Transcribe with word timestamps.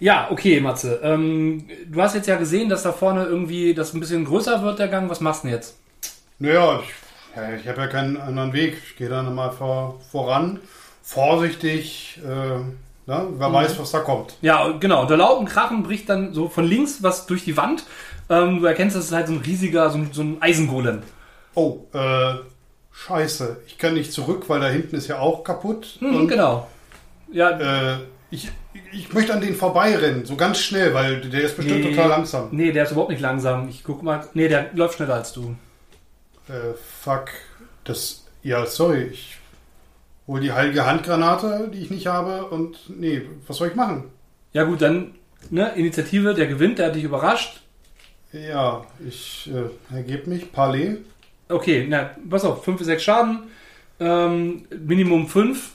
Ja, 0.00 0.28
okay, 0.30 0.60
Matze. 0.60 1.00
Ähm, 1.02 1.64
du 1.86 2.02
hast 2.02 2.14
jetzt 2.14 2.26
ja 2.26 2.36
gesehen, 2.36 2.68
dass 2.68 2.82
da 2.82 2.92
vorne 2.92 3.24
irgendwie 3.24 3.74
das 3.74 3.94
ein 3.94 4.00
bisschen 4.00 4.24
größer 4.24 4.62
wird, 4.62 4.78
der 4.78 4.88
Gang. 4.88 5.08
Was 5.08 5.20
machst 5.20 5.44
du 5.44 5.48
denn 5.48 5.56
jetzt? 5.56 5.76
Naja, 6.38 6.80
ich, 6.80 7.36
ja, 7.36 7.54
ich 7.54 7.68
habe 7.68 7.82
ja 7.82 7.86
keinen 7.86 8.16
anderen 8.16 8.52
Weg. 8.52 8.78
Ich 8.90 8.96
gehe 8.96 9.08
dann 9.08 9.32
mal 9.34 9.50
vor, 9.52 10.00
voran, 10.10 10.58
vorsichtig. 11.02 12.20
Äh, 12.24 12.60
na, 13.06 13.26
wer 13.36 13.48
Mhm. 13.48 13.52
weiß, 13.52 13.78
was 13.78 13.90
da 13.92 14.00
kommt. 14.00 14.34
Ja, 14.40 14.68
genau. 14.72 15.04
Der 15.06 15.16
lauten 15.18 15.46
Krachen 15.46 15.82
bricht 15.82 16.08
dann 16.08 16.34
so 16.34 16.48
von 16.48 16.64
links 16.64 17.02
was 17.02 17.26
durch 17.26 17.44
die 17.44 17.56
Wand. 17.56 17.84
Ähm, 18.28 18.60
du 18.60 18.66
erkennst, 18.66 18.96
das 18.96 19.04
ist 19.06 19.12
halt 19.12 19.28
so 19.28 19.34
ein 19.34 19.40
riesiger, 19.40 19.90
so 19.90 19.98
ein, 19.98 20.08
so 20.12 20.22
ein 20.22 20.38
Eisengolem. 20.40 21.02
Oh, 21.54 21.80
äh, 21.92 22.34
scheiße. 22.92 23.58
Ich 23.66 23.78
kann 23.78 23.94
nicht 23.94 24.12
zurück, 24.12 24.44
weil 24.48 24.60
da 24.60 24.68
hinten 24.68 24.96
ist 24.96 25.06
ja 25.08 25.18
auch 25.20 25.44
kaputt. 25.44 25.96
Hm, 26.00 26.16
Und, 26.16 26.28
genau. 26.28 26.66
Ja, 27.32 27.50
äh, 27.50 27.98
ich, 28.30 28.50
ich 28.92 29.12
möchte 29.12 29.32
an 29.34 29.40
den 29.40 29.54
vorbeirennen, 29.54 30.24
so 30.24 30.36
ganz 30.36 30.58
schnell, 30.60 30.94
weil 30.94 31.20
der 31.20 31.42
ist 31.42 31.56
bestimmt 31.56 31.84
Nee. 31.84 31.90
total 31.90 32.08
langsam. 32.08 32.48
nee, 32.52 32.72
der 32.72 32.84
ist 32.84 32.92
überhaupt 32.92 33.10
nicht 33.10 33.20
langsam. 33.20 33.68
Ich 33.68 33.84
guck 33.84 34.02
mal. 34.02 34.26
Nee, 34.34 34.48
der 34.48 34.70
läuft 34.74 34.96
schneller 34.96 35.14
als 35.14 35.32
du. 35.32 35.54
Äh, 36.48 36.74
fuck. 37.00 37.26
Das. 37.84 38.24
Ja, 38.42 38.66
sorry. 38.66 39.04
Ich 39.12 39.36
hol 40.26 40.40
die 40.40 40.52
heilige 40.52 40.86
Handgranate, 40.86 41.70
die 41.72 41.80
ich 41.80 41.90
nicht 41.90 42.06
habe, 42.06 42.46
und 42.46 42.78
nee, 42.88 43.22
was 43.46 43.56
soll 43.56 43.68
ich 43.68 43.74
machen? 43.74 44.04
Ja 44.52 44.64
gut, 44.64 44.82
dann 44.82 45.14
ne, 45.50 45.72
Initiative, 45.76 46.34
der 46.34 46.46
gewinnt, 46.46 46.78
der 46.78 46.86
hat 46.86 46.94
dich 46.94 47.04
überrascht. 47.04 47.60
Ja, 48.32 48.84
ich 49.06 49.50
äh, 49.52 49.94
ergebe 49.94 50.28
mich. 50.30 50.50
Parley. 50.52 50.98
Okay, 51.48 51.86
na, 51.88 52.10
pass 52.30 52.44
auf, 52.44 52.64
5 52.64 52.78
bis 52.78 52.86
6 52.86 53.02
Schaden. 53.02 53.38
Ähm, 54.00 54.64
Minimum 54.70 55.28
5. 55.28 55.70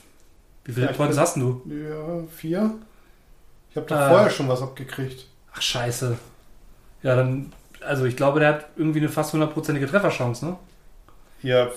Wie 0.64 0.72
viele 0.72 0.88
Points 0.88 1.16
hast 1.16 1.36
du? 1.36 1.62
Ja, 1.66 2.24
vier. 2.36 2.74
Ich 3.86 3.92
habe 3.92 4.00
doch 4.00 4.06
Ah. 4.06 4.08
vorher 4.10 4.30
schon 4.30 4.48
was 4.48 4.62
abgekriegt. 4.62 5.26
Ach, 5.54 5.62
scheiße. 5.62 6.18
Ja, 7.02 7.14
dann, 7.16 7.52
also 7.80 8.04
ich 8.06 8.16
glaube, 8.16 8.40
der 8.40 8.48
hat 8.50 8.66
irgendwie 8.76 8.98
eine 8.98 9.08
fast 9.08 9.32
hundertprozentige 9.32 9.86
Trefferchance, 9.86 10.44
ne? 10.44 10.56
Ja, 11.42 11.68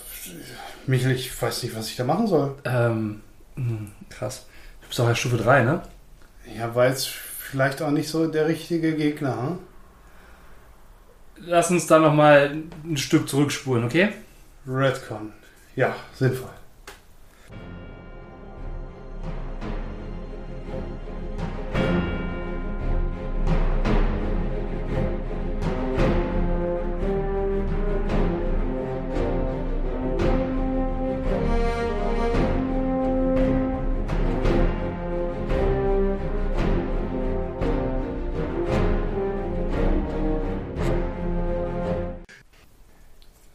Michel, 0.86 1.12
ich 1.12 1.40
weiß 1.40 1.62
nicht, 1.62 1.76
was 1.76 1.88
ich 1.88 1.96
da 1.96 2.02
machen 2.04 2.26
soll. 2.26 2.56
Ähm, 2.64 3.20
hm, 3.54 3.92
krass. 4.10 4.46
Du 4.80 4.88
bist 4.88 5.00
auch 5.00 5.08
erst 5.08 5.20
Stufe 5.20 5.36
3, 5.36 5.62
ne? 5.62 5.82
Ja, 6.56 6.74
war 6.74 6.88
jetzt 6.88 7.06
vielleicht 7.06 7.80
auch 7.82 7.90
nicht 7.92 8.08
so 8.08 8.26
der 8.26 8.48
richtige 8.48 8.96
Gegner, 8.96 9.36
hm? 9.40 9.58
Lass 11.36 11.70
uns 11.70 11.86
da 11.86 11.98
nochmal 11.98 12.62
ein 12.84 12.96
Stück 12.96 13.28
zurückspulen, 13.28 13.84
okay? 13.84 14.10
Redcon. 14.66 15.32
Ja, 15.76 15.94
sinnvoll. 16.14 16.50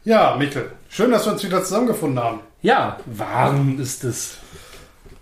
Ja, 0.07 0.37
Michel, 0.37 0.71
schön, 0.87 1.11
dass 1.11 1.25
wir 1.25 1.33
uns 1.33 1.43
wieder 1.43 1.61
zusammengefunden 1.61 2.23
haben. 2.23 2.39
Ja, 2.61 2.95
warm 3.07 3.77
ist 3.77 4.05
es. 4.05 4.37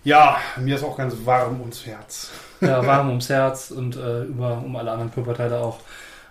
Ja, 0.04 0.36
mir 0.60 0.76
ist 0.76 0.84
auch 0.84 0.96
ganz 0.96 1.12
warm 1.24 1.60
ums 1.60 1.84
Herz. 1.84 2.30
Ja, 2.60 2.86
warm 2.86 3.08
ums 3.08 3.28
Herz 3.28 3.72
und 3.72 3.96
äh, 3.96 4.22
über, 4.22 4.62
um 4.64 4.76
alle 4.76 4.92
anderen 4.92 5.12
Körperteile 5.12 5.58
auch. 5.58 5.80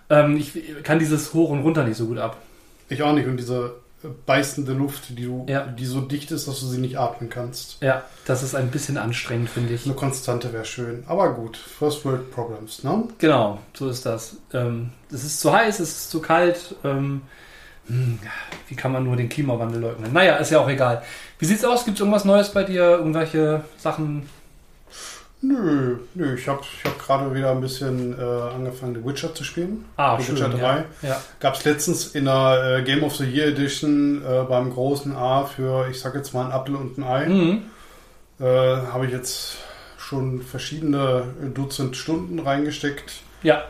Ähm, 0.08 0.38
ich 0.38 0.54
kann 0.82 0.98
dieses 0.98 1.34
Hoch 1.34 1.50
und 1.50 1.60
runter 1.64 1.84
nicht 1.84 1.98
so 1.98 2.06
gut 2.06 2.16
ab. 2.16 2.38
Ich 2.88 3.02
auch 3.02 3.12
nicht. 3.12 3.26
Und 3.26 3.36
diese 3.36 3.74
äh, 4.02 4.08
beißende 4.24 4.72
Luft, 4.72 5.10
die, 5.10 5.26
du, 5.26 5.44
Ja. 5.50 5.66
die 5.66 5.84
so 5.84 6.00
dicht 6.00 6.30
ist, 6.30 6.48
dass 6.48 6.58
du 6.60 6.64
sie 6.64 6.78
nicht 6.78 6.98
atmen 6.98 7.28
kannst. 7.28 7.76
Ja, 7.82 8.04
das 8.24 8.42
ist 8.42 8.54
ein 8.54 8.70
bisschen 8.70 8.96
anstrengend, 8.96 9.50
finde 9.50 9.74
ich. 9.74 9.84
Eine 9.84 9.92
Konstante 9.96 10.54
wäre 10.54 10.64
schön. 10.64 11.04
Aber 11.08 11.34
gut, 11.34 11.58
First 11.58 12.06
World 12.06 12.30
Problems, 12.30 12.82
ne? 12.84 13.04
Genau, 13.18 13.58
so 13.74 13.90
ist 13.90 14.06
das. 14.06 14.38
Ähm, 14.54 14.92
es 15.12 15.24
ist 15.24 15.42
zu 15.42 15.52
heiß, 15.52 15.78
es 15.78 15.90
ist 15.90 16.10
zu 16.10 16.22
kalt. 16.22 16.74
Ähm, 16.84 16.96
hm, 16.96 17.20
wie 17.88 18.74
kann 18.74 18.92
man 18.92 19.04
nur 19.04 19.16
den 19.16 19.28
Klimawandel 19.28 19.80
leugnen? 19.80 20.12
Naja, 20.12 20.36
ist 20.36 20.50
ja 20.50 20.60
auch 20.60 20.68
egal. 20.68 21.02
Wie 21.38 21.44
sieht's 21.44 21.64
aus? 21.64 21.84
Gibt 21.84 21.96
es 21.96 22.00
irgendwas 22.00 22.24
Neues 22.24 22.50
bei 22.50 22.64
dir? 22.64 22.82
Irgendwelche 22.82 23.64
Sachen? 23.78 24.28
Nö, 25.42 25.98
nö, 26.14 26.34
ich 26.34 26.48
habe 26.48 26.62
ich 26.62 26.84
hab 26.84 26.98
gerade 26.98 27.34
wieder 27.34 27.50
ein 27.52 27.60
bisschen 27.60 28.18
äh, 28.18 28.22
angefangen, 28.22 28.94
The 28.94 29.04
Witcher 29.04 29.34
zu 29.34 29.44
spielen. 29.44 29.84
Ah, 29.96 30.18
The 30.18 30.24
schön. 30.24 30.36
Witcher 30.36 30.48
3. 30.48 30.58
Ja. 30.58 30.84
ja. 31.02 31.20
Gab 31.40 31.54
es 31.54 31.64
letztens 31.64 32.14
in 32.14 32.24
der 32.24 32.78
äh, 32.78 32.82
Game 32.82 33.04
of 33.04 33.14
the 33.16 33.24
Year 33.24 33.48
Edition 33.48 34.22
äh, 34.24 34.42
beim 34.48 34.72
großen 34.72 35.14
A 35.14 35.44
für, 35.44 35.88
ich 35.90 36.00
sag 36.00 36.14
jetzt 36.14 36.32
mal, 36.32 36.46
ein 36.46 36.52
Apfel 36.52 36.74
und 36.74 36.98
ein 36.98 37.04
Ei. 37.04 37.26
Mhm. 37.26 37.62
Äh, 38.40 38.44
habe 38.44 39.06
ich 39.06 39.12
jetzt 39.12 39.58
schon 39.98 40.40
verschiedene 40.42 41.24
äh, 41.42 41.48
Dutzend 41.50 41.96
Stunden 41.96 42.38
reingesteckt. 42.38 43.20
Ja, 43.42 43.64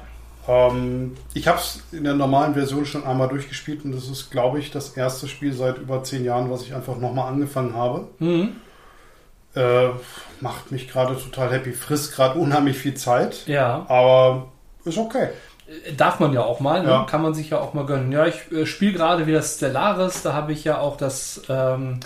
Ähm, 0.48 1.16
ich 1.34 1.48
habe 1.48 1.58
es 1.58 1.82
in 1.92 2.04
der 2.04 2.14
normalen 2.14 2.54
Version 2.54 2.86
schon 2.86 3.04
einmal 3.04 3.28
durchgespielt 3.28 3.84
und 3.84 3.92
das 3.92 4.08
ist, 4.08 4.30
glaube 4.30 4.58
ich, 4.58 4.70
das 4.70 4.96
erste 4.96 5.28
Spiel 5.28 5.52
seit 5.52 5.78
über 5.78 6.04
zehn 6.04 6.24
Jahren, 6.24 6.50
was 6.50 6.62
ich 6.62 6.74
einfach 6.74 6.96
nochmal 6.98 7.32
angefangen 7.32 7.74
habe. 7.74 8.08
mhm. 8.18 8.56
Äh, 9.54 9.88
macht 10.42 10.70
mich 10.70 10.86
gerade 10.86 11.16
total 11.16 11.50
happy, 11.50 11.72
frisst 11.72 12.14
gerade 12.14 12.38
unheimlich 12.38 12.76
viel 12.76 12.92
Zeit, 12.92 13.46
ja. 13.46 13.86
aber 13.88 14.48
ist 14.84 14.98
okay. 14.98 15.28
Äh, 15.66 15.94
Darf 15.94 16.20
man 16.20 16.34
ja 16.34 16.42
auch 16.42 16.60
mal, 16.60 16.82
ne? 16.82 16.90
Ja. 16.90 17.04
kann 17.04 17.22
man 17.22 17.32
sich 17.32 17.48
ja 17.48 17.58
auch 17.58 17.72
mal 17.72 17.86
gönnen. 17.86 18.12
Ja, 18.12 18.26
ich 18.26 18.52
äh, 18.52 18.66
spiele 18.66 18.92
gerade 18.92 19.26
wieder 19.26 19.40
Stellaris, 19.40 20.20
da 20.20 20.34
habe 20.34 20.52
ich 20.52 20.64
ja 20.64 20.78
auch 20.78 20.98
das, 20.98 21.40
ähm, 21.48 22.00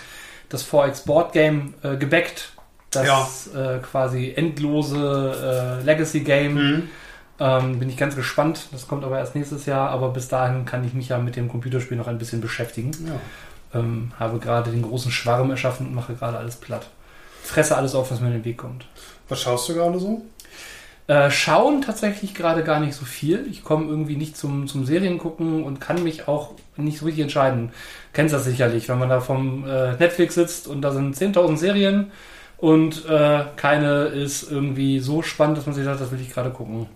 das 0.48 0.64
4X 0.64 1.06
Board 1.06 1.32
Game 1.32 1.74
äh, 1.82 1.96
gebackt. 1.96 2.52
Das 2.92 3.48
äh, 3.54 3.78
quasi 3.78 4.32
endlose 4.36 5.80
äh, 5.80 5.84
Legacy 5.84 6.20
Game. 6.20 6.54
Mhm. 6.54 6.88
Ähm, 7.40 7.78
bin 7.78 7.88
ich 7.88 7.96
ganz 7.96 8.14
gespannt. 8.14 8.68
Das 8.70 8.86
kommt 8.86 9.02
aber 9.02 9.18
erst 9.18 9.34
nächstes 9.34 9.66
Jahr. 9.66 9.90
Aber 9.90 10.10
bis 10.10 10.28
dahin 10.28 10.66
kann 10.66 10.84
ich 10.84 10.92
mich 10.92 11.08
ja 11.08 11.18
mit 11.18 11.36
dem 11.36 11.48
Computerspiel 11.48 11.96
noch 11.96 12.06
ein 12.06 12.18
bisschen 12.18 12.40
beschäftigen. 12.40 12.90
Ja. 13.06 13.80
Ähm, 13.80 14.12
habe 14.18 14.38
gerade 14.38 14.70
den 14.70 14.82
großen 14.82 15.10
Schwarm 15.10 15.50
erschaffen 15.50 15.86
und 15.86 15.94
mache 15.94 16.14
gerade 16.14 16.38
alles 16.38 16.56
platt. 16.56 16.88
Fresse 17.42 17.76
alles 17.76 17.94
auf, 17.94 18.10
was 18.10 18.20
mir 18.20 18.28
in 18.28 18.34
den 18.34 18.44
Weg 18.44 18.58
kommt. 18.58 18.84
Was 19.28 19.40
schaust 19.40 19.68
du 19.68 19.74
gerade 19.74 19.98
so? 19.98 20.22
Äh, 21.06 21.30
schauen 21.30 21.82
tatsächlich 21.82 22.34
gerade 22.34 22.62
gar 22.62 22.78
nicht 22.78 22.94
so 22.94 23.04
viel. 23.04 23.46
Ich 23.50 23.64
komme 23.64 23.86
irgendwie 23.86 24.16
nicht 24.16 24.36
zum, 24.36 24.68
zum 24.68 24.84
Serien 24.84 25.18
gucken 25.18 25.64
und 25.64 25.80
kann 25.80 26.04
mich 26.04 26.28
auch 26.28 26.52
nicht 26.76 26.98
so 26.98 27.06
richtig 27.06 27.22
entscheiden. 27.22 27.72
Kennst 28.12 28.34
das 28.34 28.44
sicherlich, 28.44 28.88
wenn 28.88 28.98
man 28.98 29.08
da 29.08 29.20
vom 29.20 29.66
äh, 29.66 29.96
Netflix 29.96 30.34
sitzt 30.34 30.68
und 30.68 30.82
da 30.82 30.92
sind 30.92 31.16
10.000 31.16 31.56
Serien 31.56 32.12
und 32.58 33.06
äh, 33.06 33.44
keine 33.56 34.04
ist 34.04 34.52
irgendwie 34.52 35.00
so 35.00 35.22
spannend, 35.22 35.58
dass 35.58 35.66
man 35.66 35.74
sich 35.74 35.84
sagt, 35.84 36.00
das 36.00 36.12
will 36.12 36.20
ich 36.20 36.30
gerade 36.30 36.50
gucken. 36.50 36.86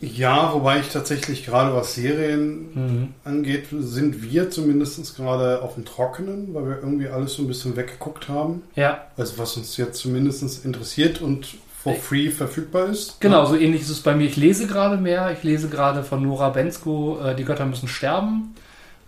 Ja, 0.00 0.52
wobei 0.52 0.80
ich 0.80 0.88
tatsächlich 0.88 1.44
gerade 1.46 1.74
was 1.74 1.94
Serien 1.94 2.68
Mhm. 2.74 3.14
angeht, 3.24 3.66
sind 3.70 4.22
wir 4.22 4.50
zumindest 4.50 5.16
gerade 5.16 5.62
auf 5.62 5.74
dem 5.74 5.84
Trockenen, 5.84 6.52
weil 6.54 6.66
wir 6.68 6.76
irgendwie 6.76 7.08
alles 7.08 7.34
so 7.34 7.42
ein 7.42 7.48
bisschen 7.48 7.76
weggeguckt 7.76 8.28
haben. 8.28 8.62
Ja, 8.74 9.06
Also 9.16 9.38
was 9.38 9.56
uns 9.56 9.76
jetzt 9.76 9.98
zumindest 9.98 10.64
interessiert 10.64 11.22
und 11.22 11.46
for 11.82 11.94
free 11.94 12.30
verfügbar 12.30 12.86
ist. 12.86 13.20
genau, 13.20 13.46
so 13.46 13.54
ähnlich 13.56 13.82
ist 13.82 13.90
es 13.90 14.00
bei 14.00 14.14
mir. 14.14 14.24
Ich 14.26 14.36
lese 14.36 14.66
gerade 14.66 14.96
mehr. 14.96 15.30
Ich 15.32 15.42
lese 15.44 15.68
gerade 15.68 16.02
von 16.02 16.22
Nora 16.22 16.50
Bensko 16.50 17.18
äh, 17.24 17.34
Die 17.36 17.44
Götter 17.44 17.64
müssen 17.64 17.88
sterben. 17.88 18.54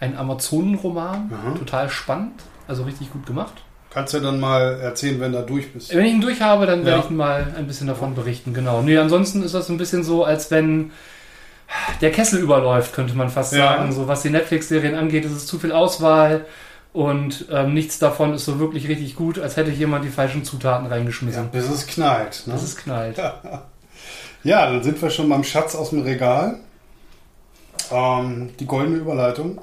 Ein 0.01 0.17
Amazonenroman. 0.17 1.31
Total 1.59 1.91
spannend. 1.91 2.41
Also 2.69 2.85
richtig 2.85 3.13
gut 3.13 3.27
gemacht. 3.27 3.55
Kannst 3.91 4.13
du 4.15 4.21
dann 4.21 4.39
mal 4.39 4.79
erzählen, 4.81 5.19
wenn 5.21 5.33
du 5.33 5.43
durch 5.43 5.73
bist. 5.73 5.95
Wenn 5.95 6.05
ich 6.05 6.13
ihn 6.13 6.21
durch 6.21 6.41
habe, 6.43 6.67
dann 6.67 6.85
werde 6.85 6.99
Ja. 6.99 7.05
ich 7.05 7.11
mal 7.11 7.55
ein 7.57 7.67
bisschen 7.67 7.87
davon 7.87 8.15
berichten, 8.15 8.53
genau. 8.53 8.83
Nee, 8.83 8.99
ansonsten 8.99 9.43
ist 9.43 9.55
das 9.55 9.69
ein 9.71 9.79
bisschen 9.79 10.05
so, 10.05 10.25
als 10.25 10.51
wenn 10.51 10.91
der 12.01 12.13
Kessel 12.13 12.41
überläuft, 12.41 12.93
könnte 12.95 13.15
man 13.15 13.31
fast 13.31 13.53
Ja. 13.55 13.77
sagen. 13.79 13.93
So 13.93 14.07
was 14.09 14.23
die 14.23 14.31
Netflix-Serien 14.31 14.95
angeht, 14.95 15.25
ist 15.25 15.33
es 15.33 15.47
zu 15.47 15.59
viel 15.59 15.73
Auswahl 15.73 16.45
und 16.93 17.47
ähm, 17.51 17.73
nichts 17.75 17.99
davon 17.99 18.35
ist 18.35 18.45
so 18.45 18.59
wirklich 18.59 18.89
richtig 18.89 19.17
gut, 19.17 19.39
als 19.39 19.57
hätte 19.57 19.71
jemand 19.71 20.05
die 20.05 20.09
falschen 20.11 20.45
Zutaten 20.45 20.87
Ja, 20.87 20.93
reingeschmissen. 20.93 21.49
bis 21.51 21.69
es 21.69 21.87
knallt. 21.87 22.43
Ne? 22.47 22.53
Das 22.53 22.63
ist 22.63 22.77
knallt. 22.79 23.21
Ja, 24.45 24.67
dann 24.71 24.83
sind 24.85 25.03
wir 25.03 25.11
schon 25.11 25.29
beim 25.29 25.43
Schatz 25.43 25.75
aus 25.75 25.91
dem 25.91 26.03
Regal. 26.03 26.61
Ähm, 27.91 28.51
die 28.61 28.67
goldene 28.67 28.99
Überleitung. 28.99 29.61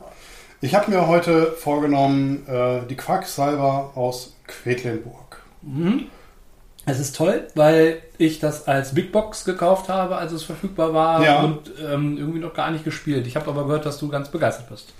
Ich 0.65 0.73
habe 0.73 0.89
mir 0.89 1.05
heute 1.07 1.51
vorgenommen, 1.51 2.43
äh, 2.47 2.79
die 2.89 2.95
Quacksalber 2.95 3.91
aus 3.93 4.33
Quedlinburg. 4.47 5.43
Mhm. 5.61 6.05
Es 6.87 6.99
ist 6.99 7.15
toll, 7.15 7.45
weil 7.53 8.01
ich 8.17 8.39
das 8.39 8.67
als 8.67 8.95
Big 8.95 9.11
Box 9.11 9.45
gekauft 9.45 9.89
habe, 9.89 10.15
als 10.17 10.31
es 10.31 10.41
verfügbar 10.41 10.91
war 10.91 11.23
Ja. 11.23 11.43
und 11.43 11.71
ähm, 11.87 12.17
irgendwie 12.17 12.39
noch 12.39 12.55
gar 12.55 12.71
nicht 12.71 12.83
gespielt. 12.83 13.27
Ich 13.27 13.35
habe 13.35 13.47
aber 13.47 13.65
gehört, 13.65 13.85
dass 13.85 13.99
du 13.99 14.07
ganz 14.07 14.29
begeistert 14.29 14.67
bist. 14.69 14.91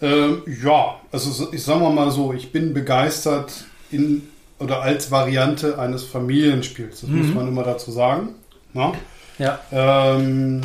Ähm, 0.00 0.42
ja, 0.64 0.94
also 1.10 1.30
so- 1.32 1.52
ich 1.52 1.64
sage 1.64 1.80
mal 1.80 2.12
so, 2.12 2.32
ich 2.32 2.52
bin 2.52 2.72
begeistert 2.72 3.64
in 3.90 4.28
oder 4.60 4.82
als 4.82 5.10
Variante 5.10 5.80
eines 5.80 6.04
Familienspiels. 6.04 7.00
Das 7.00 7.10
muss 7.10 7.26
Mhm. 7.26 7.34
man 7.34 7.48
immer 7.48 7.64
dazu 7.64 7.90
sagen. 7.90 8.36
Ne? 8.72 8.92
Ja. 9.38 9.58
Ähm, 9.72 10.60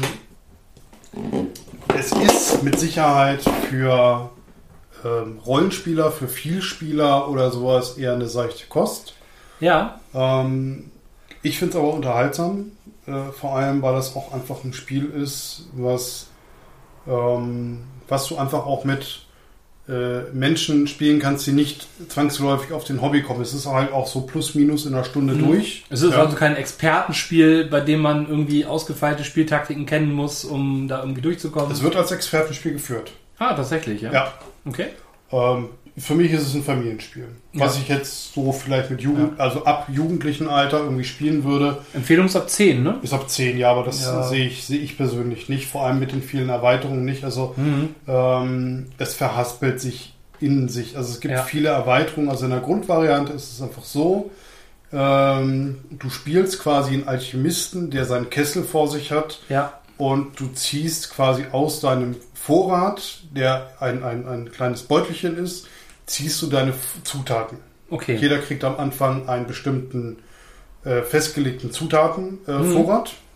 es 1.98 2.12
ist 2.12 2.64
mit 2.64 2.80
Sicherheit 2.80 3.42
für 3.42 4.30
ähm, 5.04 5.40
Rollenspieler, 5.44 6.12
für 6.12 6.28
Vielspieler 6.28 7.28
oder 7.28 7.50
sowas 7.50 7.98
eher 7.98 8.14
eine 8.14 8.28
seichte 8.28 8.68
Kost. 8.68 9.16
Ja. 9.60 10.00
Ähm, 10.14 10.92
ich 11.42 11.58
finde 11.58 11.76
es 11.76 11.80
aber 11.80 11.94
unterhaltsam, 11.94 12.72
äh, 13.08 13.32
vor 13.32 13.56
allem 13.56 13.82
weil 13.82 13.94
das 13.94 14.16
auch 14.16 14.32
einfach 14.32 14.64
ein 14.64 14.74
Spiel 14.74 15.06
ist, 15.06 15.70
was, 15.74 16.28
ähm, 17.08 17.84
was 18.08 18.28
du 18.28 18.38
einfach 18.38 18.68
auch 18.68 18.84
mit 18.84 19.26
Menschen 20.34 20.88
spielen 20.88 21.20
kannst, 21.20 21.48
die 21.48 21.54
nicht 21.54 21.88
zwangsläufig 22.10 22.74
auf 22.74 22.84
den 22.84 23.02
Hobby 23.02 23.22
kommen. 23.22 23.42
Es 23.42 23.54
ist 23.54 23.66
halt 23.68 23.94
auch 23.94 24.06
so 24.08 24.22
plus 24.22 24.54
minus 24.54 24.86
in 24.86 24.94
einer 24.94 25.06
Stunde 25.06 25.34
Mhm. 25.34 25.46
durch. 25.48 25.86
Es 25.90 26.02
ist 26.02 26.12
Ja. 26.12 26.24
also 26.24 26.36
kein 26.36 26.56
Expertenspiel, 26.58 27.66
bei 27.66 27.80
dem 27.80 28.02
man 28.02 28.28
irgendwie 28.28 28.66
ausgefeilte 28.66 29.24
Spieltaktiken 29.24 29.86
kennen 29.86 30.12
muss, 30.12 30.44
um 30.44 30.88
da 30.90 31.00
irgendwie 31.00 31.22
durchzukommen. 31.22 31.72
Es 31.72 31.82
wird 31.84 31.96
als 31.96 32.12
Expertenspiel 32.12 32.74
geführt. 32.74 33.12
ah, 33.40 33.54
tatsächlich, 33.54 34.02
ja. 34.02 34.12
Ja. 34.12 34.34
Okay. 34.66 34.88
Ähm, 35.32 35.70
für 35.98 36.14
mich 36.16 36.32
ist 36.32 36.44
es 36.48 36.54
ein 36.54 36.64
Familienspiel. 36.64 37.28
Was 37.54 37.76
Ja. 37.76 37.82
ich 37.82 37.88
jetzt 37.90 38.34
so 38.34 38.52
vielleicht 38.52 38.92
mit 38.92 39.02
Jugend, 39.02 39.40
also 39.40 39.66
ab 39.66 39.88
jugendlichen 39.92 40.48
Alter 40.48 40.80
irgendwie 40.80 41.04
spielen 41.04 41.44
würde, 41.44 41.80
Empfehlung 41.94 42.28
ist 42.28 42.36
ab 42.36 42.50
10, 42.50 42.84
ne? 42.84 43.00
ist 43.02 43.14
ab 43.14 43.30
10 43.30 43.58
Jahre, 43.58 43.78
aber 43.80 43.86
das 43.88 44.02
Ja. 44.04 44.22
sehe 44.24 44.46
ich, 44.48 44.64
sehe 44.66 44.80
ich 44.80 44.96
persönlich 44.98 45.50
nicht, 45.50 45.68
vor 45.68 45.86
allem 45.86 45.98
mit 46.00 46.12
den 46.12 46.22
vielen 46.22 46.50
Erweiterungen 46.50 47.04
nicht. 47.04 47.24
Also 47.24 47.56
Mhm. 47.58 47.90
ähm, 48.08 48.86
es 49.00 49.16
verhaspelt 49.16 49.82
sich 49.82 50.14
in 50.40 50.70
sich. 50.70 50.96
Also 50.98 51.12
es 51.14 51.20
gibt 51.20 51.34
Ja. 51.34 51.42
viele 51.44 51.70
Erweiterungen. 51.70 52.30
Also 52.30 52.46
in 52.46 52.52
der 52.52 52.60
Grundvariante 52.60 53.34
ist 53.34 53.54
es 53.54 53.62
einfach 53.62 53.84
so, 53.84 54.30
ähm, 54.94 55.80
du 55.92 56.10
spielst 56.10 56.60
quasi 56.60 56.94
einen 56.94 57.08
Alchemisten, 57.08 57.90
der 57.92 58.06
seinen 58.06 58.30
Kessel 58.30 58.64
vor 58.64 58.88
sich 58.88 59.12
hat 59.12 59.40
Ja. 59.50 59.74
und 59.98 60.40
du 60.40 60.48
ziehst 60.54 61.10
quasi 61.12 61.46
aus 61.52 61.82
deinem 61.82 62.16
Vorrat, 62.34 63.24
der 63.36 63.72
ein, 63.80 64.04
ein, 64.04 64.28
ein 64.28 64.52
kleines 64.52 64.84
Beutelchen 64.84 65.38
ist, 65.38 65.68
ziehst 66.08 66.42
du 66.42 66.48
deine 66.48 66.74
Zutaten. 67.04 67.60
Okay. 67.90 68.16
Jeder 68.16 68.40
kriegt 68.40 68.64
am 68.64 68.78
Anfang 68.78 69.30
einen 69.30 69.46
bestimmten 69.48 70.18
äh, 70.84 71.04
festgelegten 71.04 71.72
Zutatenvorrat. 71.72 73.10
Äh, 73.10 73.12
Mhm. 73.12 73.28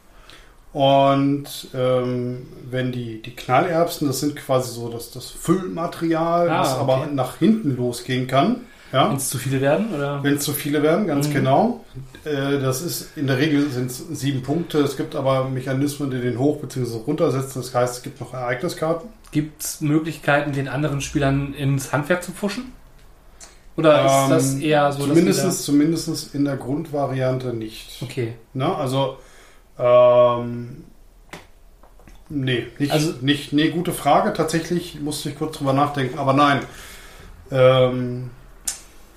Und 0.74 1.68
ähm, 1.76 2.48
wenn 2.70 2.94
die, 2.94 3.22
die 3.22 3.36
Knallerbsen, 3.36 4.08
das 4.08 4.22
sind 4.22 4.38
quasi 4.38 4.72
so 4.74 4.88
das, 4.88 5.12
das 5.12 5.30
Füllmaterial, 5.30 6.50
Ah, 6.50 6.60
das 6.60 6.72
okay. 6.74 6.80
aber 6.80 7.06
nach 7.08 7.38
hinten 7.38 7.76
losgehen 7.76 8.28
kann. 8.28 8.62
Ja? 8.92 9.10
Wenn 9.10 9.18
es 9.18 9.30
zu 9.30 9.38
viele 9.38 9.62
werden, 9.62 9.94
oder? 9.96 10.22
Wenn 10.24 10.36
es 10.36 10.44
zu 10.44 10.52
viele 10.54 10.84
werden, 10.84 11.08
ganz 11.08 11.30
Mhm. 11.30 11.34
genau. 11.34 11.86
Äh, 12.26 12.60
das 12.60 12.82
ist 12.82 13.16
in 13.18 13.28
der 13.28 13.38
Regel 13.38 13.70
sind 13.70 13.90
es 13.90 14.00
sieben 14.12 14.44
Punkte. 14.44 14.80
Es 14.80 14.98
gibt 14.98 15.16
aber 15.16 15.48
Mechanismen, 15.50 16.12
die 16.12 16.20
den 16.20 16.38
hoch 16.38 16.60
bzw. 16.60 16.98
runtersetzen. 17.08 17.62
Das 17.62 17.74
heißt, 17.74 17.98
es 17.98 18.04
gibt 18.04 18.20
noch 18.20 18.34
Ereigniskarten. 18.34 19.10
Gibt 19.32 19.62
es 19.64 19.80
Möglichkeiten, 19.82 20.52
den 20.52 20.68
anderen 20.68 21.00
Spielern 21.02 21.54
ins 21.54 21.94
Handwerk 21.94 22.22
zu 22.24 22.32
pfuschen? 22.34 22.74
Oder 23.78 24.06
ist 24.06 24.12
Ähm, 24.26 24.30
das 24.30 24.54
eher 24.56 24.92
so, 24.92 25.08
zumindest, 25.08 25.64
zumindest 25.64 26.36
in 26.36 26.44
der 26.44 26.58
Grundvariante 26.58 27.54
nicht. 27.54 28.02
dass 28.02 28.10
Okay. 28.10 28.34
Ne? 28.54 28.76
Also, 28.76 29.16
ähm, 29.80 30.84
nee, 32.30 32.68
nicht, 32.78 32.92
Also- 32.92 33.14
nicht, 33.22 33.54
nee, 33.54 33.70
gute 33.70 33.94
Frage. 33.94 34.34
Tatsächlich 34.34 35.00
musste 35.00 35.30
ich 35.30 35.38
kurz 35.38 35.58
drüber 35.58 35.72
nachdenken, 35.74 36.20
aber 36.20 36.34
nein, 36.34 36.60
ähm, 37.52 38.30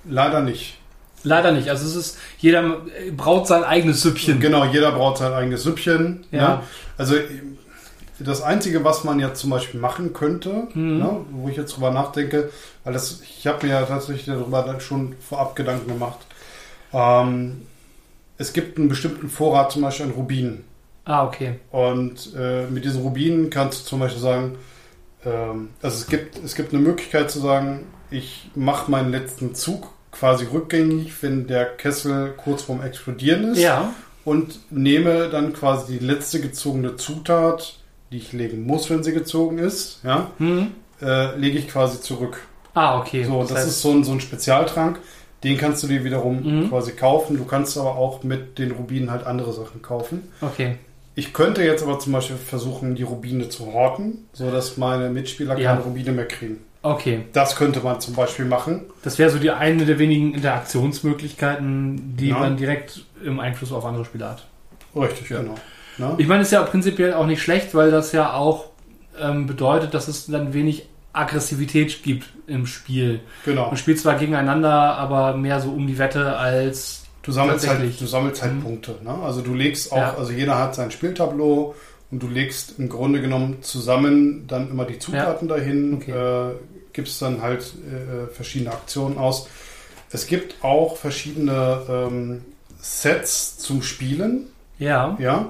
leider 0.09 0.41
nicht. 0.41 0.79
Leider 1.23 1.53
nicht. 1.53 1.69
Also 1.71 1.87
es 1.87 1.97
ist, 1.97 2.19
jeder 2.39 2.83
braut 3.17 3.47
sein 3.47 3.65
eigenes 3.65 4.03
Süppchen. 4.03 4.41
Genau, 4.41 4.65
jeder 4.67 4.93
braucht 4.93 5.19
sein 5.19 5.33
eigenes 5.33 5.63
Süppchen. 5.63 6.25
Ja. 6.31 6.49
Ne? 6.57 6.61
Also, 6.99 7.15
das 8.21 8.43
Einzige, 8.43 8.85
was 8.85 9.03
man 9.05 9.19
ja 9.19 9.35
zum 9.35 9.51
Beispiel 9.51 9.81
machen 9.81 10.13
könnte, 10.13 10.69
Mhm. 10.75 10.99
ne, 10.99 11.17
wo 11.33 11.49
ich 11.49 11.57
jetzt 11.57 11.75
drüber 11.77 11.91
nachdenke, 11.91 12.51
weil 12.85 12.93
das, 12.93 13.23
ich 13.23 13.47
habe 13.47 13.67
mir 13.67 13.73
ja 13.73 13.83
tatsächlich 13.85 14.27
darüber 14.27 14.79
schon 14.81 15.15
vorab 15.21 15.57
Gedanken 15.57 15.89
gemacht. 15.89 16.19
Ähm, 16.93 17.63
es 18.39 18.53
gibt 18.53 18.79
einen 18.79 18.89
bestimmten 18.89 19.29
Vorrat, 19.29 19.73
zum 19.73 19.83
Beispiel 19.83 20.07
an 20.07 20.13
Rubinen. 20.13 20.65
Ah, 21.07 21.25
okay. 21.27 21.59
Und 21.71 22.35
äh, 22.37 22.67
mit 22.67 22.85
diesen 22.85 23.03
Rubinen 23.03 23.51
kannst 23.51 23.81
du 23.81 23.89
zum 23.91 24.01
Beispiel 24.01 24.23
sagen, 24.23 24.57
ähm, 25.25 25.71
also 25.83 25.97
es 25.97 26.07
gibt, 26.07 26.39
es 26.45 26.55
gibt 26.55 26.73
eine 26.73 26.83
Möglichkeit 26.83 27.31
zu 27.31 27.41
sagen, 27.41 27.87
ich 28.11 28.51
mache 28.55 28.91
meinen 28.91 29.11
letzten 29.11 29.55
Zug 29.55 29.89
quasi 30.15 30.47
rückgängig, 30.47 31.13
wenn 31.23 31.47
der 31.47 31.65
Kessel 31.67 32.33
kurz 32.37 32.63
vorm 32.63 32.83
Explodieren 32.83 33.53
ist 33.53 33.59
Ja. 33.59 33.93
und 34.25 34.59
nehme 34.71 35.29
dann 35.29 35.53
quasi 35.53 35.99
die 35.99 36.05
letzte 36.05 36.41
gezogene 36.41 36.97
Zutat, 36.97 37.79
die 38.11 38.19
ich 38.19 38.33
legen 38.33 38.65
muss, 38.67 38.89
wenn 38.91 39.03
sie 39.03 39.13
gezogen 39.13 39.59
ist, 39.59 40.01
ja, 40.05 40.31
Hm. 40.39 40.69
äh, 41.03 41.37
lege 41.37 41.59
ich 41.59 41.69
quasi 41.69 42.01
zurück. 42.01 42.39
Ah, 42.75 42.99
okay. 43.01 43.25
So, 43.25 43.43
das, 43.43 43.53
heißt- 43.53 43.67
ist 43.69 43.83
so 43.83 43.91
ein, 43.93 44.05
so 44.05 44.13
ein 44.13 44.21
Spezialtrank, 44.21 44.99
den 45.43 45.59
kannst 45.59 45.83
du 45.83 45.87
dir 45.89 46.05
wiederum 46.05 46.43
Mhm. 46.65 46.69
quasi 46.71 46.93
kaufen. 46.93 47.37
Du 47.37 47.45
kannst 47.45 47.77
aber 47.77 47.97
auch 47.97 48.23
mit 48.23 48.59
den 48.59 48.71
Rubinen 48.73 49.11
halt 49.11 49.27
andere 49.27 49.53
Sachen 49.53 49.83
kaufen. 49.83 50.23
Okay. 50.41 50.77
Ich 51.17 51.33
könnte 51.33 51.63
jetzt 51.63 51.83
aber 51.85 51.99
zum 52.01 52.13
Beispiel 52.13 52.37
versuchen, 52.37 52.95
die 52.97 53.05
Rubine 53.05 53.49
zu 53.49 53.73
horten, 53.73 54.27
sodass 54.33 54.77
meine 54.79 55.11
Mitspieler 55.11 55.57
Ja. 55.59 55.73
keine 55.75 55.85
Rubine 55.85 56.11
mehr 56.13 56.27
kriegen. 56.27 56.59
Okay. 56.85 57.25
Das 57.33 57.57
könnte 57.57 57.81
man 57.81 57.99
zum 58.01 58.15
Beispiel 58.15 58.45
machen. 58.45 58.83
Das 59.03 59.19
wäre 59.19 59.31
so 59.31 59.39
die 59.39 59.51
eine 59.51 59.87
der 59.87 59.99
wenigen 59.99 60.35
Interaktionsmöglichkeiten, 60.35 62.17
die 62.17 62.29
Ja. 62.29 62.39
man 62.39 62.57
direkt 62.57 63.05
im 63.25 63.41
Einfluss 63.41 63.73
auf 63.73 63.85
andere 63.85 64.05
Spieler 64.05 64.31
hat. 64.31 64.47
Richtig, 64.95 65.31
Ja. 65.31 65.41
genau. 65.41 65.55
Ne? 65.99 66.15
Ich 66.19 66.27
meine, 66.27 66.43
ist 66.43 66.53
ja 66.53 66.63
prinzipiell 66.63 67.15
auch 67.15 67.27
nicht 67.27 67.43
schlecht, 67.43 67.75
weil 67.75 67.91
das 67.91 68.13
ja 68.13 68.33
auch 68.35 68.67
ähm, 69.21 69.47
bedeutet, 69.47 69.95
dass 69.95 70.09
es 70.09 70.27
dann 70.27 70.53
wenig 70.55 70.87
Aggressivität 71.13 72.03
gibt 72.03 72.27
im 72.49 72.67
Spiel. 72.67 73.21
Genau. 73.45 73.69
Man 73.69 73.77
spielt 73.77 74.01
zwar 74.01 74.17
gegeneinander, 74.17 74.73
aber 74.73 75.37
mehr 75.37 75.61
so 75.61 75.71
um 75.71 75.87
die 75.87 75.99
Wette 75.99 76.37
als 76.37 77.05
Du 77.23 77.31
sammelst 77.33 77.67
halt, 77.69 78.01
du 78.01 78.07
sammelst 78.07 78.43
halt 78.43 78.55
Mhm. 78.57 78.63
Punkte. 78.63 78.97
Ne? 79.03 79.15
Also 79.25 79.41
du 79.41 79.55
legst 79.55 79.91
auch, 79.93 79.97
Ja. 79.97 80.15
also 80.19 80.33
jeder 80.33 80.59
hat 80.59 80.75
sein 80.75 80.91
Spieltableau 80.91 81.75
und 82.11 82.23
du 82.23 82.27
legst 82.29 82.79
im 82.79 82.89
Grunde 82.91 83.21
genommen 83.23 83.63
zusammen 83.63 84.47
dann 84.49 84.69
immer 84.69 84.85
die 84.85 84.99
Zutaten 84.99 85.49
dahin, 85.49 85.95
Okay. 85.95 86.11
äh, 86.11 86.55
gibst 86.95 87.21
dann 87.21 87.43
halt 87.43 87.61
äh, 87.63 88.33
verschiedene 88.33 88.73
Aktionen 88.73 89.19
aus. 89.19 89.49
Es 90.11 90.27
gibt 90.27 90.65
auch 90.65 90.97
verschiedene 90.97 91.83
ähm, 91.89 92.45
Sets 92.81 93.59
zum 93.59 93.83
Spielen. 93.83 94.47
ja. 94.79 95.17
Ja. 95.21 95.49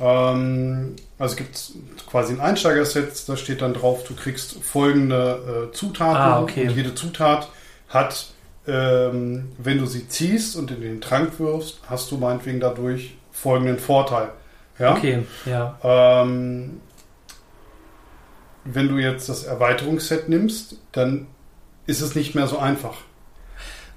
Ähm, 0.00 0.94
also 1.18 1.32
es 1.32 1.36
gibt 1.36 1.72
quasi 2.08 2.32
ein 2.34 2.40
Einsteigerset, 2.40 3.28
da 3.28 3.36
steht 3.36 3.62
dann 3.62 3.74
drauf, 3.74 4.04
du 4.04 4.14
kriegst 4.14 4.62
folgende 4.62 5.68
äh, 5.70 5.74
Zutaten 5.74 6.16
Ah, 6.16 6.40
okay. 6.40 6.68
und 6.68 6.76
jede 6.76 6.94
Zutat 6.94 7.48
hat, 7.88 8.26
ähm, 8.68 9.48
wenn 9.58 9.78
du 9.78 9.86
sie 9.86 10.06
ziehst 10.08 10.54
und 10.56 10.70
in 10.70 10.80
den 10.82 11.00
Trank 11.00 11.40
wirfst, 11.40 11.80
hast 11.88 12.10
du 12.12 12.16
meinetwegen 12.18 12.60
dadurch 12.60 13.16
folgenden 13.32 13.78
Vorteil. 13.78 14.28
Ja. 14.78 14.92
Okay, 14.94 15.24
ja. 15.46 15.76
Ähm, 15.82 16.80
wenn 18.64 18.88
du 18.88 18.98
jetzt 18.98 19.28
das 19.28 19.44
Erweiterungsset 19.44 20.28
nimmst, 20.28 20.76
dann 20.92 21.26
ist 21.86 22.00
es 22.00 22.14
nicht 22.14 22.34
mehr 22.34 22.46
so 22.46 22.58
einfach. 22.58 22.94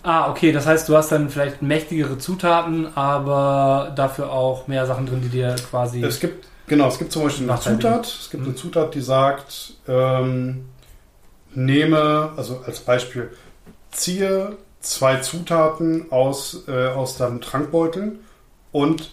Ah, 0.04 0.32
okay, 0.32 0.52
das 0.52 0.66
heißt, 0.66 0.90
du 0.90 0.98
hast 0.98 1.12
dann 1.12 1.30
vielleicht 1.30 1.62
mächtigere 1.62 2.18
Zutaten, 2.18 2.96
aber 2.98 3.94
dafür 3.96 4.32
auch 4.32 4.68
mehr 4.68 4.88
Sachen 4.88 5.06
drin, 5.06 5.22
die 5.22 5.30
dir 5.30 5.56
quasi. 5.70 6.02
Es 6.04 6.20
gibt, 6.20 6.48
genau, 6.68 6.88
es 6.88 6.98
gibt 6.98 7.12
zum 7.12 7.24
Beispiel 7.24 7.50
eine. 7.50 7.60
Zutat. 7.60 8.06
Es 8.08 8.30
gibt 8.32 8.42
Mhm. 8.44 8.50
eine 8.50 8.56
Zutat, 8.58 8.96
die 8.96 9.02
sagt, 9.02 9.74
ähm, 9.88 10.66
nehme, 11.54 12.32
also 12.36 12.62
als 12.66 12.80
Beispiel, 12.80 13.32
ziehe 13.92 14.58
zwei 14.80 15.18
Zutaten 15.18 16.12
aus, 16.12 16.64
äh, 16.68 16.88
aus 16.88 17.18
deinem 17.18 17.42
Trankbeutel 17.42 18.20
und 18.72 19.12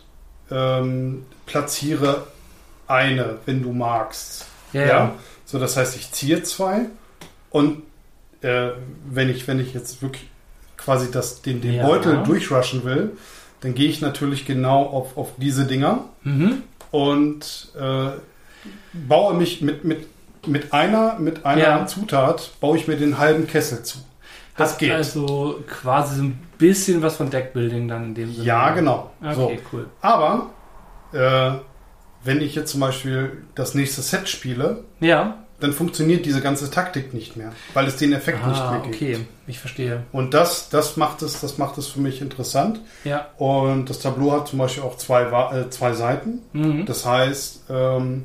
ähm, 0.50 1.26
platziere 1.44 2.28
eine, 2.86 3.38
wenn 3.44 3.62
du 3.62 3.72
magst. 3.72 4.46
ja, 4.72 4.86
ja. 4.86 5.12
So, 5.50 5.58
das 5.58 5.78
heißt, 5.78 5.96
ich 5.96 6.12
ziehe 6.12 6.42
zwei 6.42 6.86
und 7.48 7.82
äh, 8.42 8.68
wenn 9.08 9.30
ich, 9.30 9.48
wenn 9.48 9.58
ich 9.60 9.72
jetzt 9.72 10.02
wirklich 10.02 10.28
quasi 10.76 11.10
das, 11.10 11.40
den, 11.40 11.62
den 11.62 11.72
Ja. 11.74 11.86
Beutel 11.86 12.22
durchrushen 12.22 12.84
will, 12.84 13.16
dann 13.62 13.72
gehe 13.74 13.88
ich 13.88 14.02
natürlich 14.02 14.44
genau 14.44 14.82
auf, 14.84 15.16
auf 15.16 15.30
diese 15.38 15.64
Dinger 15.64 16.04
Mhm. 16.22 16.62
und 16.90 17.72
äh, 17.80 18.10
baue 18.92 19.34
mich 19.34 19.62
mit, 19.62 19.84
mit, 19.84 20.06
mit 20.46 20.74
einer, 20.74 21.18
mit 21.18 21.46
einer 21.46 21.62
Ja. 21.62 21.86
Zutat, 21.86 22.50
baue 22.60 22.76
ich 22.76 22.86
mir 22.86 22.96
den 22.96 23.16
halben 23.16 23.46
Kessel 23.46 23.82
zu. 23.82 23.98
Das 24.58 24.72
Hat 24.72 24.78
geht. 24.80 24.92
Also 24.92 25.60
quasi 25.66 26.16
so 26.16 26.22
ein 26.24 26.38
bisschen 26.58 27.00
was 27.00 27.16
von 27.16 27.30
Deckbuilding 27.30 27.88
dann 27.88 28.04
in 28.06 28.14
dem 28.14 28.34
Sinne. 28.34 28.44
ja, 28.44 28.70
genau. 28.74 29.10
Okay, 29.22 29.34
So. 29.34 29.52
cool. 29.72 29.86
Aber 30.02 30.50
äh, 31.12 31.52
wenn 32.28 32.40
ich 32.40 32.54
jetzt 32.54 32.70
zum 32.70 32.80
Beispiel 32.80 33.32
das 33.56 33.74
nächste 33.74 34.02
Set 34.02 34.28
spiele, 34.28 34.84
Ja, 35.00 35.38
dann 35.60 35.72
funktioniert 35.72 36.24
diese 36.24 36.40
ganze 36.40 36.70
Taktik 36.70 37.12
nicht 37.14 37.36
mehr, 37.36 37.50
weil 37.74 37.86
es 37.88 37.96
den 37.96 38.12
Effekt 38.12 38.46
nicht 38.46 38.60
Ah, 38.60 38.70
mehr 38.70 38.80
gibt. 38.82 38.94
okay, 38.94 39.18
ich 39.48 39.58
verstehe. 39.58 40.04
Und 40.12 40.32
das, 40.32 40.68
das 40.68 40.96
macht 40.96 41.20
es, 41.22 41.40
das 41.40 41.58
macht 41.58 41.78
es 41.78 41.88
für 41.88 41.98
mich 42.00 42.20
interessant. 42.20 42.80
Ja. 43.02 43.26
Und 43.38 43.90
das 43.90 43.98
Tableau 43.98 44.30
hat 44.30 44.46
zum 44.46 44.60
Beispiel 44.60 44.84
auch 44.84 44.96
zwei, 44.96 45.22
äh, 45.22 45.68
zwei 45.70 45.94
Seiten. 45.94 46.42
Mhm. 46.52 46.86
Das 46.86 47.04
heißt, 47.04 47.64
ähm, 47.70 48.24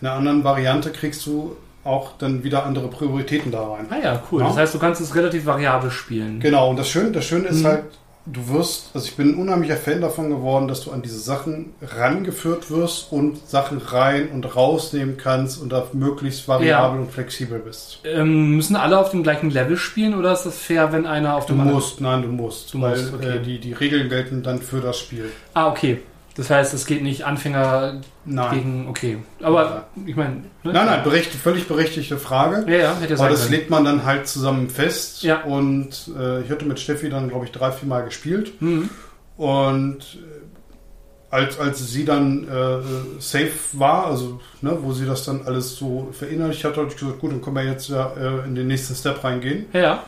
in 0.00 0.06
einer 0.08 0.16
anderen 0.16 0.42
Variante 0.42 0.90
kriegst 0.90 1.24
du 1.26 1.56
auch 1.84 2.18
dann 2.18 2.42
wieder 2.42 2.66
andere 2.66 2.88
Prioritäten 2.88 3.52
da 3.52 3.62
rein. 3.74 3.86
Ah 3.90 3.98
ja, 4.02 4.22
cool. 4.32 4.40
Ja. 4.42 4.48
Das 4.48 4.56
heißt, 4.56 4.74
du 4.74 4.80
kannst 4.80 5.00
es 5.00 5.14
relativ 5.14 5.46
variabel 5.46 5.92
spielen. 5.92 6.40
Genau, 6.40 6.68
und 6.70 6.76
das 6.80 6.88
Schöne, 6.88 7.12
das 7.12 7.24
Schöne 7.26 7.46
ist 7.46 7.62
Mhm. 7.62 7.66
halt, 7.66 7.84
du 8.26 8.48
wirst, 8.48 8.90
also 8.94 9.06
ich 9.06 9.16
bin 9.16 9.30
ein 9.30 9.34
unheimlicher 9.36 9.76
Fan 9.76 10.00
davon 10.00 10.30
geworden, 10.30 10.68
dass 10.68 10.82
du 10.82 10.90
an 10.90 11.02
diese 11.02 11.18
Sachen 11.18 11.72
rangeführt 11.82 12.70
wirst 12.70 13.12
und 13.12 13.48
Sachen 13.48 13.78
rein 13.78 14.28
und 14.28 14.56
rausnehmen 14.56 15.16
kannst 15.16 15.60
und 15.62 15.70
da 15.70 15.86
möglichst 15.92 16.46
variabel 16.48 17.00
und 17.00 17.10
flexibel 17.12 17.58
bist. 17.60 18.00
Ähm, 18.04 18.56
müssen 18.56 18.76
alle 18.76 18.98
auf 18.98 19.10
dem 19.10 19.22
gleichen 19.22 19.50
Level 19.50 19.76
spielen 19.76 20.14
oder 20.14 20.32
ist 20.32 20.42
das 20.44 20.58
fair, 20.58 20.92
wenn 20.92 21.06
einer 21.06 21.36
auf 21.36 21.46
Du 21.46 21.54
dem 21.54 21.60
anderen- 21.60 21.76
musst, 21.76 22.00
nein, 22.00 22.22
du 22.22 22.28
musst, 22.28 22.74
Du 22.74 22.80
weil 22.80 22.90
musst, 22.90 23.14
okay. 23.14 23.36
äh, 23.36 23.40
die, 23.42 23.58
die 23.60 23.72
Regeln 23.72 24.08
gelten 24.08 24.42
dann 24.42 24.60
für 24.60 24.80
das 24.80 24.98
Spiel. 24.98 25.30
Ah, 25.54 25.68
okay. 25.68 25.98
Das 26.36 26.50
heißt, 26.50 26.74
es 26.74 26.84
geht 26.84 27.02
nicht 27.02 27.24
Anfänger 27.24 28.02
Nein. 28.26 28.54
gegen. 28.54 28.88
Okay. 28.88 29.18
Aber 29.42 29.86
ich 30.04 30.14
meine. 30.16 30.34
Ne? 30.64 30.72
Nein, 30.72 30.86
nein, 30.86 31.02
bericht, 31.02 31.32
völlig 31.32 31.66
berechtigte 31.66 32.18
Frage. 32.18 32.70
Ja, 32.70 32.76
ja, 32.78 32.96
hätte 32.98 33.14
ja 33.14 33.18
Aber 33.18 33.30
das 33.30 33.44
können. 33.44 33.52
legt 33.52 33.70
man 33.70 33.84
dann 33.86 34.04
halt 34.04 34.28
zusammen 34.28 34.68
fest. 34.68 35.22
Ja. 35.22 35.44
Und 35.44 36.10
äh, 36.18 36.42
ich 36.42 36.50
hatte 36.50 36.66
mit 36.66 36.78
Steffi 36.78 37.08
dann, 37.08 37.30
glaube 37.30 37.46
ich, 37.46 37.52
drei, 37.52 37.72
vier 37.72 37.88
Mal 37.88 38.02
gespielt. 38.04 38.60
Mhm. 38.60 38.90
Und 39.38 39.98
äh, 39.98 41.34
als, 41.34 41.58
als 41.58 41.90
sie 41.90 42.04
dann 42.04 42.46
äh, 42.48 43.20
safe 43.20 43.52
war, 43.72 44.06
also 44.06 44.40
ne, 44.60 44.76
wo 44.82 44.92
sie 44.92 45.06
das 45.06 45.24
dann 45.24 45.42
alles 45.46 45.74
so 45.76 46.08
verinnerlicht 46.12 46.62
hat, 46.64 46.76
habe 46.76 46.88
ich 46.88 46.96
gesagt, 46.96 47.18
gut, 47.18 47.32
dann 47.32 47.40
können 47.40 47.56
wir 47.56 47.64
jetzt 47.64 47.88
ja 47.88 48.12
äh, 48.14 48.46
in 48.46 48.54
den 48.54 48.66
nächsten 48.66 48.94
Step 48.94 49.24
reingehen. 49.24 49.66
Ja, 49.72 49.80
ja. 49.80 50.02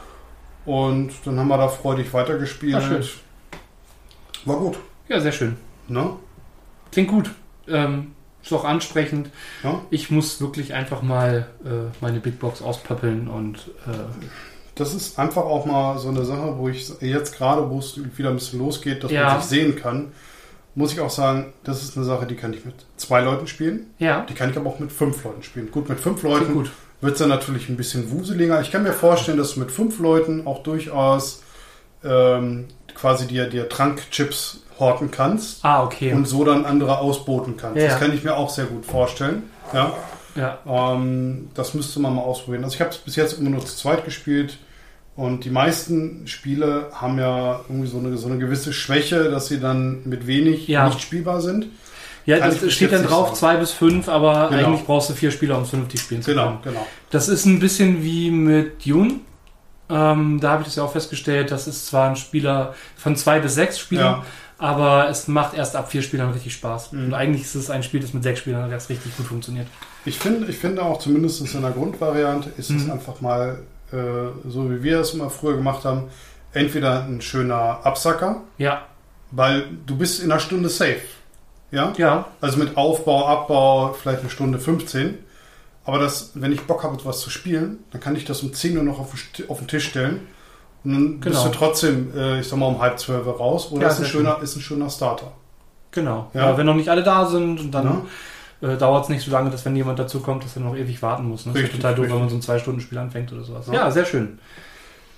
Und 0.66 1.12
dann 1.24 1.38
haben 1.38 1.48
wir 1.48 1.56
da 1.56 1.68
freudig 1.68 2.12
weitergespielt. 2.12 2.74
Ah, 2.74 2.82
schön. 2.82 3.04
War 4.44 4.56
gut. 4.58 4.76
Ja, 5.08 5.20
sehr 5.20 5.32
schön. 5.32 5.56
Ne? 5.88 6.10
Klingt 6.92 7.08
gut. 7.08 7.30
Ähm, 7.66 8.12
ist 8.42 8.52
auch 8.52 8.64
ansprechend. 8.64 9.30
Ja. 9.62 9.80
Ich 9.90 10.10
muss 10.10 10.40
wirklich 10.40 10.72
einfach 10.74 11.02
mal 11.02 11.48
äh, 11.64 11.68
meine 12.00 12.20
Big 12.20 12.38
Box 12.38 12.62
auspöppeln 12.62 13.28
und 13.28 13.58
äh, 13.86 13.92
Das 14.74 14.94
ist 14.94 15.18
einfach 15.18 15.42
auch 15.44 15.66
mal 15.66 15.98
so 15.98 16.08
eine 16.08 16.24
Sache, 16.24 16.56
wo 16.56 16.68
ich 16.68 16.88
jetzt 17.00 17.36
gerade, 17.36 17.68
wo 17.68 17.78
es 17.80 17.98
wieder 18.16 18.28
ein 18.30 18.36
bisschen 18.36 18.60
losgeht, 18.60 19.02
dass 19.02 19.10
Ja. 19.10 19.24
man 19.26 19.40
sich 19.40 19.48
sehen 19.50 19.76
kann, 19.76 20.12
muss 20.76 20.92
ich 20.92 21.00
auch 21.00 21.10
sagen, 21.10 21.52
das 21.64 21.82
ist 21.82 21.96
eine 21.96 22.06
Sache, 22.06 22.26
die 22.26 22.36
kann 22.36 22.52
ich 22.52 22.64
mit 22.64 22.74
zwei 22.96 23.20
Leuten 23.20 23.48
spielen. 23.48 23.86
ja, 23.98 24.24
Die 24.28 24.34
kann 24.34 24.50
ich 24.50 24.56
aber 24.56 24.70
auch 24.70 24.78
mit 24.78 24.92
fünf 24.92 25.24
Leuten 25.24 25.42
spielen. 25.42 25.70
Gut, 25.72 25.88
mit 25.88 25.98
fünf 25.98 26.22
Leuten 26.22 26.54
wird 27.00 27.12
es 27.14 27.18
dann 27.18 27.28
natürlich 27.28 27.68
ein 27.68 27.76
bisschen 27.76 28.10
wuseliger. 28.12 28.60
Ich 28.60 28.70
kann 28.70 28.84
mir 28.84 28.92
vorstellen, 28.92 29.36
dass 29.38 29.54
du 29.54 29.60
mit 29.60 29.72
fünf 29.72 29.98
Leuten 29.98 30.46
auch 30.46 30.62
durchaus 30.62 31.42
ähm, 32.04 32.66
quasi 32.94 33.26
dir, 33.26 33.48
dir 33.48 33.68
Trankchips 33.68 34.62
horten 34.78 35.10
kannst 35.10 35.64
Ah, 35.64 35.82
okay. 35.82 36.12
und 36.12 36.26
so 36.26 36.44
dann 36.44 36.64
andere 36.64 36.98
ausboten 36.98 37.56
kannst. 37.56 37.78
Ja. 37.80 37.88
Das 37.88 37.98
kann 37.98 38.12
ich 38.14 38.22
mir 38.24 38.36
auch 38.36 38.50
sehr 38.50 38.66
gut 38.66 38.84
vorstellen. 38.86 39.44
Ja, 39.72 39.92
ja. 40.36 40.58
ähm, 40.66 41.48
das 41.54 41.74
müsste 41.74 42.00
man 42.00 42.14
mal 42.14 42.22
ausprobieren. 42.22 42.64
Also 42.64 42.74
ich 42.74 42.80
habe 42.80 42.90
es 42.90 42.98
bis 42.98 43.16
jetzt 43.16 43.38
immer 43.38 43.50
nur 43.50 43.64
zu 43.64 43.76
zweit 43.76 44.04
gespielt 44.04 44.58
und 45.16 45.44
die 45.44 45.50
meisten 45.50 46.26
Spiele 46.26 46.90
haben 46.94 47.18
ja 47.18 47.60
irgendwie 47.68 47.88
so 47.88 47.98
eine, 47.98 48.16
so 48.16 48.28
eine 48.28 48.38
gewisse 48.38 48.72
Schwäche, 48.72 49.30
dass 49.30 49.48
sie 49.48 49.58
dann 49.60 50.02
mit 50.04 50.26
wenig 50.26 50.68
Ja. 50.68 50.86
nicht 50.86 51.00
spielbar 51.02 51.40
sind. 51.40 51.66
Ja, 52.24 52.38
Kann 52.40 52.50
das 52.60 52.72
steht 52.74 52.92
dann 52.92 53.04
drauf, 53.04 53.28
sagen. 53.28 53.36
zwei 53.36 53.56
bis 53.56 53.72
fünf, 53.72 54.06
aber 54.08 54.48
Genau. 54.50 54.66
eigentlich 54.68 54.84
brauchst 54.84 55.08
du 55.08 55.14
vier 55.14 55.30
Spieler, 55.30 55.56
um 55.56 55.62
es 55.62 55.70
vernünftig 55.70 56.00
spielen 56.02 56.20
zu 56.22 56.34
können. 56.34 56.58
Genau, 56.62 56.74
genau. 56.78 56.86
Das 57.10 57.28
ist 57.28 57.46
ein 57.46 57.58
bisschen 57.58 58.04
wie 58.04 58.30
mit 58.30 58.86
Dune. 58.86 59.20
Ähm, 59.90 60.38
da 60.38 60.50
habe 60.50 60.60
ich 60.62 60.66
das 60.68 60.76
ja 60.76 60.82
auch 60.82 60.92
festgestellt, 60.92 61.50
das 61.50 61.66
ist 61.66 61.86
zwar 61.86 62.10
ein 62.10 62.16
Spieler 62.16 62.74
von 62.96 63.16
zwei 63.16 63.40
bis 63.40 63.54
sechs 63.54 63.78
Spielern, 63.78 64.16
Ja. 64.20 64.24
Aber 64.58 65.08
es 65.08 65.28
macht 65.28 65.54
erst 65.54 65.76
ab 65.76 65.90
vier 65.90 66.02
Spielern 66.02 66.30
richtig 66.32 66.52
Spaß. 66.54 66.92
Mhm. 66.92 67.06
Und 67.06 67.14
eigentlich 67.14 67.42
ist 67.42 67.54
es 67.54 67.70
ein 67.70 67.82
Spiel, 67.82 68.00
das 68.00 68.12
mit 68.12 68.22
sechs 68.22 68.40
Spielern 68.40 68.70
erst 68.70 68.90
richtig 68.90 69.16
gut 69.16 69.26
funktioniert. 69.26 69.66
Ich 70.04 70.18
finde, 70.18 70.46
ich 70.50 70.58
finde 70.58 70.82
auch 70.82 70.98
zumindest 70.98 71.40
in 71.54 71.62
der 71.62 71.70
Grundvariante 71.70 72.50
ist 72.56 72.70
es 72.70 72.84
Mhm. 72.84 72.90
einfach 72.92 73.20
mal 73.20 73.60
äh, 73.92 73.96
so, 74.48 74.70
wie 74.70 74.82
wir 74.82 75.00
es 75.00 75.14
immer 75.14 75.30
früher 75.30 75.56
gemacht 75.56 75.84
haben, 75.86 76.04
entweder 76.52 77.04
ein 77.04 77.22
schöner 77.22 77.80
Absacker, 77.84 78.42
Ja, 78.58 78.82
weil 79.30 79.64
du 79.86 79.96
bist 79.96 80.20
in 80.22 80.30
einer 80.30 80.40
Stunde 80.40 80.68
safe. 80.68 81.00
Ja? 81.70 81.92
ja, 81.96 82.26
Also 82.40 82.58
mit 82.58 82.76
Aufbau, 82.76 83.26
Abbau, 83.26 83.92
vielleicht 83.92 84.20
eine 84.20 84.30
Stunde 84.30 84.58
15. 84.58 85.18
Aber 85.84 85.98
das, 85.98 86.32
wenn 86.34 86.52
ich 86.52 86.62
Bock 86.62 86.82
habe, 86.82 86.96
etwas 86.96 87.20
zu 87.20 87.30
spielen, 87.30 87.78
dann 87.92 88.00
kann 88.00 88.14
ich 88.16 88.24
das 88.26 88.42
um 88.42 88.52
10 88.52 88.76
Uhr 88.76 88.82
noch 88.82 88.98
auf 88.98 89.14
auf 89.48 89.58
den 89.58 89.68
Tisch 89.68 89.88
stellen. 89.88 90.20
Und 90.88 90.94
dann 90.94 91.20
bist 91.20 91.36
Genau. 91.36 91.48
du 91.48 91.50
trotzdem, 91.58 92.08
äh, 92.16 92.40
ich 92.40 92.48
sag 92.48 92.58
mal, 92.58 92.66
um 92.66 92.80
halb 92.80 92.98
zwölf 92.98 93.26
raus. 93.26 93.70
Oder 93.70 93.82
Ja, 93.82 93.88
ist, 93.88 93.98
ein 94.00 94.06
schöner, 94.06 94.38
ist 94.40 94.56
ein 94.56 94.62
schöner 94.62 94.88
Starter. 94.88 95.32
genau. 95.90 96.30
Ja. 96.32 96.56
Wenn 96.56 96.64
noch 96.66 96.74
nicht 96.76 96.88
alle 96.88 97.02
da 97.02 97.26
sind, 97.26 97.60
und 97.60 97.70
dann 97.72 98.02
Ja. 98.62 98.70
äh, 98.70 98.76
dauert 98.78 99.04
es 99.04 99.08
nicht 99.10 99.22
so 99.24 99.30
lange, 99.30 99.50
dass 99.50 99.64
wenn 99.66 99.76
jemand 99.76 99.98
dazu 99.98 100.20
kommt, 100.20 100.44
dass 100.44 100.56
er 100.56 100.62
noch 100.62 100.74
ewig 100.76 101.02
warten 101.02 101.24
muss. 101.28 101.44
Ne? 101.44 101.52
Das 101.52 101.60
ist 101.60 101.64
Richtig, 101.66 101.80
total 101.80 101.94
doof, 101.94 102.04
richtig. 102.04 102.14
wenn 102.14 102.20
man 102.22 102.30
so 102.30 102.36
ein 102.36 102.42
Zwei-Stunden-Spiel 102.42 102.96
anfängt 102.98 103.32
oder 103.32 103.44
sowas. 103.44 103.66
Ja. 103.66 103.74
Ja, 103.74 103.90
sehr 103.90 104.06
schön. 104.06 104.38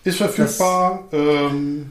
Ist 0.02 0.16
verfügbar, 0.18 1.04
ähm, 1.12 1.90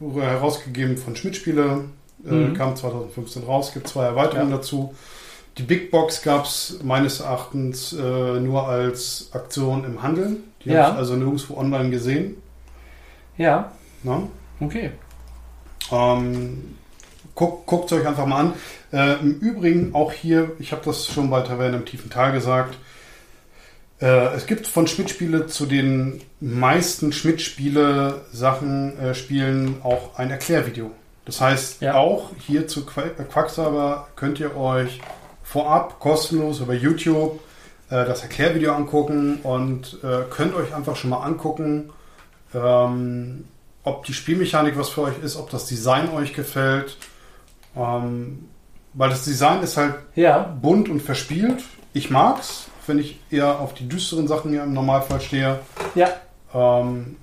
herausgegeben 0.00 0.96
von 0.96 1.16
Schmidt-Spiele, 1.16 1.84
äh, 2.26 2.30
Mhm. 2.32 2.54
kam 2.54 2.76
2015 2.76 3.44
raus, 3.44 3.72
gibt 3.72 3.88
zwei 3.88 4.04
Erweiterungen 4.04 4.50
dazu. 4.50 4.94
Die 5.58 5.62
Big 5.62 5.90
Box 5.90 6.22
gab 6.22 6.44
es 6.44 6.78
meines 6.82 7.20
Erachtens 7.20 7.92
äh, 7.92 8.40
nur 8.40 8.68
als 8.68 9.30
Aktion 9.32 9.84
im 9.84 10.02
Handel. 10.02 10.36
Die 10.64 10.70
Ja. 10.70 10.84
habe 10.84 10.92
ich 10.92 10.98
also 10.98 11.16
nirgendwo 11.16 11.56
online 11.56 11.90
gesehen. 11.90 12.36
Ja, 13.40 13.72
Ne? 14.02 14.28
okay. 14.60 14.90
Ähm, 15.90 16.76
guck, 17.34 17.64
Guckt 17.64 17.90
es 17.90 17.98
euch 17.98 18.06
einfach 18.06 18.26
mal 18.26 18.40
an. 18.40 18.52
Äh, 18.92 19.14
Im 19.20 19.38
Übrigen 19.38 19.94
auch 19.94 20.12
hier, 20.12 20.52
ich 20.58 20.72
habe 20.72 20.82
das 20.84 21.06
schon 21.06 21.30
bei 21.30 21.40
Taverne 21.40 21.78
im 21.78 21.86
tiefen 21.86 22.10
Tal 22.10 22.32
gesagt, 22.32 22.76
äh, 24.02 24.34
es 24.34 24.46
gibt 24.46 24.66
von 24.66 24.86
Schmidt-Spiele 24.86 25.46
zu 25.46 25.64
den 25.64 26.20
meisten 26.40 27.12
Schmidt-Spiele-Sachen, 27.12 28.98
äh, 28.98 29.14
Spielen 29.14 29.76
auch 29.84 30.18
ein 30.18 30.30
Erklärvideo. 30.30 30.90
Das 31.24 31.40
heißt, 31.40 31.80
Ja. 31.80 31.94
auch 31.94 32.30
hier 32.46 32.66
zu 32.68 32.80
äh, 32.96 33.22
Quacksalber 33.24 34.08
könnt 34.16 34.38
ihr 34.38 34.54
euch 34.54 35.00
vorab 35.42 35.98
kostenlos 35.98 36.60
über 36.60 36.74
YouTube 36.74 37.40
äh, 37.88 38.04
das 38.04 38.22
Erklärvideo 38.22 38.74
angucken 38.74 39.40
und 39.42 39.98
äh, 40.04 40.24
könnt 40.28 40.54
euch 40.54 40.74
einfach 40.74 40.96
schon 40.96 41.08
mal 41.10 41.22
angucken, 41.22 41.90
ähm, 42.54 43.44
ob 43.84 44.04
die 44.04 44.12
Spielmechanik 44.14 44.76
was 44.78 44.88
für 44.90 45.02
euch 45.02 45.18
ist, 45.22 45.36
ob 45.36 45.50
das 45.50 45.66
Design 45.66 46.10
euch 46.10 46.32
gefällt. 46.34 46.96
Ähm, 47.76 48.46
weil 48.94 49.10
das 49.10 49.24
Design 49.24 49.62
ist 49.62 49.76
halt 49.76 49.94
Ja, 50.16 50.38
bunt 50.60 50.88
und 50.88 51.00
verspielt. 51.00 51.62
Ich 51.92 52.10
mag's, 52.10 52.66
wenn 52.86 52.98
ich 52.98 53.18
eher 53.30 53.60
auf 53.60 53.74
die 53.74 53.88
düsteren 53.88 54.26
Sachen 54.28 54.50
hier 54.50 54.64
im 54.64 54.72
Normalfall 54.74 55.20
stehe. 55.20 55.60
ja. 55.94 56.08
Ähm, 56.52 57.16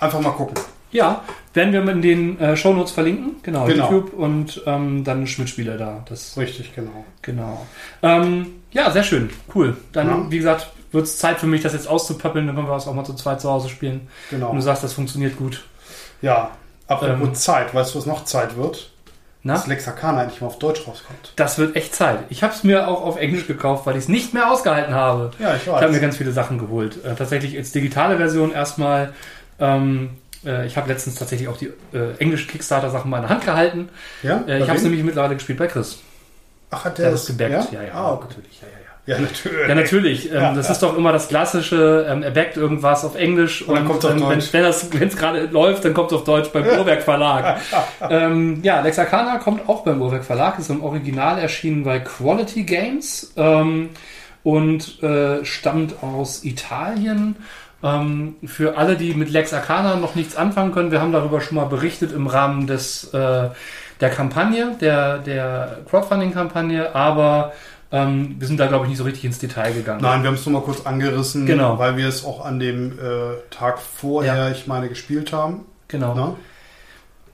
einfach 0.00 0.20
mal 0.20 0.30
gucken. 0.32 0.56
Ja, 0.90 1.22
werden 1.54 1.72
wir 1.72 1.88
in 1.92 2.02
den 2.02 2.38
äh, 2.40 2.56
Shownotes 2.56 2.92
verlinken. 2.92 3.36
Genau, 3.42 3.66
Genau. 3.66 3.84
YouTube 3.90 4.12
und 4.14 4.62
ähm, 4.66 5.02
dann 5.04 5.26
Schmidt-Spieler 5.26 5.76
da. 5.76 6.04
Das, 6.08 6.36
Richtig, 6.36 6.74
genau. 6.74 7.04
genau. 7.22 7.66
Ähm, 8.02 8.62
ja, 8.72 8.90
sehr 8.90 9.02
schön. 9.04 9.30
Cool. 9.54 9.76
Dann, 9.92 10.08
Ja. 10.08 10.26
wie 10.30 10.38
gesagt, 10.38 10.70
wird 10.94 11.04
es 11.04 11.18
Zeit 11.18 11.38
für 11.40 11.46
mich, 11.46 11.62
das 11.62 11.72
jetzt 11.74 11.88
auszupöppeln. 11.88 12.46
Dann 12.46 12.56
können 12.56 12.68
wir 12.68 12.74
das 12.74 12.86
auch 12.88 12.94
mal 12.94 13.04
zu 13.04 13.14
zweit 13.14 13.40
zu 13.40 13.50
Hause 13.50 13.68
spielen. 13.68 14.08
genau. 14.30 14.48
Und 14.50 14.56
du 14.56 14.62
sagst, 14.62 14.82
das 14.84 14.92
funktioniert 14.94 15.36
gut. 15.36 15.64
Ja, 16.22 16.52
apropos 16.86 17.28
Ähm, 17.28 17.34
Zeit. 17.34 17.74
Weißt 17.74 17.94
du, 17.94 17.98
was 17.98 18.06
noch 18.06 18.24
Zeit 18.24 18.56
wird? 18.56 18.90
Na? 19.46 19.52
Dass 19.54 19.66
Lexakana 19.66 20.22
endlich 20.22 20.40
mal 20.40 20.46
auf 20.46 20.58
Deutsch 20.58 20.86
rauskommt. 20.88 21.34
Das 21.36 21.58
wird 21.58 21.76
echt 21.76 21.94
Zeit. 21.94 22.20
Ich 22.30 22.42
habe 22.42 22.54
es 22.54 22.64
mir 22.64 22.88
auch 22.88 23.02
auf 23.02 23.18
Englisch 23.18 23.46
gekauft, 23.46 23.84
weil 23.84 23.94
ich 23.96 24.04
es 24.04 24.08
nicht 24.08 24.32
mehr 24.32 24.50
ausgehalten 24.50 24.94
habe. 24.94 25.32
Ja, 25.38 25.54
ich 25.54 25.62
Ich 25.64 25.68
habe 25.68 25.88
mir 25.88 25.92
weiß. 25.94 26.00
ganz 26.00 26.16
viele 26.16 26.32
Sachen 26.32 26.58
geholt. 26.58 27.04
Äh, 27.04 27.14
tatsächlich 27.14 27.54
als 27.58 27.70
digitale 27.72 28.16
Version 28.16 28.52
erstmal. 28.52 29.12
Ähm, 29.58 30.10
äh, 30.46 30.66
ich 30.66 30.78
habe 30.78 30.88
letztens 30.88 31.16
tatsächlich 31.16 31.48
auch 31.48 31.58
die 31.58 31.70
äh, 31.92 32.16
englischen 32.20 32.48
Kickstarter-Sachen 32.48 33.10
mal 33.10 33.18
in 33.18 33.22
der 33.24 33.30
Hand 33.30 33.44
gehalten. 33.44 33.90
Ja? 34.22 34.42
Äh, 34.46 34.62
ich 34.62 34.68
habe 34.68 34.78
es 34.78 34.82
nämlich 34.82 35.02
mittlerweile 35.04 35.34
gespielt 35.34 35.58
bei 35.58 35.66
Chris. 35.66 35.98
Ach, 36.70 36.86
hat 36.86 36.96
Der 36.96 37.06
der 37.06 37.14
es 37.14 37.26
gebackt. 37.26 37.50
Ja, 37.72 37.82
Ja, 37.82 37.82
ja, 37.88 37.92
Ah, 37.94 38.12
okay. 38.14 38.26
natürlich. 38.30 38.60
Ja, 38.62 38.66
ja, 38.68 38.83
ja. 39.06 39.18
natürlich. 39.18 39.68
Ja, 39.68 39.74
natürlich. 39.74 40.32
Ähm, 40.32 40.34
Ja, 40.34 40.54
das 40.54 40.66
ja. 40.66 40.72
ist 40.72 40.82
doch 40.82 40.96
immer 40.96 41.12
das 41.12 41.28
klassische, 41.28 42.06
ähm, 42.08 42.22
er 42.22 42.30
backt 42.30 42.56
irgendwas 42.56 43.04
auf 43.04 43.16
Englisch 43.16 43.62
Und 43.62 43.74
dann 43.74 43.86
kommt's 43.86 44.04
auf 44.04 44.12
ähm, 44.12 44.22
wenn 44.22 45.08
es 45.08 45.16
gerade 45.16 45.46
läuft, 45.46 45.84
dann 45.84 45.94
kommt 45.94 46.10
es 46.12 46.18
auf 46.18 46.24
Deutsch 46.24 46.50
beim 46.50 46.64
Urwerk 46.66 47.02
Verlag. 47.02 47.60
ähm, 48.10 48.60
ja, 48.62 48.80
Lexakana 48.80 49.38
kommt 49.38 49.68
auch 49.68 49.84
beim 49.84 50.00
Urwerk 50.00 50.24
Verlag, 50.24 50.58
ist 50.58 50.70
im 50.70 50.82
Original 50.82 51.38
erschienen 51.38 51.84
bei 51.84 52.00
Quality 52.00 52.64
Games 52.64 53.32
ähm, 53.36 53.90
und 54.42 55.02
äh, 55.02 55.44
stammt 55.44 56.02
aus 56.02 56.44
Italien. 56.44 57.36
Ähm, 57.82 58.36
für 58.46 58.78
alle, 58.78 58.96
die 58.96 59.12
mit 59.12 59.30
Lex 59.30 59.52
Arcana 59.52 59.96
noch 59.96 60.14
nichts 60.14 60.36
anfangen 60.36 60.72
können, 60.72 60.90
wir 60.90 61.02
haben 61.02 61.12
darüber 61.12 61.42
schon 61.42 61.56
mal 61.56 61.66
berichtet 61.66 62.12
im 62.12 62.26
Rahmen 62.26 62.66
des, 62.66 63.12
äh, 63.12 63.48
der 64.00 64.10
Kampagne, 64.10 64.74
der, 64.80 65.18
der 65.18 65.78
Crowdfunding-Kampagne, 65.90 66.94
aber 66.94 67.52
Ähm, 67.92 68.36
wir 68.38 68.46
sind 68.48 68.58
da, 68.58 68.66
glaube 68.66 68.84
ich, 68.86 68.88
nicht 68.90 68.98
so 68.98 69.04
richtig 69.04 69.24
ins 69.24 69.38
Detail 69.38 69.72
gegangen. 69.72 70.00
Nein, 70.02 70.22
wir 70.22 70.28
haben 70.28 70.34
es 70.34 70.44
nur 70.46 70.58
mal 70.60 70.64
kurz 70.64 70.84
angerissen, 70.86 71.46
Genau. 71.46 71.78
weil 71.78 71.96
wir 71.96 72.08
es 72.08 72.24
auch 72.24 72.44
an 72.44 72.58
dem 72.58 72.98
äh, 72.98 73.02
Tag 73.50 73.78
vorher, 73.80 74.34
Ja. 74.36 74.50
ich 74.50 74.66
meine, 74.66 74.88
gespielt 74.88 75.32
haben. 75.32 75.66
Genau. 75.88 76.14
Ne? 76.14 76.34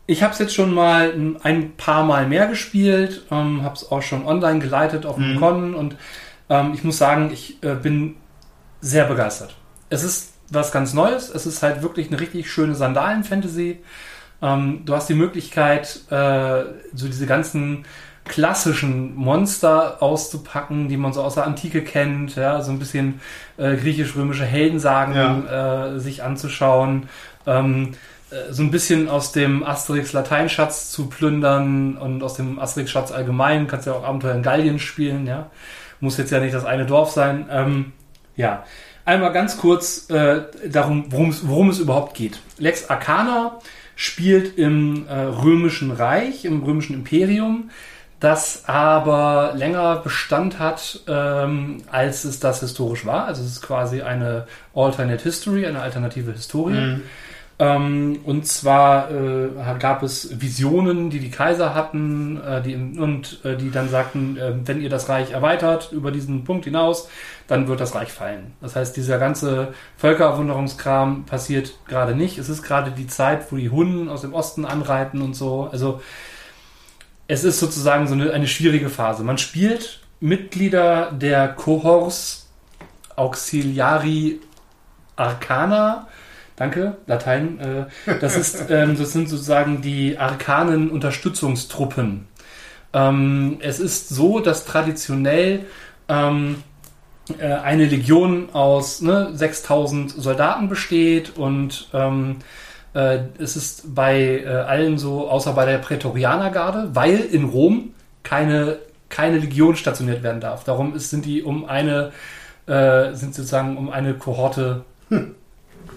Ich 0.07 0.23
habe 0.23 0.33
es 0.33 0.39
jetzt 0.41 0.55
schon 0.55 0.75
mal 0.75 1.13
ein- 1.13 1.37
ein 1.43 1.77
paar 1.77 2.05
Mal 2.05 2.27
mehr 2.27 2.47
gespielt, 2.49 3.23
ähm, 3.31 3.63
habe 3.63 3.77
es 3.77 3.91
auch 3.91 4.03
schon 4.03 4.27
online 4.27 4.59
geleitet 4.59 5.07
auf 5.07 5.17
dem 5.17 5.35
Mhm. 5.35 5.39
Con 5.41 5.75
und 5.75 5.97
ähm, 6.51 6.73
ich 6.75 6.83
muss 6.85 6.99
sagen, 6.99 7.31
ich 7.33 7.63
äh, 7.63 7.75
bin 7.77 8.17
sehr 8.81 9.05
begeistert. 9.05 9.55
Es 9.89 10.03
ist 10.03 10.35
was 10.51 10.73
ganz 10.73 10.95
Neues. 10.95 11.31
Es 11.31 11.47
ist 11.47 11.63
halt 11.63 11.81
wirklich 11.83 12.09
eine 12.09 12.19
richtig 12.19 12.51
schöne 12.51 12.75
Sandalen-Fantasy. 12.75 13.79
Ähm, 14.43 14.83
du 14.85 14.95
hast 14.97 15.09
die 15.09 15.15
Möglichkeit, 15.15 16.01
äh, 16.11 16.65
so 16.93 17.07
diese 17.07 17.27
ganzen 17.27 17.85
klassischen 18.31 19.17
Monster 19.17 20.01
auszupacken, 20.01 20.89
die 20.89 20.97
man 20.97 21.13
so 21.13 21.21
aus 21.23 21.35
der 21.35 21.47
Antike 21.47 21.83
kennt, 21.83 22.37
ja, 22.37 22.63
so 22.63 22.71
ein 22.71 22.79
bisschen 22.79 23.21
äh, 23.59 23.75
griechisch-römische 23.77 24.45
Heldensagen 24.45 25.47
äh, 25.49 25.99
sich 25.99 26.23
anzuschauen, 26.23 27.09
ähm, 27.47 27.95
äh, 28.31 28.53
so 28.53 28.63
ein 28.63 28.71
bisschen 28.71 29.09
aus 29.09 29.33
dem 29.33 29.65
Asterix-Lateinschatz 29.65 30.93
zu 30.93 31.09
plündern 31.09 31.97
und 31.97 32.23
aus 32.23 32.35
dem 32.35 32.61
Asterix-Schatz 32.61 33.11
allgemein, 33.11 33.67
kannst 33.67 33.89
ja 33.89 33.95
auch 33.95 34.05
Abenteuer 34.05 34.37
in 34.37 34.45
Gallien 34.45 34.79
spielen, 34.79 35.27
ja, 35.27 35.51
muss 35.99 36.17
jetzt 36.17 36.31
ja 36.31 36.39
nicht 36.39 36.55
das 36.55 36.65
eine 36.65 36.87
Dorf 36.87 37.11
sein, 37.11 37.47
ähm, 37.51 37.93
ja. 38.37 38.65
Einmal 39.05 39.33
ganz 39.33 39.57
kurz 39.57 40.09
äh, 40.11 40.43
darum, 40.69 41.07
worum 41.09 41.31
es, 41.31 41.49
worum 41.49 41.71
es 41.71 41.81
überhaupt 41.81 42.15
geht. 42.15 42.39
Lex 42.59 42.91
Arcana 42.91 43.59
spielt 43.97 44.57
im 44.57 45.09
äh, 45.09 45.15
römischen 45.15 45.91
Reich, 45.91 46.45
im 46.45 46.63
römischen 46.63 46.95
Imperium, 46.95 47.71
das 48.21 48.65
aber 48.67 49.53
länger 49.57 49.97
Bestand 49.97 50.59
hat, 50.59 51.01
ähm, 51.09 51.79
als 51.91 52.25
es 52.25 52.39
das 52.39 52.61
historisch 52.61 53.07
war. 53.07 53.25
Also 53.25 53.43
es 53.43 53.53
ist 53.53 53.63
quasi 53.63 54.03
eine 54.03 54.47
Alternate 54.75 55.23
History, 55.23 55.67
eine 55.67 55.81
alternative 55.81 56.33
Historie. 56.33 56.75
Mhm. 56.75 57.03
Ähm, 57.59 58.21
und 58.25 58.47
zwar 58.47 59.11
äh, 59.11 59.49
gab 59.79 60.03
es 60.03 60.41
Visionen, 60.41 61.11
die 61.11 61.19
die 61.19 61.31
Kaiser 61.31 61.75
hatten, 61.75 62.41
äh, 62.41 62.63
die, 62.63 62.75
und 62.75 63.45
äh, 63.45 63.57
die 63.57 63.71
dann 63.71 63.91
sagten, 63.91 64.39
äh, 64.39 64.53
wenn 64.65 64.81
ihr 64.81 64.89
das 64.89 65.11
Reich 65.11 65.33
erweitert 65.33 65.93
über 65.93 66.11
diesen 66.11 66.45
Punkt 66.45 66.65
hinaus, 66.65 67.09
dann 67.49 67.69
wird 67.69 67.81
das 67.81 67.95
Reich 67.95 68.13
fallen. 68.13 68.53
Das 68.63 68.77
heißt, 68.77 68.97
dieser 68.97 69.19
ganze 69.19 69.75
Völkerwunderungskram 69.99 71.25
passiert 71.25 71.75
gerade 71.87 72.15
nicht. 72.15 72.39
Es 72.39 72.49
ist 72.49 72.63
gerade 72.63 72.93
die 72.93 73.07
Zeit, 73.07 73.53
wo 73.53 73.57
die 73.57 73.69
Hunden 73.69 74.09
aus 74.09 74.23
dem 74.23 74.33
Osten 74.33 74.65
anreiten 74.65 75.21
und 75.21 75.35
so. 75.35 75.69
Also 75.71 76.01
es 77.31 77.45
ist 77.45 77.61
sozusagen 77.61 78.09
so 78.09 78.15
eine, 78.15 78.33
eine 78.33 78.49
schwierige 78.49 78.89
Phase. 78.89 79.23
Man 79.23 79.39
spielt 79.39 80.01
Mitglieder 80.19 81.13
der 81.13 81.47
Cohors 81.49 82.49
Auxiliari 83.15 84.41
Arcana. 85.15 86.09
Danke, 86.57 86.97
Latein. 87.07 87.61
Äh, 87.61 88.17
das, 88.21 88.37
ist, 88.37 88.65
ähm, 88.71 88.99
das 88.99 89.13
sind 89.13 89.29
sozusagen 89.29 89.81
die 89.81 90.19
arkanen 90.19 90.91
Unterstützungstruppen. 90.91 92.27
Ähm, 92.93 93.59
es 93.61 93.79
ist 93.79 94.09
so, 94.09 94.41
dass 94.41 94.65
traditionell 94.65 95.67
ähm, 96.09 96.65
äh, 97.39 97.45
eine 97.45 97.85
Legion 97.85 98.49
aus 98.53 99.03
ne, 99.03 99.31
6000 99.35 100.11
Soldaten 100.11 100.69
besteht 100.69 101.37
und 101.37 101.89
äh, 102.95 103.19
es 103.39 103.57
ist 103.57 103.95
bei 103.95 104.41
äh, 104.45 104.47
allen 104.49 104.99
so, 104.99 105.29
außer 105.29 105.53
bei 105.53 105.65
der 105.67 105.79
Prätorianergarde, 105.79 106.91
weil 106.95 107.19
in 107.19 107.45
Rom 107.45 107.95
keine, 108.23 108.79
keine 109.09 109.39
Legion 109.39 109.77
stationiert 109.77 110.23
werden 110.23 110.41
darf. 110.41 110.65
Darum 110.65 110.95
ist, 110.95 111.11
sind 111.11 111.25
die 111.25 111.43
um 111.43 111.65
eine, 111.67 112.13
äh, 112.67 113.13
sind 113.15 113.35
sozusagen 113.35 113.77
um 113.77 113.91
eine 113.91 114.15
Kohorte 114.15 114.83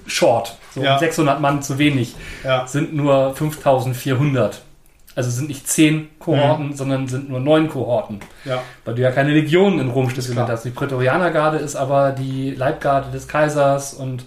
short. 0.08 0.56
So 0.74 0.82
Ja. 0.84 0.98
600 0.98 1.40
Mann 1.40 1.62
zu 1.62 1.78
wenig. 1.78 2.16
Ja. 2.44 2.68
Sind 2.68 2.94
nur 2.94 3.36
5400. 3.36 4.62
Also 5.16 5.30
sind 5.30 5.48
nicht 5.48 5.68
10 5.68 6.10
Kohorten, 6.18 6.70
Mhm. 6.70 6.74
sondern 6.74 7.08
sind 7.08 7.30
nur 7.30 7.40
9 7.40 7.70
Kohorten. 7.70 8.20
Ja. 8.46 8.64
Weil 8.84 8.96
du 8.96 9.02
ja 9.04 9.12
keine 9.12 9.32
Legionen 9.32 9.80
in 9.80 9.90
Rom 9.90 10.10
stationiert 10.10 10.50
hast. 10.50 10.66
Die 10.66 10.72
Prätorianergarde 10.72 11.58
ist 11.58 11.76
aber 11.76 12.12
die 12.12 12.52
Leibgarde 12.52 13.12
des 13.12 13.28
Kaisers 13.28 13.94
und 13.94 14.26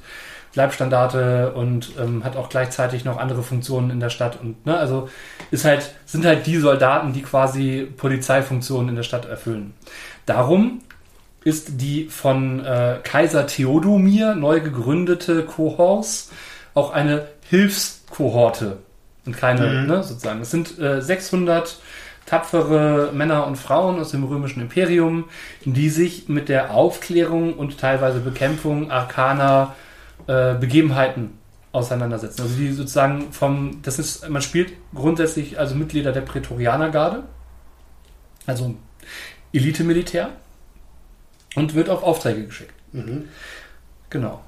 Leibstandarte 0.56 1.52
und 1.52 1.92
ähm, 2.00 2.24
hat 2.24 2.36
auch 2.36 2.48
gleichzeitig 2.48 3.04
noch 3.04 3.18
andere 3.18 3.42
Funktionen 3.42 3.90
in 3.90 4.00
der 4.00 4.10
Stadt 4.10 4.38
und 4.40 4.66
ne, 4.66 4.76
also 4.76 5.08
ist 5.50 5.64
halt 5.64 5.94
sind 6.06 6.24
halt 6.24 6.46
die 6.46 6.56
Soldaten, 6.56 7.12
die 7.12 7.22
quasi 7.22 7.86
Polizeifunktionen 7.96 8.88
in 8.90 8.96
der 8.96 9.02
Stadt 9.02 9.26
erfüllen. 9.26 9.74
Darum 10.24 10.80
ist 11.44 11.80
die 11.80 12.06
von 12.08 12.64
äh, 12.64 12.98
Kaiser 13.04 13.46
Theodomir 13.46 14.34
neu 14.34 14.60
gegründete 14.60 15.44
Kohors 15.44 16.30
auch 16.74 16.92
eine 16.92 17.26
Hilfskohorte 17.48 18.78
und 19.24 19.36
keine, 19.36 19.66
Mhm. 19.66 19.86
ne, 19.86 20.02
sozusagen. 20.02 20.40
Es 20.40 20.50
sind 20.50 20.78
äh, 20.78 21.00
600 21.00 21.78
tapfere 22.26 23.12
Männer 23.12 23.46
und 23.46 23.56
Frauen 23.56 24.00
aus 24.00 24.10
dem 24.10 24.24
römischen 24.24 24.60
Imperium, 24.60 25.24
die 25.64 25.88
sich 25.88 26.28
mit 26.28 26.48
der 26.48 26.72
Aufklärung 26.72 27.54
und 27.54 27.78
teilweise 27.78 28.18
Bekämpfung 28.18 28.90
arkaner 28.90 29.74
äh, 30.26 30.54
Begebenheiten 30.54 31.38
auseinandersetzen. 31.72 32.42
Also 32.42 32.56
die 32.56 32.72
sozusagen 32.72 33.32
vom, 33.32 33.82
das 33.82 33.98
ist, 33.98 34.28
man 34.28 34.42
spielt 34.42 34.72
grundsätzlich 34.94 35.58
also 35.58 35.74
Mitglieder 35.74 36.12
der 36.12 36.22
Prätorianergarde, 36.22 37.24
also 38.46 38.74
Elite-Militär 39.52 40.30
und 41.54 41.74
wird 41.74 41.88
auf 41.88 42.02
Aufträge 42.02 42.46
geschickt. 42.46 42.72
Mhm. 42.92 43.28
Genau. 44.10 44.42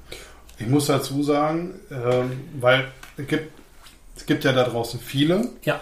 Ich 0.57 0.67
muss 0.67 0.87
dazu 0.87 1.23
sagen, 1.23 1.79
ähm, 1.91 2.31
weil 2.59 2.87
es 3.17 3.27
gibt, 3.27 3.51
es 4.15 4.25
gibt 4.25 4.43
ja 4.43 4.51
da 4.51 4.63
draußen 4.63 4.99
viele, 4.99 5.49
Ja. 5.63 5.79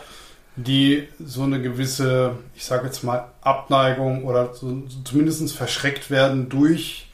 die 0.55 1.07
so 1.19 1.43
eine 1.43 1.61
gewisse, 1.61 2.37
ich 2.55 2.65
sage 2.65 2.85
jetzt 2.85 3.03
mal, 3.03 3.31
Abneigung 3.41 4.25
oder 4.25 4.53
so, 4.53 4.83
zumindest 5.03 5.55
verschreckt 5.55 6.11
werden 6.11 6.49
durch 6.49 7.06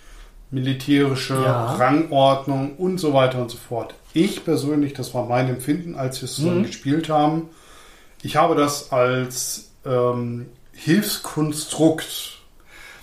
militärische 0.54 1.34
Ja. 1.36 1.74
Rangordnung 1.76 2.76
und 2.78 3.00
so 3.00 3.14
weiter 3.14 3.42
und 3.42 3.50
so 3.52 3.58
fort. 3.58 3.96
Ich 4.14 4.46
persönlich, 4.46 4.94
das 4.94 5.14
war 5.14 5.26
mein 5.26 5.50
Empfinden, 5.50 5.96
als 5.96 6.22
wir 6.22 6.26
es 6.30 6.38
Mhm. 6.40 6.64
gespielt 6.64 7.10
haben, 7.10 7.50
ich 8.22 8.36
habe 8.36 8.56
das 8.56 8.92
als 8.92 9.72
ähm, 9.86 10.46
Hilfskonstrukt 10.74 12.38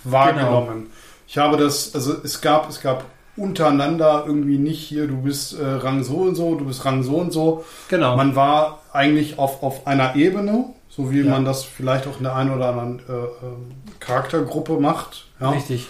wahrgenommen. 0.03 0.87
Ich 1.27 1.37
habe 1.37 1.57
das, 1.57 1.93
also 1.95 2.15
es 2.23 2.41
gab, 2.41 2.69
es 2.69 2.81
gab 2.81 3.05
untereinander 3.37 4.23
irgendwie 4.27 4.57
nicht 4.57 4.81
hier, 4.81 5.07
du 5.07 5.21
bist 5.21 5.57
äh, 5.59 5.63
Rang 5.65 6.03
so 6.03 6.15
und 6.17 6.35
so, 6.35 6.55
du 6.55 6.65
bist 6.65 6.83
Rang 6.85 7.03
so 7.03 7.15
und 7.17 7.31
so. 7.31 7.63
Genau. 7.89 8.15
Man 8.17 8.35
war 8.35 8.79
eigentlich 8.91 9.37
auf, 9.39 9.63
auf 9.63 9.87
einer 9.87 10.15
Ebene, 10.15 10.65
so 10.89 11.11
wie 11.11 11.21
Ja. 11.21 11.31
man 11.31 11.45
das 11.45 11.63
vielleicht 11.63 12.07
auch 12.07 12.17
in 12.17 12.23
der 12.23 12.35
einen 12.35 12.51
oder 12.53 12.69
anderen 12.69 12.99
äh, 13.07 13.11
ähm, 13.11 13.71
Charaktergruppe 13.99 14.79
macht. 14.79 15.25
Ja. 15.39 15.51
Richtig. 15.51 15.87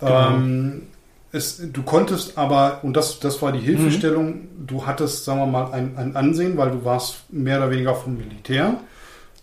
Genau. 0.00 0.28
Ähm, 0.30 0.82
es, 1.32 1.60
du 1.72 1.82
konntest 1.82 2.36
aber, 2.36 2.80
und 2.82 2.94
das, 2.96 3.18
das 3.18 3.40
war 3.40 3.52
die 3.52 3.58
Hilfestellung, 3.60 4.48
du 4.66 4.86
hattest, 4.86 5.24
sagen 5.24 5.40
wir 5.40 5.46
mal, 5.46 5.72
ein, 5.72 5.96
ein 5.96 6.14
Ansehen, 6.14 6.56
weil 6.58 6.70
du 6.70 6.84
warst 6.84 7.24
mehr 7.30 7.58
oder 7.58 7.70
weniger 7.70 7.94
vom 7.94 8.16
Militär. 8.16 8.74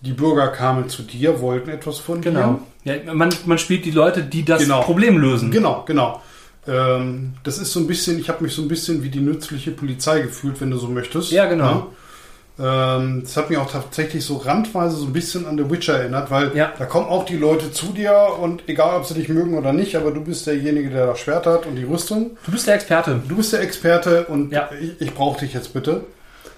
Die 0.02 0.14
Bürger 0.14 0.48
kamen 0.50 0.88
zu 0.88 1.02
dir, 1.02 1.42
wollten 1.42 1.70
etwas 1.72 1.98
von 2.00 2.22
Genau. 2.22 2.60
Ja, 2.86 2.94
man, 3.14 3.30
man 3.46 3.58
spielt 3.58 3.84
die 3.86 3.92
Leute, 3.92 4.24
die 4.24 4.46
das 4.46 4.62
Genau. 4.62 4.82
Problem 4.82 5.18
lösen. 5.18 5.52
dir. 5.52 5.58
Genau, 5.58 5.84
genau. 5.86 6.22
Ähm, 6.68 7.34
das 7.44 7.58
ist 7.58 7.72
so 7.74 7.80
ein 7.80 7.88
bisschen, 7.88 8.20
ich 8.20 8.30
habe 8.30 8.44
mich 8.44 8.54
so 8.54 8.62
ein 8.62 8.68
bisschen 8.68 9.04
wie 9.04 9.10
die 9.10 9.20
nützliche 9.20 9.72
Polizei 9.72 10.22
gefühlt, 10.22 10.62
wenn 10.62 10.72
du 10.72 10.78
so 10.78 10.88
möchtest. 10.88 11.32
Ja, 11.32 11.48
genau. 11.48 11.66
Ja? 11.66 11.88
Ähm, 12.62 13.22
das 13.24 13.38
hat 13.38 13.50
mich 13.50 13.58
auch 13.58 13.72
tatsächlich 13.72 14.26
so 14.26 14.36
randweise 14.38 14.98
so 14.98 15.06
ein 15.06 15.14
bisschen 15.14 15.46
an 15.46 15.58
The 15.58 15.70
Witcher 15.70 16.00
erinnert, 16.00 16.30
weil 16.30 16.56
Ja. 16.56 16.74
da 16.78 16.86
kommen 16.86 17.08
auch 17.08 17.24
die 17.24 17.38
Leute 17.38 17.72
zu 17.72 17.88
dir 17.94 18.14
und 18.42 18.68
egal, 18.68 18.98
ob 18.98 19.06
sie 19.06 19.14
dich 19.14 19.30
mögen 19.30 19.58
oder 19.58 19.72
nicht, 19.72 19.96
aber 19.96 20.12
du 20.12 20.22
bist 20.22 20.46
derjenige, 20.46 20.90
der 20.90 21.08
das 21.08 21.20
Schwert 21.20 21.46
hat 21.46 21.66
und 21.66 21.76
die 21.78 21.86
Rüstung. 21.86 22.32
Du 22.46 22.52
bist 22.52 22.68
der 22.68 22.76
Experte. 22.76 23.22
Du 23.28 23.38
bist 23.38 23.54
der 23.54 23.62
Experte 23.62 24.26
und 24.26 24.52
Ja. 24.52 24.70
ich, 24.80 25.00
ich 25.00 25.14
brauche 25.14 25.40
dich 25.40 25.54
jetzt 25.54 25.74
bitte. 25.74 26.04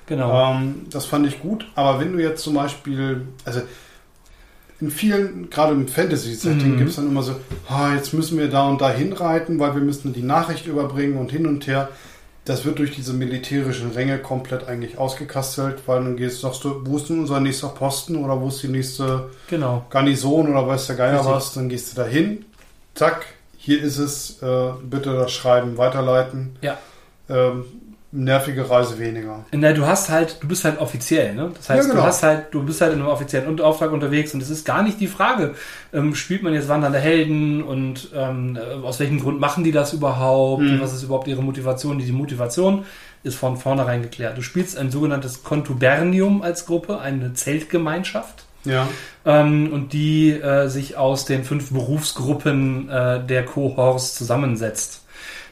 Genau. 0.07 0.51
Ähm, 0.55 0.87
das 0.89 1.05
fand 1.05 1.27
ich 1.27 1.39
gut. 1.39 1.67
Aber 1.75 1.99
wenn 1.99 2.13
du 2.13 2.19
jetzt 2.19 2.41
zum 2.43 2.55
Beispiel, 2.55 3.21
also 3.45 3.61
in 4.79 4.89
vielen, 4.89 5.49
gerade 5.51 5.73
im 5.73 5.87
Fantasy-Setting, 5.87 6.73
Mhm. 6.73 6.77
gibt 6.77 6.89
es 6.89 6.95
dann 6.95 7.07
immer 7.07 7.21
so, 7.21 7.35
ah, 7.69 7.93
jetzt 7.93 8.13
müssen 8.15 8.39
wir 8.39 8.49
da 8.49 8.67
und 8.67 8.81
da 8.81 8.89
hinreiten, 8.91 9.59
weil 9.59 9.75
wir 9.75 9.81
müssen 9.83 10.11
die 10.13 10.23
Nachricht 10.23 10.65
überbringen 10.65 11.17
und 11.17 11.31
hin 11.31 11.45
und 11.45 11.67
her. 11.67 11.89
Das 12.51 12.65
wird 12.65 12.79
durch 12.79 12.91
diese 12.91 13.13
militärischen 13.13 13.91
Ränge 13.91 14.17
komplett 14.17 14.67
eigentlich 14.67 14.97
ausgekastelt, 14.97 15.83
weil 15.85 16.03
dann 16.03 16.17
gehst, 16.17 16.41
sagst 16.41 16.65
du, 16.65 16.81
wo 16.85 16.97
ist 16.97 17.07
denn 17.07 17.21
unser 17.21 17.39
nächster 17.39 17.69
Posten 17.69 18.17
oder 18.17 18.41
wo 18.41 18.49
ist 18.49 18.61
die 18.61 18.67
nächste 18.67 19.29
Genau. 19.49 19.85
Garnison 19.89 20.49
oder 20.51 20.67
weiß 20.67 20.87
der 20.87 20.97
Geier 20.97 21.19
Richtig. 21.19 21.31
was, 21.31 21.53
dann 21.53 21.69
gehst 21.69 21.93
du 21.93 22.01
da 22.01 22.05
hin, 22.05 22.43
zack, 22.93 23.25
hier 23.57 23.81
ist 23.81 23.99
es, 23.99 24.41
äh, 24.43 24.71
bitte 24.83 25.13
das 25.13 25.31
Schreiben 25.31 25.77
weiterleiten. 25.77 26.57
Ja. 26.61 26.77
Ähm, 27.29 27.63
nervige 28.13 28.69
Reise 28.69 28.99
weniger. 28.99 29.45
Na, 29.51 29.71
du 29.73 29.85
hast 29.85 30.09
halt, 30.09 30.37
du 30.41 30.47
bist 30.47 30.65
halt 30.65 30.79
offiziell, 30.79 31.33
ne? 31.33 31.51
Das 31.55 31.69
heißt, 31.69 31.83
Ja, 31.83 31.89
genau. 31.91 32.01
du 32.01 32.07
hast 32.07 32.23
halt, 32.23 32.45
du 32.51 32.63
bist 32.63 32.81
halt 32.81 32.93
in 32.93 32.99
einem 32.99 33.07
offiziellen 33.07 33.59
Auftrag 33.61 33.91
unterwegs 33.91 34.33
und 34.33 34.41
es 34.43 34.49
ist 34.49 34.65
gar 34.65 34.83
nicht 34.83 34.99
die 34.99 35.07
Frage, 35.07 35.55
ähm, 35.93 36.13
spielt 36.15 36.43
man 36.43 36.53
jetzt 36.53 36.67
wandernde 36.67 36.99
Helden 36.99 37.63
und 37.63 38.09
ähm, 38.13 38.57
äh, 38.57 38.85
aus 38.85 38.99
welchem 38.99 39.19
Grund 39.19 39.39
machen 39.39 39.63
die 39.63 39.71
das 39.71 39.93
überhaupt? 39.93 40.61
Mhm. 40.63 40.81
Was 40.81 40.93
ist 40.93 41.03
überhaupt 41.03 41.27
ihre 41.27 41.41
Motivation? 41.41 41.99
Die, 41.99 42.11
Motivation 42.11 42.85
ist 43.23 43.35
von 43.35 43.55
vornherein 43.55 44.01
geklärt. 44.01 44.37
Du 44.37 44.41
spielst 44.41 44.77
ein 44.77 44.91
sogenanntes 44.91 45.43
Contubernium 45.43 46.41
als 46.41 46.65
Gruppe, 46.65 46.99
eine 46.99 47.33
Zeltgemeinschaft. 47.33 48.43
Ja. 48.63 48.87
ähm, 49.25 49.73
und 49.73 49.91
die 49.91 50.29
äh, 50.31 50.67
sich 50.67 50.95
aus 50.95 51.25
den 51.25 51.43
fünf 51.43 51.71
Berufsgruppen 51.71 52.89
äh, 52.89 53.25
der 53.25 53.43
Cohorts 53.43 54.13
zusammensetzt. 54.13 55.00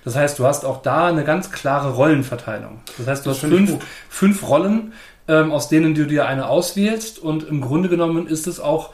Das 0.10 0.16
heißt, 0.16 0.40
du 0.40 0.46
hast 0.48 0.66
auch 0.66 0.82
da 0.82 1.06
eine 1.06 1.24
ganz 1.24 1.52
klare 1.52 1.92
Rollenverteilung. 1.92 2.80
Das 2.98 3.06
heißt, 3.06 3.26
du 3.28 3.30
Das 3.30 3.44
hast 3.44 3.48
fünf, 3.48 3.78
fünf 4.10 4.50
Rollen, 4.50 4.94
ähm, 5.28 5.52
aus 5.52 5.70
denen 5.70 5.94
du 5.94 6.08
dir 6.08 6.26
eine 6.26 6.50
auswählst 6.50 7.20
und 7.20 7.48
im 7.48 7.62
Grunde 7.62 7.90
genommen 7.90 8.26
ist 8.26 8.48
es 8.48 8.60
auch 8.60 8.90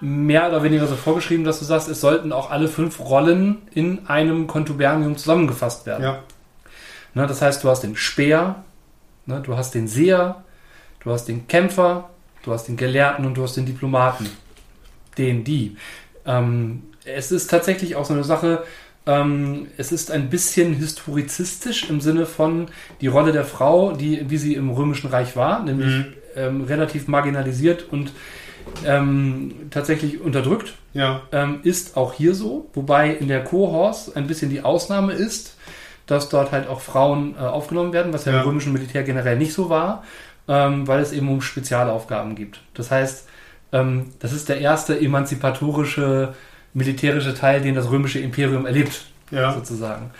mehr 0.00 0.48
oder 0.48 0.64
weniger 0.64 0.88
so 0.88 0.96
vorgeschrieben, 0.96 1.44
dass 1.44 1.60
du 1.60 1.64
sagst, 1.64 1.88
es 1.88 2.00
sollten 2.00 2.32
auch 2.32 2.50
alle 2.50 2.66
fünf 2.66 2.98
Rollen 2.98 3.58
in 3.72 4.08
einem 4.08 4.48
Contubernium 4.48 5.16
zusammengefasst 5.16 5.86
werden. 5.86 6.02
Ja. 6.02 6.22
Ne, 7.14 7.28
das 7.28 7.40
heißt, 7.40 7.62
du 7.62 7.68
hast 7.68 7.84
den 7.84 7.94
Speer, 7.94 8.56
ne, 9.26 9.40
du 9.40 9.56
hast 9.56 9.76
den 9.76 9.86
Seher, 9.86 10.42
du 11.04 11.12
hast 11.12 11.26
den 11.26 11.46
Kämpfer, 11.46 12.10
du 12.42 12.52
hast 12.52 12.66
den 12.66 12.76
Gelehrten 12.76 13.24
und 13.24 13.34
du 13.34 13.44
hast 13.44 13.56
den 13.56 13.66
Diplomaten. 13.66 14.28
Den, 15.18 15.44
die. 15.44 15.76
Ähm, 16.26 16.82
es 17.04 17.30
ist 17.30 17.48
tatsächlich 17.48 17.94
auch 17.94 18.04
so 18.04 18.14
eine 18.14 18.24
Sache, 18.24 18.64
ähm, 19.08 19.66
es 19.78 19.90
ist 19.90 20.10
ein 20.12 20.28
bisschen 20.30 20.74
historizistisch 20.74 21.88
im 21.90 22.00
Sinne 22.00 22.26
von 22.26 22.66
die 23.00 23.06
Rolle 23.08 23.32
der 23.32 23.44
Frau, 23.44 23.92
die, 23.92 24.28
wie 24.30 24.36
sie 24.36 24.54
im 24.54 24.70
Römischen 24.70 25.08
Reich 25.10 25.34
war, 25.34 25.62
nämlich 25.64 25.94
Mhm. 25.96 26.04
ähm, 26.36 26.60
relativ 26.64 27.08
marginalisiert 27.08 27.86
und 27.90 28.12
ähm, 28.84 29.54
tatsächlich 29.70 30.20
unterdrückt 30.20 30.74
Ja. 30.92 31.22
ähm, 31.32 31.60
ist 31.62 31.96
auch 31.96 32.12
hier 32.12 32.34
so, 32.34 32.68
wobei 32.74 33.10
in 33.10 33.28
der 33.28 33.42
Cohorts 33.42 34.14
ein 34.14 34.26
bisschen 34.26 34.50
die 34.50 34.60
Ausnahme 34.62 35.14
ist, 35.14 35.56
dass 36.06 36.28
dort 36.28 36.52
halt 36.52 36.68
auch 36.68 36.80
Frauen 36.80 37.34
äh, 37.34 37.40
aufgenommen 37.40 37.92
werden, 37.94 38.12
was 38.12 38.26
ja, 38.26 38.32
Ja. 38.32 38.42
im 38.42 38.48
römischen 38.48 38.72
Militär 38.74 39.02
generell 39.04 39.36
nicht 39.38 39.54
so 39.54 39.68
war, 39.70 40.04
ähm, 40.48 40.86
weil 40.86 41.00
es 41.00 41.12
eben 41.12 41.28
um 41.30 41.40
Spezialaufgaben 41.40 42.34
gibt. 42.34 42.60
Das 42.74 42.90
heißt, 42.90 43.26
ähm, 43.72 44.06
das 44.20 44.32
ist 44.32 44.48
der 44.48 44.60
erste 44.60 44.98
emanzipatorische 45.00 46.34
militärische 46.74 47.34
Teil, 47.34 47.60
den 47.60 47.74
das 47.74 47.90
römische 47.90 48.18
Imperium 48.18 48.66
erlebt, 48.66 49.06
Ja. 49.30 49.52
sozusagen. 49.52 50.10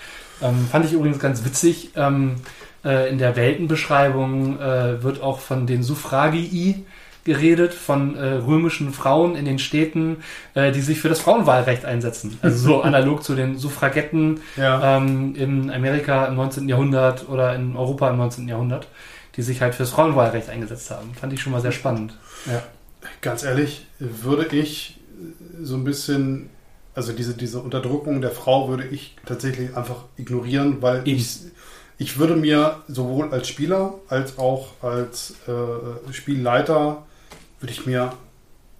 Ähm, 0.43 0.67
fand 0.71 0.85
ich 0.85 0.93
übrigens 0.93 1.19
ganz 1.19 1.45
witzig. 1.45 1.91
Ähm, 1.97 2.37
äh, 2.85 3.11
in 3.11 3.19
der 3.19 3.35
Weltenbeschreibung 3.37 4.59
äh, 4.61 5.03
wird 5.03 5.21
auch 5.23 5.41
von 5.41 5.67
den 5.67 5.83
Suffragii 5.83 6.85
geredet, 7.25 7.75
von 7.75 8.17
äh, 8.17 8.25
römischen 8.35 8.93
Frauen 8.93 9.35
in 9.37 9.45
den 9.45 9.59
Städten, 9.59 10.19
äh, 10.55 10.73
die 10.73 10.81
sich 10.81 11.01
für 11.01 11.09
das 11.09 11.21
Frauenwahlrecht 11.21 11.85
einsetzen. 11.85 12.39
Also 12.41 12.57
so 12.59 12.83
analog 12.83 13.23
zu 13.23 13.35
den 13.35 13.59
Suffragetten 13.59 14.41
Ja. 14.57 14.97
ähm, 14.97 15.35
in 15.35 15.71
Amerika 15.71 16.27
im 16.27 16.37
19. 16.37 16.69
Jahrhundert 16.69 17.29
oder 17.29 17.55
in 17.55 17.77
Europa 17.77 18.09
im 18.09 18.17
19. 18.17 18.49
Jahrhundert, 18.49 18.89
die 19.37 19.43
sich 19.43 19.61
halt 19.61 19.75
fürs 19.75 19.91
Frauenwahlrecht 19.91 20.49
eingesetzt 20.49 20.91
haben. 20.91 21.13
Fand 21.21 21.33
ich 21.33 21.41
schon 21.43 21.53
mal 21.53 21.61
sehr 21.61 21.73
spannend. 21.73 22.15
Ja. 22.47 22.63
Ganz 23.21 23.43
ehrlich, 23.45 23.87
würde 23.99 24.47
ich 24.57 24.98
so 25.63 25.75
ein 25.77 25.85
bisschen, 25.85 26.51
also 26.95 27.13
diese, 27.13 27.35
diese 27.35 27.61
Unterdrückung 27.61 28.21
der 28.21 28.31
Frau 28.31 28.69
würde 28.69 28.87
ich 28.87 29.17
tatsächlich 29.27 29.77
einfach 29.77 30.05
ignorieren, 30.17 30.81
weil 30.83 31.07
ich, 31.07 31.39
ich 31.99 32.19
würde 32.19 32.37
mir 32.37 32.83
sowohl 32.89 33.33
als 33.33 33.49
Spieler 33.49 33.95
als 34.09 34.39
auch 34.39 34.73
als 34.83 35.35
äh, 35.49 36.13
Spielleiter 36.13 37.05
würde 37.61 37.73
ich 37.73 37.87
mir 37.87 38.13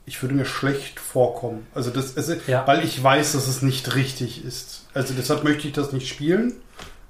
ich 0.07 0.23
würde 0.23 0.35
mir 0.35 0.47
schlecht 0.47 1.01
vorkommen. 1.01 1.67
Also 1.75 1.91
das 1.91 2.17
also, 2.17 2.35
Ja. 2.47 2.67
weil 2.67 2.83
ich 2.83 3.03
weiß, 3.03 3.33
dass 3.33 3.47
es 3.47 3.61
nicht 3.61 3.95
richtig 3.95 4.43
ist. 4.43 4.87
Also 4.95 5.13
deshalb 5.15 5.45
möchte 5.45 5.69
ich 5.69 5.75
das 5.75 5.93
nicht 5.93 6.09
spielen. 6.09 6.55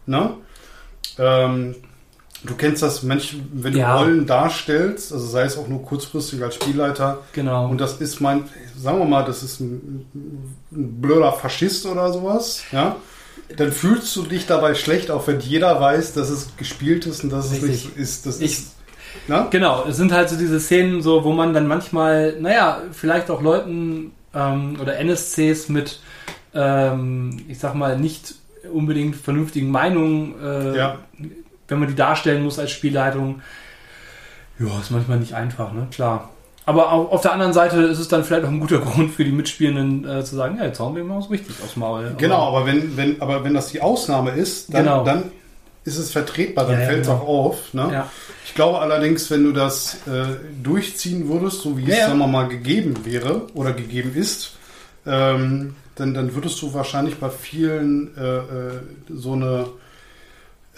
Ne? 0.07 0.35
Ähm, 1.17 1.77
du 2.45 2.55
kennst 2.55 2.83
das, 2.83 3.03
Mensch, 3.03 3.37
wenn 3.53 3.73
du 3.73 3.79
Ja. 3.81 3.97
Rollen 3.99 4.27
darstellst, 4.27 5.13
also 5.13 5.27
sei 5.27 5.43
es 5.43 5.57
auch 5.59 5.69
nur 5.69 5.83
kurzfristig 5.83 6.43
als 6.43 6.55
Spielleiter, 6.55 7.19
Genau. 7.33 7.69
und 7.69 7.81
das 7.81 8.01
ist 8.01 8.21
mein, 8.21 8.45
sagen 8.77 8.99
wir 8.99 9.05
mal, 9.07 9.25
das 9.25 9.43
ist 9.43 9.61
ein, 9.61 10.07
ein 10.73 11.01
blöder 11.01 11.33
Faschist 11.33 11.87
oder 11.87 12.13
sowas, 12.13 12.63
ja, 12.73 12.97
dann 13.57 13.73
fühlst 13.73 14.15
du 14.17 14.23
dich 14.23 14.47
dabei 14.47 14.75
schlecht, 14.75 15.11
auch 15.11 15.27
wenn 15.27 15.41
jeder 15.41 15.81
weiß, 15.81 16.13
dass 16.15 16.29
es 16.29 16.51
gespielt 16.57 17.07
ist 17.07 17.25
und 17.25 17.31
dass 17.31 17.47
es 17.47 17.53
Richtig. 17.63 17.69
nicht 17.71 17.83
so 17.95 18.01
ist. 18.01 18.27
Das 18.27 18.41
Ich- 18.41 18.53
ist, 18.59 18.73
na? 19.27 19.47
Genau, 19.51 19.85
es 19.89 19.97
sind 19.97 20.13
halt 20.13 20.29
so 20.29 20.37
diese 20.37 20.61
Szenen, 20.61 21.03
so, 21.03 21.25
wo 21.25 21.33
man 21.33 21.55
dann 21.55 21.67
manchmal, 21.67 22.39
naja, 22.41 22.83
vielleicht 22.93 23.31
auch 23.31 23.41
Leuten 23.43 24.13
ähm, 24.35 24.77
oder 24.81 24.99
NSCs 24.99 25.69
mit, 25.71 26.01
ähm, 26.55 27.41
ich 27.49 27.59
sag 27.59 27.75
mal, 27.75 27.99
nicht 27.99 28.35
unbedingt 28.73 29.17
vernünftigen 29.17 29.71
Meinungen, 29.71 30.35
äh, 30.43 30.77
Ja. 30.77 30.99
Wenn 31.69 31.79
man 31.79 31.89
die 31.89 31.95
darstellen 31.95 32.43
muss 32.43 32.59
als 32.59 32.71
Spielleitung, 32.71 33.41
ja, 34.59 34.67
ist 34.81 34.91
manchmal 34.91 35.19
nicht 35.19 35.35
einfach, 35.35 35.73
ne? 35.73 35.87
Klar. 35.93 36.31
Aber 36.67 36.93
au- 36.93 37.07
auf 37.09 37.23
der 37.23 37.33
anderen 37.33 37.53
Seite 37.53 37.81
ist 37.83 37.99
es 37.99 38.09
dann 38.09 38.25
vielleicht 38.25 38.45
auch 38.45 38.49
ein 38.51 38.61
guter 38.61 38.79
Grund 38.81 39.13
für 39.15 39.25
die 39.25 39.33
Mitspielenden 39.33 40.07
äh, 40.09 40.25
zu 40.25 40.37
sagen, 40.37 40.57
ja, 40.59 40.65
jetzt 40.65 40.81
hauen 40.81 40.97
wir 40.97 41.05
mal 41.05 41.23
so 41.23 41.29
richtig 41.29 41.55
aufs 41.63 41.77
Maul. 41.77 42.15
Genau, 42.19 42.49
aber 42.49 42.67
wenn, 42.67 42.97
wenn, 42.97 43.23
aber 43.23 43.45
wenn 43.45 43.55
das 43.55 43.69
die 43.69 43.81
Ausnahme 43.81 44.33
ist, 44.33 44.73
dann, 44.75 44.85
Genau. 44.85 45.05
dann 45.05 45.25
ist 45.85 45.97
es 45.97 46.11
vertretbar, 46.11 46.65
dann 46.67 46.75
Ja, 46.75 46.81
ja, 46.81 46.87
fällt 46.87 47.01
es 47.03 47.07
genau. 47.09 47.21
auch 47.21 47.29
auf. 47.29 47.73
Ne? 47.75 47.89
Ja. 47.93 48.11
Ich 48.45 48.55
glaube 48.55 48.81
allerdings, 48.81 49.31
wenn 49.31 49.45
du 49.45 49.53
das 49.53 49.95
äh, 50.07 50.25
durchziehen 50.63 51.29
würdest, 51.29 51.63
so 51.63 51.79
wie 51.79 51.91
es, 51.91 51.99
sagen 51.99 52.19
wir 52.19 52.27
mal, 52.27 52.49
gegeben 52.49 52.95
wäre 53.05 53.47
oder 53.55 53.73
gegeben 53.73 54.13
ist, 54.15 54.53
ähm, 55.07 55.77
dann, 55.95 56.13
dann 56.13 56.35
würdest 56.35 56.61
du 56.61 56.75
wahrscheinlich 56.75 57.17
bei 57.17 57.31
vielen 57.31 58.15
äh, 58.17 58.37
äh, 58.39 58.43
so 59.15 59.33
eine 59.33 59.67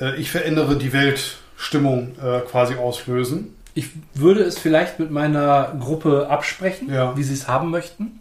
äh, 0.01 0.17
Ich 0.17 0.31
verändere 0.31 0.77
die 0.77 0.93
Welt-Stimmung 0.93 2.13
äh, 2.23 2.41
quasi 2.41 2.75
auslösen. 2.77 3.55
Ich 3.75 3.91
würde 4.15 4.43
es 4.43 4.59
vielleicht 4.59 4.99
mit 4.99 5.11
meiner 5.11 5.77
Gruppe 5.79 6.27
absprechen, 6.29 6.93
Ja. 6.93 7.17
wie 7.17 7.23
sie 7.23 7.35
es 7.35 7.47
haben 7.49 7.71
möchten. 7.71 8.19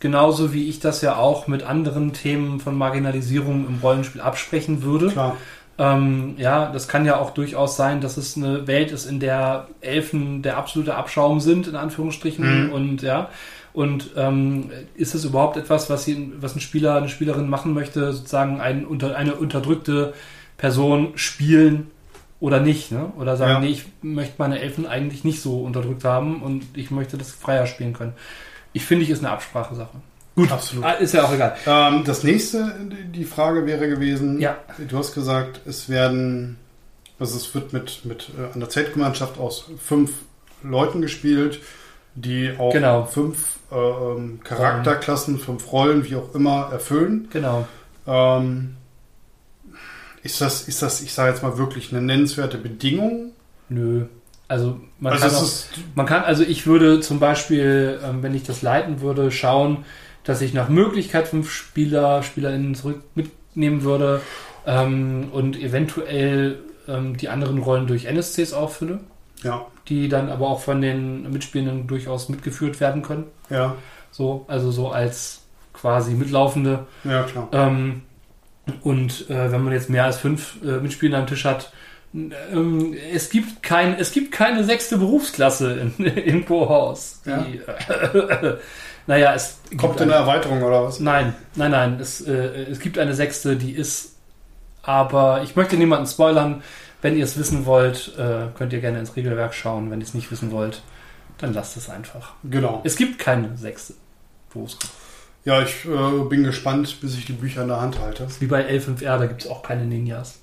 Genauso 0.00 0.52
wie 0.52 0.68
ich 0.68 0.80
das 0.80 1.00
ja 1.00 1.14
auch 1.14 1.46
mit 1.46 1.62
anderen 1.62 2.12
Themen 2.12 2.58
von 2.58 2.76
Marginalisierung 2.76 3.68
im 3.68 3.78
Rollenspiel 3.80 4.20
absprechen 4.20 4.82
würde. 4.82 5.10
Klar. 5.10 5.36
Ähm, 5.78 6.34
ja, 6.38 6.72
das 6.72 6.88
kann 6.88 7.04
ja 7.04 7.18
auch 7.18 7.30
durchaus 7.30 7.76
sein, 7.76 8.00
dass 8.00 8.16
es 8.16 8.36
eine 8.36 8.66
Welt 8.66 8.90
ist, 8.90 9.06
in 9.06 9.20
der 9.20 9.68
Elfen 9.80 10.42
der 10.42 10.56
absolute 10.56 10.96
Abschaum 10.96 11.38
sind, 11.38 11.68
in 11.68 11.76
Anführungsstrichen. 11.76 12.66
Mhm. 12.66 12.72
Und 12.72 13.02
ja, 13.02 13.28
und 13.72 14.10
ähm, 14.16 14.70
ist 14.96 15.14
es 15.14 15.24
überhaupt 15.24 15.56
etwas, 15.56 15.88
was, 15.88 16.04
sie, 16.04 16.32
was 16.40 16.56
ein 16.56 16.60
Spieler, 16.60 16.96
eine 16.96 17.08
Spielerin 17.08 17.48
machen 17.48 17.74
möchte, 17.74 18.12
sozusagen 18.12 18.60
ein, 18.60 18.84
unter, 18.84 19.16
eine 19.16 19.36
unterdrückte 19.36 20.14
Person 20.56 21.12
spielen 21.16 21.90
oder 22.40 22.60
nicht? 22.60 22.92
Ne? 22.92 23.12
Oder 23.18 23.36
sagen, 23.36 23.52
Ja. 23.52 23.60
nee, 23.60 23.68
ich 23.68 23.84
möchte 24.02 24.34
meine 24.38 24.60
Elfen 24.60 24.86
eigentlich 24.86 25.24
nicht 25.24 25.40
so 25.40 25.60
unterdrückt 25.60 26.04
haben 26.04 26.42
und 26.42 26.64
ich 26.74 26.90
möchte 26.90 27.16
das 27.16 27.30
freier 27.32 27.66
spielen 27.66 27.92
können. 27.92 28.12
Ich 28.72 28.84
finde, 28.84 29.04
ich 29.04 29.10
ist 29.10 29.20
eine 29.20 29.30
Absprachesache. 29.30 29.96
Gut. 30.36 30.50
Absolut. 30.50 30.84
Ah, 30.84 30.92
ist 30.92 31.14
ja 31.14 31.24
auch 31.24 31.32
egal. 31.32 31.56
Ähm, 31.64 32.02
das 32.04 32.24
nächste, 32.24 32.74
die 33.14 33.24
Frage 33.24 33.66
wäre 33.66 33.88
gewesen, 33.88 34.40
Ja. 34.40 34.56
du 34.88 34.98
hast 34.98 35.14
gesagt, 35.14 35.60
es 35.64 35.88
werden, 35.88 36.56
also 37.20 37.36
es 37.36 37.54
wird 37.54 37.72
mit, 37.72 38.04
mit 38.04 38.30
äh, 38.36 38.54
einer 38.54 38.68
Zeltgemeinschaft 38.68 39.38
aus 39.38 39.70
fünf 39.78 40.10
Leuten 40.64 41.00
gespielt, 41.02 41.60
die 42.16 42.52
auch 42.58 42.72
Genau. 42.72 43.04
fünf 43.04 43.58
äh, 43.70 43.76
ähm, 43.76 44.40
Charakterklassen, 44.42 45.38
fünf 45.38 45.70
Rollen, 45.72 46.04
wie 46.04 46.16
auch 46.16 46.34
immer, 46.34 46.68
erfüllen. 46.72 47.28
Genau. 47.32 47.66
Ähm, 48.06 48.74
ist 50.24 50.40
das, 50.40 50.66
ist 50.66 50.82
das, 50.82 51.02
ich 51.02 51.12
sage 51.12 51.30
jetzt 51.30 51.42
mal 51.42 51.58
wirklich 51.58 51.92
eine 51.92 52.00
nennenswerte 52.02 52.56
Bedingung? 52.58 53.32
Nö. 53.68 54.06
Also 54.48 54.80
man 54.98 55.12
also 55.12 55.26
kann 55.26 55.36
auch, 55.36 55.50
Man 55.94 56.06
kann, 56.06 56.22
also 56.24 56.42
ich 56.42 56.66
würde 56.66 57.00
zum 57.00 57.20
Beispiel, 57.20 58.00
ähm, 58.02 58.22
wenn 58.22 58.34
ich 58.34 58.42
das 58.42 58.62
leiten 58.62 59.00
würde, 59.00 59.30
schauen, 59.30 59.84
dass 60.24 60.40
ich 60.40 60.54
nach 60.54 60.68
Möglichkeit 60.68 61.28
fünf 61.28 61.50
Spieler, 61.50 62.22
SpielerInnen 62.22 62.74
zurück 62.74 63.02
mitnehmen 63.14 63.82
würde 63.82 64.22
ähm, 64.66 65.28
und 65.30 65.60
eventuell 65.60 66.58
ähm, 66.88 67.16
die 67.16 67.28
anderen 67.28 67.58
Rollen 67.58 67.86
durch 67.86 68.06
NSCs 68.06 68.54
auffülle, 68.54 69.00
ja, 69.42 69.66
die 69.88 70.08
dann 70.08 70.30
aber 70.30 70.48
auch 70.48 70.60
von 70.60 70.80
den 70.80 71.30
Mitspielenden 71.30 71.86
durchaus 71.86 72.30
mitgeführt 72.30 72.80
werden 72.80 73.02
können. 73.02 73.24
ja, 73.50 73.74
So, 74.10 74.46
also 74.48 74.70
so 74.70 74.90
als 74.90 75.40
quasi 75.74 76.14
mitlaufende. 76.14 76.86
ja, 77.04 77.24
klar. 77.24 77.48
Ähm, 77.52 78.02
und 78.82 79.28
äh, 79.30 79.52
wenn 79.52 79.62
man 79.62 79.72
jetzt 79.72 79.90
mehr 79.90 80.04
als 80.04 80.18
fünf 80.18 80.56
äh, 80.62 80.78
Mitspieler 80.78 81.18
am 81.18 81.26
Tisch 81.26 81.44
hat, 81.44 81.72
ähm, 82.14 82.96
es 83.12 83.28
gibt 83.28 83.62
kein, 83.62 83.98
es 83.98 84.12
gibt 84.12 84.32
keine 84.32 84.64
sechste 84.64 84.98
Berufsklasse 84.98 85.90
in, 85.98 86.04
in 86.04 86.44
Cohaus. 86.44 87.20
Ja. 87.24 87.38
Die, 87.38 87.58
äh, 87.58 88.56
naja, 89.06 89.34
es 89.34 89.58
Kommt 89.76 89.96
in 89.96 90.02
eine, 90.04 90.12
der 90.12 90.20
Erweiterung 90.20 90.62
oder 90.62 90.84
was? 90.84 91.00
Nein, 91.00 91.34
nein, 91.56 91.72
nein. 91.72 91.98
Es, 92.00 92.20
äh, 92.20 92.32
es 92.70 92.78
gibt 92.80 92.98
eine 92.98 93.14
sechste, 93.14 93.56
die 93.56 93.72
ist, 93.72 94.16
aber 94.82 95.42
ich 95.42 95.56
möchte 95.56 95.76
niemanden 95.76 96.06
spoilern, 96.06 96.62
Wenn 97.02 97.16
ihr 97.16 97.24
es 97.24 97.36
wissen 97.36 97.66
wollt, 97.66 98.16
äh, 98.16 98.46
könnt 98.56 98.72
ihr 98.72 98.80
gerne 98.80 98.98
ins 98.98 99.14
Regelwerk 99.16 99.52
schauen. 99.52 99.90
Wenn 99.90 100.00
ihr 100.00 100.06
es 100.06 100.14
nicht 100.14 100.30
wissen 100.30 100.52
wollt, 100.52 100.82
dann 101.38 101.52
lasst 101.52 101.76
es 101.76 101.90
einfach. 101.90 102.32
Genau. 102.44 102.80
Es 102.84 102.96
gibt 102.96 103.18
keine 103.18 103.56
sechste 103.56 103.94
Berufsgruppe. 104.50 105.03
Ja, 105.44 105.62
ich 105.62 105.84
äh, 105.84 106.24
bin 106.28 106.44
gespannt, 106.44 107.00
bis 107.00 107.16
ich 107.18 107.26
die 107.26 107.32
Bücher 107.32 107.62
in 107.62 107.68
der 107.68 107.80
Hand 107.80 108.00
halte. 108.00 108.26
Wie 108.40 108.46
bei 108.46 108.66
L5R, 108.68 109.18
da 109.18 109.26
gibt 109.26 109.42
es 109.44 109.50
auch 109.50 109.62
keine 109.62 109.84
Ninjas. 109.84 110.38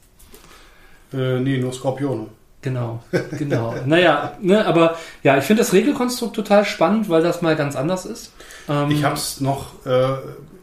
Äh, 1.14 1.40
nee, 1.40 1.58
nur 1.58 1.74
Skorpione. 1.74 2.28
Genau, 2.62 3.04
genau. 3.40 3.74
naja, 3.88 4.38
ne, 4.40 4.64
aber 4.66 4.96
ja, 5.24 5.36
ich 5.40 5.44
finde 5.46 5.64
das 5.64 5.74
Regelkonstrukt 5.74 6.36
total 6.36 6.64
spannend, 6.64 7.10
weil 7.10 7.24
das 7.24 7.42
mal 7.42 7.56
ganz 7.56 7.76
anders 7.76 8.06
ist. 8.06 8.34
Ähm, 8.70 8.92
ich 8.92 9.04
habe 9.04 9.16
es 9.16 9.42
noch 9.42 9.84
äh, 9.88 10.18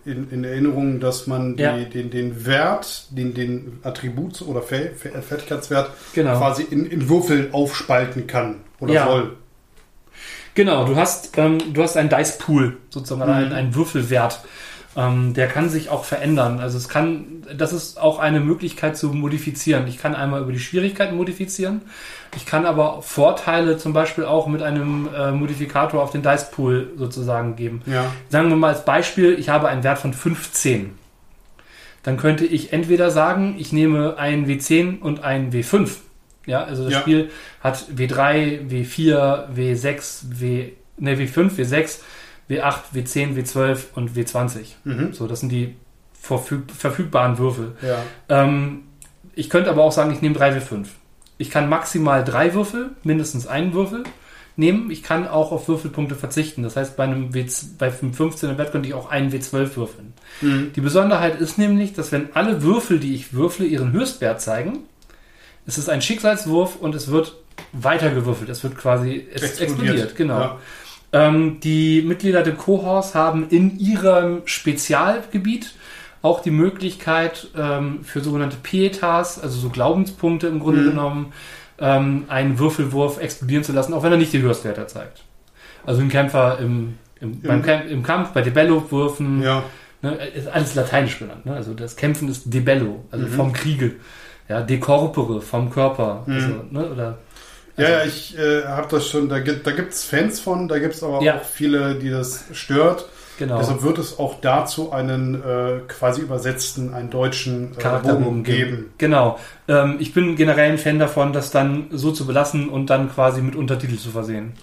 in, 0.05 0.31
in, 0.31 0.44
Erinnerung, 0.44 1.01
dass 1.01 1.27
man 1.27 1.57
die, 1.57 1.62
Ja. 1.64 1.77
den, 1.77 2.11
den 2.11 2.46
Wert, 2.46 3.07
den, 3.11 3.35
den 3.35 3.81
Attribut- 3.83 4.42
oder 4.42 4.62
Fertigkeitswert 4.62 5.90
Genau. 6.14 6.38
quasi 6.38 6.62
in, 6.62 6.87
in 6.87 7.09
Würfel 7.09 7.48
aufspalten 7.51 8.29
kann 8.29 8.61
oder 8.79 8.92
Ja. 8.94 9.07
soll. 9.07 9.37
Genau, 10.59 10.85
du 10.85 10.97
hast, 10.97 11.38
ähm, 11.38 11.59
du 11.73 11.85
hast 11.85 11.97
einen 11.97 12.09
Dice 12.09 12.37
Pool, 12.37 12.79
sozusagen, 12.90 13.31
Mhm. 13.31 13.37
einen, 13.37 13.53
einen 13.53 13.75
Würfelwert. 13.77 14.40
Ähm, 14.97 15.33
der 15.33 15.47
kann 15.47 15.68
sich 15.68 15.88
auch 15.88 16.03
verändern. 16.05 16.59
Also 16.59 16.79
es 16.79 16.88
kann, 16.88 17.44
das 17.57 17.73
ist 17.73 18.01
auch 18.01 18.18
eine 18.18 18.40
Möglichkeit 18.40 18.97
zu 18.97 19.11
modifizieren. 19.11 19.87
Ich 19.87 19.99
kann 19.99 20.16
einmal 20.16 20.42
über 20.42 20.51
die 20.51 20.59
Schwierigkeiten 20.59 21.14
modifizieren. 21.16 21.83
Ich 22.35 22.44
kann 22.44 22.66
aber 22.66 23.03
Vorteile 23.03 23.79
zum 23.79 23.92
Beispiel 23.92 24.25
auch 24.25 24.49
mit 24.49 24.61
einem 24.62 25.09
äh, 25.16 25.31
Modifikator 25.31 26.03
auf 26.03 26.11
den 26.11 26.23
Dice 26.25 26.51
Pool 26.51 26.90
sozusagen 26.97 27.55
geben. 27.55 27.83
Ja. 27.87 28.07
Sagen 28.29 28.49
wir 28.49 28.57
mal 28.57 28.71
als 28.75 28.85
Beispiel, 28.85 29.38
ich 29.38 29.51
habe 29.51 29.68
einen 29.68 29.85
Wert 29.85 30.01
von 30.01 30.12
15. 30.12 30.90
Dann 32.03 32.16
könnte 32.16 32.44
ich 32.44 32.73
entweder 32.73 33.12
sagen, 33.12 33.55
ich 33.59 33.73
nehme 33.73 34.18
einen 34.18 34.49
W10 34.49 34.99
und 35.01 35.23
einen 35.23 35.53
W5. 35.53 35.88
Ja, 36.48 36.64
also 36.64 36.84
das 36.84 36.94
Ja. 36.94 37.00
Spiel 37.00 37.30
hat 37.61 37.84
W3, 37.94 38.68
W4, 38.68 39.54
W6, 39.54 40.22
W, 40.40 40.72
ne, 40.96 41.14
W5, 41.16 41.50
W6, 41.56 41.98
W8, 42.48 42.74
W10, 42.94 43.37
W12 43.37 43.78
und 43.94 44.11
W20. 44.16 44.58
Mhm. 44.84 45.12
So, 45.12 45.26
das 45.28 45.40
sind 45.40 45.50
die 45.50 45.76
verfüg 46.20 46.64
verfügbaren 46.76 47.38
Würfel. 47.38 47.72
Ja. 47.82 47.98
Ähm, 48.28 48.84
ich 49.34 49.50
könnte 49.50 49.70
aber 49.70 49.84
auch 49.84 49.92
sagen, 49.92 50.12
ich 50.12 50.22
nehme 50.22 50.34
3 50.34 50.58
W5. 50.58 50.87
Ich 51.37 51.50
kann 51.50 51.68
maximal 51.68 52.24
drei 52.24 52.52
Würfel, 52.54 52.90
mindestens 53.04 53.46
einen 53.46 53.72
Würfel 53.72 54.02
nehmen. 54.56 54.90
Ich 54.90 55.04
kann 55.04 55.28
auch 55.28 55.52
auf 55.52 55.68
Würfelpunkte 55.68 56.16
verzichten. 56.16 56.64
Das 56.64 56.74
heißt, 56.74 56.96
bei 56.96 57.04
einem 57.04 57.32
W 57.32 57.46
bei 57.78 57.87
einem 57.87 58.11
15er 58.12 58.58
Wert 58.58 58.72
könnte 58.72 58.88
ich 58.88 58.94
auch 58.94 59.08
einen 59.08 59.30
W12 59.30 59.76
würfeln. 59.76 60.12
Mhm. 60.40 60.72
Die 60.74 60.80
Besonderheit 60.80 61.40
ist 61.40 61.58
nämlich, 61.58 61.92
dass 61.92 62.11
wenn 62.11 62.30
alle 62.34 62.62
Würfel, 62.62 62.98
die 62.98 63.14
ich 63.14 63.32
würfle, 63.34 63.66
ihren 63.66 63.92
Höchstwert 63.92 64.40
zeigen, 64.42 64.80
es 65.68 65.78
ist 65.78 65.88
ein 65.88 66.02
Schicksalswurf 66.02 66.76
und 66.76 66.94
es 66.96 67.09
wird 67.09 67.37
weitergewürfelt. 67.72 68.48
Es 68.50 68.64
wird 68.64 68.76
quasi, 68.76 69.26
es 69.33 69.42
Explodiert. 69.42 69.70
explodiert, 69.70 70.16
genau. 70.16 70.40
Ja. 70.40 70.59
Ähm, 71.12 71.61
die 71.61 72.02
Mitglieder 72.02 72.42
der 72.42 72.54
Cohorts 72.54 73.14
haben 73.14 73.46
in 73.50 73.78
ihrem 73.78 74.42
Spezialgebiet 74.46 75.72
auch 76.22 76.40
die 76.40 76.50
Möglichkeit 76.50 77.48
ähm, 77.57 78.00
für 78.02 78.20
sogenannte 78.20 78.57
Pietas, 78.62 79.38
also 79.40 79.59
so 79.59 79.68
Glaubenspunkte 79.70 80.48
im 80.48 80.59
Grunde 80.61 80.81
Mhm. 80.83 80.90
genommen, 80.90 81.33
ähm, 81.78 82.24
einen 82.28 82.59
Würfelwurf 82.59 83.20
explodieren 83.20 83.62
zu 83.62 83.72
lassen, 83.72 83.94
auch 83.94 84.02
wenn 84.02 84.11
er 84.12 84.18
nicht 84.18 84.33
die 84.33 84.42
Höchstwerte 84.42 84.87
zeigt. 84.88 85.22
Also 85.87 86.00
ein 86.02 86.09
Kämpfer 86.09 86.59
im, 86.59 86.98
im, 87.20 87.40
Im- 87.44 87.62
Kampf, 87.62 87.90
im 87.90 88.02
Kampf, 88.02 88.28
bei 88.31 88.42
Debello-Würfen, 88.42 89.42
Ja. 89.42 89.62
ne, 90.02 90.14
ist 90.35 90.48
alles 90.48 90.74
lateinisch 90.74 91.18
benannt. 91.20 91.46
Ne? 91.46 91.54
Also 91.54 91.72
das 91.74 91.94
Kämpfen 91.96 92.28
ist 92.28 92.52
Debello, 92.52 93.04
also 93.11 93.26
Mhm. 93.26 93.31
vom 93.31 93.52
Kriege. 93.52 93.92
Ja, 94.48 94.62
de 94.62 94.78
corpore, 94.78 95.40
vom 95.40 95.70
Körper. 95.70 96.22
Mhm. 96.26 96.34
Also, 96.34 96.48
ne, 96.70 96.90
oder 96.90 97.18
Ja, 97.76 97.88
ja, 97.90 98.04
ich 98.04 98.37
äh, 98.38 98.64
habe 98.64 98.88
das 98.90 99.06
schon, 99.08 99.28
da 99.28 99.38
gibt 99.40 99.66
da 99.66 99.70
gibt's 99.72 100.04
Fans 100.04 100.40
von, 100.40 100.66
da 100.68 100.78
gibt 100.78 100.94
es 100.94 101.02
aber 101.02 101.22
Ja. 101.22 101.37
auch 101.37 101.44
viele, 101.44 101.94
die 101.96 102.11
das 102.11 102.44
stört. 102.52 103.06
genau. 103.38 103.58
Deshalb 103.58 103.82
wird 103.84 103.98
es 103.98 104.18
auch 104.18 104.40
dazu 104.40 104.90
einen 104.90 105.37
äh, 105.37 105.80
quasi 105.87 106.22
übersetzten, 106.22 106.92
einen 106.92 107.08
deutschen 107.11 107.72
äh, 107.76 107.80
Charakterbogen 107.80 108.24
Bogen 108.24 108.42
geben. 108.44 108.70
geben. 108.70 108.90
Genau. 108.98 109.38
Ähm, 109.68 109.96
ich 110.00 110.12
bin 110.12 110.34
generell 110.34 110.72
ein 110.72 110.78
Fan 110.78 110.98
davon, 110.98 111.32
das 111.32 111.50
dann 111.52 111.87
so 111.92 112.11
zu 112.11 112.26
belassen 112.26 112.68
und 112.68 112.90
dann 112.90 113.11
quasi 113.12 113.40
mit 113.42 113.54
Untertitel 113.54 113.96
zu 113.96 114.11
versehen. 114.11 114.54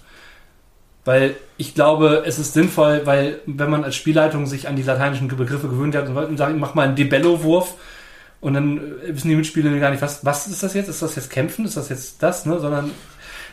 Weil 1.06 1.36
ich 1.58 1.76
glaube, 1.76 2.24
es 2.26 2.40
ist 2.40 2.54
sinnvoll, 2.54 3.02
weil 3.06 3.40
wenn 3.46 3.70
man 3.70 3.84
als 3.84 3.96
Spielleitung 3.96 4.48
sich 4.48 4.68
an 4.68 4.76
die 4.76 4.82
lateinischen 4.82 5.28
Begriffe 5.28 5.68
gewöhnt 5.70 5.96
hat 5.96 6.10
und 6.10 6.36
sagt, 6.38 6.58
mach 6.58 6.74
mal 6.74 6.88
einen 6.88 6.96
Debello-Wurf 6.96 7.76
und 8.46 8.54
dann 8.54 8.78
äh, 8.78 9.16
wissen 9.16 9.30
die 9.30 9.36
Mitspieler 9.36 9.76
gar 9.80 9.90
nicht, 9.90 10.02
was, 10.02 10.24
was 10.24 10.46
ist 10.48 10.62
das 10.62 10.74
jetzt? 10.76 10.88
Ist 10.88 11.02
das 11.02 11.16
jetzt 11.16 11.32
Kämpfen? 11.32 11.66
Ist 11.66 11.78
das 11.78 11.90
jetzt 11.90 12.22
das? 12.22 12.46
Ne? 12.46 12.60
Sondern 12.60 12.92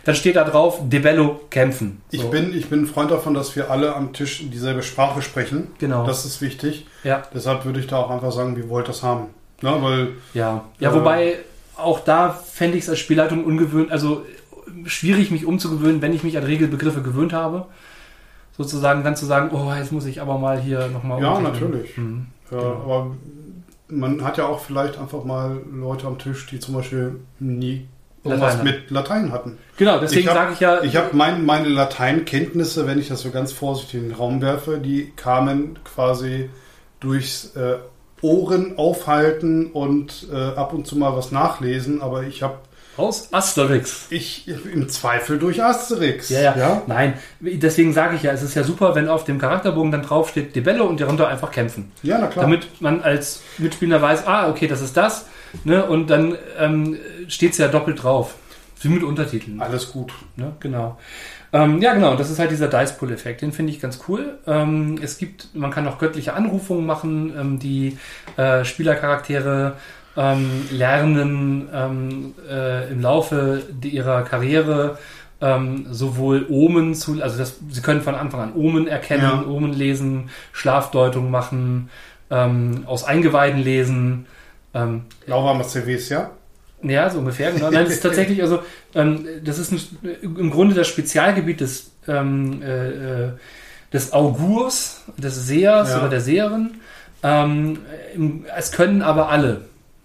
dann 0.04 0.14
steht 0.14 0.36
da 0.36 0.44
drauf, 0.44 0.80
Debello 0.82 1.40
kämpfen. 1.48 2.02
Ich 2.10 2.20
So. 2.20 2.28
bin, 2.28 2.52
ich 2.54 2.68
bin 2.68 2.80
ein 2.82 2.86
Freund 2.86 3.10
davon, 3.10 3.32
dass 3.34 3.56
wir 3.56 3.70
alle 3.70 3.94
am 3.96 4.12
Tisch 4.12 4.42
dieselbe 4.52 4.82
Sprache 4.82 5.22
sprechen. 5.22 5.68
Genau. 5.78 6.04
Das 6.04 6.26
ist 6.26 6.40
wichtig. 6.42 6.86
ja. 7.04 7.22
Deshalb 7.32 7.64
würde 7.64 7.80
ich 7.80 7.86
da 7.86 7.96
auch 7.96 8.10
einfach 8.10 8.32
sagen, 8.32 8.56
wie 8.56 8.68
wollt 8.68 8.84
ihr 8.84 8.88
das 8.88 9.02
haben? 9.02 9.28
Na, 9.62 9.80
weil 9.82 10.08
Ja, 10.34 10.64
ja, 10.78 10.90
Äh, 10.90 10.94
wobei 10.94 11.36
auch 11.76 12.00
da 12.00 12.30
fände 12.30 12.76
ich 12.76 12.84
es 12.84 12.90
als 12.90 12.98
Spielleitung 12.98 13.44
ungewöhnt, 13.44 13.90
also 13.92 14.26
schwierig 14.84 15.30
mich 15.30 15.46
umzugewöhnen, 15.46 16.02
wenn 16.02 16.12
ich 16.12 16.22
mich 16.22 16.36
an 16.36 16.44
Regelbegriffe 16.44 17.00
gewöhnt 17.00 17.32
habe. 17.32 17.66
Sozusagen 18.58 19.02
dann 19.04 19.16
zu 19.16 19.24
sagen, 19.24 19.50
oh, 19.56 19.72
jetzt 19.72 19.92
muss 19.92 20.04
ich 20.04 20.20
aber 20.20 20.36
mal 20.38 20.60
hier 20.60 20.88
nochmal. 20.88 21.22
Ja, 21.22 21.40
natürlich. 21.40 21.96
Hm. 21.96 22.26
Ja, 22.50 22.58
Genau. 22.58 22.70
aber 22.84 23.16
man 23.92 24.24
hat 24.24 24.38
ja 24.38 24.46
auch 24.46 24.60
vielleicht 24.60 24.98
einfach 24.98 25.24
mal 25.24 25.60
Leute 25.72 26.06
am 26.06 26.18
Tisch, 26.18 26.46
die 26.46 26.58
zum 26.58 26.74
Beispiel 26.74 27.20
nie 27.38 27.86
Latein 28.24 28.64
mit 28.64 28.90
Latein 28.90 29.32
hatten. 29.32 29.58
Genau, 29.76 29.98
deswegen 29.98 30.26
sage 30.26 30.52
ich 30.52 30.60
ja, 30.60 30.82
Ich 30.82 30.96
habe 30.96 31.08
mein, 31.12 31.44
meine 31.44 31.68
Lateinkenntnisse, 31.68 32.86
wenn 32.86 32.98
ich 32.98 33.08
das 33.08 33.22
so 33.22 33.30
ganz 33.30 33.52
vorsichtig 33.52 34.00
in 34.00 34.08
den 34.08 34.16
Raum 34.16 34.40
werfe, 34.40 34.78
die 34.78 35.12
kamen 35.16 35.78
quasi 35.84 36.48
durchs 37.00 37.56
äh, 37.56 37.78
Ohren 38.20 38.78
aufhalten 38.78 39.72
und 39.72 40.28
äh, 40.32 40.36
ab 40.36 40.72
und 40.72 40.86
zu 40.86 40.96
mal 40.96 41.16
was 41.16 41.32
nachlesen, 41.32 42.00
aber 42.00 42.22
ich 42.22 42.42
habe 42.42 42.58
aus 43.02 43.32
Asterix. 43.32 44.06
ich 44.10 44.46
im 44.48 44.88
Zweifel 44.88 45.38
durch 45.38 45.62
Asterix. 45.62 46.28
Ja, 46.30 46.40
ja, 46.40 46.56
ja? 46.56 46.82
Nein, 46.86 47.14
deswegen 47.40 47.92
sage 47.92 48.16
ich 48.16 48.22
ja, 48.22 48.32
es 48.32 48.42
ist 48.42 48.54
ja 48.54 48.62
super, 48.62 48.94
wenn 48.94 49.08
auf 49.08 49.24
dem 49.24 49.38
Charakterbogen 49.38 49.90
dann 49.90 50.02
draufsteht 50.02 50.54
Debello 50.54 50.86
und 50.86 51.00
darunter 51.00 51.28
einfach 51.28 51.50
kämpfen. 51.50 51.90
Ja, 52.02 52.18
na 52.18 52.28
klar. 52.28 52.44
Damit 52.44 52.80
man 52.80 53.02
als 53.02 53.42
Mitspieler 53.58 54.00
weiß, 54.00 54.26
ah, 54.26 54.48
okay, 54.48 54.68
das 54.68 54.80
ist 54.80 54.96
das. 54.96 55.26
Ne? 55.64 55.84
Und 55.84 56.08
dann 56.08 56.36
ähm, 56.58 56.96
steht 57.28 57.52
es 57.52 57.58
ja 57.58 57.68
doppelt 57.68 58.02
drauf. 58.02 58.34
Wie 58.80 58.88
mit 58.88 59.02
Untertiteln. 59.02 59.60
Alles 59.60 59.92
gut. 59.92 60.12
Ne? 60.36 60.52
Genau. 60.58 60.98
Ähm, 61.52 61.82
ja, 61.82 61.94
genau, 61.94 62.16
das 62.16 62.30
ist 62.30 62.38
halt 62.38 62.50
dieser 62.50 62.68
Dice 62.68 62.92
Pull 62.92 63.12
Effekt. 63.12 63.42
Den 63.42 63.52
finde 63.52 63.72
ich 63.72 63.80
ganz 63.80 64.00
cool. 64.08 64.38
Ähm, 64.46 64.98
es 65.02 65.18
gibt, 65.18 65.54
man 65.54 65.70
kann 65.70 65.86
auch 65.86 65.98
göttliche 65.98 66.34
Anrufungen 66.34 66.86
machen, 66.86 67.32
ähm, 67.38 67.58
die 67.58 67.98
äh, 68.36 68.64
Spielercharaktere 68.64 69.76
ähm, 70.16 70.66
lernen 70.70 71.68
ähm, 71.72 72.34
äh, 72.48 72.90
im 72.90 73.00
Laufe 73.00 73.62
ihrer 73.82 74.22
Karriere 74.22 74.98
ähm, 75.40 75.86
sowohl 75.90 76.46
Omen 76.48 76.94
zu, 76.94 77.20
also 77.20 77.36
das, 77.36 77.56
sie 77.70 77.82
können 77.82 78.00
von 78.00 78.14
Anfang 78.14 78.40
an 78.40 78.52
Omen 78.54 78.86
erkennen, 78.86 79.22
Ja. 79.22 79.44
Omen 79.46 79.72
lesen, 79.72 80.30
Schlafdeutung 80.52 81.30
machen, 81.30 81.90
ähm, 82.30 82.84
aus 82.86 83.04
Eingeweiden 83.04 83.60
lesen. 83.60 84.26
Ähm, 84.72 85.02
Lauwarmer 85.26 85.64
CWs, 85.64 86.08
ja? 86.10 86.30
ja, 86.82 87.10
so 87.10 87.18
ungefähr, 87.18 87.52
genau. 87.52 87.70
Nein, 87.70 87.84
das 87.84 87.94
ist 87.94 88.02
tatsächlich, 88.02 88.40
also, 88.40 88.60
ähm, 88.94 89.26
das 89.44 89.58
ist 89.58 89.72
ein, 89.72 89.80
im 90.22 90.50
Grunde 90.50 90.74
das 90.74 90.86
Spezialgebiet 90.88 91.60
des, 91.60 91.90
ähm, 92.06 92.62
äh, 92.62 93.24
äh, 93.26 93.30
des 93.92 94.12
Augurs, 94.12 95.02
des 95.18 95.46
Sehers 95.46 95.90
Ja. 95.90 95.98
oder 95.98 96.08
der 96.08 96.20
Seherin. 96.20 96.74
Es 98.56 98.72
können 98.72 99.00
aber 99.02 99.28
alle. 99.28 99.60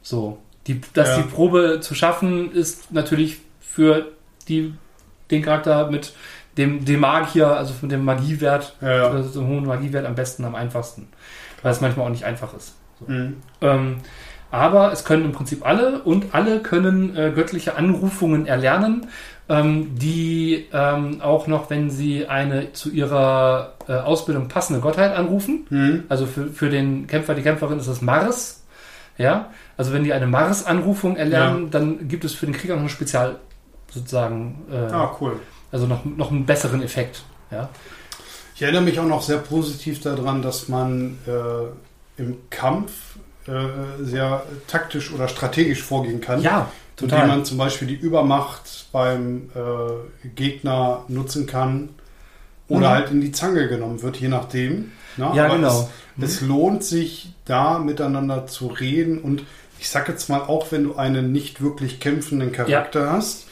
So. 0.10 0.38
Die, 0.68 0.80
dass 0.94 1.10
Ja. 1.10 1.18
die 1.24 1.30
Probe 1.30 1.80
zu 1.82 1.96
schaffen, 1.96 2.52
ist 2.52 2.92
natürlich 2.92 3.40
für 3.60 4.08
die, 4.48 4.74
den 5.32 5.42
Charakter 5.42 5.90
mit 5.90 6.14
dem, 6.58 6.86
dem 6.86 7.00
Magier, 7.02 7.48
also 7.48 7.74
mit 7.82 7.92
dem 7.92 8.04
Magiewert, 8.06 8.76
Ja, 8.82 9.10
also 9.10 9.40
dem 9.42 9.48
hohen 9.50 9.66
Magiewert 9.66 10.06
am 10.06 10.16
besten, 10.16 10.46
am 10.46 10.56
einfachsten. 10.56 11.08
Weil 11.62 11.72
es 11.72 11.82
manchmal 11.82 12.06
auch 12.06 12.12
nicht 12.12 12.24
einfach 12.26 12.54
ist. 12.56 12.76
Mhm. 13.06 13.38
Ähm, 13.62 13.98
aber 14.50 14.92
es 14.94 15.04
können 15.04 15.26
im 15.26 15.32
Prinzip 15.34 15.66
alle 15.66 16.00
und 16.04 16.34
alle 16.34 16.62
können 16.62 17.16
äh, 17.18 17.32
göttliche 17.36 17.76
Anrufungen 17.76 18.46
erlernen, 18.46 19.08
ähm, 19.50 19.96
die 19.96 20.68
ähm, 20.74 21.22
auch 21.22 21.48
noch, 21.48 21.70
wenn 21.70 21.90
sie 21.90 22.28
eine 22.28 22.72
zu 22.74 22.90
ihrer 22.92 23.74
äh, 23.88 23.94
Ausbildung 23.94 24.48
passende 24.48 24.80
Gottheit 24.80 25.14
anrufen, 25.16 25.66
Mhm. 25.70 26.04
also 26.10 26.26
für, 26.26 26.48
für 26.48 26.70
den 26.70 27.08
Kämpfer, 27.08 27.36
die 27.36 27.42
Kämpferin 27.44 27.80
ist 27.80 27.88
es 27.88 28.02
Mars, 28.02 28.64
ja, 29.18 29.50
also 29.78 29.94
wenn 29.94 30.04
die 30.04 30.14
eine 30.14 30.28
Mars-Anrufung 30.28 31.16
erlernen, 31.18 31.70
dann 31.72 32.08
gibt 32.08 32.26
es 32.26 32.34
für 32.34 32.46
den 32.48 32.56
Krieger 32.56 32.76
noch 32.76 32.84
ein 32.84 32.90
Spezial, 32.90 33.38
sozusagen, 33.92 34.64
äh, 34.72 34.76
Ah, 34.92 35.16
cool. 35.22 35.40
also 35.72 35.86
noch, 35.88 36.04
noch 36.06 36.32
einen 36.32 36.46
besseren 36.46 36.82
Effekt, 36.82 37.24
ja. 37.52 37.70
Ich 38.56 38.64
erinnere 38.64 38.82
mich 38.82 39.00
auch 39.00 39.06
noch 39.06 39.22
sehr 39.22 39.38
positiv 39.38 40.02
daran, 40.02 40.42
dass 40.42 40.68
man 40.68 41.20
äh, 41.28 42.22
im 42.22 42.38
Kampf 42.50 42.92
äh, 43.48 43.52
sehr 44.04 44.44
taktisch 44.66 45.14
oder 45.14 45.28
strategisch 45.28 45.84
vorgehen 45.84 46.22
kann. 46.22 46.42
Ja, 46.42 46.70
Total. 46.96 47.20
indem 47.20 47.36
man 47.36 47.46
zum 47.46 47.58
Beispiel 47.60 47.88
die 47.88 47.94
Übermacht 47.96 48.88
beim 48.92 49.52
äh, 49.56 50.28
Gegner 50.30 51.04
nutzen 51.08 51.46
kann 51.46 51.90
oder 52.68 52.90
Mhm. 52.90 52.94
halt 52.94 53.12
in 53.12 53.22
die 53.22 53.32
Zange 53.32 53.68
genommen 53.68 54.02
wird, 54.02 54.18
je 54.18 54.28
nachdem. 54.28 54.92
Ne? 55.18 55.32
Ja, 55.36 55.46
Aber 55.46 55.56
genau. 55.56 55.90
Es, 56.20 56.24
es 56.24 56.42
lohnt 56.42 56.84
sich, 56.84 57.34
da 57.46 57.78
miteinander 57.80 58.48
zu 58.48 58.68
reden 58.68 59.20
und 59.20 59.44
ich 59.80 59.90
sag 59.90 60.08
jetzt 60.10 60.30
mal, 60.30 60.42
auch 60.42 60.72
wenn 60.72 60.84
du 60.84 60.96
einen 60.96 61.32
nicht 61.32 61.62
wirklich 61.62 62.00
kämpfenden 62.00 62.52
Charakter 62.52 63.12
hast, 63.12 63.48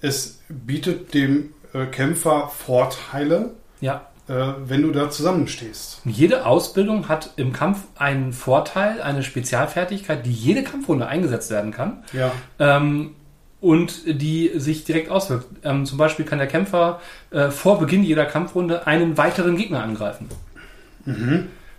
es 0.00 0.40
bietet 0.48 1.14
dem 1.14 1.50
äh, 1.72 1.86
Kämpfer 1.86 2.48
Vorteile, 2.48 3.50
Ja. 3.80 4.06
äh, 4.28 4.34
wenn 4.66 4.82
du 4.82 4.90
da 4.92 5.10
zusammenstehst. 5.10 6.00
Jede 6.04 6.46
Ausbildung 6.46 7.08
hat 7.08 7.30
im 7.36 7.52
Kampf 7.52 7.78
einen 7.96 8.32
Vorteil, 8.32 9.00
eine 9.02 9.22
Spezialfertigkeit, 9.22 10.24
die 10.26 10.32
jede 10.32 10.62
Kampfrunde 10.62 11.06
eingesetzt 11.06 11.50
werden 11.50 11.70
kann. 11.72 12.04
Ja, 12.12 12.32
ähm, 12.58 13.14
und 13.60 14.02
die 14.20 14.50
sich 14.56 14.84
direkt 14.84 15.08
auswirkt. 15.10 15.46
Ähm, 15.64 15.86
zum 15.86 15.96
Beispiel 15.96 16.26
kann 16.26 16.36
der 16.36 16.48
Kämpfer 16.48 17.00
äh, 17.30 17.48
vor 17.50 17.78
Beginn 17.80 18.04
jeder 18.04 18.26
Kampfrunde 18.26 18.86
einen 18.86 19.16
weiteren 19.16 19.56
Gegner 19.56 19.82
angreifen 19.82 20.28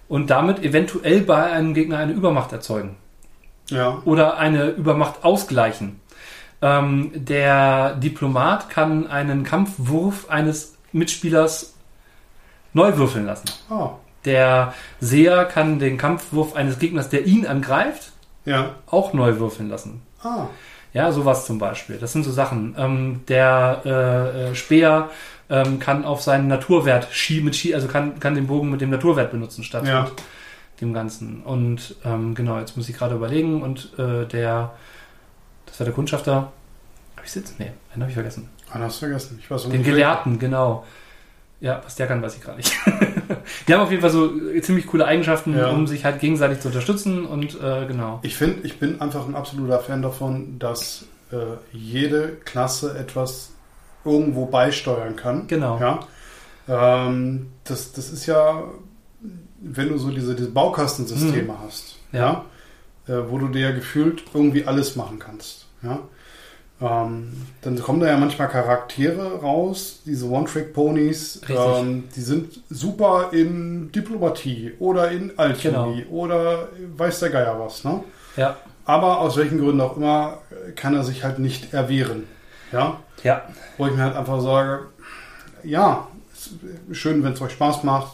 und 0.08 0.29
damit 0.29 0.63
eventuell 0.63 1.21
bei 1.21 1.43
einem 1.51 1.73
Gegner 1.75 1.97
eine 1.99 2.13
Übermacht 2.13 2.51
erzeugen 2.51 2.95
ja, 3.69 4.01
oder 4.06 4.38
eine 4.38 4.67
Übermacht 4.69 5.23
ausgleichen. 5.23 5.99
Ähm, 6.62 7.12
der 7.13 7.95
Diplomat 7.95 8.69
kann 8.69 9.08
einen 9.08 9.43
Kampfwurf 9.43 10.30
eines 10.30 10.75
Mitspielers 10.93 11.73
neu 12.73 12.95
würfeln 12.97 13.25
lassen. 13.25 13.45
ah, 13.69 13.91
Der 14.25 14.73
Seher 14.99 15.45
kann 15.45 15.80
den 15.80 15.97
Kampfwurf 15.97 16.56
eines 16.56 16.80
Gegners, 16.80 17.10
der 17.10 17.25
ihn 17.25 17.45
angreift, 17.45 18.12
ja, 18.45 18.75
auch 18.88 19.13
neu 19.13 19.39
würfeln 19.39 19.69
lassen. 19.69 20.01
ah, 20.23 20.47
Ja, 20.93 21.12
sowas 21.12 21.45
zum 21.45 21.60
Beispiel. 21.60 21.97
Das 21.97 22.13
sind 22.13 22.23
so 22.23 22.32
Sachen. 22.32 22.75
Ähm, 22.78 23.21
der 23.28 23.82
äh, 23.86 24.51
äh, 24.51 24.56
Speer 24.56 25.10
ähm, 25.49 25.80
kann 25.80 26.06
auf 26.06 26.21
seinen 26.21 26.47
Naturwert 26.47 27.08
Ski 27.12 27.41
mit 27.41 27.56
Ski, 27.56 27.75
also 27.75 27.88
kann, 27.88 28.19
kann 28.19 28.34
den 28.36 28.47
Bogen 28.47 28.69
mit 28.71 28.80
dem 28.82 28.89
Naturwert 28.91 29.32
benutzen 29.32 29.63
statt 29.63 29.86
Ja. 29.86 30.04
mit 30.04 30.13
dem 30.81 30.93
Ganzen. 30.93 31.41
Und 31.43 31.95
ähm, 32.03 32.35
genau, 32.35 32.59
jetzt 32.59 32.75
muss 32.77 32.89
ich 32.89 32.97
gerade 32.97 33.15
überlegen. 33.15 33.61
Und 33.61 33.93
äh, 33.97 34.25
der, 34.25 34.73
das 35.65 35.79
war 35.79 35.85
der 35.85 35.93
Kundschafter. 35.93 36.51
Hab 37.17 37.25
ich 37.25 37.33
jetzt? 37.35 37.59
Nee, 37.59 37.71
einen 37.93 38.01
habe 38.01 38.09
ich 38.11 38.15
vergessen. 38.15 38.49
ah, 38.71 38.79
hast 38.79 38.97
du 39.01 39.05
vergessen. 39.07 39.39
Ich 39.41 39.49
weiß 39.49 39.69
Den. 39.69 39.83
Gelehrten, 39.83 40.38
genau. 40.39 40.85
Ja, 41.61 41.81
was 41.83 41.95
der 41.95 42.05
kann, 42.07 42.21
weiß 42.21 42.35
ich 42.35 42.41
gerade 42.41 42.57
nicht. 42.57 42.73
Die 43.67 43.73
haben 43.73 43.81
auf 43.81 43.89
jeden 43.89 44.01
Fall 44.01 44.09
so 44.11 44.29
äh, 44.51 44.61
ziemlich 44.61 44.85
coole 44.88 45.05
Eigenschaften, 45.05 45.57
Ja. 45.57 45.69
um 45.69 45.88
sich 45.88 46.03
halt 46.03 46.19
gegenseitig 46.19 46.59
zu 46.59 46.67
unterstützen 46.67 47.25
und 47.25 47.59
äh, 47.61 47.85
genau. 47.88 48.19
Ich 48.23 48.35
finde, 48.35 48.67
ich 48.67 48.77
bin 48.77 48.99
einfach 49.01 49.25
ein 49.27 49.35
absoluter 49.35 49.79
Fan 49.79 50.01
davon, 50.01 50.59
dass 50.59 51.05
äh, 51.31 51.38
jede 51.71 52.33
Klasse 52.43 52.97
etwas 52.99 53.51
irgendwo 54.03 54.45
beisteuern 54.47 55.15
kann. 55.15 55.47
Genau. 55.47 55.79
Ja. 55.79 55.99
Ähm, 56.67 57.51
das, 57.63 57.93
das 57.93 58.09
ist 58.11 58.25
ja, 58.25 58.63
wenn 59.62 59.89
du 59.89 59.98
so 59.98 60.10
diese, 60.10 60.36
diese 60.36 60.50
Baukastensysteme 60.52 61.54
hast, 61.65 61.96
Mhm. 62.12 62.20
Ja. 62.20 62.46
äh, 63.08 63.13
wo 63.30 63.38
du 63.38 63.48
dir 63.48 63.70
ja 63.70 63.72
gefühlt 63.72 64.24
irgendwie 64.34 64.65
alles 64.65 64.96
machen 64.96 65.20
kannst. 65.20 65.65
Ja. 65.82 66.00
Ähm, 66.82 67.32
dann 67.62 67.80
kommen 67.80 68.02
da 68.02 68.08
ja 68.08 68.18
manchmal 68.18 68.50
Charaktere 68.50 69.39
raus, 69.39 70.02
diese 70.06 70.30
One-Trick-Ponys, 70.30 71.41
ähm, 71.48 72.04
die 72.15 72.22
sind 72.22 72.60
super 72.70 73.30
in 73.32 73.94
Diplomatie 73.94 74.74
oder 74.80 75.10
in 75.10 75.32
Alchemie 75.39 76.02
Genau. 76.04 76.10
oder 76.12 76.68
weiß 76.98 77.22
der 77.22 77.30
Geier 77.30 77.58
was. 77.60 77.86
Ne? 77.86 78.04
Ja. 78.36 78.58
Aber 78.84 79.20
aus 79.22 79.38
welchen 79.38 79.58
Gründen 79.60 79.80
auch 79.80 79.96
immer 79.96 80.39
äh, 80.52 80.72
kann 80.74 80.94
er 80.96 81.06
sich 81.06 81.24
halt 81.24 81.39
nicht 81.39 81.74
erwehren. 81.74 82.26
Ja? 82.74 83.00
Ja. 83.24 83.44
Wo 83.78 83.88
ich 83.88 83.94
mir 83.94 84.04
halt 84.04 84.18
einfach 84.18 84.41
sage, 84.41 84.88
ja, 85.63 86.08
schön, 86.91 87.24
wenn 87.24 87.34
es 87.34 87.41
euch 87.41 87.54
Spaß 87.54 87.84
macht. 87.84 88.12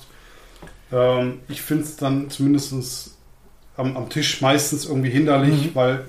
Ähm, 0.92 1.40
ich 1.50 1.62
finde 1.62 1.84
es 1.84 1.96
dann 1.98 2.30
zumindest 2.30 3.12
am, 3.78 3.96
am 3.98 4.10
Tisch 4.10 4.42
meistens 4.42 4.86
irgendwie 4.86 5.10
hinderlich, 5.10 5.68
Mhm. 5.68 5.76
weil 5.76 6.04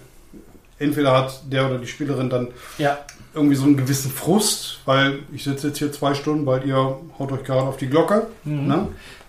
entweder 0.79 1.13
hat 1.17 1.43
der 1.51 1.67
oder 1.69 1.79
die 1.79 1.87
Spielerin 1.87 2.29
dann 2.31 2.49
Ja. 2.79 2.99
irgendwie 3.35 3.55
so 3.55 3.65
einen 3.65 3.77
gewissen 3.77 4.11
Frust, 4.11 4.81
weil 4.85 5.21
ich 5.33 5.45
sitze 5.45 5.69
jetzt 5.69 5.79
hier 5.79 5.93
zwei 5.93 6.15
Stunden, 6.15 6.45
weil 6.47 6.67
ihr 6.67 6.77
haut 7.19 7.33
euch 7.33 7.45
gerade 7.45 7.63
auf 7.63 7.77
die 7.77 7.89
Glocke. 7.89 8.27
Mhm. 8.45 8.67
Ne? 8.67 8.89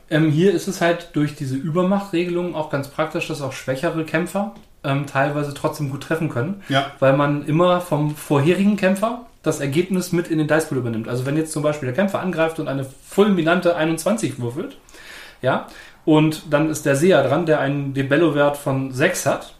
Ähm, 0.10 0.30
hier 0.32 0.54
ist 0.54 0.68
es 0.68 0.82
halt 0.82 1.10
durch 1.14 1.36
diese 1.36 1.56
Übermachtregelung 1.56 2.56
auch 2.56 2.70
ganz 2.70 2.88
praktisch, 2.88 3.28
dass 3.28 3.42
auch 3.42 3.54
schwächere 3.54 4.04
Kämpfer 4.04 4.54
ähm, 4.84 5.06
teilweise 5.06 5.54
trotzdem 5.54 5.90
gut 5.90 6.04
treffen 6.04 6.28
können, 6.30 6.62
Ja, 6.68 6.88
weil 7.00 7.16
man 7.16 7.46
immer 7.46 7.80
vom 7.80 8.16
vorherigen 8.16 8.76
Kämpfer 8.76 9.26
das 9.42 9.60
Ergebnis 9.62 10.12
mit 10.12 10.28
in 10.28 10.38
den 10.40 10.48
Dice 10.48 10.66
Pool 10.66 10.78
übernimmt. 10.80 11.08
Also 11.08 11.26
wenn 11.26 11.38
jetzt 11.38 11.52
zum 11.54 11.64
Beispiel 11.64 11.86
der 11.88 11.96
Kämpfer 11.96 12.20
angreift 12.20 12.60
und 12.60 12.68
eine 12.68 12.86
fulminante 13.08 13.76
21 13.78 14.40
würfelt, 14.40 14.78
ja, 15.44 15.68
und 16.06 16.52
dann 16.52 16.70
ist 16.72 16.86
der 16.88 16.96
Seher 16.96 17.22
dran, 17.28 17.46
der 17.46 17.60
einen 17.60 17.94
Debello-Wert 17.94 18.58
von 18.58 18.92
6 18.92 19.26
hat, 19.28 19.54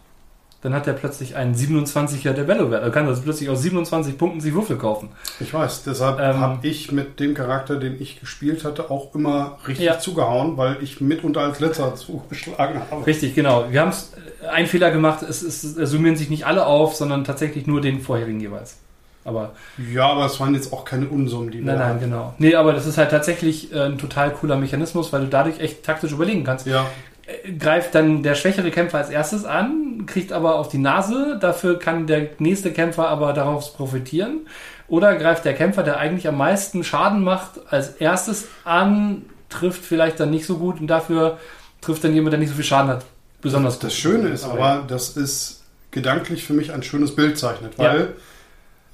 dann 0.62 0.72
hat 0.74 0.86
er 0.86 0.94
plötzlich 0.94 1.36
einen 1.36 1.54
27er 1.54 2.32
Debello-Wert. 2.32 2.82
Er 2.82 2.90
kann 2.90 3.06
also 3.06 3.20
plötzlich 3.20 3.50
aus 3.50 3.60
27 3.62 4.16
Punkten 4.16 4.40
sich 4.40 4.54
Würfel 4.54 4.78
kaufen. 4.78 5.10
ich 5.38 5.52
weiß. 5.52 5.82
Deshalb 5.84 6.18
Ähm, 6.20 6.40
habe 6.40 6.66
ich 6.66 6.90
mit 6.90 7.20
dem 7.20 7.34
Charakter, 7.34 7.76
den 7.76 8.00
ich 8.00 8.18
gespielt 8.18 8.64
hatte, 8.64 8.90
auch 8.90 9.14
immer 9.14 9.58
richtig 9.68 9.84
Ja. 9.86 9.98
zugehauen, 9.98 10.56
weil 10.56 10.78
ich 10.82 11.02
mitunter 11.02 11.42
als 11.42 11.60
letzter 11.60 11.94
zugeschlagen 11.96 12.80
habe. 12.90 13.06
Richtig, 13.06 13.34
genau. 13.34 13.66
Wir 13.70 13.82
haben 13.82 13.90
es 13.90 14.12
einen 14.50 14.66
Fehler 14.66 14.90
gemacht. 14.90 15.22
Es, 15.22 15.42
es, 15.42 15.64
es 15.64 15.90
summieren 15.90 16.16
sich 16.16 16.30
nicht 16.30 16.46
alle 16.46 16.64
auf, 16.66 16.94
sondern 16.94 17.24
tatsächlich 17.24 17.66
nur 17.66 17.82
den 17.82 18.00
vorherigen 18.00 18.40
jeweils. 18.40 18.78
Aber 19.24 19.52
Ja, 19.92 20.08
aber 20.08 20.26
es 20.26 20.38
waren 20.38 20.54
jetzt 20.54 20.72
auch 20.72 20.84
keine 20.84 21.06
Unsummen, 21.08 21.50
die 21.50 21.58
wir 21.58 21.72
nein, 21.72 21.78
nein, 21.78 22.00
genau. 22.00 22.34
Nee, 22.38 22.54
aber 22.54 22.72
das 22.72 22.86
ist 22.86 22.98
halt 22.98 23.10
tatsächlich 23.10 23.72
äh, 23.72 23.80
ein 23.86 23.98
total 23.98 24.30
cooler 24.32 24.56
Mechanismus, 24.56 25.12
weil 25.12 25.22
du 25.22 25.28
dadurch 25.28 25.60
echt 25.60 25.82
taktisch 25.82 26.12
überlegen 26.12 26.44
kannst. 26.44 26.66
Ja, 26.66 26.86
Äh, 27.26 27.52
Greift 27.52 27.94
dann 27.94 28.22
der 28.22 28.34
schwächere 28.34 28.70
Kämpfer 28.70 28.98
als 28.98 29.08
erstes 29.10 29.44
an, 29.46 30.04
kriegt 30.06 30.32
aber 30.32 30.56
auf 30.56 30.68
die 30.68 30.78
Nase, 30.78 31.38
dafür 31.40 31.78
kann 31.78 32.06
der 32.06 32.28
nächste 32.38 32.70
Kämpfer 32.70 33.08
aber 33.08 33.32
darauf 33.32 33.74
profitieren. 33.76 34.40
Oder 34.88 35.16
greift 35.16 35.46
der 35.46 35.54
Kämpfer, 35.54 35.82
der 35.82 35.96
eigentlich 35.96 36.28
am 36.28 36.36
meisten 36.36 36.84
Schaden 36.84 37.24
macht, 37.24 37.52
als 37.70 37.88
erstes 37.88 38.48
an, 38.64 39.22
trifft 39.48 39.82
vielleicht 39.82 40.20
dann 40.20 40.30
nicht 40.30 40.44
so 40.44 40.58
gut 40.58 40.78
und 40.80 40.88
dafür 40.88 41.38
trifft 41.80 42.04
dann 42.04 42.12
jemand, 42.12 42.32
der 42.34 42.40
nicht 42.40 42.50
so 42.50 42.54
viel 42.56 42.64
Schaden 42.64 42.90
hat, 42.90 43.04
besonders 43.40 43.78
das 43.78 43.92
gut. 43.94 44.00
Schöne 44.02 44.28
ist 44.28 44.44
aber, 44.44 44.84
dass 44.86 45.16
es 45.16 45.62
gedanklich 45.90 46.44
für 46.44 46.52
mich 46.52 46.72
ein 46.72 46.82
schönes 46.82 47.14
Bild 47.16 47.38
zeichnet, 47.38 47.78
weil 47.78 48.08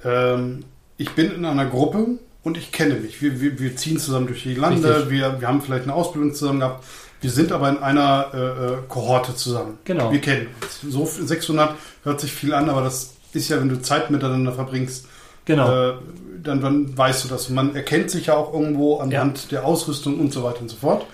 ähm, 0.05 0.63
ich 0.97 1.11
bin 1.11 1.31
in 1.31 1.45
einer 1.45 1.65
Gruppe 1.65 2.07
und 2.43 2.57
ich 2.57 2.71
kenne 2.71 2.95
mich. 2.95 3.21
Wir, 3.21 3.39
wir, 3.41 3.59
wir 3.59 3.75
ziehen 3.75 3.97
zusammen 3.99 4.27
durch 4.27 4.43
die 4.43 4.55
Lande, 4.55 5.09
wir, 5.09 5.39
wir 5.41 5.47
haben 5.47 5.61
vielleicht 5.61 5.83
eine 5.83 5.93
Ausbildung 5.93 6.33
zusammen 6.33 6.59
gehabt. 6.59 6.83
Wir 7.21 7.29
sind 7.29 7.51
aber 7.51 7.69
in 7.69 7.77
einer 7.77 8.31
äh, 8.33 8.37
äh, 8.37 8.77
Kohorte 8.87 9.35
zusammen. 9.35 9.77
Genau. 9.85 10.11
Wir 10.11 10.19
kennen 10.19 10.47
uns. 10.61 10.81
So 10.93 11.05
600 11.05 11.75
hört 12.03 12.19
sich 12.19 12.31
viel 12.31 12.53
an, 12.53 12.69
aber 12.69 12.81
das 12.81 13.13
ist 13.33 13.49
ja, 13.49 13.59
wenn 13.59 13.69
du 13.69 13.81
Zeit 13.81 14.09
miteinander 14.09 14.51
verbringst, 14.53 15.05
Genau. 15.45 15.89
äh, 15.89 15.93
dann, 16.43 16.61
dann 16.61 16.97
weißt 16.97 17.23
du 17.25 17.27
das. 17.29 17.49
Man 17.49 17.75
erkennt 17.75 18.09
sich 18.09 18.27
ja 18.27 18.35
auch 18.35 18.53
irgendwo 18.53 18.97
anhand 18.99 19.51
der 19.51 19.65
Ausrüstung 19.65 20.19
und 20.19 20.33
so 20.33 20.43
weiter 20.43 20.61
und 20.61 20.69
so 20.69 20.77
fort. 20.77 21.05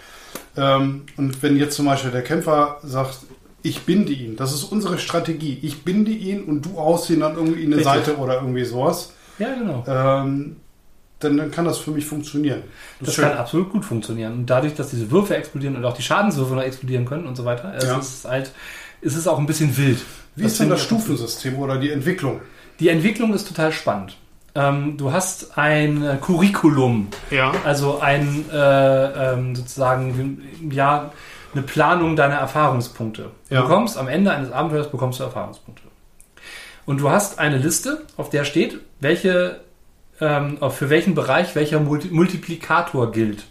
Ähm, 0.56 1.04
und 1.18 1.42
wenn 1.44 1.58
jetzt 1.58 1.76
zum 1.76 1.86
Beispiel 1.86 2.12
der 2.12 2.24
Kämpfer 2.24 2.78
sagt, 2.84 3.20
ich 3.68 3.82
binde 3.82 4.12
ihn, 4.14 4.36
das 4.36 4.54
ist 4.54 4.64
unsere 4.64 4.98
Strategie, 4.98 5.60
ich 5.62 5.84
binde 5.84 6.12
ihn 6.12 6.44
und 6.44 6.66
du 6.66 6.78
haust 6.78 7.10
ihn 7.10 7.20
dann 7.22 7.36
irgendwie 7.36 7.62
in 7.62 7.68
eine 7.74 7.78
Richtig. 7.78 7.94
Seite 8.06 8.18
oder 8.18 8.36
irgendwie 8.36 8.64
sowas, 8.66 9.14
ja, 9.40 9.54
genau. 9.54 9.84
ähm, 9.88 10.56
dann, 11.20 11.38
dann 11.38 11.52
kann 11.52 11.66
das 11.66 11.78
für 11.80 11.92
mich 11.92 12.06
funktionieren. 12.06 12.62
Das 13.00 13.16
schön. 13.16 13.26
kann 13.26 13.38
absolut 13.38 13.72
gut 13.72 13.84
funktionieren. 13.86 14.34
Und 14.34 14.46
dadurch, 14.50 14.76
dass 14.76 14.90
diese 14.92 15.10
Würfe 15.10 15.36
explodieren 15.36 15.76
und 15.76 15.84
auch 15.86 15.94
die 15.96 16.04
Schadenswürfe 16.04 16.54
noch 16.56 16.62
explodieren 16.64 17.06
können 17.06 17.26
und 17.26 17.36
so 17.36 17.44
weiter, 17.46 17.74
es 17.76 17.86
Ja. 17.86 17.98
ist 17.98 18.26
halt, 18.26 18.52
es 19.02 19.16
ist 19.16 19.28
auch 19.28 19.40
ein 19.40 19.48
bisschen 19.48 19.76
wild. 19.78 20.00
Wie 20.36 20.46
ist 20.46 20.60
denn 20.60 20.70
das 20.70 20.84
Stufensystem 20.84 21.58
oder 21.58 21.78
die 21.78 21.90
Entwicklung? 21.90 22.42
Die 22.80 22.90
Entwicklung 22.90 23.34
ist 23.34 23.48
total 23.48 23.72
spannend. 23.72 24.16
Ähm, 24.54 24.98
du 24.98 25.12
hast 25.12 25.58
ein 25.58 26.04
äh, 26.04 26.18
Curriculum, 26.22 27.08
Ja. 27.32 27.52
also 27.64 28.00
ein 28.00 28.46
äh, 28.52 29.34
ähm, 29.34 29.56
sozusagen 29.56 30.42
ja 30.72 31.12
eine 31.58 31.66
Planung 31.66 32.16
deiner 32.16 32.36
Erfahrungspunkte. 32.36 33.32
Du 33.50 33.56
Ja. 33.56 33.62
bekommst 33.64 33.98
am 33.98 34.08
Ende 34.08 34.32
eines 34.32 34.52
Abenteuers 34.52 34.90
bekommst 34.92 35.20
du 35.20 35.24
Erfahrungspunkte. 35.24 35.84
Und 36.86 37.02
du 37.02 37.10
hast 37.10 37.40
eine 37.40 37.58
Liste, 37.58 38.04
auf 38.16 38.30
der 38.30 38.46
steht, 38.46 38.80
welche 39.00 39.60
ähm, 40.20 40.58
für 40.72 40.90
welchen 40.90 41.14
Bereich 41.14 41.54
welcher 41.56 41.80
Multi 41.80 42.08
Multiplikator 42.08 43.12
gilt. 43.12 43.44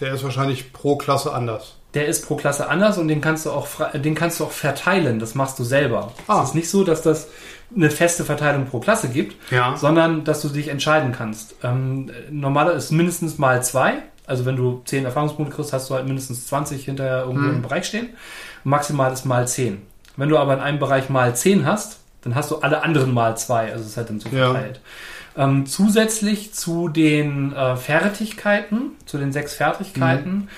Der 0.00 0.14
ist 0.14 0.24
wahrscheinlich 0.24 0.72
pro 0.72 0.96
Klasse 0.96 1.32
anders. 1.34 1.74
Der 1.94 2.06
ist 2.06 2.26
pro 2.26 2.36
Klasse 2.36 2.68
anders 2.68 2.96
und 2.98 3.08
den 3.08 3.20
kannst 3.20 3.44
du 3.46 3.50
auch 3.50 3.68
den 3.94 4.14
kannst 4.14 4.40
du 4.40 4.44
auch 4.44 4.50
verteilen. 4.50 5.18
Das 5.18 5.34
machst 5.34 5.58
du 5.58 5.64
selber. 5.64 6.12
Ah. 6.26 6.40
Es 6.42 6.50
ist 6.50 6.54
nicht 6.54 6.70
so, 6.70 6.84
dass 6.84 7.02
das 7.02 7.28
eine 7.74 7.90
feste 7.90 8.24
Verteilung 8.24 8.66
pro 8.66 8.78
Klasse 8.80 9.08
gibt, 9.08 9.34
Ja. 9.50 9.76
sondern 9.76 10.24
dass 10.24 10.40
du 10.42 10.48
dich 10.48 10.68
entscheiden 10.68 11.12
kannst. 11.12 11.54
Ähm, 11.64 12.10
normaler 12.30 12.72
ist 12.74 12.92
mindestens 12.92 13.36
mal 13.38 13.62
zwei. 13.62 13.94
Also 14.26 14.44
wenn 14.44 14.56
du 14.56 14.82
10 14.84 15.04
Erfahrungspunkte 15.04 15.54
kriegst, 15.54 15.72
hast 15.72 15.88
du 15.90 15.94
halt 15.94 16.06
mindestens 16.06 16.46
20 16.46 16.84
hinterher 16.84 17.20
irgendwo 17.24 17.48
Hm. 17.48 17.54
im 17.56 17.62
Bereich 17.62 17.86
stehen. 17.86 18.08
Maximal 18.64 19.12
ist 19.12 19.24
mal 19.24 19.46
10. 19.46 19.82
Wenn 20.16 20.28
du 20.28 20.38
aber 20.38 20.54
in 20.54 20.60
einem 20.60 20.78
Bereich 20.78 21.08
mal 21.10 21.34
10 21.36 21.66
hast, 21.66 22.00
dann 22.22 22.34
hast 22.34 22.50
du 22.50 22.56
alle 22.56 22.82
anderen 22.82 23.14
mal 23.14 23.36
zwei. 23.36 23.70
Also 23.72 23.84
es 23.84 23.90
ist 23.90 23.96
halt 23.96 24.10
dann 24.10 24.18
so 24.20 24.28
Ja. 24.30 24.52
verteilt. 24.52 24.80
Ähm, 25.36 25.66
zusätzlich 25.66 26.54
zu 26.54 26.88
den 26.88 27.52
äh, 27.52 27.76
Fertigkeiten, 27.76 28.92
zu 29.04 29.18
den 29.18 29.32
sechs 29.32 29.54
Fertigkeiten, 29.54 30.48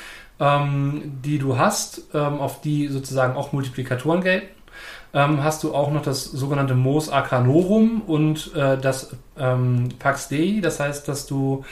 ähm, 0.41 1.21
die 1.25 1.39
du 1.39 1.59
hast, 1.59 2.03
ähm, 2.15 2.39
auf 2.41 2.61
die 2.61 2.87
sozusagen 2.89 3.35
auch 3.37 3.53
Multiplikatoren 3.53 4.23
gelten, 4.23 4.47
ähm, 5.13 5.43
hast 5.43 5.65
du 5.65 5.75
auch 5.75 5.91
noch 5.91 6.03
das 6.03 6.25
sogenannte 6.25 6.75
Mos 6.75 7.09
Arcanorum 7.11 8.03
und 8.03 8.55
äh, 8.55 8.79
das 8.79 9.11
ähm, 9.37 9.89
Pax 9.99 10.29
Dei. 10.29 10.61
Das 10.63 10.79
heißt, 10.81 11.09
dass 11.09 11.27
du 11.27 11.65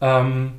ähm, 0.00 0.54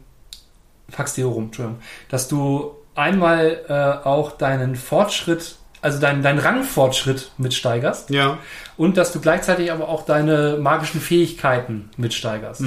Pax 0.92 1.16
Deorum, 1.16 1.46
Entschuldigung, 1.46 1.80
dass 2.10 2.28
du 2.28 2.72
einmal 2.96 3.62
äh, 3.70 4.08
auch 4.08 4.32
deinen 4.34 4.76
Fortschritt, 4.76 5.56
also 5.82 6.00
deinen, 6.00 6.22
deinen 6.22 6.40
Rangfortschritt 6.40 7.32
mitsteigerst 7.38 8.10
Ja. 8.10 8.38
und 8.78 8.98
dass 8.98 9.14
du 9.14 9.22
gleichzeitig 9.22 9.72
aber 9.72 9.88
auch 9.88 10.04
deine 10.06 10.58
magischen 10.60 11.00
Fähigkeiten 11.02 11.90
mitsteigerst. 11.98 12.64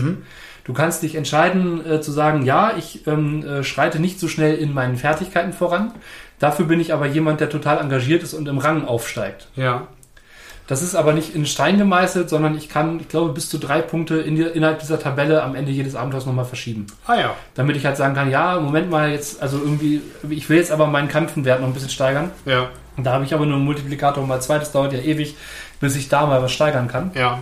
Du 0.64 0.72
kannst 0.72 1.02
dich 1.02 1.16
entscheiden 1.16 1.84
äh, 1.84 2.00
zu 2.00 2.12
sagen, 2.12 2.44
ja, 2.44 2.74
ich 2.78 3.06
ähm, 3.06 3.44
äh, 3.44 3.64
schreite 3.64 3.98
nicht 3.98 4.20
so 4.20 4.28
schnell 4.28 4.54
in 4.54 4.72
meinen 4.72 4.96
Fertigkeiten 4.96 5.52
voran. 5.52 5.92
Dafür 6.38 6.66
bin 6.66 6.78
ich 6.80 6.92
aber 6.94 7.06
jemand, 7.06 7.40
der 7.40 7.50
total 7.50 7.78
engagiert 7.78 8.22
ist 8.22 8.32
und 8.32 8.46
im 8.48 8.58
Rang 8.58 8.86
aufsteigt. 8.86 9.48
Ja. 9.56 9.88
Das 10.66 10.80
ist 10.80 10.94
aber 10.94 11.12
nicht 11.12 11.34
in 11.34 11.44
Stein 11.44 11.76
gemeißelt, 11.76 12.30
sondern 12.30 12.56
ich 12.56 12.68
kann, 12.68 13.00
ich 13.00 13.08
glaube, 13.08 13.32
bis 13.32 13.48
zu 13.48 13.58
drei 13.58 13.82
Punkte 13.82 14.18
in 14.18 14.36
die, 14.36 14.42
innerhalb 14.42 14.78
dieser 14.78 14.98
Tabelle 14.98 15.42
am 15.42 15.54
Ende 15.54 15.72
jedes 15.72 15.94
Abenteuers 15.94 16.24
nochmal 16.24 16.44
verschieben. 16.44 16.86
Ah 17.06 17.16
ja. 17.16 17.36
Damit 17.54 17.76
ich 17.76 17.84
halt 17.84 17.96
sagen 17.96 18.14
kann, 18.14 18.30
ja, 18.30 18.58
Moment 18.60 18.90
mal, 18.90 19.10
jetzt, 19.10 19.42
also 19.42 19.58
irgendwie, 19.58 20.00
ich 20.30 20.48
will 20.48 20.58
jetzt 20.58 20.70
aber 20.70 20.86
meinen 20.86 21.08
Kampfenwert 21.08 21.60
noch 21.60 21.66
ein 21.66 21.74
bisschen 21.74 21.90
steigern. 21.90 22.30
Ja. 22.44 22.68
Und 22.96 23.04
da 23.04 23.12
habe 23.12 23.24
ich 23.24 23.34
aber 23.34 23.44
nur 23.44 23.56
einen 23.56 23.64
Multiplikator 23.64 24.24
mal 24.26 24.40
zwei, 24.40 24.58
das 24.58 24.70
dauert 24.70 24.92
ja 24.92 25.00
ewig, 25.00 25.36
bis 25.80 25.96
ich 25.96 26.08
da 26.08 26.26
mal 26.26 26.42
was 26.42 26.52
steigern 26.52 26.88
kann. 26.88 27.10
Ja. 27.14 27.40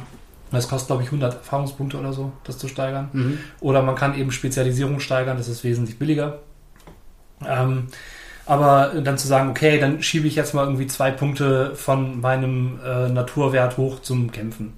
Das 0.50 0.68
kostet, 0.68 0.88
glaube 0.88 1.02
ich, 1.02 1.08
100 1.08 1.34
Erfahrungspunkte 1.34 1.98
oder 1.98 2.12
so, 2.12 2.32
das 2.44 2.58
zu 2.58 2.66
steigern. 2.68 3.38
Oder 3.60 3.82
man 3.82 3.94
kann 3.94 4.18
eben 4.18 4.32
Spezialisierung 4.32 4.98
steigern, 4.98 5.36
das 5.36 5.46
ist 5.48 5.62
wesentlich 5.62 5.98
billiger. 5.98 6.40
Ähm, 7.46 7.86
aber 8.46 8.92
dann 9.02 9.18
zu 9.18 9.26
sagen, 9.28 9.50
okay, 9.50 9.78
dann 9.78 10.02
schiebe 10.02 10.26
ich 10.26 10.34
jetzt 10.34 10.54
mal 10.54 10.64
irgendwie 10.64 10.86
zwei 10.86 11.10
Punkte 11.10 11.74
von 11.76 12.20
meinem 12.20 12.80
äh, 12.84 13.08
Naturwert 13.08 13.76
hoch 13.76 14.00
zum 14.02 14.32
Kämpfen. 14.32 14.74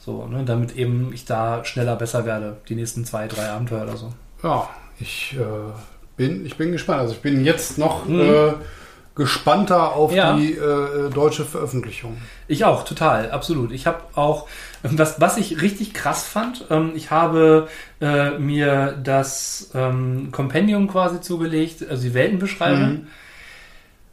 So, 0.00 0.26
ne, 0.26 0.42
damit 0.44 0.76
eben 0.76 1.12
ich 1.12 1.24
da 1.24 1.64
schneller 1.64 1.94
besser 1.96 2.24
werde, 2.26 2.56
die 2.68 2.74
nächsten 2.74 3.04
zwei, 3.04 3.28
drei 3.28 3.48
Abenteuer 3.48 3.82
oder 3.84 3.96
so. 3.96 4.12
Ja. 4.42 4.68
Ich, 4.98 5.36
äh, 5.38 5.42
bin, 6.16 6.44
ich 6.46 6.56
bin 6.56 6.72
gespannt. 6.72 7.00
Also 7.00 7.12
ich 7.14 7.20
bin 7.20 7.44
jetzt 7.44 7.76
noch 7.78 8.06
Mhm. 8.06 8.20
äh, 8.20 8.52
gespannter 9.14 9.92
auf 9.94 10.12
Ja. 10.12 10.36
die 10.36 10.52
äh, 10.52 11.10
deutsche 11.10 11.44
Veröffentlichung. 11.44 12.16
Ich 12.48 12.64
auch, 12.64 12.84
total, 12.84 13.30
absolut. 13.30 13.72
Ich 13.72 13.86
habe 13.86 13.98
auch, 14.14 14.46
was, 14.92 15.20
was 15.20 15.36
ich 15.36 15.62
richtig 15.62 15.94
krass 15.94 16.24
fand, 16.24 16.64
ähm, 16.70 16.92
ich 16.94 17.10
habe 17.10 17.68
äh, 18.00 18.38
mir 18.38 18.98
das 19.02 19.70
ähm, 19.74 20.30
Compendium 20.32 20.88
quasi 20.88 21.20
zugelegt, 21.20 21.88
also 21.88 22.02
die 22.02 22.14
Weltenbeschreibung. 22.14 22.90
Mhm. 22.90 23.06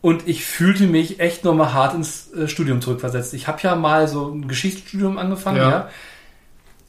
Und 0.01 0.28
ich 0.28 0.45
fühlte 0.45 0.86
mich 0.88 1.19
echt 1.19 1.45
nochmal 1.45 1.74
hart 1.74 1.93
ins 1.95 2.32
äh, 2.34 2.47
Studium 2.47 2.82
zurückversetzt. 2.82 3.34
Ich 3.34 3.47
habe 3.47 3.59
ja 3.61 3.76
mal 3.76 4.07
so 4.07 4.30
ein 4.30 4.47
Geschichtsstudium 4.47 5.17
angefangen, 5.17 5.57
Ja. 5.57 5.69
ja. 5.69 5.89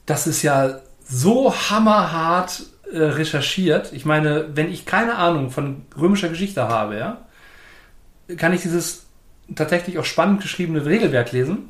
Das 0.05 0.27
ist 0.27 0.43
ja 0.43 0.81
so 1.07 1.53
hammerhart 1.53 2.63
äh, 2.91 2.99
recherchiert. 2.99 3.91
Ich 3.93 4.05
meine, 4.05 4.49
wenn 4.53 4.71
ich 4.71 4.85
keine 4.85 5.15
Ahnung 5.15 5.49
von 5.49 5.83
römischer 5.99 6.29
Geschichte 6.29 6.67
habe, 6.67 6.97
ja, 6.97 7.25
kann 8.37 8.53
ich 8.53 8.61
dieses 8.61 9.05
tatsächlich 9.55 9.97
auch 9.97 10.05
spannend 10.05 10.41
geschriebene 10.41 10.85
Regelwerk 10.85 11.31
lesen 11.31 11.69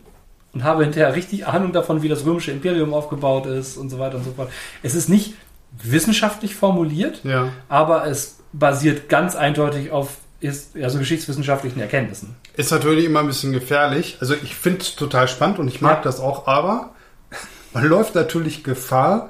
und 0.56 0.64
habe 0.64 0.84
hinterher 0.84 1.14
richtig 1.14 1.46
Ahnung 1.46 1.72
davon, 1.74 2.02
wie 2.02 2.10
das 2.10 2.26
römische 2.26 2.52
Imperium 2.52 2.94
aufgebaut 2.94 3.46
ist 3.46 3.78
und 3.78 3.90
so 3.90 4.00
weiter 4.00 4.16
und 4.18 4.24
so 4.24 4.32
fort. 4.32 4.50
Es 4.82 4.96
ist 4.96 5.10
nicht 5.10 5.36
wissenschaftlich 5.84 6.56
formuliert, 6.56 7.20
Ja. 7.24 7.50
aber 7.70 8.08
es 8.08 8.38
basiert 8.54 9.10
ganz 9.10 9.36
eindeutig 9.36 9.92
auf 9.92 10.18
ist, 10.42 10.76
also 10.76 11.00
geschichtswissenschaftlichen 11.00 11.80
Erkenntnissen. 11.80 12.36
Ist 12.56 12.72
natürlich 12.72 13.06
immer 13.06 13.22
ein 13.22 13.28
bisschen 13.28 13.52
gefährlich. 13.52 14.18
Also 14.22 14.36
ich 14.36 14.56
finde 14.56 14.82
es 14.82 14.96
total 14.96 15.28
spannend 15.28 15.60
und 15.60 15.68
ich 15.68 15.82
mag 15.82 15.98
Ja. 15.98 16.02
das 16.04 16.20
auch, 16.20 16.46
aber 16.48 16.92
man 17.74 17.86
läuft 17.86 18.16
natürlich 18.16 18.64
Gefahr, 18.64 19.30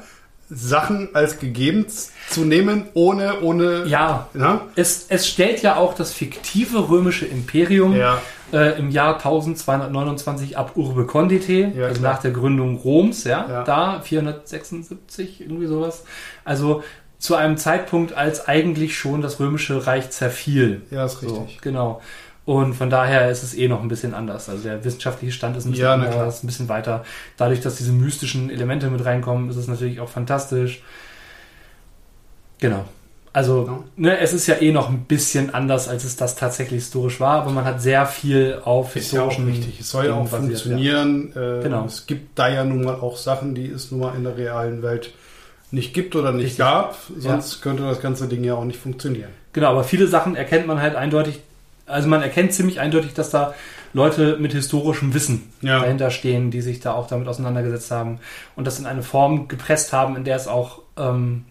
Sachen 0.49 1.09
als 1.15 1.39
gegeben 1.39 1.85
zu 2.29 2.41
nehmen, 2.41 2.85
ohne, 2.93 3.41
ohne. 3.41 3.85
Ja, 3.87 4.27
Ja. 4.33 4.61
es, 4.75 5.05
es 5.09 5.27
stellt 5.27 5.61
ja 5.63 5.77
auch 5.77 5.93
das 5.95 6.11
fiktive 6.13 6.89
römische 6.89 7.25
Imperium 7.25 7.95
Ja. 7.95 8.21
Äh, 8.53 8.77
im 8.79 8.89
Jahr 8.91 9.15
1229 9.15 10.57
ab 10.57 10.71
Urbe 10.75 11.05
Condite, 11.05 11.71
Ja, 11.75 11.85
also 11.87 11.99
klar. 11.99 12.13
nach 12.13 12.21
der 12.21 12.31
Gründung 12.31 12.77
Roms, 12.77 13.23
ja, 13.23 13.45
Ja. 13.49 13.63
da 13.63 14.01
476, 14.01 15.41
irgendwie 15.41 15.67
sowas. 15.67 16.03
Also 16.43 16.83
zu 17.17 17.35
einem 17.35 17.57
Zeitpunkt, 17.57 18.13
als 18.13 18.47
eigentlich 18.47 18.97
schon 18.97 19.21
das 19.21 19.39
römische 19.39 19.87
Reich 19.87 20.09
zerfiel. 20.11 20.83
Ja, 20.91 21.05
ist 21.05 21.19
So, 21.21 21.39
richtig. 21.41 21.61
genau. 21.61 22.01
Und 22.45 22.75
von 22.75 22.91
daher 22.91 23.31
ist 23.31 23.41
es 23.41 23.55
eh 23.55 23.67
noch 23.67 23.81
ein 23.81 23.87
bisschen 23.87 24.13
anders. 24.13 24.49
Also 24.49 24.63
der 24.63 24.83
wissenschaftliche 24.83 25.33
Stand 25.33 25.57
ist 25.57 25.65
ein 25.65 25.71
bisschen 25.71 25.85
Ja, 25.85 25.93
anders, 25.93 26.43
ein 26.43 26.47
bisschen 26.47 26.69
weiter. 26.69 27.03
Dadurch, 27.37 27.61
dass 27.61 27.77
diese 27.77 27.91
mystischen 27.91 28.51
Elemente 28.51 28.87
mit 28.91 29.03
reinkommen, 29.03 29.49
ist 29.49 29.55
es 29.55 29.67
natürlich 29.67 29.99
auch 29.99 30.09
fantastisch. 30.09 30.83
Genau. 32.59 32.85
Also, 33.35 33.65
Ja. 33.67 33.83
ne, 33.97 34.17
es 34.19 34.31
ist 34.31 34.47
ja 34.47 34.55
eh 34.61 34.71
noch 34.71 34.89
ein 34.89 34.99
bisschen 35.03 35.53
anders, 35.53 35.89
als 35.89 36.05
es 36.05 36.15
das 36.15 36.37
tatsächlich 36.37 36.83
historisch 36.83 37.19
war, 37.19 37.41
aber 37.41 37.51
man 37.51 37.65
hat 37.65 37.81
sehr 37.81 38.05
viel 38.05 38.61
auf 38.63 38.95
Ist 38.95 39.11
ja 39.11 39.23
auch 39.23 39.29
historischen 39.29 39.47
richtig. 39.51 39.79
Es 39.81 39.89
soll 39.89 40.05
ja 40.05 40.13
auch 40.13 40.21
basiert, 40.29 40.39
funktionieren. 40.61 41.33
Äh, 41.35 41.61
Genau. 41.63 41.83
Es 41.85 42.07
gibt 42.07 42.39
da 42.39 42.47
ja 42.47 42.63
nun 42.63 42.85
mal 42.85 42.95
auch 42.95 43.17
Sachen, 43.17 43.53
die 43.53 43.67
es 43.67 43.91
nun 43.91 43.99
mal 43.99 44.15
in 44.15 44.23
der 44.23 44.37
realen 44.37 44.81
Welt 44.83 45.11
nicht 45.69 45.93
gibt 45.93 46.15
oder 46.15 46.31
nicht 46.31 46.43
Richtig. 46.45 46.59
gab. 46.59 46.97
Sonst 47.17 47.61
könnte 47.61 47.83
das 47.83 47.99
ganze 48.01 48.29
Ding 48.29 48.41
ja 48.45 48.53
auch 48.55 48.63
nicht 48.63 48.79
funktionieren. 48.79 49.31
Genau, 49.51 49.67
aber 49.71 49.83
viele 49.83 50.07
Sachen 50.07 50.37
erkennt 50.37 50.65
man 50.65 50.81
halt 50.81 50.95
eindeutig, 50.95 51.41
also 51.87 52.07
man 52.07 52.21
erkennt 52.21 52.53
ziemlich 52.53 52.79
eindeutig, 52.79 53.13
dass 53.15 53.31
da 53.31 53.53
Leute 53.93 54.37
mit 54.39 54.53
historischem 54.53 55.13
Wissen 55.13 55.51
Ja. 55.61 55.79
dahinter 55.81 56.09
stehen, 56.09 56.51
die 56.51 56.61
sich 56.61 56.79
da 56.79 56.93
auch 56.93 57.07
damit 57.07 57.27
auseinandergesetzt 57.27 57.91
haben 57.91 58.19
und 58.55 58.65
das 58.65 58.79
in 58.79 58.85
eine 58.85 59.03
Form 59.03 59.49
gepresst 59.49 59.91
haben, 59.91 60.15
in 60.15 60.23
der 60.23 60.37
es 60.37 60.47
auch 60.47 60.79
ähm, 60.97 61.43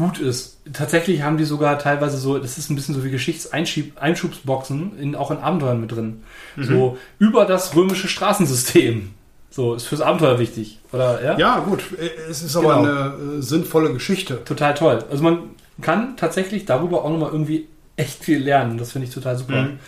gut 0.00 0.18
ist. 0.18 0.58
Tatsächlich 0.72 1.22
haben 1.22 1.36
die 1.36 1.44
sogar 1.44 1.78
teilweise 1.78 2.16
so, 2.18 2.38
das 2.38 2.58
ist 2.58 2.70
ein 2.70 2.74
bisschen 2.74 2.94
so 2.94 3.04
wie 3.04 3.10
Geschichtseinschubsboxen, 3.10 4.98
in, 4.98 5.14
auch 5.14 5.30
in 5.30 5.38
Abenteuern 5.38 5.80
mit 5.80 5.92
drin. 5.92 6.22
Mhm. 6.56 6.64
So 6.64 6.98
über 7.18 7.44
das 7.44 7.74
römische 7.76 8.08
Straßensystem. 8.08 9.10
So, 9.50 9.74
ist 9.74 9.86
fürs 9.86 10.00
Abenteuer 10.00 10.38
wichtig. 10.38 10.78
Oder, 10.92 11.22
ja? 11.24 11.38
Ja, 11.38 11.58
gut. 11.60 11.82
Äh, 11.98 12.10
Es 12.30 12.42
ist 12.42 12.56
aber 12.56 12.76
Genau. 12.76 12.82
eine 12.82 13.38
äh, 13.38 13.42
sinnvolle 13.42 13.92
Geschichte. 13.92 14.44
Total 14.44 14.74
toll. 14.74 15.04
Also 15.10 15.22
man 15.24 15.38
kann 15.80 16.16
tatsächlich 16.16 16.66
darüber 16.66 17.04
auch 17.04 17.10
nochmal 17.10 17.30
irgendwie 17.32 17.66
echt 17.96 18.22
viel 18.24 18.38
lernen. 18.42 18.78
Das 18.78 18.92
finde 18.92 19.08
ich 19.08 19.14
total 19.14 19.36
super. 19.36 19.62
Mhm. 19.62 19.78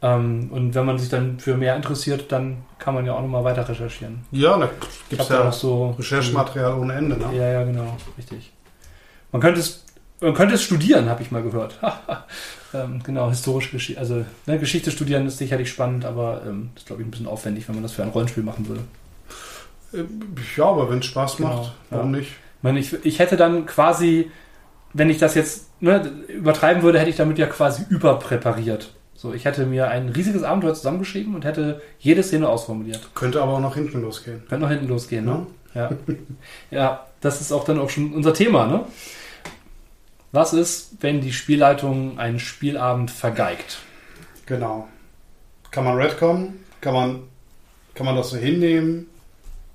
Ähm, 0.00 0.48
und 0.52 0.74
wenn 0.76 0.86
man 0.86 0.98
sich 0.98 1.08
dann 1.08 1.40
für 1.40 1.56
mehr 1.56 1.74
interessiert, 1.74 2.30
dann 2.30 2.58
kann 2.78 2.94
man 2.94 3.04
ja 3.04 3.14
auch 3.14 3.20
nochmal 3.20 3.42
weiter 3.42 3.68
recherchieren. 3.68 4.20
Ja, 4.30 4.56
da 4.56 4.70
gibt 5.10 5.20
es 5.22 5.28
ja 5.28 5.42
noch 5.44 5.52
so 5.52 5.96
Recherchematerial 5.98 6.74
ohne 6.78 6.94
Ende. 6.94 7.16
Ne? 7.16 7.24
Ja, 7.36 7.48
ja, 7.50 7.64
genau, 7.64 7.96
richtig. 8.16 8.52
Man 9.32 9.40
könnte 9.42 9.60
es, 9.60 9.84
man 10.20 10.34
könnte 10.34 10.54
es 10.54 10.62
studieren, 10.62 11.08
habe 11.08 11.22
ich 11.22 11.30
mal 11.30 11.42
gehört. 11.42 11.78
ähm, 12.74 13.00
genau, 13.04 13.28
historische 13.28 13.70
Geschichte. 13.72 14.00
Also 14.00 14.24
ne, 14.46 14.58
Geschichte 14.58 14.90
studieren 14.90 15.26
ist 15.26 15.38
sicherlich 15.38 15.70
spannend, 15.70 16.04
aber 16.04 16.42
ähm, 16.46 16.70
das 16.74 16.82
ist, 16.82 16.86
glaube 16.86 17.02
ich, 17.02 17.08
ein 17.08 17.10
bisschen 17.10 17.26
aufwendig, 17.26 17.68
wenn 17.68 17.74
man 17.76 17.82
das 17.82 17.92
für 17.92 18.02
ein 18.02 18.08
Rollenspiel 18.10 18.42
machen 18.42 18.68
würde. 18.68 18.82
Äh, 19.92 20.04
Ja, 20.56 20.66
aber 20.66 20.90
wenn 20.90 20.98
es 20.98 21.06
Spaß 21.06 21.36
Genau, 21.36 21.48
macht, 21.56 21.72
warum 21.90 22.10
nicht? 22.12 22.30
Ich 22.30 22.62
meine, 22.62 22.78
ich, 22.80 22.92
ich 23.04 23.18
hätte 23.18 23.36
dann 23.36 23.66
quasi, 23.66 24.30
wenn 24.92 25.10
ich 25.10 25.18
das 25.18 25.34
jetzt 25.34 25.68
ne, 25.80 26.10
übertreiben 26.28 26.82
würde, 26.82 26.98
hätte 26.98 27.10
ich 27.10 27.16
damit 27.16 27.38
ja 27.38 27.46
quasi 27.46 27.84
überpräpariert. 27.88 28.92
So, 29.14 29.32
ich 29.32 29.44
hätte 29.44 29.66
mir 29.66 29.88
ein 29.88 30.08
riesiges 30.10 30.44
Abenteuer 30.44 30.74
zusammengeschrieben 30.74 31.34
und 31.34 31.44
hätte 31.44 31.82
jede 31.98 32.22
Szene 32.22 32.48
ausformuliert. 32.48 33.10
Könnte 33.14 33.42
aber 33.42 33.54
auch 33.54 33.60
nach 33.60 33.74
hinten 33.74 34.00
losgehen. 34.00 34.42
Könnte 34.48 34.64
noch 34.64 34.70
hinten 34.70 34.88
losgehen, 34.88 35.24
ne? 35.24 35.46
Ja. 35.74 35.90
ja, 36.70 37.06
das 37.20 37.40
ist 37.40 37.52
auch 37.52 37.64
dann 37.64 37.78
auch 37.80 37.90
schon 37.90 38.12
unser 38.12 38.32
Thema, 38.32 38.66
ne? 38.66 38.84
Was 40.32 40.52
ist, 40.52 40.90
wenn 41.00 41.20
die 41.20 41.32
Spielleitung 41.32 42.18
einen 42.18 42.38
Spielabend 42.38 43.10
vergeigt? 43.10 43.78
Genau. 44.46 44.88
Kann 45.70 45.84
man 45.84 45.96
Redcon? 45.96 46.54
Kann 46.80 46.94
man, 46.94 47.22
kann 47.94 48.06
man 48.06 48.16
das 48.16 48.30
so 48.30 48.36
hinnehmen? 48.36 49.06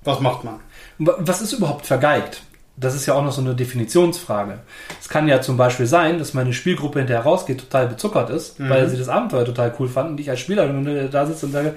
Was 0.04 0.20
macht 0.20 0.44
man? 0.44 0.60
Wa- 0.98 1.16
Was 1.18 1.40
ist 1.40 1.52
überhaupt 1.52 1.86
vergeigt? 1.86 2.42
Das 2.76 2.94
ist 2.94 3.06
ja 3.06 3.14
auch 3.14 3.22
noch 3.22 3.32
so 3.32 3.40
eine 3.40 3.54
Definitionsfrage. 3.54 4.58
Es 5.00 5.08
kann 5.08 5.28
ja 5.28 5.40
zum 5.40 5.56
Beispiel 5.56 5.86
sein, 5.86 6.18
dass 6.18 6.34
meine 6.34 6.52
Spielgruppe 6.52 6.98
hinterher 6.98 7.22
rausgeht, 7.22 7.60
total 7.60 7.86
bezuckert 7.88 8.30
ist, 8.30 8.58
Mhm. 8.58 8.68
weil 8.68 8.88
sie 8.88 8.96
das 8.98 9.08
Abenteuer 9.08 9.44
total 9.44 9.72
cool 9.78 9.88
fanden 9.88 10.12
und 10.12 10.20
ich 10.20 10.28
als 10.28 10.40
Spielleitung 10.40 10.84
da 11.10 11.26
sitze 11.26 11.46
und 11.46 11.52
sage, 11.52 11.76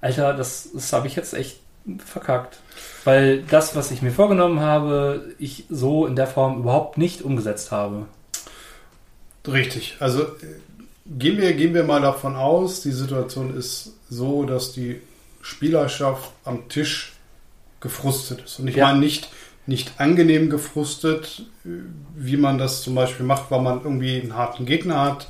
Alter, 0.00 0.34
das, 0.34 0.70
das 0.74 0.92
habe 0.92 1.06
ich 1.06 1.14
jetzt 1.14 1.34
echt 1.34 1.60
verkackt. 2.04 2.58
Weil 3.04 3.42
das, 3.42 3.74
was 3.74 3.90
ich 3.90 4.02
mir 4.02 4.12
vorgenommen 4.12 4.60
habe, 4.60 5.34
ich 5.38 5.64
so 5.68 6.06
in 6.06 6.14
der 6.16 6.26
Form 6.26 6.60
überhaupt 6.60 6.98
nicht 6.98 7.22
umgesetzt 7.22 7.72
habe. 7.72 8.06
Richtig. 9.46 9.96
Also 9.98 10.22
äh, 10.22 10.26
gehen 11.06 11.38
wir, 11.38 11.52
gehen 11.54 11.74
wir 11.74 11.84
mal 11.84 12.00
davon 12.00 12.36
aus, 12.36 12.80
die 12.82 12.92
Situation 12.92 13.56
ist 13.56 13.92
so, 14.08 14.44
dass 14.44 14.72
die 14.72 15.00
Spielerschaft 15.40 16.30
am 16.44 16.68
Tisch 16.68 17.14
gefrustet 17.80 18.42
ist. 18.44 18.60
Und 18.60 18.68
ich 18.68 18.76
Ja. 18.76 18.86
meine 18.86 19.00
nicht, 19.00 19.28
nicht 19.66 19.92
angenehm 19.98 20.48
gefrustet, 20.50 21.44
äh, 21.64 21.68
wie 22.14 22.36
man 22.36 22.58
das 22.58 22.82
zum 22.82 22.94
Beispiel 22.94 23.26
macht, 23.26 23.50
weil 23.50 23.60
man 23.62 23.82
irgendwie 23.82 24.20
einen 24.20 24.36
harten 24.36 24.64
Gegner 24.66 25.00
hat 25.02 25.26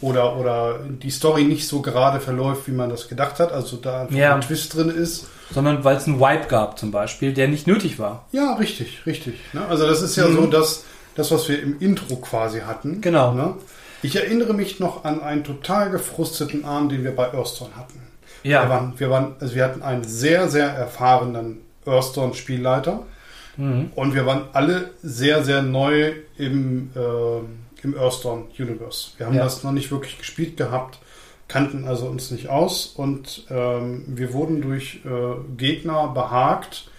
oder, 0.00 0.36
oder 0.36 0.78
die 0.78 1.10
Story 1.10 1.42
nicht 1.42 1.66
so 1.66 1.82
gerade 1.82 2.20
verläuft, 2.20 2.68
wie 2.68 2.72
man 2.72 2.88
das 2.88 3.08
gedacht 3.08 3.40
hat. 3.40 3.50
Also 3.50 3.76
da 3.76 4.02
einfach 4.02 4.14
Ja. 4.14 4.34
ein 4.36 4.40
Twist 4.42 4.74
drin 4.76 4.90
ist. 4.90 5.26
Sondern 5.50 5.82
weil 5.84 5.96
es 5.96 6.06
einen 6.06 6.20
Wipe 6.20 6.46
gab 6.48 6.78
zum 6.78 6.90
Beispiel, 6.90 7.32
der 7.32 7.48
nicht 7.48 7.66
nötig 7.66 7.98
war. 7.98 8.26
Ja, 8.32 8.54
richtig, 8.54 9.06
richtig. 9.06 9.34
Ne? 9.54 9.64
Also 9.66 9.86
das 9.86 10.02
ist 10.02 10.14
ja 10.16 10.28
Mhm. 10.28 10.34
so 10.36 10.46
das, 10.46 10.84
das, 11.14 11.30
was 11.30 11.48
wir 11.48 11.62
im 11.62 11.78
Intro 11.80 12.16
quasi 12.16 12.60
hatten. 12.60 13.00
Genau. 13.00 13.32
Ne? 13.32 13.54
Ich 14.02 14.14
erinnere 14.16 14.52
mich 14.54 14.78
noch 14.78 15.04
an 15.04 15.22
einen 15.22 15.44
total 15.44 15.90
gefrusteten 15.90 16.64
Abend, 16.64 16.92
den 16.92 17.02
wir 17.02 17.16
bei 17.16 17.32
Earthstone 17.32 17.70
hatten. 17.76 18.00
Wir, 18.42 18.52
Ja. 18.52 18.68
waren, 18.68 18.92
wir, 18.98 19.10
waren, 19.10 19.34
also 19.40 19.54
wir 19.54 19.64
hatten 19.64 19.82
einen 19.82 20.04
sehr, 20.04 20.48
sehr 20.48 20.68
erfahrenen 20.68 21.62
Earthstone-Spielleiter 21.86 23.00
Mhm. 23.56 23.90
und 23.96 24.14
wir 24.14 24.24
waren 24.26 24.42
alle 24.52 24.90
sehr, 25.02 25.42
sehr 25.42 25.62
neu 25.62 26.12
im, 26.36 26.90
äh, 26.94 27.82
im 27.84 27.96
Earthstone-Universe. 27.98 29.08
Wir 29.16 29.26
haben 29.26 29.34
Ja. 29.34 29.44
das 29.44 29.64
noch 29.64 29.72
nicht 29.72 29.90
wirklich 29.90 30.18
gespielt 30.18 30.56
gehabt, 30.56 30.98
kannten 31.48 31.88
also 31.88 32.06
uns 32.06 32.30
nicht 32.30 32.48
aus 32.48 32.86
und 32.86 33.46
ähm, 33.50 34.04
wir 34.06 34.32
wurden 34.34 34.60
durch 34.60 35.00
äh, 35.04 35.56
Gegner 35.56 36.08
behagt 36.08 36.90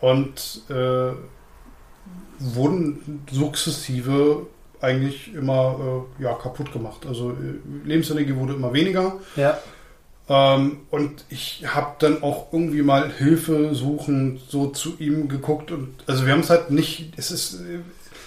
und 0.00 0.62
äh, 0.70 1.12
wurden 2.38 3.22
sukzessive 3.30 4.46
eigentlich 4.80 5.34
immer 5.34 6.06
äh, 6.18 6.22
ja, 6.22 6.32
kaputt 6.32 6.72
gemacht. 6.72 7.04
Also 7.06 7.32
äh, 7.32 7.86
Lebensenergie 7.86 8.34
wurde 8.34 8.54
immer 8.54 8.72
weniger. 8.72 9.18
Ja. 9.36 9.58
Ähm, 10.28 10.78
und 10.90 11.24
ich 11.28 11.64
habe 11.66 11.96
dann 11.98 12.22
auch 12.22 12.52
irgendwie 12.52 12.82
mal 12.82 13.12
Hilfe 13.12 13.74
suchend 13.74 14.40
so 14.48 14.68
zu 14.68 14.96
ihm 14.98 15.28
geguckt. 15.28 15.70
Und 15.70 15.94
also 16.06 16.24
wir 16.24 16.32
haben 16.32 16.40
es 16.40 16.50
halt 16.50 16.70
nicht, 16.70 17.12
es 17.16 17.30
ist, 17.30 17.60
äh, 17.60 17.80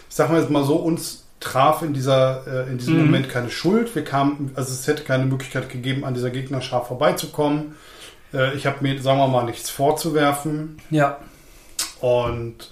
ich 0.10 0.16
sag 0.16 0.30
mal 0.30 0.40
jetzt 0.40 0.52
mal 0.52 0.64
so, 0.64 0.76
uns 0.76 1.23
traf 1.44 1.82
in 1.82 1.94
dieser, 1.94 2.44
äh, 2.48 2.70
in 2.72 2.78
diesem 2.78 2.96
Mhm. 2.98 3.06
Moment 3.06 3.30
keine 3.30 3.50
Schuld. 3.50 3.94
Wir 3.96 4.04
kamen, 4.04 4.52
also 4.56 4.72
es 4.74 4.88
hätte 4.88 5.04
keine 5.04 5.26
Möglichkeit 5.26 5.70
gegeben, 5.70 6.04
an 6.06 6.14
dieser 6.14 6.30
Gegnerschar 6.32 6.84
vorbeizukommen. 6.86 7.76
Äh, 8.34 8.56
ich 8.56 8.66
habe 8.66 8.78
mir, 8.82 9.02
sagen 9.02 9.20
wir 9.20 9.28
mal, 9.28 9.44
nichts 9.44 9.70
vorzuwerfen. 9.70 10.78
Ja. 10.90 11.18
Und 12.02 12.72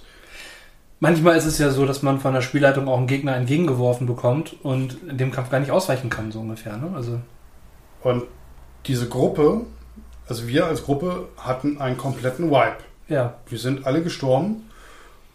Manchmal 1.00 1.36
ist 1.36 1.46
es 1.46 1.58
ja 1.58 1.70
so, 1.70 1.84
dass 1.84 2.02
man 2.02 2.20
von 2.20 2.32
der 2.32 2.42
Spielleitung 2.42 2.86
auch 2.86 2.96
einen 2.96 3.08
Gegner 3.08 3.34
entgegengeworfen 3.34 4.06
bekommt 4.06 4.54
und 4.62 4.98
in 5.08 5.18
dem 5.18 5.32
Kampf 5.32 5.50
gar 5.50 5.58
nicht 5.58 5.72
ausweichen 5.72 6.10
kann, 6.10 6.30
so 6.30 6.38
ungefähr. 6.38 6.76
Ne? 6.76 6.92
Also, 6.94 7.18
Und 8.04 8.22
diese 8.86 9.08
Gruppe, 9.08 9.62
also 10.28 10.46
wir 10.46 10.66
als 10.66 10.84
Gruppe 10.84 11.28
hatten 11.38 11.80
einen 11.80 11.96
kompletten 11.96 12.52
Wipe. 12.52 12.76
ja. 13.08 13.34
Wir 13.48 13.58
sind 13.58 13.84
alle 13.84 14.02
gestorben 14.02 14.70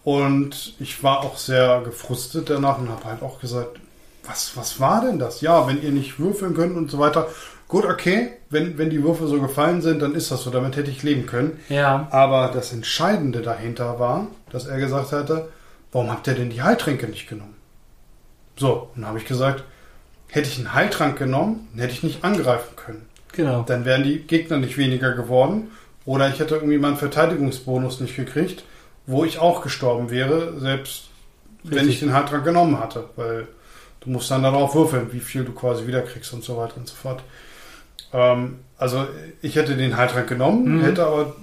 und 0.07 0.73
ich 0.79 1.03
war 1.03 1.19
auch 1.19 1.35
sehr 1.35 1.81
gefrustet 1.81 2.49
danach 2.49 2.77
und 2.77 2.87
habe 2.87 3.03
halt 3.03 3.21
auch 3.21 3.41
gesagt, 3.41 3.77
was, 4.23 4.55
was 4.55 4.79
war 4.79 5.01
denn 5.01 5.19
das? 5.19 5.41
Ja, 5.41 5.67
wenn 5.67 5.83
ihr 5.83 5.91
nicht 5.91 6.17
würfeln 6.17 6.53
könnt 6.53 6.77
und 6.77 6.89
so 6.89 6.97
weiter. 6.97 7.27
Gut, 7.67 7.83
okay, 7.83 8.29
wenn, 8.49 8.77
wenn 8.77 8.89
die 8.89 9.03
Würfel 9.03 9.27
so 9.27 9.41
gefallen 9.41 9.81
sind, 9.81 10.01
dann 10.01 10.15
ist 10.15 10.31
das 10.31 10.43
so, 10.43 10.49
damit 10.49 10.77
hätte 10.77 10.89
ich 10.89 11.03
leben 11.03 11.25
können. 11.25 11.59
Ja. 11.67 12.07
Aber 12.11 12.51
das 12.53 12.71
Entscheidende 12.71 13.41
dahinter 13.41 13.99
war, 13.99 14.27
dass 14.49 14.65
er 14.65 14.79
gesagt 14.79 15.11
hatte, 15.11 15.49
warum 15.91 16.09
habt 16.09 16.25
ihr 16.27 16.35
denn 16.35 16.51
die 16.51 16.61
Heiltränke 16.61 17.07
nicht 17.07 17.27
genommen? 17.27 17.55
So, 18.55 18.89
und 18.95 19.01
dann 19.01 19.07
habe 19.07 19.19
ich 19.19 19.25
gesagt, 19.25 19.65
hätte 20.29 20.47
ich 20.47 20.57
einen 20.57 20.73
Heiltrank 20.73 21.19
genommen, 21.19 21.67
dann 21.73 21.81
hätte 21.81 21.95
ich 21.95 22.03
nicht 22.03 22.23
angreifen 22.23 22.77
können. 22.77 23.05
Genau. 23.33 23.63
Dann 23.63 23.83
wären 23.83 24.03
die 24.03 24.19
Gegner 24.19 24.55
nicht 24.55 24.77
weniger 24.77 25.11
geworden. 25.11 25.69
Oder 26.05 26.29
ich 26.29 26.39
hätte 26.39 26.55
irgendwie 26.55 26.77
meinen 26.77 26.95
Verteidigungsbonus 26.95 27.99
nicht 27.99 28.15
gekriegt, 28.15 28.63
wo 29.07 29.23
ich 29.25 29.39
auch 29.39 29.61
gestorben 29.61 30.09
wäre, 30.11 30.59
selbst 30.59 31.05
wenn 31.63 31.79
Richtig. 31.79 31.95
ich 31.95 31.99
den 32.01 32.13
Heiltrank 32.13 32.43
genommen 32.45 32.79
hatte. 32.79 33.05
Weil 33.15 33.47
du 34.01 34.09
musst 34.09 34.29
dann 34.29 34.43
darauf 34.43 34.75
würfeln, 34.75 35.11
wie 35.11 35.19
viel 35.19 35.43
du 35.43 35.51
quasi 35.53 35.87
wiederkriegst 35.87 36.31
und 36.33 36.43
so 36.43 36.57
weiter 36.57 36.77
und 36.77 36.87
so 36.87 36.95
fort. 36.95 37.21
Ähm, 38.13 38.59
also 38.77 39.05
ich 39.41 39.55
hätte 39.55 39.75
den 39.75 39.97
Heiltrank 39.97 40.27
genommen, 40.29 40.77
Mhm. 40.77 40.81
hätte 40.83 41.05
aber 41.07 41.35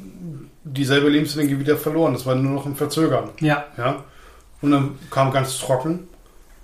dieselbe 0.62 1.08
Lebensenergie 1.08 1.58
wieder 1.58 1.76
verloren. 1.76 2.12
Das 2.14 2.24
war 2.26 2.34
nur 2.34 2.52
noch 2.54 2.66
ein 2.66 2.76
Verzögern. 2.76 3.30
Ja. 3.40 3.64
Ja? 3.76 4.04
Und 4.62 4.70
dann 4.70 4.98
kam 5.10 5.30
ganz 5.32 5.58
trocken. 5.58 6.08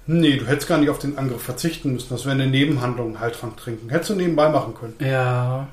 Nee, 0.07 0.37
du 0.39 0.47
hättest 0.47 0.69
gar 0.69 0.79
nicht 0.79 0.89
auf 0.91 0.99
den 0.99 1.19
Angriff 1.19 1.43
verzichten 1.43 1.93
müssen. 1.93 2.09
Das 2.11 2.25
wäre 2.25 2.35
eine 2.35 2.47
Nebenhandlung, 2.47 3.21
Heiltrank 3.21 3.57
trinken. 3.59 3.91
Hättest 3.91 4.11
du 4.11 4.15
nebenbei 4.15 4.49
machen 4.49 4.75
können. 4.75 4.95
Ja. 5.01 5.69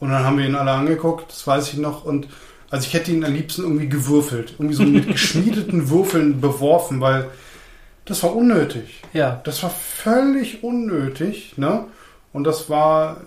Und 0.00 0.10
dann 0.10 0.24
haben 0.24 0.36
wir 0.38 0.46
ihn 0.46 0.54
alle 0.56 0.72
angeguckt, 0.72 1.30
das 1.30 1.46
weiß 1.46 1.72
ich 1.72 1.78
noch. 1.78 2.04
Und 2.04 2.26
also 2.70 2.86
ich 2.86 2.94
hätte 2.94 3.10
ihn 3.10 3.24
am 3.24 3.34
liebsten 3.34 3.62
irgendwie 3.62 3.88
gewürfelt. 3.88 4.52
Irgendwie 4.58 4.74
so 4.74 4.82
mit 4.84 5.08
geschmiedeten 5.12 5.90
Würfeln 5.90 6.40
beworfen, 6.40 7.00
weil 7.00 7.28
das 8.04 8.22
war 8.22 8.34
unnötig. 8.34 9.02
Ja. 9.12 9.40
Das 9.44 9.62
war 9.62 9.70
völlig 9.70 10.62
unnötig. 10.64 11.54
Ne? 11.56 11.84
Und 12.32 12.44
das 12.44 12.70
war, 12.70 13.18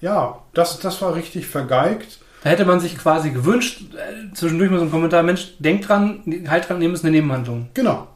ja, 0.00 0.40
das, 0.54 0.80
das 0.80 1.00
war 1.02 1.14
richtig 1.14 1.46
vergeigt. 1.46 2.18
Da 2.42 2.50
hätte 2.50 2.66
man 2.66 2.78
sich 2.78 2.98
quasi 2.98 3.30
gewünscht, 3.30 3.82
äh, 3.94 4.34
zwischendurch 4.34 4.70
mal 4.70 4.78
so 4.78 4.84
ein 4.84 4.90
Kommentar, 4.90 5.22
Mensch, 5.22 5.54
denk 5.58 5.82
dran, 5.82 6.22
halt 6.48 6.68
dran, 6.68 6.78
nehmen 6.78 6.94
ist 6.94 7.02
eine 7.04 7.12
Nebenhandlung. 7.12 7.68
Genau. 7.74 8.06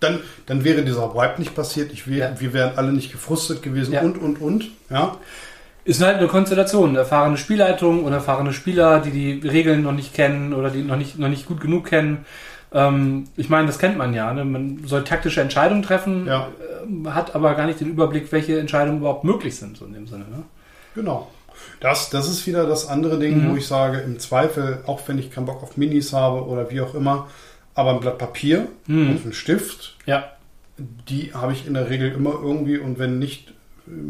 Dann, 0.00 0.20
dann 0.46 0.64
wäre 0.64 0.82
dieser 0.84 1.14
Wipe 1.14 1.38
nicht 1.40 1.54
passiert. 1.54 1.92
Ich 1.92 2.08
wär, 2.08 2.30
Ja. 2.30 2.40
Wir 2.40 2.52
wären 2.52 2.76
alle 2.76 2.92
nicht 2.92 3.10
gefrustet 3.12 3.62
gewesen 3.62 3.92
Ja. 3.94 4.02
und, 4.02 4.18
und, 4.18 4.40
und. 4.40 4.68
Ja. 4.90 5.16
Ist 5.88 6.02
halt 6.02 6.18
eine 6.18 6.26
Konstellation, 6.28 6.96
erfahrene 6.96 7.38
Spielleitung 7.38 8.04
oder 8.04 8.16
erfahrene 8.16 8.52
Spieler, 8.52 9.00
die 9.00 9.10
die 9.40 9.48
Regeln 9.48 9.82
noch 9.82 9.92
nicht 9.92 10.12
kennen 10.12 10.52
oder 10.52 10.68
die 10.68 10.82
noch 10.82 10.96
nicht, 10.96 11.18
noch 11.18 11.28
nicht 11.30 11.46
gut 11.46 11.60
genug 11.62 11.86
kennen. 11.86 12.26
Ähm, 12.74 13.24
ich 13.38 13.48
meine, 13.48 13.66
das 13.68 13.78
kennt 13.78 13.96
man 13.96 14.12
ja. 14.12 14.30
Ne? 14.34 14.44
Man 14.44 14.80
soll 14.84 15.02
taktische 15.04 15.40
Entscheidungen 15.40 15.82
treffen, 15.82 16.26
Ja. 16.26 16.48
ähm, 16.84 17.14
hat 17.14 17.34
aber 17.34 17.54
gar 17.54 17.64
nicht 17.66 17.80
den 17.80 17.88
Überblick, 17.88 18.30
welche 18.32 18.58
Entscheidungen 18.58 18.98
überhaupt 18.98 19.24
möglich 19.24 19.56
sind, 19.56 19.78
so 19.78 19.86
in 19.86 19.94
dem 19.94 20.06
Sinne. 20.06 20.24
Ne? 20.30 20.42
Genau. 20.94 21.30
Das, 21.80 22.10
das 22.10 22.28
ist 22.28 22.46
wieder 22.46 22.66
das 22.66 22.86
andere 22.86 23.18
Ding, 23.18 23.46
Mhm. 23.46 23.52
wo 23.52 23.56
ich 23.56 23.66
sage, 23.66 23.98
im 24.00 24.18
Zweifel, 24.18 24.82
auch 24.86 25.00
wenn 25.06 25.18
ich 25.18 25.30
keinen 25.30 25.46
Bock 25.46 25.62
auf 25.62 25.78
Minis 25.78 26.12
habe 26.12 26.44
oder 26.44 26.70
wie 26.70 26.82
auch 26.82 26.94
immer, 26.94 27.28
aber 27.74 27.92
ein 27.92 28.00
Blatt 28.00 28.18
Papier 28.18 28.68
Mhm. 28.86 29.10
und 29.10 29.24
ein 29.26 29.32
Stift, 29.32 29.96
Ja, 30.04 30.24
die 31.08 31.32
habe 31.32 31.52
ich 31.52 31.66
in 31.66 31.72
der 31.74 31.88
Regel 31.88 32.12
immer 32.12 32.34
irgendwie 32.42 32.76
und 32.76 32.98
wenn 32.98 33.18
nicht, 33.18 33.54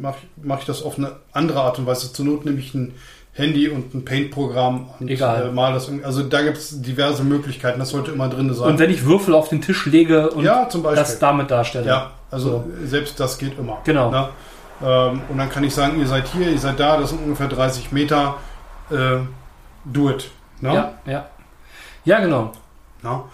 mache 0.00 0.18
mach 0.42 0.60
ich 0.60 0.66
das 0.66 0.82
auf 0.82 0.98
eine 0.98 1.12
andere 1.32 1.60
Art 1.60 1.78
und 1.78 1.86
Weise. 1.86 2.12
Zur 2.12 2.24
Not 2.24 2.44
nehme 2.44 2.58
ich 2.58 2.74
ein 2.74 2.94
Handy 3.32 3.68
und 3.68 3.94
ein 3.94 4.04
Paint-Programm 4.04 4.88
und 4.98 5.08
Egal. 5.08 5.48
Äh, 5.48 5.52
mal 5.52 5.72
das 5.72 5.86
irgendwie. 5.86 6.04
Also 6.04 6.22
da 6.24 6.42
gibt 6.42 6.56
es 6.56 6.82
diverse 6.82 7.22
Möglichkeiten, 7.22 7.78
das 7.78 7.90
sollte 7.90 8.10
immer 8.10 8.28
drin 8.28 8.52
sein. 8.52 8.68
und 8.68 8.78
wenn 8.78 8.90
ich 8.90 9.04
Würfel 9.04 9.34
auf 9.34 9.48
den 9.48 9.60
Tisch 9.60 9.86
lege 9.86 10.30
und 10.30 10.44
ja, 10.44 10.68
das 10.94 11.18
damit 11.20 11.50
darstelle. 11.50 11.86
Ja, 11.86 12.10
also 12.30 12.50
So. 12.50 12.64
selbst 12.86 13.20
das 13.20 13.38
geht 13.38 13.56
immer. 13.58 13.78
Genau. 13.84 14.10
Ne? 14.10 14.28
Ähm, 14.84 15.20
und 15.28 15.38
dann 15.38 15.50
kann 15.50 15.62
ich 15.64 15.74
sagen, 15.74 16.00
ihr 16.00 16.06
seid 16.06 16.26
hier, 16.28 16.50
ihr 16.50 16.58
seid 16.58 16.80
da, 16.80 16.96
das 16.96 17.10
sind 17.10 17.22
ungefähr 17.22 17.48
30 17.48 17.92
Meter. 17.92 18.36
Äh, 18.90 19.18
do 19.84 20.10
it. 20.10 20.30
Ne? 20.60 20.74
ja, 20.74 20.92
ja. 21.06 21.26
Ja, 22.04 22.20
genau. 22.20 22.52
Ja. 23.04 23.24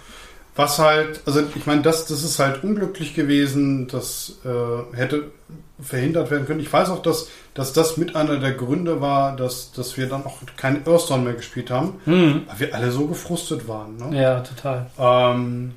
Was 0.57 0.79
halt, 0.79 1.21
also 1.27 1.43
ich 1.55 1.67
meine, 1.67 1.83
das, 1.83 2.07
das 2.07 2.23
ist 2.23 2.39
halt 2.39 2.63
unglücklich 2.63 3.15
gewesen, 3.15 3.89
das 3.89 4.39
äh, 4.45 4.97
hätte 4.97 5.33
verhindert 5.81 6.31
werden 6.31 6.47
können. 6.47 6.61
Ich 6.61 6.73
weiß 6.73 6.91
auch, 6.91 7.03
dass, 7.03 7.29
dass 7.55 7.73
das 7.73 7.97
mit 7.97 8.15
einer 8.15 8.37
der 8.39 8.53
Gründe 8.53 9.01
war, 9.01 9.35
dass, 9.35 9.73
dass 9.73 9.97
wir 9.97 10.09
dann 10.09 10.25
auch 10.25 10.39
kein 10.57 10.87
Earthstone 10.87 11.25
mehr 11.25 11.33
gespielt 11.35 11.71
haben, 11.73 11.95
Mhm. 12.07 12.43
weil 12.47 12.61
wir 12.61 12.75
alle 12.75 12.93
so 12.93 13.07
gefrustet 13.09 13.67
waren. 13.67 13.97
Ne? 13.97 14.23
Ja, 14.23 14.41
total. 14.41 14.87
Ähm, 14.97 15.73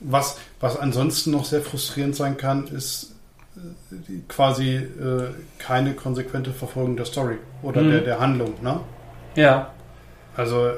was, 0.00 0.38
was 0.60 0.78
ansonsten 0.78 1.30
noch 1.32 1.44
sehr 1.44 1.60
frustrierend 1.60 2.16
sein 2.16 2.38
kann, 2.38 2.66
ist 2.68 3.14
äh, 3.56 3.94
quasi 4.28 4.76
äh, 4.76 5.34
keine 5.58 5.92
konsequente 5.92 6.52
Verfolgung 6.52 6.96
der 6.96 7.04
Story 7.06 7.36
oder 7.62 7.82
Mhm. 7.82 7.90
der, 7.90 8.00
der 8.00 8.20
Handlung. 8.20 8.54
Ne? 8.62 8.80
Ja, 9.36 9.70
Also 10.36 10.66
äh, 10.68 10.72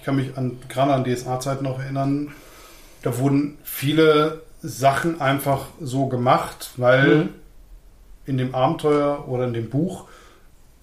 ich 0.00 0.04
kann 0.06 0.16
mich 0.16 0.36
an 0.36 0.58
gerade 0.68 0.92
an 0.94 1.04
DSA-Zeiten 1.04 1.62
noch 1.64 1.78
erinnern, 1.78 2.28
da 3.02 3.18
wurden 3.18 3.58
viele 3.62 4.42
Sachen 4.62 5.20
einfach 5.20 5.66
so 5.80 6.06
gemacht, 6.06 6.70
weil 6.76 7.16
Mhm. 7.16 7.28
in 8.26 8.38
dem 8.38 8.54
Abenteuer 8.54 9.26
oder 9.28 9.44
in 9.44 9.52
dem 9.54 9.68
Buch 9.70 10.06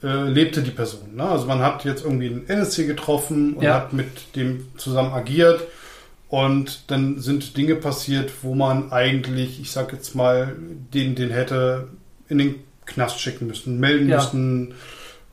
äh, 0.04 0.30
lebte 0.30 0.62
die 0.62 0.70
Person. 0.72 1.16
Ne? 1.16 1.24
Also 1.24 1.48
man 1.48 1.60
hat 1.60 1.84
jetzt 1.84 2.04
irgendwie 2.04 2.28
einen 2.28 2.48
NSC 2.48 2.86
getroffen 2.86 3.54
und 3.56 3.64
Ja. 3.64 3.74
hat 3.76 3.94
mit 3.94 4.36
dem 4.36 4.68
zusammen 4.78 5.12
agiert 5.14 5.62
und 6.30 6.92
dann 6.92 7.20
sind 7.20 7.58
Dinge 7.58 7.76
passiert, 7.76 8.32
wo 8.44 8.54
man 8.54 8.92
eigentlich, 8.92 9.60
ich 9.60 9.72
sag 9.72 9.94
jetzt 9.94 10.14
mal, 10.14 10.56
den, 10.94 11.16
den 11.16 11.32
hätte 11.32 11.88
in 12.30 12.38
den 12.38 12.56
Knast 12.86 13.20
schicken 13.20 13.48
müssen, 13.48 13.80
melden 13.80 14.08
Ja. 14.10 14.18
müssen, 14.18 14.76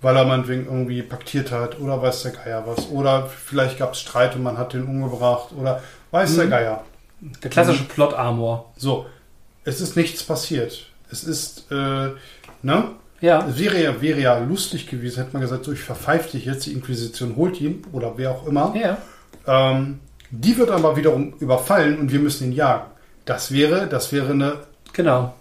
weil 0.05 0.17
er 0.17 0.25
meinetwegen 0.25 0.67
irgendwie 0.67 1.03
paktiert 1.03 1.51
hat 1.51 1.81
oder 1.81 2.01
weiß 2.01 2.23
der 2.23 2.33
Geier 2.33 2.63
was. 2.67 2.89
Oder 2.91 3.27
vielleicht 3.27 3.79
gab 3.79 3.95
es 3.95 4.01
Streit 4.01 4.37
und 4.37 4.43
man 4.45 4.59
hat 4.59 4.73
den 4.75 4.85
umgebracht 4.85 5.49
oder 5.59 5.83
weiß 6.13 6.37
der 6.37 6.45
Mhm. 6.47 6.51
Geier. 6.51 6.85
der 7.43 7.51
klassische 7.51 7.85
Plot-Armor. 7.85 8.73
So, 8.77 9.07
es 9.65 9.81
ist 9.81 9.97
nichts 9.97 10.23
passiert. 10.23 10.87
Es 11.11 11.25
ist, 11.25 11.71
äh, 11.73 12.11
ne? 12.63 12.85
Ja. 13.21 13.47
Es 13.49 13.59
wäre 13.59 13.83
ja, 13.83 14.03
wäre 14.03 14.21
ja 14.21 14.39
lustig 14.39 14.87
gewesen, 14.89 15.21
hätte 15.23 15.33
man 15.33 15.41
gesagt, 15.43 15.65
so 15.65 15.73
ich 15.73 15.81
verpfeife 15.81 16.33
dich 16.33 16.45
jetzt, 16.45 16.67
die 16.67 16.73
Inquisition 16.73 17.35
holt 17.37 17.61
ihn 17.61 17.83
oder 17.93 18.13
wer 18.19 18.31
auch 18.33 18.47
immer. 18.47 18.75
Ja. 18.77 18.99
Ähm, 19.47 20.01
die 20.31 20.57
wird 20.59 20.71
aber 20.71 20.97
wiederum 20.97 21.33
überfallen 21.41 21.99
und 21.99 22.13
wir 22.13 22.19
müssen 22.21 22.45
ihn 22.49 22.53
jagen. 22.53 22.85
Das 23.25 23.51
wäre, 23.53 23.87
das 23.87 24.13
wäre 24.13 24.33
eine 24.33 24.57
Genau. 24.93 25.33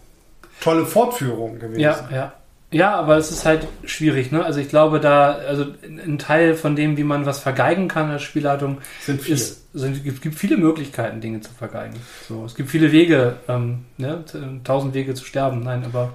tolle 0.61 0.85
Fortführung 0.85 1.59
gewesen. 1.59 1.81
Ja, 1.81 2.07
ja. 2.11 2.33
Ja, 2.73 2.95
aber 2.95 3.17
es 3.17 3.31
ist 3.31 3.45
halt 3.45 3.67
schwierig, 3.85 4.31
ne? 4.31 4.43
Also 4.43 4.59
ich 4.59 4.67
glaube, 4.69 4.99
da, 4.99 5.33
also 5.33 5.65
ein 5.83 6.17
Teil 6.19 6.55
von 6.55 6.75
dem, 6.75 6.97
wie 6.97 7.03
man 7.03 7.25
was 7.25 7.39
vergeigen 7.39 7.87
kann 7.87 8.09
als 8.09 8.23
Spielleitung, 8.23 8.79
Sind 9.01 9.21
viele. 9.21 9.35
ist, 9.35 9.61
sind, 9.73 10.05
es 10.05 10.21
gibt 10.21 10.35
viele 10.35 10.57
Möglichkeiten, 10.57 11.21
Dinge 11.21 11.41
zu 11.41 11.51
vergeigen. 11.51 11.95
So, 12.27 12.43
es 12.45 12.55
gibt 12.55 12.69
viele 12.69 12.91
Wege, 12.91 13.37
ähm, 13.47 13.85
ne? 13.97 14.23
tausend 14.63 14.93
Wege 14.93 15.13
zu 15.13 15.23
sterben. 15.25 15.61
Nein, 15.63 15.85
aber 15.85 16.13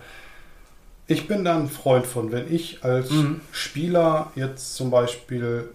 Ich 1.06 1.26
bin 1.26 1.42
da 1.44 1.56
ein 1.56 1.68
Freund 1.68 2.06
von, 2.06 2.32
wenn 2.32 2.52
ich 2.52 2.84
als 2.84 3.10
Mhm. 3.10 3.40
Spieler 3.50 4.30
jetzt 4.34 4.74
zum 4.74 4.90
Beispiel 4.90 5.70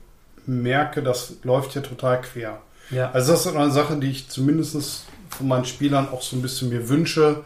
merke, 0.46 1.02
das 1.02 1.36
läuft 1.44 1.72
hier 1.74 1.82
total 1.84 2.22
quer. 2.22 2.62
ja, 2.92 3.10
Also 3.12 3.32
das 3.32 3.46
ist 3.46 3.56
eine 3.56 3.72
Sache, 3.72 3.96
die 3.98 4.12
ich 4.12 4.28
zumindest 4.30 5.06
von 5.30 5.48
meinen 5.48 5.66
Spielern 5.66 6.08
auch 6.10 6.22
so 6.22 6.36
ein 6.36 6.42
bisschen 6.42 6.70
mir 6.70 6.88
wünsche, 6.90 7.44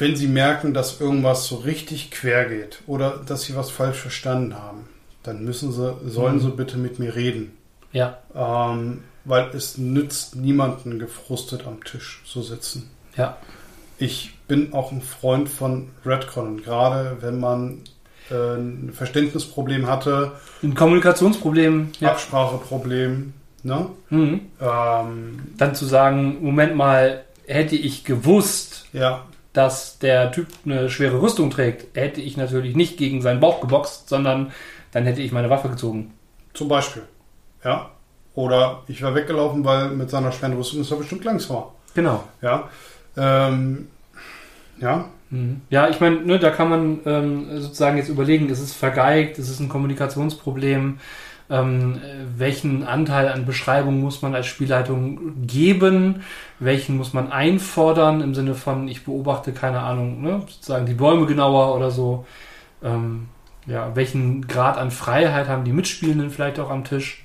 wenn 0.00 0.16
sie 0.16 0.26
merken, 0.28 0.74
dass 0.74 1.00
irgendwas 1.00 1.46
so 1.46 1.56
richtig 1.56 2.10
quer 2.10 2.46
geht 2.46 2.80
oder 2.86 3.20
dass 3.26 3.42
sie 3.42 3.54
was 3.54 3.70
falsch 3.70 3.98
verstanden 3.98 4.54
haben, 4.54 4.88
dann 5.22 5.44
müssen 5.44 5.72
sie, 5.72 5.94
sollen 6.06 6.36
Mhm. 6.36 6.40
sie 6.40 6.50
bitte 6.50 6.78
mit 6.78 6.98
mir 6.98 7.14
reden. 7.14 7.52
ja, 7.92 8.18
Ähm, 8.34 9.02
weil 9.24 9.50
es 9.54 9.76
nützt 9.76 10.34
niemanden 10.36 10.98
gefrustet 10.98 11.66
am 11.66 11.84
Tisch 11.84 12.22
zu 12.26 12.42
sitzen. 12.42 12.88
ja, 13.16 13.36
Ich 13.98 14.34
bin 14.48 14.72
auch 14.72 14.92
ein 14.92 15.02
Freund 15.02 15.48
von 15.48 15.90
Redcon. 16.06 16.62
Gerade 16.62 17.18
wenn 17.20 17.38
man 17.38 17.80
äh, 18.30 18.34
ein 18.56 18.92
Verständnisproblem 18.94 19.86
hatte, 19.86 20.32
ein 20.62 20.74
Kommunikationsproblem, 20.74 21.90
ja. 22.00 22.12
Abspracheproblem, 22.12 23.34
ne? 23.62 23.86
Mhm. 24.08 24.40
Ähm, 24.60 25.40
Dann 25.58 25.74
zu 25.74 25.84
sagen, 25.84 26.38
Moment 26.40 26.74
mal, 26.76 27.24
hätte 27.46 27.76
ich 27.76 28.04
gewusst, 28.04 28.86
ja, 28.94 29.26
dass 29.52 29.98
der 29.98 30.32
Typ 30.32 30.46
eine 30.64 30.90
schwere 30.90 31.20
Rüstung 31.20 31.50
trägt, 31.50 31.96
hätte 31.96 32.20
ich 32.20 32.36
natürlich 32.36 32.76
nicht 32.76 32.96
gegen 32.96 33.20
seinen 33.22 33.40
Bauch 33.40 33.60
geboxt, 33.60 34.08
sondern 34.08 34.52
dann 34.92 35.04
hätte 35.04 35.22
ich 35.22 35.32
meine 35.32 35.50
Waffe 35.50 35.68
gezogen. 35.68 36.12
zum 36.52 36.68
Beispiel. 36.68 37.02
Ja. 37.64 37.90
Oder 38.34 38.82
ich 38.86 39.02
war 39.02 39.14
weggelaufen, 39.14 39.64
weil 39.64 39.90
mit 39.90 40.10
seiner 40.10 40.32
schweren 40.32 40.54
Rüstung 40.54 40.80
ist 40.80 40.90
er 40.90 40.96
bestimmt 40.96 41.24
langsamer. 41.24 41.72
Genau. 41.94 42.24
Ja. 42.42 42.68
Ähm, 43.16 43.88
ja. 44.80 45.06
Mhm. 45.30 45.60
Ja, 45.70 45.88
ich 45.88 46.00
meine, 46.00 46.20
ne, 46.20 46.38
da 46.38 46.50
kann 46.50 46.68
man 46.68 47.00
ähm, 47.06 47.60
sozusagen 47.60 47.96
jetzt 47.96 48.08
überlegen, 48.08 48.48
ist 48.48 48.60
es 48.60 48.72
vergeigt, 48.72 49.38
ist 49.38 49.48
es 49.48 49.60
ein 49.60 49.68
Kommunikationsproblem, 49.68 50.98
ähm, 51.50 51.96
äh, 51.96 52.38
welchen 52.38 52.84
Anteil 52.84 53.28
an 53.28 53.44
Beschreibung 53.46 54.00
muss 54.00 54.22
man 54.22 54.34
als 54.34 54.46
Spielleitung 54.46 55.46
geben, 55.46 56.22
welchen 56.60 56.96
muss 56.96 57.12
man 57.12 57.32
einfordern 57.32 58.20
im 58.20 58.34
Sinne 58.34 58.54
von, 58.54 58.86
ich 58.88 59.04
beobachte, 59.04 59.52
keine 59.52 59.80
Ahnung, 59.80 60.22
ne, 60.22 60.42
sozusagen 60.48 60.86
die 60.86 60.94
Bäume 60.94 61.26
genauer 61.26 61.74
oder 61.76 61.90
so. 61.90 62.24
Ähm, 62.82 63.28
ja, 63.66 63.94
welchen 63.94 64.46
Grad 64.48 64.78
an 64.78 64.90
Freiheit 64.90 65.48
haben 65.48 65.64
die 65.64 65.72
Mitspielenden 65.72 66.30
vielleicht 66.30 66.58
auch 66.58 66.70
am 66.70 66.84
Tisch? 66.84 67.24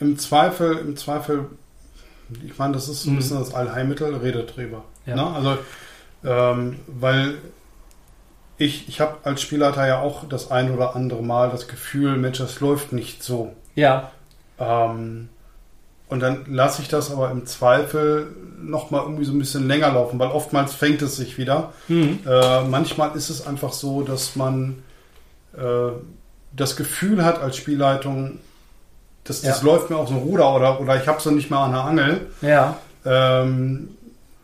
Im 0.00 0.18
Zweifel, 0.18 0.78
im 0.78 0.96
Zweifel, 0.96 1.46
ich 2.44 2.58
meine, 2.58 2.74
das 2.74 2.88
ist 2.88 3.02
so 3.02 3.10
ein 3.10 3.14
Mhm. 3.14 3.16
bisschen 3.18 3.38
das 3.38 3.54
Allheilmittel, 3.54 4.14
redet 4.16 4.56
drüber. 4.56 4.84
Ja. 5.06 5.14
Ne? 5.16 5.26
Also, 5.26 5.58
ähm, 6.24 6.76
weil 6.86 7.38
ich, 8.58 8.88
ich 8.88 9.00
habe 9.00 9.16
als 9.24 9.42
Spielleiter 9.42 9.86
ja 9.86 10.00
auch 10.00 10.28
das 10.28 10.50
ein 10.50 10.72
oder 10.72 10.96
andere 10.96 11.22
Mal 11.22 11.50
das 11.50 11.68
Gefühl, 11.68 12.16
Mensch, 12.16 12.38
das 12.38 12.60
läuft 12.60 12.92
nicht 12.92 13.22
so. 13.22 13.52
Ja, 13.74 14.10
Ähm, 14.58 15.28
und 16.08 16.20
dann 16.20 16.46
lasse 16.48 16.82
ich 16.82 16.88
das 16.88 17.10
aber 17.10 17.30
im 17.32 17.46
Zweifel 17.46 18.28
nochmal 18.62 19.02
irgendwie 19.02 19.24
so 19.24 19.32
ein 19.32 19.38
bisschen 19.38 19.66
länger 19.66 19.92
laufen, 19.92 20.18
weil 20.18 20.28
oftmals 20.28 20.72
fängt 20.72 21.02
es 21.02 21.16
sich 21.16 21.36
wieder. 21.36 21.72
mhm. 21.88 22.20
Äh, 22.26 22.62
manchmal 22.62 23.14
ist 23.16 23.28
es 23.28 23.46
einfach 23.46 23.72
so, 23.72 24.02
dass 24.02 24.36
man 24.36 24.82
äh, 25.56 25.90
das 26.52 26.76
Gefühl 26.76 27.24
hat 27.24 27.40
als 27.40 27.56
Spielleitung, 27.56 28.38
dass 29.24 29.42
das 29.42 29.60
Ja. 29.62 29.66
läuft 29.66 29.90
mir 29.90 29.96
aus 29.96 30.08
dem 30.08 30.18
Ruder 30.18 30.54
oder, 30.54 30.80
oder 30.80 31.00
ich 31.00 31.08
habe 31.08 31.20
so 31.20 31.30
nicht 31.32 31.50
mehr 31.50 31.58
an 31.60 31.72
der 31.72 31.80
Angel. 31.84 32.26
ja, 32.40 32.76
Ähm, 33.04 33.95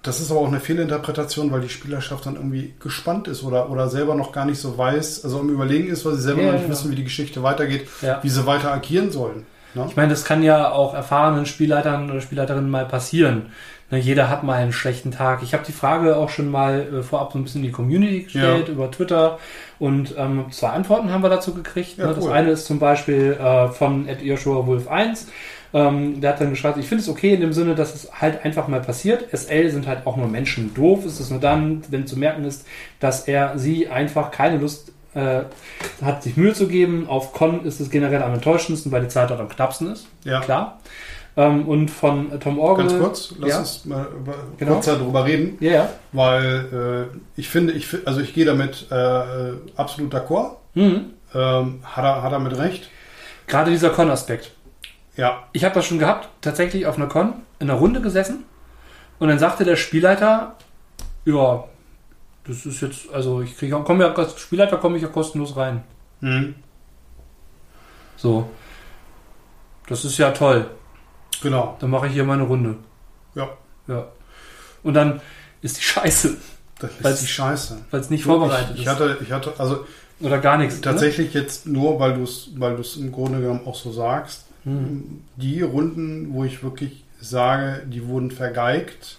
das 0.02 0.20
ist 0.20 0.30
aber 0.30 0.40
auch 0.40 0.48
eine 0.48 0.60
Fehlinterpretation, 0.60 1.52
weil 1.52 1.60
die 1.60 1.68
Spielerschaft 1.68 2.26
dann 2.26 2.34
irgendwie 2.34 2.74
gespannt 2.80 3.28
ist 3.28 3.44
oder, 3.44 3.70
oder 3.70 3.88
selber 3.88 4.14
noch 4.14 4.32
gar 4.32 4.44
nicht 4.44 4.58
so 4.58 4.76
weiß, 4.76 5.24
also 5.24 5.40
im 5.40 5.48
Überlegen 5.48 5.88
ist, 5.88 6.04
weil 6.04 6.14
sie 6.14 6.22
selber 6.22 6.42
Ja, 6.42 6.46
noch 6.48 6.54
nicht 6.54 6.64
ja. 6.64 6.70
wissen, 6.70 6.90
wie 6.90 6.96
die 6.96 7.04
Geschichte 7.04 7.42
weitergeht, 7.42 7.86
ja. 8.00 8.18
wie 8.22 8.28
sie 8.28 8.46
weiter 8.46 8.72
agieren 8.72 9.12
sollen. 9.12 9.46
Ne? 9.74 9.86
Ich 9.88 9.96
meine, 9.96 10.10
das 10.10 10.24
kann 10.24 10.42
ja 10.42 10.70
auch 10.72 10.94
erfahrenen 10.94 11.46
Spielleitern 11.46 12.10
oder 12.10 12.20
Spielleiterinnen 12.20 12.70
mal 12.70 12.84
passieren. 12.84 13.52
Ne, 13.90 13.98
jeder 13.98 14.28
hat 14.28 14.42
mal 14.42 14.54
einen 14.54 14.72
schlechten 14.72 15.10
Tag. 15.10 15.42
Ich 15.42 15.54
habe 15.54 15.64
die 15.66 15.72
Frage 15.72 16.16
auch 16.16 16.30
schon 16.30 16.50
mal 16.50 16.88
äh, 16.92 17.02
vorab 17.02 17.32
so 17.32 17.38
ein 17.38 17.44
bisschen 17.44 17.60
in 17.60 17.68
die 17.68 17.72
Community 17.72 18.22
gestellt 18.24 18.68
über 18.68 18.90
Twitter 18.90 19.38
und 19.78 20.14
ähm, 20.16 20.46
zwei 20.50 20.70
Antworten 20.70 21.10
haben 21.12 21.22
wir 21.22 21.30
dazu 21.30 21.54
gekriegt. 21.54 21.98
Ne? 21.98 22.06
Das 22.06 22.24
cool. 22.24 22.32
eine 22.32 22.50
ist 22.50 22.66
zum 22.66 22.78
Beispiel 22.78 23.38
äh, 23.40 23.68
von 23.68 24.08
Joshua 24.22 24.66
Wolf 24.66 24.88
1. 24.88 25.28
Ähm, 25.74 26.20
der 26.20 26.30
hat 26.30 26.40
dann 26.40 26.50
geschrieben, 26.50 26.80
ich 26.80 26.86
finde 26.86 27.02
es 27.02 27.08
okay 27.08 27.32
in 27.34 27.40
dem 27.40 27.52
Sinne, 27.52 27.74
dass 27.74 27.94
es 27.94 28.10
halt 28.20 28.44
einfach 28.44 28.68
mal 28.68 28.80
passiert. 28.80 29.24
SL 29.32 29.70
sind 29.70 29.86
halt 29.86 30.06
auch 30.06 30.16
nur 30.16 30.28
Menschen. 30.28 30.74
Doof 30.74 31.06
ist 31.06 31.18
es 31.18 31.30
nur 31.30 31.40
dann, 31.40 31.82
wenn 31.88 32.06
zu 32.06 32.18
merken 32.18 32.44
ist, 32.44 32.66
dass 33.00 33.26
er 33.26 33.58
sie 33.58 33.88
einfach 33.88 34.30
keine 34.30 34.58
Lust 34.58 34.92
äh, 35.14 35.42
hat, 36.02 36.22
sich 36.22 36.36
Mühe 36.36 36.52
zu 36.52 36.68
geben. 36.68 37.06
Auf 37.08 37.32
Con 37.32 37.64
ist 37.64 37.80
es 37.80 37.88
generell 37.90 38.22
am 38.22 38.34
enttäuschendsten, 38.34 38.92
weil 38.92 39.02
die 39.02 39.08
Zeit 39.08 39.30
dort 39.30 39.40
am 39.40 39.48
knappsten 39.48 39.92
ist 39.92 40.06
Ja. 40.24 40.40
klar. 40.40 40.80
Ähm, 41.34 41.66
und 41.66 41.90
von 41.90 42.38
Tom 42.40 42.58
Orgel. 42.58 42.86
Ganz 42.88 42.98
kurz, 43.00 43.34
lass 43.38 43.48
ja. 43.50 43.58
uns 43.60 43.84
mal 43.86 44.06
über- 44.14 44.34
Genau. 44.58 44.72
kurz 44.74 44.84
darüber 44.86 45.24
reden, 45.24 45.56
Ja, 45.60 45.72
ja. 45.72 45.88
weil 46.12 47.08
äh, 47.14 47.18
ich 47.40 47.48
finde, 47.48 47.72
ich, 47.72 47.88
also 48.06 48.20
ich 48.20 48.34
gehe 48.34 48.44
damit 48.44 48.88
äh, 48.90 48.94
absolut 49.76 50.14
d'accord. 50.14 50.56
Mhm. 50.74 51.04
Ähm, 51.34 51.78
hat, 51.82 52.04
er, 52.04 52.22
hat 52.22 52.32
er 52.32 52.38
mit 52.40 52.58
recht? 52.58 52.90
Gerade 53.46 53.70
dieser 53.70 53.88
Con-Aspekt. 53.88 54.50
Ja, 55.16 55.44
Ich 55.52 55.64
habe 55.64 55.74
das 55.74 55.86
schon 55.86 55.98
gehabt, 55.98 56.28
tatsächlich 56.40 56.86
auf 56.86 56.96
einer 56.96 57.06
Con, 57.06 57.34
in 57.58 57.68
einer 57.70 57.78
Runde 57.78 58.00
gesessen. 58.00 58.44
Und 59.18 59.28
dann 59.28 59.38
sagte 59.38 59.64
der 59.64 59.76
Spielleiter, 59.76 60.56
ja, 61.24 61.64
das 62.44 62.66
ist 62.66 62.80
jetzt, 62.80 63.12
also 63.12 63.40
ich 63.42 63.56
kriege, 63.56 63.78
komme 63.82 64.04
ja 64.04 64.12
als 64.12 64.40
Spielleiter 64.40 64.78
komme 64.78 64.96
ich 64.96 65.02
ja 65.02 65.08
kostenlos 65.08 65.56
rein. 65.56 65.84
mhm. 66.20 66.54
So. 68.16 68.48
Das 69.88 70.04
ist 70.04 70.16
ja 70.16 70.30
toll. 70.30 70.70
genau. 71.42 71.76
Dann 71.80 71.90
mache 71.90 72.06
ich 72.06 72.12
hier 72.12 72.24
meine 72.24 72.44
Runde. 72.44 72.76
Ja, 73.34 73.50
Ja. 73.88 74.06
Und 74.82 74.94
dann 74.94 75.20
ist 75.60 75.76
die 75.78 75.82
Scheiße, 75.82 76.36
das 76.78 76.90
ist 77.00 77.22
die 77.22 77.26
Scheiße. 77.26 77.78
weil 77.90 78.00
es 78.00 78.10
nicht 78.10 78.24
vorbereitet 78.24 78.70
ich, 78.74 78.80
ich 78.82 78.86
ist. 78.86 78.92
hatte, 78.92 79.18
ich 79.20 79.30
hatte, 79.32 79.52
also 79.58 79.84
Oder 80.20 80.38
gar 80.38 80.56
nichts. 80.56 80.80
tatsächlich 80.80 81.34
jetzt 81.34 81.66
nur, 81.66 81.98
weil 82.00 82.14
du 82.14 82.22
es, 82.22 82.50
weil 82.56 82.74
du 82.76 82.80
es 82.80 82.96
im 82.96 83.12
Grunde 83.12 83.40
genommen 83.40 83.66
auch 83.66 83.74
so 83.74 83.92
sagst, 83.92 84.46
Ne? 84.46 84.51
Mhm. 84.64 85.22
die 85.36 85.62
Runden, 85.62 86.32
wo 86.32 86.44
ich 86.44 86.62
wirklich 86.62 87.04
sage, 87.20 87.82
die 87.86 88.06
wurden 88.06 88.30
vergeigt. 88.30 89.18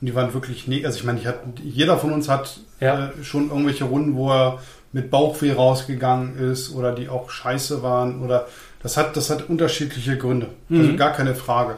Und 0.00 0.06
die 0.06 0.14
waren 0.14 0.32
wirklich, 0.34 0.68
ne 0.68 0.84
also 0.86 0.98
ich 0.98 1.04
meine, 1.04 1.18
ich 1.18 1.26
hatte, 1.26 1.40
jeder 1.62 1.98
von 1.98 2.12
uns 2.12 2.28
hat 2.28 2.60
Ja. 2.80 3.08
äh, 3.08 3.24
schon 3.24 3.48
irgendwelche 3.50 3.84
Runden, 3.84 4.14
wo 4.14 4.30
er 4.30 4.60
mit 4.92 5.10
Bauchweh 5.10 5.52
rausgegangen 5.52 6.38
ist 6.38 6.74
oder 6.74 6.94
die 6.94 7.08
auch 7.08 7.30
scheiße 7.30 7.82
waren 7.82 8.22
oder 8.22 8.46
das 8.82 8.96
hat, 8.96 9.16
das 9.16 9.28
hat 9.28 9.48
unterschiedliche 9.48 10.16
Gründe. 10.16 10.48
Also 10.70 10.92
Mhm. 10.92 10.96
gar 10.96 11.12
keine 11.12 11.34
Frage. 11.34 11.76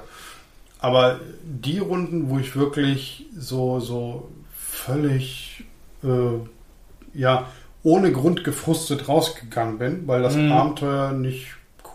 Aber 0.78 1.18
die 1.42 1.78
Runden, 1.78 2.28
wo 2.30 2.38
ich 2.38 2.54
wirklich 2.56 3.26
so, 3.36 3.80
so 3.80 4.28
völlig, 4.54 5.64
äh, 6.04 7.18
ja, 7.18 7.46
ohne 7.82 8.12
Grund 8.12 8.44
gefrustet 8.44 9.08
rausgegangen 9.08 9.78
bin, 9.78 10.06
weil 10.06 10.22
das 10.22 10.36
Mhm. 10.36 10.52
Abenteuer 10.52 11.12
nicht 11.12 11.46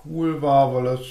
cool 0.09 0.41
war, 0.41 0.73
weil 0.73 0.87
es 0.87 1.01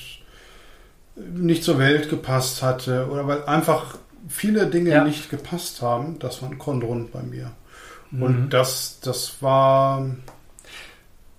nicht 1.17 1.63
zur 1.65 1.79
Welt 1.79 2.09
gepasst 2.11 2.63
hatte 2.63 3.09
oder 3.11 3.27
weil 3.27 3.45
einfach 3.45 3.97
viele 4.29 4.67
Dinge 4.67 4.91
Ja. 4.91 5.05
nicht 5.05 5.31
gepasst 5.31 5.81
haben, 5.83 6.19
das 6.19 6.43
war 6.43 6.51
ein 6.51 6.59
Konrund 6.59 7.13
bei 7.13 7.23
mir. 7.23 7.51
Mhm. 8.11 8.23
Und 8.23 8.51
das, 8.51 8.99
das 9.01 9.41
war, 9.43 10.05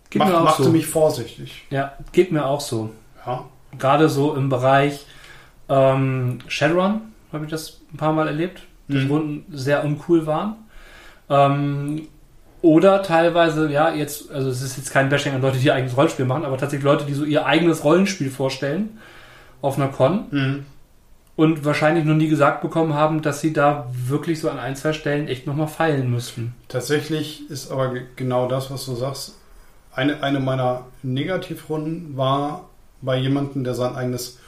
Geht 0.10 0.20
macht, 0.20 0.32
machte 0.44 0.64
so. 0.64 0.70
mich 0.72 0.86
vorsichtig. 0.88 1.66
Ja, 1.70 1.94
geht 2.12 2.32
mir 2.32 2.46
auch 2.46 2.62
so. 2.62 2.92
Ja. 3.26 3.44
gerade 3.80 4.08
so 4.08 4.36
im 4.36 4.50
Bereich 4.50 5.06
ähm, 5.68 6.40
Shadowrun 6.48 7.02
habe 7.34 7.46
ich 7.46 7.52
das 7.52 7.82
ein 7.92 7.98
paar 7.98 8.14
Mal 8.14 8.28
erlebt, 8.28 8.62
dass 8.88 9.04
Mhm. 9.04 9.12
Runden 9.12 9.58
sehr 9.58 9.84
uncool 9.84 10.26
waren. 10.28 10.56
Ähm, 11.28 12.08
oder 12.66 13.04
teilweise, 13.04 13.70
ja, 13.72 13.94
jetzt, 13.94 14.32
also 14.32 14.50
es 14.50 14.62
ist 14.62 14.78
jetzt 14.78 14.92
kein 14.92 15.10
Bashing 15.10 15.34
an 15.34 15.42
Leute, 15.42 15.58
die 15.60 15.68
ihr 15.68 15.76
eigenes 15.76 15.96
Rollenspiel 15.96 16.26
machen, 16.26 16.46
aber 16.46 16.58
tatsächlich 16.58 16.84
Leute, 16.86 17.06
die 17.06 17.14
so 17.14 17.24
ihr 17.24 17.46
eigenes 17.46 17.84
Rollenspiel 17.84 18.30
vorstellen 18.32 18.98
auf 19.62 19.78
einer 19.78 19.90
Con. 19.90 20.26
Mhm. 20.32 20.66
und 21.36 21.66
wahrscheinlich 21.66 22.06
noch 22.06 22.16
nie 22.16 22.30
gesagt 22.30 22.62
bekommen 22.62 22.94
haben, 22.94 23.22
dass 23.22 23.42
sie 23.42 23.52
da 23.54 23.88
wirklich 23.94 24.40
so 24.40 24.50
an 24.50 24.58
ein, 24.58 24.76
zwei 24.76 24.94
Stellen 24.94 25.28
echt 25.28 25.46
nochmal 25.48 25.68
feilen 25.68 26.10
müssten. 26.10 26.56
Tatsächlich 26.70 27.50
ist 27.50 27.72
aber 27.72 27.90
ge- 27.94 28.04
genau 28.16 28.48
das, 28.48 28.72
was 28.72 28.86
du 28.86 28.96
sagst. 28.96 29.36
Eine, 29.94 30.24
eine 30.24 30.40
meiner 30.40 30.86
Negativrunden 31.04 32.16
war 32.18 32.70
bei 33.02 33.18
jemandem, 33.18 33.64
der 33.66 33.74
sein 33.76 33.96
eigenes 33.96 34.40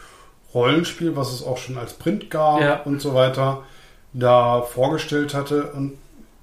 Rollenspiel, 0.53 1.15
was 1.15 1.33
es 1.33 1.43
auch 1.45 1.57
schon 1.57 1.77
als 1.77 1.93
Print 1.93 2.29
gab 2.29 2.61
Ja. 2.61 2.81
und 2.83 3.01
so 3.01 3.13
weiter, 3.13 3.63
da 4.13 4.61
vorgestellt 4.61 5.33
hatte. 5.33 5.63
Und 5.73 5.93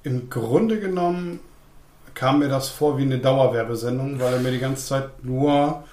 im 0.02 0.28
Grunde 0.30 0.78
genommen 0.78 1.40
kam 2.14 2.40
mir 2.40 2.48
das 2.48 2.68
vor 2.70 2.98
wie 2.98 3.02
eine 3.02 3.18
Dauerwerbesendung, 3.18 4.20
weil 4.20 4.34
er 4.34 4.40
mir 4.40 4.52
die 4.52 4.58
ganze 4.60 4.86
Zeit 4.86 5.24
nur 5.24 5.84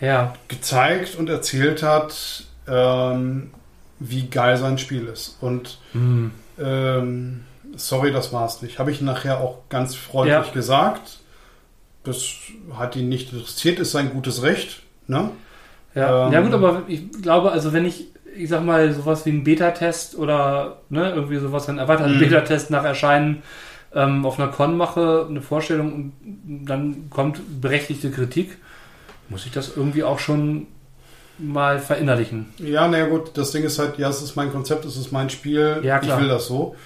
Ja, 0.00 0.34
gezeigt 0.48 1.16
und 1.16 1.28
erzählt 1.28 1.82
hat, 1.82 2.44
ähm, 2.68 3.52
wie 3.98 4.28
geil 4.28 4.56
sein 4.56 4.78
Spiel 4.78 5.06
ist. 5.06 5.38
Und 5.40 5.78
hm. 5.92 6.32
ähm, 6.58 7.44
sorry, 7.76 8.12
das 8.12 8.32
war's 8.32 8.62
nicht. 8.62 8.78
Habe 8.78 8.90
ich 8.90 9.00
nachher 9.00 9.40
auch 9.40 9.68
ganz 9.68 9.94
freundlich 9.94 10.48
Ja. 10.48 10.52
gesagt. 10.52 11.20
Das 12.04 12.24
hat 12.76 12.96
ihn 12.96 13.08
nicht 13.08 13.32
interessiert, 13.32 13.78
ist 13.80 13.92
sein 13.92 14.10
gutes 14.12 14.42
Recht. 14.42 14.82
Ne? 15.08 15.30
Ja, 15.94 16.20
Ähm, 16.28 16.32
ja 16.32 16.40
gut, 16.42 16.52
aber 16.54 16.82
ich 16.88 17.10
glaube, 17.22 17.52
also 17.52 17.72
wenn 17.72 17.84
ich, 17.84 18.08
ich 18.36 18.48
sag 18.48 18.64
mal, 18.64 18.92
sowas 18.92 19.24
wie 19.26 19.30
ein 19.30 19.44
Beta-Test 19.44 20.16
oder 20.16 20.82
ne, 20.90 21.10
irgendwie 21.10 21.38
sowas, 21.38 21.68
einen 21.68 21.78
erweiterten 21.78 22.16
Mhm. 22.16 22.18
Beta-Test 22.18 22.70
nach 22.70 22.84
Erscheinen 22.84 23.42
ähm, 23.94 24.24
auf 24.26 24.38
einer 24.38 24.48
Con 24.50 24.76
mache, 24.76 25.26
eine 25.28 25.42
Vorstellung 25.42 25.92
und 25.92 26.12
dann 26.66 27.08
kommt 27.10 27.40
berechtigte 27.60 28.10
Kritik, 28.10 28.58
muss 29.28 29.46
ich 29.46 29.52
das 29.52 29.76
irgendwie 29.76 30.04
auch 30.04 30.18
schon 30.18 30.66
mal 31.38 31.78
verinnerlichen. 31.78 32.46
Ja, 32.58 32.88
naja 32.88 33.06
gut, 33.06 33.36
das 33.36 33.50
Ding 33.52 33.64
ist 33.64 33.78
halt, 33.78 33.98
ja, 33.98 34.08
es 34.08 34.22
ist 34.22 34.36
mein 34.36 34.50
Konzept, 34.52 34.84
es 34.84 34.96
ist 34.96 35.12
mein 35.12 35.28
Spiel, 35.30 35.80
Ja, 35.82 36.00
ich 36.02 36.18
will 36.18 36.28
das 36.28 36.46
so. 36.46 36.76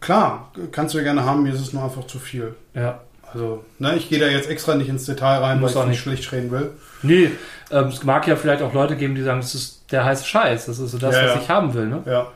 Klar, 0.00 0.50
kannst 0.70 0.94
du 0.94 1.02
gerne 1.02 1.24
haben, 1.24 1.42
mir 1.42 1.52
ist 1.54 1.60
es 1.60 1.72
nur 1.72 1.82
einfach 1.82 2.06
zu 2.06 2.18
viel. 2.18 2.54
Ja. 2.74 3.00
Also, 3.32 3.64
ne, 3.80 3.96
ich 3.96 4.08
gehe 4.08 4.20
da 4.20 4.26
jetzt 4.26 4.48
extra 4.48 4.76
nicht 4.76 4.88
ins 4.88 5.06
Detail 5.06 5.38
rein, 5.38 5.60
Muss 5.60 5.74
weil 5.74 5.84
ich 5.84 5.88
nicht 5.88 6.06
nicht. 6.06 6.24
schlecht 6.24 6.32
reden 6.32 6.50
will. 6.52 6.70
Nee, 7.02 7.30
ähm, 7.72 7.88
es 7.88 8.04
mag 8.04 8.28
ja 8.28 8.36
vielleicht 8.36 8.62
auch 8.62 8.72
Leute 8.72 8.94
geben, 8.96 9.14
die 9.16 9.22
sagen, 9.22 9.40
das 9.40 9.54
ist 9.56 9.90
der 9.90 10.04
heiße 10.04 10.24
Scheiß, 10.24 10.66
das 10.66 10.78
ist 10.78 10.92
so 10.92 10.98
das, 10.98 11.14
Ja, 11.16 11.24
was 11.24 11.34
ja. 11.34 11.40
ich 11.40 11.48
haben 11.48 11.74
will. 11.74 11.86
Ne? 11.86 12.02
Ja. 12.06 12.28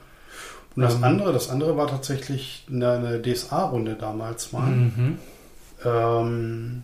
Und 0.79 0.85
das 0.85 0.95
Ähm. 0.95 1.05
andere, 1.05 1.33
das 1.33 1.51
andere 1.51 1.77
war 1.77 1.89
tatsächlich 1.89 2.65
eine, 2.71 2.93
eine 2.93 3.21
DSA-Runde 3.21 3.95
damals 3.97 4.53
mal. 4.53 4.71
Mhm. 4.71 5.19
Ähm, 5.85 6.83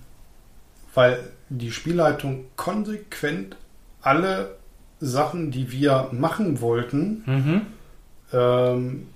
weil 0.95 1.21
die 1.49 1.71
Spielleitung 1.71 2.47
konsequent 2.57 3.57
alle 4.03 4.57
Sachen, 5.01 5.51
die 5.53 5.71
wir 5.71 6.09
machen 6.11 6.61
wollten, 6.61 7.23
Mhm. 7.27 7.61
ähm, 8.33 9.07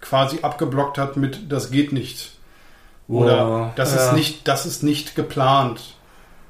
quasi 0.00 0.40
abgeblockt 0.42 0.98
hat 0.98 1.16
mit 1.16 1.50
das 1.52 1.70
geht 1.70 1.92
nicht. 1.92 2.32
Oder 3.06 3.48
Wow. 3.48 3.70
das 3.76 3.94
Ja. 3.94 4.06
ist 4.08 4.12
nicht, 4.14 4.48
das 4.48 4.66
ist 4.66 4.82
nicht 4.82 5.14
geplant. 5.14 5.94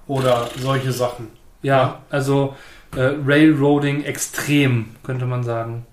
Oder 0.06 0.48
solche 0.58 0.92
Sachen. 0.92 1.28
Ja, 1.62 1.76
Ja. 1.76 2.02
also 2.08 2.56
äh, 2.96 3.12
Railroading 3.26 4.04
extrem, 4.04 4.96
könnte 5.02 5.26
man 5.26 5.44
sagen. 5.44 5.84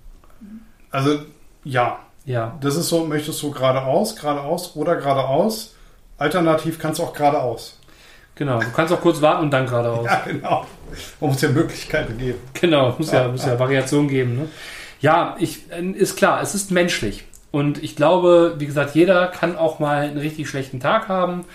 Also 0.91 1.19
ja, 1.65 1.99
Ja, 2.25 2.57
das 2.61 2.75
ist 2.77 2.87
so, 2.89 3.05
möchtest 3.05 3.41
du 3.43 3.51
geradeaus, 3.51 4.15
geradeaus 4.15 4.75
oder 4.75 4.95
geradeaus. 4.95 5.75
Alternativ 6.17 6.79
kannst 6.79 6.99
du 6.99 7.03
auch 7.03 7.13
geradeaus. 7.13 7.77
genau. 8.35 8.59
Du 8.59 8.71
kannst 8.71 8.93
auch 8.93 9.01
kurz 9.01 9.21
warten 9.21 9.43
und 9.43 9.51
dann 9.51 9.65
geradeaus. 9.67 10.05
Ja, 10.09 10.23
genau. 10.25 10.65
Man 11.19 11.29
muss 11.31 11.41
ja 11.41 11.49
Möglichkeiten 11.49 12.17
geben. 12.17 12.39
Genau, 12.53 12.95
muss 12.97 13.11
ja, 13.11 13.27
muss 13.27 13.45
ja 13.45 13.59
Variation 13.59 14.07
geben. 14.07 14.37
Ne? 14.37 14.47
Ja, 15.01 15.35
ich, 15.39 15.69
äh, 15.71 15.83
ist 15.91 16.15
klar, 16.15 16.41
es 16.41 16.55
ist 16.55 16.71
menschlich. 16.71 17.25
Und 17.51 17.83
ich 17.83 17.95
glaube, 17.95 18.55
wie 18.57 18.65
gesagt, 18.65 18.95
jeder 18.95 19.27
kann 19.27 19.57
auch 19.57 19.79
mal 19.79 19.97
einen 20.03 20.17
richtig 20.17 20.49
schlechten 20.49 20.79
Tag 20.79 21.07
haben. 21.09 21.45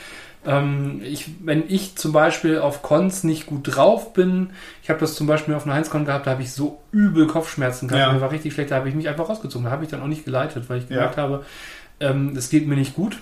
Ähm, 0.47 1.03
ich, 1.05 1.26
wenn 1.45 1.64
ich 1.68 1.97
zum 1.97 2.12
Beispiel 2.12 2.59
auf 2.61 2.80
Cons 2.82 3.24
nicht 3.24 3.45
gut 3.47 3.61
drauf 3.76 4.14
bin, 4.14 4.51
ich 4.82 4.88
habe 4.88 4.99
das 5.01 5.14
zum 5.14 5.26
Beispiel 5.26 5.55
auf 5.55 5.66
einer 5.66 5.74
Heinz-Con 5.74 6.07
gehabt, 6.07 6.26
da 6.26 6.30
habe 6.30 6.43
ich 6.43 6.53
so 6.53 6.80
übel 6.93 7.26
Kopfschmerzen 7.26 7.88
gehabt, 7.88 8.07
Ja. 8.07 8.12
mir 8.12 8.20
war 8.22 8.30
richtig 8.32 8.55
schlecht, 8.55 8.70
da 8.70 8.76
habe 8.76 8.88
ich 8.88 8.95
mich 8.95 9.09
einfach 9.09 9.28
rausgezogen, 9.28 9.66
da 9.66 9.70
habe 9.70 9.84
ich 9.84 9.91
dann 9.91 10.01
auch 10.01 10.07
nicht 10.07 10.24
geleitet, 10.24 10.64
weil 10.68 10.78
ich 10.78 10.84
Ja. 10.84 10.97
gemerkt 10.97 11.18
habe, 11.18 11.45
ähm, 12.01 12.34
es 12.36 12.49
geht 12.49 12.66
mir 12.66 12.76
nicht 12.76 12.95
gut. 12.95 13.18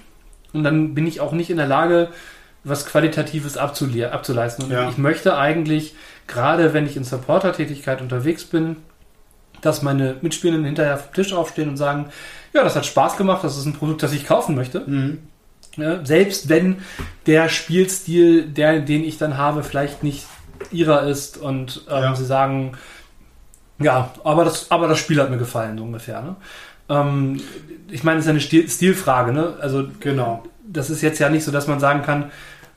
Und 0.53 0.63
dann 0.63 0.95
bin 0.95 1.07
ich 1.09 1.21
auch 1.21 1.33
nicht 1.33 1.51
in 1.51 1.57
der 1.57 1.67
Lage, 1.67 2.09
was 2.65 2.87
Qualitatives 2.87 3.57
abzule 3.57 4.13
abzuleisten. 4.13 4.67
Und 4.67 4.71
Ja. 4.71 4.89
ich 4.89 4.97
möchte 4.99 5.37
eigentlich, 5.37 5.97
gerade 6.29 6.73
wenn 6.73 6.87
ich 6.87 6.97
in 6.97 7.03
Supporter-Tätigkeit 7.05 8.01
unterwegs 8.01 8.45
bin, 8.45 8.77
dass 9.61 9.83
meine 9.83 10.17
Mitspielenden 10.23 10.65
hinterher 10.67 10.99
vom 10.99 11.13
Tisch 11.15 11.33
aufstehen 11.33 11.69
und 11.69 11.77
sagen, 11.77 12.07
ja, 12.53 12.63
das 12.63 12.77
hat 12.77 12.87
Spaß 12.87 13.17
gemacht, 13.17 13.43
das 13.43 13.57
ist 13.59 13.65
ein 13.67 13.73
Produkt, 13.75 14.05
das 14.05 14.13
ich 14.13 14.25
kaufen 14.25 14.55
möchte. 14.55 14.81
Mhm. 14.87 15.19
Ja, 15.79 16.05
selbst 16.05 16.49
wenn 16.49 16.79
der 17.27 17.49
Spielstil, 17.49 18.47
der, 18.47 18.81
den 18.81 19.05
ich 19.05 19.17
dann 19.19 19.37
habe, 19.37 19.63
vielleicht 19.63 20.03
nicht 20.03 20.27
ihrer 20.71 21.05
ist 21.05 21.39
und 21.39 21.83
ähm, 21.89 22.03
Ja. 22.03 22.15
sie 22.15 22.25
sagen, 22.25 22.73
ja, 23.79 24.11
aber 24.25 24.45
das, 24.45 24.71
aber 24.71 24.89
das 24.89 24.99
Spiel 24.99 25.21
hat 25.21 25.31
mir 25.31 25.39
gefallen, 25.39 25.79
so 25.79 25.85
ungefähr. 25.85 26.21
Ne? 26.21 26.37
Ähm, 26.89 27.41
ich 27.91 28.03
meine, 28.03 28.19
es 28.19 28.25
ist 28.27 28.31
eine 28.31 28.41
Stil 28.41 28.69
Stilfrage. 28.69 29.33
Ne? 29.33 29.55
Also 29.61 29.85
Genau. 30.01 30.43
das 30.67 30.91
ist 30.91 31.01
jetzt 31.03 31.21
ja 31.21 31.29
nicht 31.29 31.45
so, 31.45 31.53
dass 31.53 31.69
man 31.69 31.79
sagen 31.81 32.03
kann, 32.03 32.31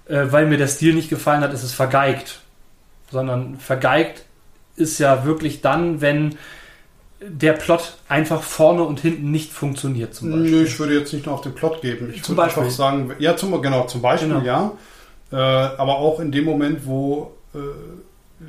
äh, 0.07 0.25
weil 0.29 0.45
mir 0.45 0.57
der 0.57 0.67
Stil 0.67 0.93
nicht 0.93 1.09
gefallen 1.09 1.41
hat, 1.41 1.53
ist 1.53 1.63
es 1.63 1.73
vergeigt. 1.73 2.39
Sondern 3.11 3.57
vergeigt 3.57 4.25
ist 4.75 4.99
ja 4.99 5.25
wirklich 5.25 5.61
dann, 5.61 6.01
wenn 6.01 6.35
der 7.21 7.53
Plot 7.53 7.97
einfach 8.09 8.41
vorne 8.41 8.83
und 8.83 8.99
hinten 8.99 9.29
nicht 9.31 9.51
funktioniert, 9.53 10.15
zum 10.15 10.31
Beispiel. 10.31 10.51
Nö, 10.51 10.63
ich 10.63 10.79
würde 10.79 10.97
jetzt 10.97 11.13
nicht 11.13 11.25
nur 11.27 11.35
auf 11.35 11.41
den 11.41 11.53
Plot 11.53 11.81
geben. 11.81 12.11
Ich 12.13 12.23
Zum 12.23 12.35
würde 12.35 12.47
Beispiel. 12.47 12.63
einfach 12.63 12.75
sagen, 12.75 13.11
ja, 13.19 13.35
zum, 13.37 13.61
genau, 13.61 13.85
zum 13.85 14.01
Beispiel, 14.01 14.29
Genau. 14.29 14.41
ja. 14.41 14.71
Äh, 15.31 15.35
aber 15.35 15.97
auch 15.97 16.19
in 16.19 16.31
dem 16.31 16.45
Moment, 16.45 16.85
wo 16.85 17.31
äh, 17.53 17.57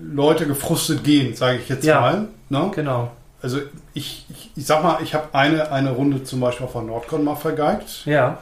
Leute 0.02 0.46
gefrustet 0.46 1.04
gehen, 1.04 1.36
sage 1.36 1.58
ich 1.58 1.68
jetzt 1.68 1.84
Ja. 1.84 2.00
mal. 2.00 2.28
Ne? 2.48 2.70
Genau. 2.74 3.10
Also 3.42 3.58
ich, 3.92 4.24
ich, 4.30 4.50
ich 4.56 4.66
sag 4.66 4.82
mal, 4.82 4.98
ich 5.02 5.14
habe 5.14 5.28
eine, 5.34 5.70
eine 5.70 5.90
Runde 5.90 6.24
zum 6.24 6.40
Beispiel 6.40 6.64
auf 6.64 6.72
der 6.72 6.82
Nordcon 6.82 7.24
mal 7.24 7.34
vergeigt. 7.36 8.02
Ja. 8.06 8.38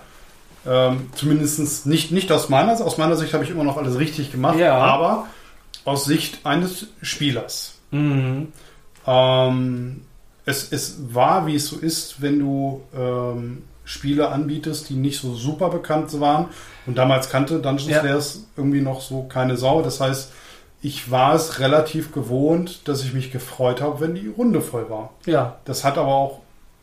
Ähm, 0.66 1.08
Zumindest 1.14 1.86
nicht, 1.86 2.12
nicht 2.12 2.30
aus 2.30 2.48
meiner 2.50 2.76
Sicht. 2.76 2.86
Aus 2.86 2.98
meiner 2.98 3.16
Sicht 3.16 3.32
habe 3.34 3.42
ich 3.44 3.50
immer 3.50 3.64
noch 3.64 3.78
alles 3.78 3.98
richtig 3.98 4.30
gemacht. 4.30 4.58
Ja. 4.58 4.76
Aber 4.76 5.26
aus 5.84 6.04
Sicht 6.04 6.40
eines 6.44 6.86
Spielers. 7.02 7.74
Mhm. 7.90 8.48
Ähm, 9.06 10.02
es, 10.44 10.72
es 10.72 10.96
war, 11.14 11.46
wie 11.46 11.54
es 11.56 11.66
so 11.66 11.76
ist, 11.76 12.22
wenn 12.22 12.38
du 12.38 12.82
ähm, 12.96 13.62
Spiele 13.84 14.28
anbietest, 14.28 14.88
die 14.88 14.94
nicht 14.94 15.20
so 15.20 15.34
super 15.34 15.68
bekannt 15.68 16.18
waren. 16.20 16.46
Und 16.86 16.96
damals 16.96 17.28
kannte 17.28 17.58
Dungeons 17.60 17.90
Ja. 17.90 18.00
Slayers 18.00 18.44
irgendwie 18.56 18.80
noch 18.80 19.00
so 19.00 19.24
keine 19.24 19.56
Sau. 19.56 19.82
Das 19.82 20.00
heißt, 20.00 20.32
ich 20.82 21.10
war 21.10 21.34
es 21.34 21.58
relativ 21.58 22.12
gewohnt, 22.12 22.88
dass 22.88 23.02
ich 23.04 23.12
mich 23.12 23.30
gefreut 23.30 23.80
habe, 23.80 24.00
wenn 24.00 24.14
die 24.14 24.28
Runde 24.28 24.60
voll 24.60 24.88
war. 24.88 25.10
Ja. 25.26 25.56
Das 25.64 25.84
hat 25.84 25.98
aber 25.98 26.08
auch 26.14 26.40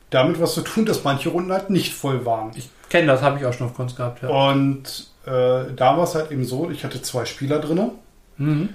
damit 0.09 0.39
was 0.39 0.53
zu 0.53 0.61
tun, 0.61 0.85
dass 0.85 1.03
manche 1.03 1.29
Runden 1.29 1.51
halt 1.51 1.69
nicht 1.69 1.93
voll 1.93 2.25
waren. 2.25 2.51
Ich 2.55 2.69
kenne 2.89 3.07
das, 3.07 3.21
habe 3.21 3.39
ich 3.39 3.45
auch 3.45 3.53
schon 3.53 3.67
auf 3.67 3.73
Kunst 3.73 3.97
gehabt. 3.97 4.21
Ja. 4.21 4.29
Und 4.29 5.07
äh, 5.25 5.73
da 5.75 5.97
war 5.97 6.03
es 6.03 6.15
halt 6.15 6.31
eben 6.31 6.45
so, 6.45 6.69
ich 6.69 6.83
hatte 6.83 7.01
zwei 7.01 7.25
Spieler 7.25 7.59
drinne. 7.59 7.91
Mhm. 8.37 8.69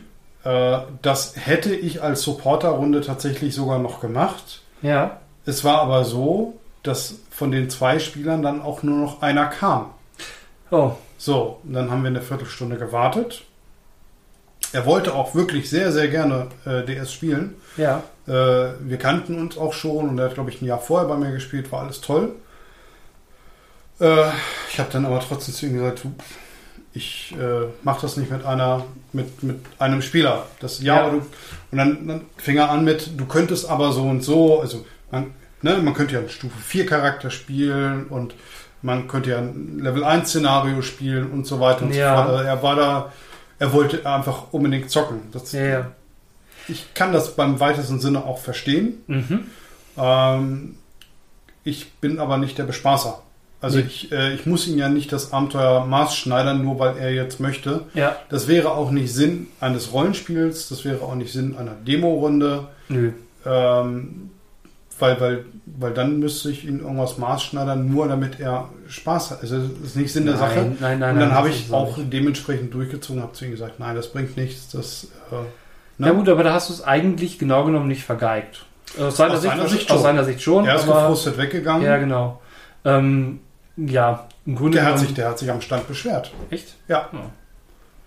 Äh, 0.45 0.79
das 1.03 1.35
hätte 1.37 1.75
ich 1.75 2.03
als 2.03 2.23
Supporter-Runde 2.23 3.01
tatsächlich 3.03 3.55
sogar 3.55 3.79
noch 3.79 4.01
gemacht. 4.01 4.62
Ja. 4.83 5.21
Es 5.47 5.65
war 5.65 5.81
aber 5.81 6.05
so, 6.05 6.59
dass 6.83 7.15
von 7.31 7.51
den 7.51 7.71
zwei 7.71 7.99
Spielern 7.99 8.43
dann 8.43 8.61
auch 8.61 8.83
nur 8.83 8.99
noch 8.99 9.23
einer 9.23 9.47
kam. 9.47 9.91
Oh. 10.71 10.93
So, 11.19 11.61
dann 11.63 11.91
haben 11.91 12.03
wir 12.03 12.09
eine 12.09 12.23
Viertelstunde 12.23 12.77
gewartet. 12.77 13.45
Er 14.73 14.87
wollte 14.87 15.15
auch 15.15 15.35
wirklich 15.35 15.69
sehr, 15.69 15.93
sehr 15.93 16.09
gerne 16.09 16.49
äh, 16.65 16.85
DS 16.85 17.13
spielen. 17.13 17.55
Ja. 17.77 18.03
Äh, 18.27 18.31
wir 18.81 18.99
kannten 18.99 19.39
uns 19.39 19.59
auch 19.59 19.73
schon 19.73 20.09
und 20.09 20.19
er 20.19 20.27
hat, 20.27 20.35
glaube 20.35 20.51
ich, 20.51 20.63
ein 20.63 20.67
Jahr 20.67 20.79
vorher 20.79 21.09
bei 21.09 21.17
mir 21.17 21.31
gespielt, 21.31 21.71
war 21.71 21.83
alles 21.83 22.01
toll. 22.01 22.35
Äh, 24.01 24.31
ich 24.71 24.79
habe 24.79 24.91
dann 24.91 25.05
aber 25.05 25.21
trotzdem 25.21 25.55
zu 25.55 25.67
ihm 25.67 25.75
gesagt, 25.75 26.05
du, 26.05 26.15
ich 26.95 27.35
äh, 27.39 27.67
mache 27.83 28.03
das 28.03 28.17
nicht 28.17 28.31
mit 28.31 28.45
einer, 28.45 28.85
mit, 29.13 29.43
mit 29.43 29.61
einem 29.79 30.03
Spieler. 30.03 30.47
Das 30.61 30.83
ja, 30.83 30.97
Ja. 31.07 31.11
du, 31.11 31.17
und 31.71 31.79
dann, 31.79 32.07
dann 32.07 32.21
fing 32.37 32.57
er 32.59 32.71
an 32.71 32.85
mit, 32.85 33.19
du 33.19 33.25
könntest 33.27 33.69
aber 33.69 33.93
so 33.93 34.03
und 34.03 34.23
so, 34.23 34.61
also 34.61 34.85
man, 35.11 35.33
ne, 35.63 35.79
man 35.79 35.95
könnte 35.95 36.15
ja 36.15 36.21
einen 36.21 36.29
Stufe 36.29 36.59
4 36.59 36.85
Charakter 36.87 37.31
spielen 37.31 38.07
und 38.09 38.35
man 38.83 39.09
könnte 39.09 39.31
ja 39.31 39.39
ein 39.39 39.79
Level 39.79 40.05
1 40.05 40.29
Szenario 40.29 40.83
spielen 40.83 41.31
und 41.31 41.47
so 41.47 41.61
weiter 41.61 41.83
und 41.87 41.95
Ja. 41.95 42.17
so 42.17 42.23
fort. 42.25 42.29
Also 42.37 42.45
er 42.49 42.63
war 42.63 42.77
da, 42.77 43.13
er 43.59 43.73
wollte 43.73 44.05
einfach 44.07 44.53
unbedingt 44.53 44.91
zocken. 44.91 45.21
Das, 45.33 45.53
ja. 45.53 45.93
ich 46.69 46.93
kann 46.95 47.13
das 47.13 47.37
beim 47.37 47.59
weitesten 47.61 48.01
Sinne 48.01 48.25
auch 48.25 48.39
verstehen. 48.39 49.03
Mhm. 49.07 49.41
Ähm, 49.97 50.77
ich 51.65 51.93
bin 51.95 52.19
aber 52.19 52.39
nicht 52.39 52.59
der 52.59 52.65
Bespaßer. 52.65 53.23
Also 53.63 53.79
Nee. 53.79 53.85
ich, 53.87 54.13
äh, 54.13 54.35
ich 54.35 54.45
muss 54.45 54.67
ihn 54.67 54.77
ja 54.77 54.89
nicht 54.89 55.13
das 55.13 55.33
Abenteuer 55.33 55.87
maßschneidern, 55.87 56.63
nur 56.63 56.79
weil 56.81 56.99
er 56.99 57.13
jetzt 57.15 57.41
möchte. 57.41 57.83
Ja. 57.95 58.17
Das 58.29 58.49
wäre 58.49 58.73
auch 58.73 58.91
nicht 58.91 59.15
Sinn 59.15 59.47
eines 59.61 59.93
Rollenspiels, 59.93 60.69
das 60.69 60.85
wäre 60.85 61.01
auch 61.03 61.15
nicht 61.15 61.33
Sinn 61.33 61.57
einer 61.57 61.73
Demo-Runde. 61.87 62.67
Nö. 62.89 63.13
Ähm, 63.47 64.31
weil, 64.99 65.21
weil, 65.21 65.45
weil 65.67 65.93
dann 65.95 66.19
müsste 66.21 66.51
ich 66.51 66.65
ihn 66.65 66.81
irgendwas 66.81 67.19
maßschneidern, 67.19 67.91
nur 67.91 68.07
damit 68.09 68.39
er 68.39 68.69
Spaß 68.89 69.31
hat. 69.33 69.43
Also 69.43 69.59
das 69.59 69.71
ist 69.91 69.97
nicht 69.97 70.13
Sinn 70.13 70.27
der 70.27 70.35
Nein, 70.37 70.41
Sache. 70.49 70.61
nein, 70.61 70.77
nein, 70.81 70.93
Und 70.95 71.01
nein, 71.01 71.19
dann 71.19 71.29
das 71.31 71.39
habe 71.39 71.49
ich 71.49 71.67
so 71.69 71.75
auch 71.75 71.97
nicht. 71.97 72.13
dementsprechend 72.13 72.75
durchgezogen, 72.75 73.23
habe 73.23 73.33
zu 73.33 73.45
ihm 73.45 73.51
gesagt, 73.53 73.81
nein, 73.81 73.97
das 73.97 74.13
bringt 74.13 74.37
nichts. 74.37 74.71
Das, 74.71 75.09
äh, 75.33 75.35
ne? 75.99 76.07
Ja 76.09 76.13
gut, 76.13 76.29
aber 76.29 76.45
da 76.45 76.53
hast 76.53 76.69
du 76.69 76.75
es 76.75 76.85
eigentlich 76.85 77.39
genau 77.39 77.65
genommen 77.65 77.89
nicht 77.89 78.05
vergeigt. 78.05 78.65
Aus 79.01 79.17
seiner, 79.17 79.35
Aus 79.35 79.43
Sicht, 79.43 79.55
seiner 79.57 79.69
Sicht 79.69 79.91
aus 79.91 79.97
schon. 79.97 80.03
seiner 80.03 80.25
Sicht 80.25 80.43
schon. 80.43 80.65
er 80.67 80.75
ist 80.77 80.89
aber, 80.89 81.01
gefrustet 81.03 81.39
weggegangen. 81.39 81.83
ja, 81.85 81.97
genau. 81.97 82.41
Ähm, 82.85 83.41
ja, 83.77 84.29
im 84.45 84.57
Grunde 84.57 84.79
der, 84.79 84.87
hat 84.87 84.99
sich, 84.99 85.15
der 85.15 85.29
hat 85.29 85.39
sich 85.39 85.51
am 85.51 85.61
Stand 85.61 85.89
beschwert. 85.89 86.33
Echt? 86.51 86.75
Ja. 86.89 87.09
Ja. 87.13 87.31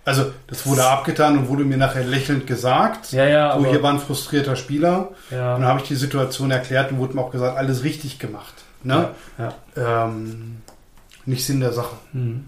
Also 0.06 0.32
das 0.46 0.68
wurde 0.68 0.86
abgetan 0.86 1.36
und 1.38 1.48
wurde 1.48 1.64
mir 1.64 1.78
nachher 1.78 2.04
lächelnd 2.04 2.46
gesagt. 2.46 3.12
Ja, 3.12 3.26
ja, 3.26 3.60
so, 3.60 3.66
hier 3.66 3.82
war 3.82 3.92
ein 3.92 4.00
frustrierter 4.00 4.56
Spieler. 4.56 5.10
ja, 5.32 5.56
Und 5.56 5.62
dann 5.62 5.70
habe 5.70 5.80
ich 5.82 5.88
die 5.88 5.96
Situation 5.96 6.52
erklärt 6.52 6.92
und 6.92 7.00
wurde 7.00 7.16
mir 7.16 7.22
auch 7.22 7.32
gesagt, 7.32 7.58
alles 7.58 7.84
richtig 7.84 8.20
gemacht. 8.20 8.54
Ne? 8.84 9.10
ja, 9.40 9.54
ja. 9.76 10.06
Ähm, 10.06 10.58
nicht 11.26 11.44
Sinn 11.44 11.60
der 11.60 11.74
Sache. 11.74 11.96
Hm. 12.12 12.48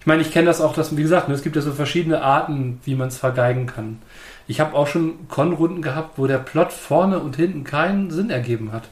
Ich 0.00 0.06
meine, 0.06 0.22
ich 0.22 0.32
kenne 0.32 0.46
das 0.46 0.62
auch, 0.62 0.74
dass, 0.74 0.96
wie 0.96 1.02
gesagt, 1.02 1.28
ne, 1.28 1.34
es 1.34 1.42
gibt 1.42 1.56
ja 1.56 1.62
so 1.62 1.72
verschiedene 1.72 2.22
Arten, 2.22 2.80
wie 2.84 2.94
man 2.94 3.08
es 3.08 3.18
vergeigen 3.18 3.66
kann. 3.66 4.00
Ich 4.46 4.60
habe 4.60 4.74
auch 4.74 4.86
schon 4.86 5.28
Con-Runden 5.28 5.82
gehabt, 5.82 6.18
wo 6.18 6.26
der 6.26 6.38
Plot 6.38 6.72
vorne 6.72 7.18
und 7.18 7.36
hinten 7.36 7.64
keinen 7.64 8.10
Sinn 8.10 8.30
ergeben 8.30 8.72
hat. 8.72 8.88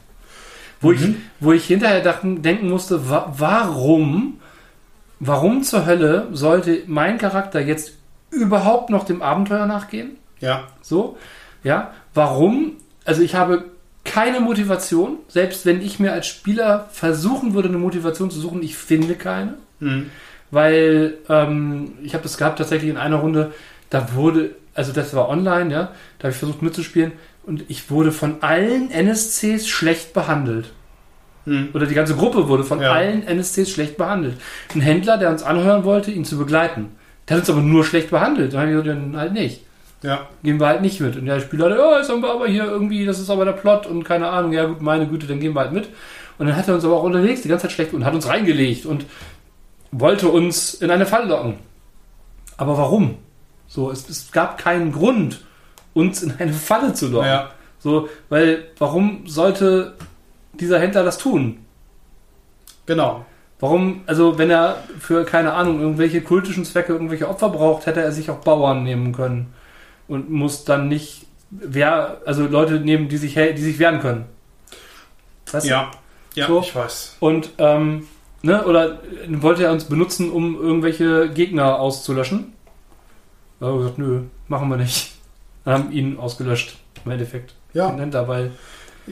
Wo, 0.83 0.91
ich, 0.91 1.01
Mhm. 1.01 1.15
wo 1.39 1.51
ich 1.53 1.65
hinterher 1.65 2.01
dachten, 2.01 2.41
denken 2.43 2.69
musste, 2.69 3.09
wa 3.09 3.33
warum, 3.37 4.39
warum 5.19 5.63
zur 5.63 5.85
Hölle 5.85 6.27
sollte 6.33 6.83
mein 6.87 7.17
Charakter 7.17 7.59
jetzt 7.61 7.93
überhaupt 8.29 8.89
noch 8.89 9.05
dem 9.05 9.21
Abenteuer 9.21 9.65
nachgehen? 9.65 10.11
Ja. 10.39 10.67
So, 10.81 11.17
ja. 11.63 11.91
Warum? 12.13 12.73
Also 13.05 13.21
ich 13.21 13.33
habe 13.35 13.65
keine 14.03 14.39
Motivation, 14.41 15.17
selbst 15.29 15.65
wenn 15.65 15.81
ich 15.81 15.99
mir 15.99 16.11
als 16.11 16.27
Spieler 16.27 16.87
versuchen 16.91 17.53
würde, 17.53 17.69
eine 17.69 17.77
Motivation 17.77 18.29
zu 18.29 18.39
suchen, 18.39 18.61
ich 18.61 18.75
finde 18.77 19.15
keine 19.15 19.55
Mhm. 19.79 20.11
weil 20.51 21.15
ähm, 21.29 21.93
ich 22.03 22.13
habe 22.13 22.23
das 22.23 22.37
gehabt 22.37 22.57
tatsächlich 22.59 22.89
in 22.91 22.97
einer 22.97 23.15
Runde, 23.17 23.51
da 23.89 24.13
wurde, 24.13 24.51
also 24.75 24.91
das 24.93 25.13
war 25.15 25.27
online, 25.29 25.71
ja, 25.73 25.81
da 26.19 26.23
habe 26.25 26.31
ich 26.31 26.37
versucht 26.37 26.61
mitzuspielen 26.61 27.13
und 27.45 27.65
ich 27.69 27.89
wurde 27.89 28.11
von 28.11 28.41
allen 28.41 28.89
NSCs 28.91 29.67
schlecht 29.67 30.13
behandelt. 30.13 30.71
Mhm. 31.45 31.69
Oder 31.73 31.85
die 31.85 31.95
ganze 31.95 32.15
Gruppe 32.15 32.47
wurde 32.47 32.63
von 32.63 32.81
Ja. 32.81 32.93
allen 32.93 33.27
NSCs 33.27 33.69
schlecht 33.69 33.97
behandelt. 33.97 34.37
Ein 34.73 34.81
Händler, 34.81 35.17
der 35.17 35.29
uns 35.29 35.43
anhören 35.43 35.83
wollte, 35.83 36.11
ihn 36.11 36.25
zu 36.25 36.37
begleiten, 36.37 36.91
der 37.27 37.35
hat 37.37 37.41
uns 37.43 37.49
aber 37.49 37.61
nur 37.61 37.83
schlecht 37.83 38.09
behandelt. 38.11 38.53
Dann 38.53 38.61
habe 38.61 38.71
ich 38.71 38.77
gesagt, 38.77 38.89
dann 39.03 39.17
halt 39.17 39.33
nicht. 39.33 39.61
Ja. 40.03 40.27
Gehen 40.43 40.59
wir 40.59 40.67
halt 40.67 40.81
nicht 40.81 40.99
mit. 40.99 41.15
Und 41.15 41.25
der 41.25 41.39
Spieler 41.39 41.69
ja, 41.69 41.97
jetzt 41.97 42.09
haben 42.09 42.21
wir 42.21 42.31
aber 42.31 42.47
hier 42.47 42.65
irgendwie, 42.65 43.05
das 43.05 43.19
ist 43.19 43.29
aber 43.29 43.45
der 43.45 43.53
Plot 43.53 43.85
und 43.87 44.03
keine 44.03 44.27
Ahnung, 44.29 44.51
ja 44.51 44.65
gut, 44.65 44.81
meine 44.81 45.07
Güte, 45.07 45.27
dann 45.27 45.39
gehen 45.39 45.53
wir 45.53 45.61
halt 45.61 45.71
mit. 45.71 45.89
Und 46.37 46.47
dann 46.47 46.55
hat 46.55 46.67
er 46.67 46.75
uns 46.75 46.83
aber 46.83 46.95
auch 46.97 47.03
unterwegs 47.03 47.41
die 47.41 47.47
ganze 47.47 47.63
Zeit 47.63 47.71
schlecht 47.73 47.93
und 47.93 48.03
hat 48.03 48.13
uns 48.13 48.27
reingelegt 48.27 48.85
und 48.85 49.05
wollte 49.91 50.27
uns 50.27 50.73
in 50.73 50.91
eine 50.91 51.05
Falle 51.05 51.27
locken. 51.27 51.55
Aber 52.57 52.77
warum? 52.77 53.15
So, 53.67 53.91
es, 53.91 54.09
es 54.09 54.31
gab 54.31 54.57
keinen 54.57 54.91
Grund, 54.91 55.41
uns 55.93 56.23
in 56.23 56.33
eine 56.39 56.53
Falle 56.53 56.93
zu 56.93 57.07
locken. 57.07 57.27
Ja. 57.27 57.51
So, 57.79 58.09
weil 58.29 58.65
warum 58.77 59.27
sollte 59.27 59.93
dieser 60.53 60.79
Händler 60.79 61.03
das 61.03 61.17
tun? 61.17 61.59
Genau. 62.85 63.25
Warum, 63.59 64.01
also 64.07 64.37
wenn 64.37 64.49
er 64.49 64.83
für, 64.99 65.23
keine 65.23 65.53
Ahnung, 65.53 65.79
irgendwelche 65.79 66.21
kultischen 66.21 66.65
Zwecke 66.65 66.93
irgendwelche 66.93 67.29
Opfer 67.29 67.49
braucht, 67.49 67.85
hätte 67.85 68.01
er 68.01 68.11
sich 68.11 68.29
auch 68.29 68.39
Bauern 68.39 68.83
nehmen 68.83 69.13
können. 69.13 69.53
Und 70.07 70.29
muss 70.29 70.65
dann 70.65 70.89
nicht 70.89 71.27
wer, 71.49 72.21
also 72.25 72.45
Leute 72.45 72.79
nehmen, 72.79 73.07
die 73.07 73.17
sich, 73.17 73.35
die 73.35 73.61
sich 73.61 73.79
wehren 73.79 73.99
können. 73.99 74.25
Weißt 75.51 75.65
du? 75.65 75.69
Ja. 75.69 75.91
Ja, 76.35 76.47
So. 76.47 76.61
ich 76.61 76.75
weiß. 76.75 77.17
Und, 77.19 77.51
ähm, 77.59 78.07
ne, 78.41 78.65
oder 78.65 78.93
äh, 78.93 79.41
wollte 79.41 79.63
er 79.63 79.71
uns 79.71 79.85
benutzen, 79.85 80.31
um 80.31 80.59
irgendwelche 80.59 81.29
Gegner 81.29 81.79
auszulöschen? 81.79 82.53
Da 83.59 83.67
haben 83.67 83.75
wir 83.75 83.79
gesagt, 83.79 83.99
nö, 83.99 84.21
machen 84.47 84.69
wir 84.69 84.77
nicht. 84.77 85.12
Haben 85.65 85.91
ihn 85.91 86.17
ausgelöscht, 86.19 86.75
im 87.05 87.11
Endeffekt. 87.11 87.53
Ja. 87.73 87.91
Händler, 87.95 88.27
weil, 88.27 88.51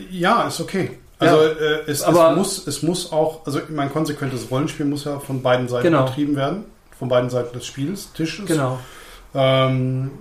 Ja, 0.09 0.43
ist 0.47 0.59
okay. 0.61 0.97
Also 1.19 1.37
äh, 1.37 1.81
es, 1.87 2.01
es, 2.01 2.35
muss, 2.35 2.67
es 2.67 2.81
muss 2.83 3.11
auch, 3.11 3.45
also 3.45 3.59
mein 3.69 3.91
konsequentes 3.91 4.49
Rollenspiel 4.49 4.85
muss 4.87 5.05
ja 5.05 5.19
von 5.19 5.41
beiden 5.43 5.67
Seiten 5.67 5.83
Genau. 5.83 6.05
betrieben 6.05 6.35
werden. 6.35 6.65
Von 6.97 7.09
beiden 7.09 7.29
Seiten 7.29 7.53
des 7.53 7.65
Spiels, 7.65 8.11
Tisches. 8.13 8.45
genau. 8.45 8.79
Ähm, 9.33 10.11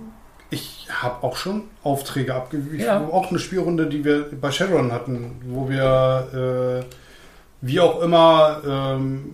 ich 0.49 0.87
habe 0.91 1.23
auch 1.23 1.37
schon 1.37 1.63
Aufträge 1.83 2.35
abgegeben. 2.35 2.79
Ja. 2.79 2.99
Auch 3.07 3.29
eine 3.29 3.39
Spielrunde, 3.39 3.87
die 3.87 4.03
wir 4.03 4.25
bei 4.39 4.51
Shadowrun 4.51 4.91
hatten, 4.91 5.41
wo 5.47 5.69
wir 5.69 6.83
äh, 6.83 6.95
wie 7.61 7.79
auch 7.79 8.01
immer, 8.01 8.61
ähm, 8.67 9.33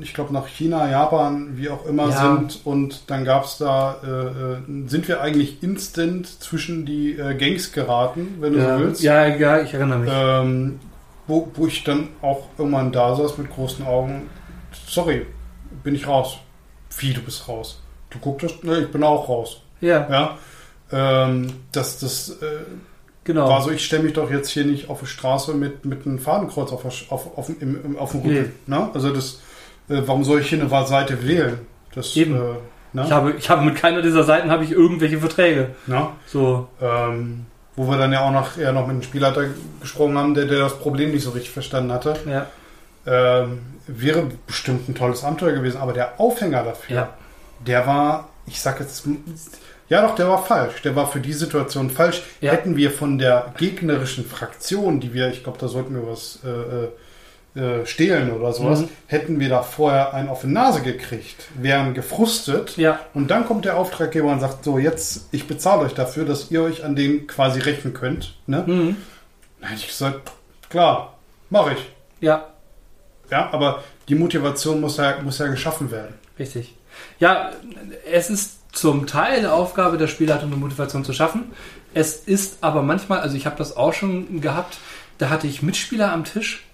ich 0.00 0.14
glaube 0.14 0.32
nach 0.32 0.46
China, 0.46 0.90
Japan, 0.90 1.56
wie 1.56 1.68
auch 1.68 1.84
immer 1.86 2.08
Ja. 2.08 2.36
sind. 2.36 2.60
Und 2.64 3.10
dann 3.10 3.24
gab 3.24 3.44
es 3.44 3.58
da, 3.58 3.96
äh, 4.02 4.08
äh, 4.08 4.88
sind 4.88 5.06
wir 5.08 5.20
eigentlich 5.20 5.62
instant 5.62 6.26
zwischen 6.42 6.86
die 6.86 7.12
äh, 7.18 7.34
Gangs 7.34 7.72
geraten, 7.72 8.36
wenn 8.40 8.54
du 8.54 8.58
Ja, 8.60 8.78
so 8.78 8.84
willst. 8.84 9.02
ja, 9.02 9.26
ja, 9.26 9.60
ich 9.60 9.74
erinnere 9.74 9.98
mich. 9.98 10.10
Ähm, 10.12 10.80
wo, 11.26 11.48
wo 11.54 11.66
ich 11.66 11.82
dann 11.84 12.08
auch 12.22 12.44
irgendwann 12.56 12.92
da 12.92 13.14
saß 13.16 13.36
mit 13.38 13.50
großen 13.50 13.84
Augen. 13.84 14.30
Sorry, 14.88 15.26
bin 15.82 15.94
ich 15.94 16.06
raus. 16.06 16.38
Wie, 16.98 17.12
du 17.12 17.20
bist 17.20 17.46
raus? 17.48 17.82
Du 18.10 18.18
guckst, 18.20 18.62
ne, 18.64 18.78
ich 18.78 18.90
bin 18.90 19.02
auch 19.02 19.28
raus. 19.28 19.60
ja, 19.80 20.08
Ja. 20.08 20.38
Ähm, 20.92 21.52
das 21.72 21.98
das 21.98 22.30
äh, 22.40 22.60
genau. 23.26 23.48
war 23.48 23.60
so, 23.60 23.70
ich 23.70 23.84
stelle 23.84 24.04
mich 24.04 24.14
doch 24.14 24.30
jetzt 24.30 24.48
hier 24.48 24.64
nicht 24.64 24.88
auf 24.88 25.00
die 25.00 25.06
Straße 25.06 25.52
mit, 25.52 25.84
mit 25.84 26.06
einem 26.06 26.18
Fadenkreuz 26.18 26.72
auf, 26.72 26.84
auf, 27.10 27.36
auf, 27.38 27.46
dem- 27.46 27.84
im, 27.84 27.98
auf 27.98 28.12
dem 28.12 28.20
Rücken. 28.22 28.52
Ne? 28.66 28.88
Also 28.94 29.12
das, 29.12 29.40
äh, 29.90 30.00
warum 30.06 30.24
soll 30.24 30.40
ich 30.40 30.48
hier 30.48 30.60
eine 30.60 30.86
Seite 30.86 31.22
wählen? 31.26 31.58
Das, 31.94 32.16
Eben. 32.16 32.34
Äh, 32.36 32.38
ne? 32.94 33.04
Ich 33.04 33.10
habe, 33.12 33.32
ich 33.32 33.50
habe 33.50 33.62
mit 33.64 33.76
keiner 33.76 34.00
dieser 34.00 34.24
Seiten 34.24 34.50
habe 34.50 34.64
ich 34.64 34.70
irgendwelche 34.72 35.18
Verträge. 35.18 35.70
ne? 35.86 36.08
So, 36.26 36.68
Ähm, 36.80 37.44
wo 37.76 37.86
wir 37.90 37.98
dann 37.98 38.10
ja 38.12 38.26
auch 38.26 38.32
noch, 38.32 38.56
eher 38.56 38.72
noch 38.72 38.86
mit 38.86 38.94
einem 38.94 39.02
Spielleiter 39.02 39.44
gesprochen 39.82 40.16
haben, 40.16 40.32
der, 40.34 40.46
der 40.46 40.60
das 40.60 40.78
Problem 40.78 41.10
nicht 41.10 41.22
so 41.24 41.30
richtig 41.30 41.50
verstanden 41.52 41.92
hatte. 41.92 42.14
ja, 42.26 42.46
ähm, 43.06 43.58
wäre 43.86 44.24
bestimmt 44.46 44.88
ein 44.88 44.94
tolles 44.94 45.22
Abenteuer 45.22 45.52
gewesen, 45.52 45.76
aber 45.78 45.92
der 45.92 46.18
Aufhänger 46.18 46.64
dafür, 46.64 46.96
ja, 46.96 47.08
der 47.64 47.86
war, 47.86 48.28
ich 48.46 48.60
sag 48.60 48.80
jetzt, 48.80 49.06
ja 49.88 50.02
doch, 50.06 50.14
der 50.14 50.28
war 50.28 50.44
falsch. 50.44 50.82
Der 50.82 50.94
war 50.96 51.10
für 51.10 51.20
die 51.20 51.32
Situation 51.32 51.90
falsch. 51.90 52.22
Ja. 52.40 52.52
Hätten 52.52 52.76
wir 52.76 52.90
von 52.90 53.18
der 53.18 53.54
gegnerischen 53.58 54.24
Fraktion, 54.26 55.00
die 55.00 55.12
wir, 55.14 55.28
ich 55.30 55.42
glaube, 55.44 55.58
da 55.58 55.68
sollten 55.68 55.94
wir 55.94 56.06
was 56.06 56.40
äh, 56.44 56.88
äh, 57.58 57.86
stehlen 57.86 58.30
oder 58.32 58.52
sowas, 58.52 58.80
Mhm. 58.80 58.88
hätten 59.06 59.40
wir 59.40 59.48
da 59.48 59.62
vorher 59.62 60.12
einen 60.12 60.28
auf 60.28 60.42
die 60.42 60.48
Nase 60.48 60.82
gekriegt, 60.82 61.46
wären 61.54 61.94
gefrustet 61.94 62.76
ja, 62.76 63.00
und 63.14 63.30
dann 63.30 63.46
kommt 63.46 63.64
der 63.64 63.78
Auftraggeber 63.78 64.30
und 64.30 64.40
sagt, 64.40 64.62
so 64.64 64.78
jetzt, 64.78 65.28
ich 65.32 65.46
bezahle 65.46 65.82
euch 65.82 65.94
dafür, 65.94 66.26
dass 66.26 66.50
ihr 66.50 66.62
euch 66.62 66.84
an 66.84 66.94
den 66.96 67.26
quasi 67.26 67.60
rächen 67.60 67.94
könnt. 67.94 68.34
Ne? 68.46 68.62
mhm. 68.66 68.96
Dann 69.60 69.70
hätte 69.70 69.80
ich 69.82 69.88
gesagt, 69.88 70.30
klar, 70.68 71.16
mache 71.48 71.72
ich. 71.72 71.78
ja, 72.20 72.46
Ja, 73.30 73.48
aber 73.52 73.82
die 74.08 74.14
Motivation 74.16 74.80
muss 74.82 74.98
ja, 74.98 75.18
muss 75.22 75.38
ja 75.38 75.46
geschaffen 75.46 75.90
werden. 75.90 76.14
richtig. 76.38 76.74
Ja, 77.18 77.52
es 78.12 78.28
ist 78.30 78.58
zum 78.76 79.06
Teil 79.06 79.38
eine 79.38 79.52
Aufgabe 79.52 79.96
der 79.96 80.06
Spielleitung, 80.06 80.50
eine 80.50 80.60
Motivation 80.60 81.02
zu 81.02 81.14
schaffen. 81.14 81.44
Es 81.94 82.16
ist 82.16 82.58
aber 82.60 82.82
manchmal, 82.82 83.20
also 83.20 83.36
ich 83.36 83.46
habe 83.46 83.56
das 83.56 83.76
auch 83.76 83.94
schon 83.94 84.42
gehabt, 84.42 84.78
da 85.16 85.30
hatte 85.30 85.46
ich 85.46 85.62
Mitspieler 85.62 86.12
am 86.12 86.24
Tisch, 86.24 86.64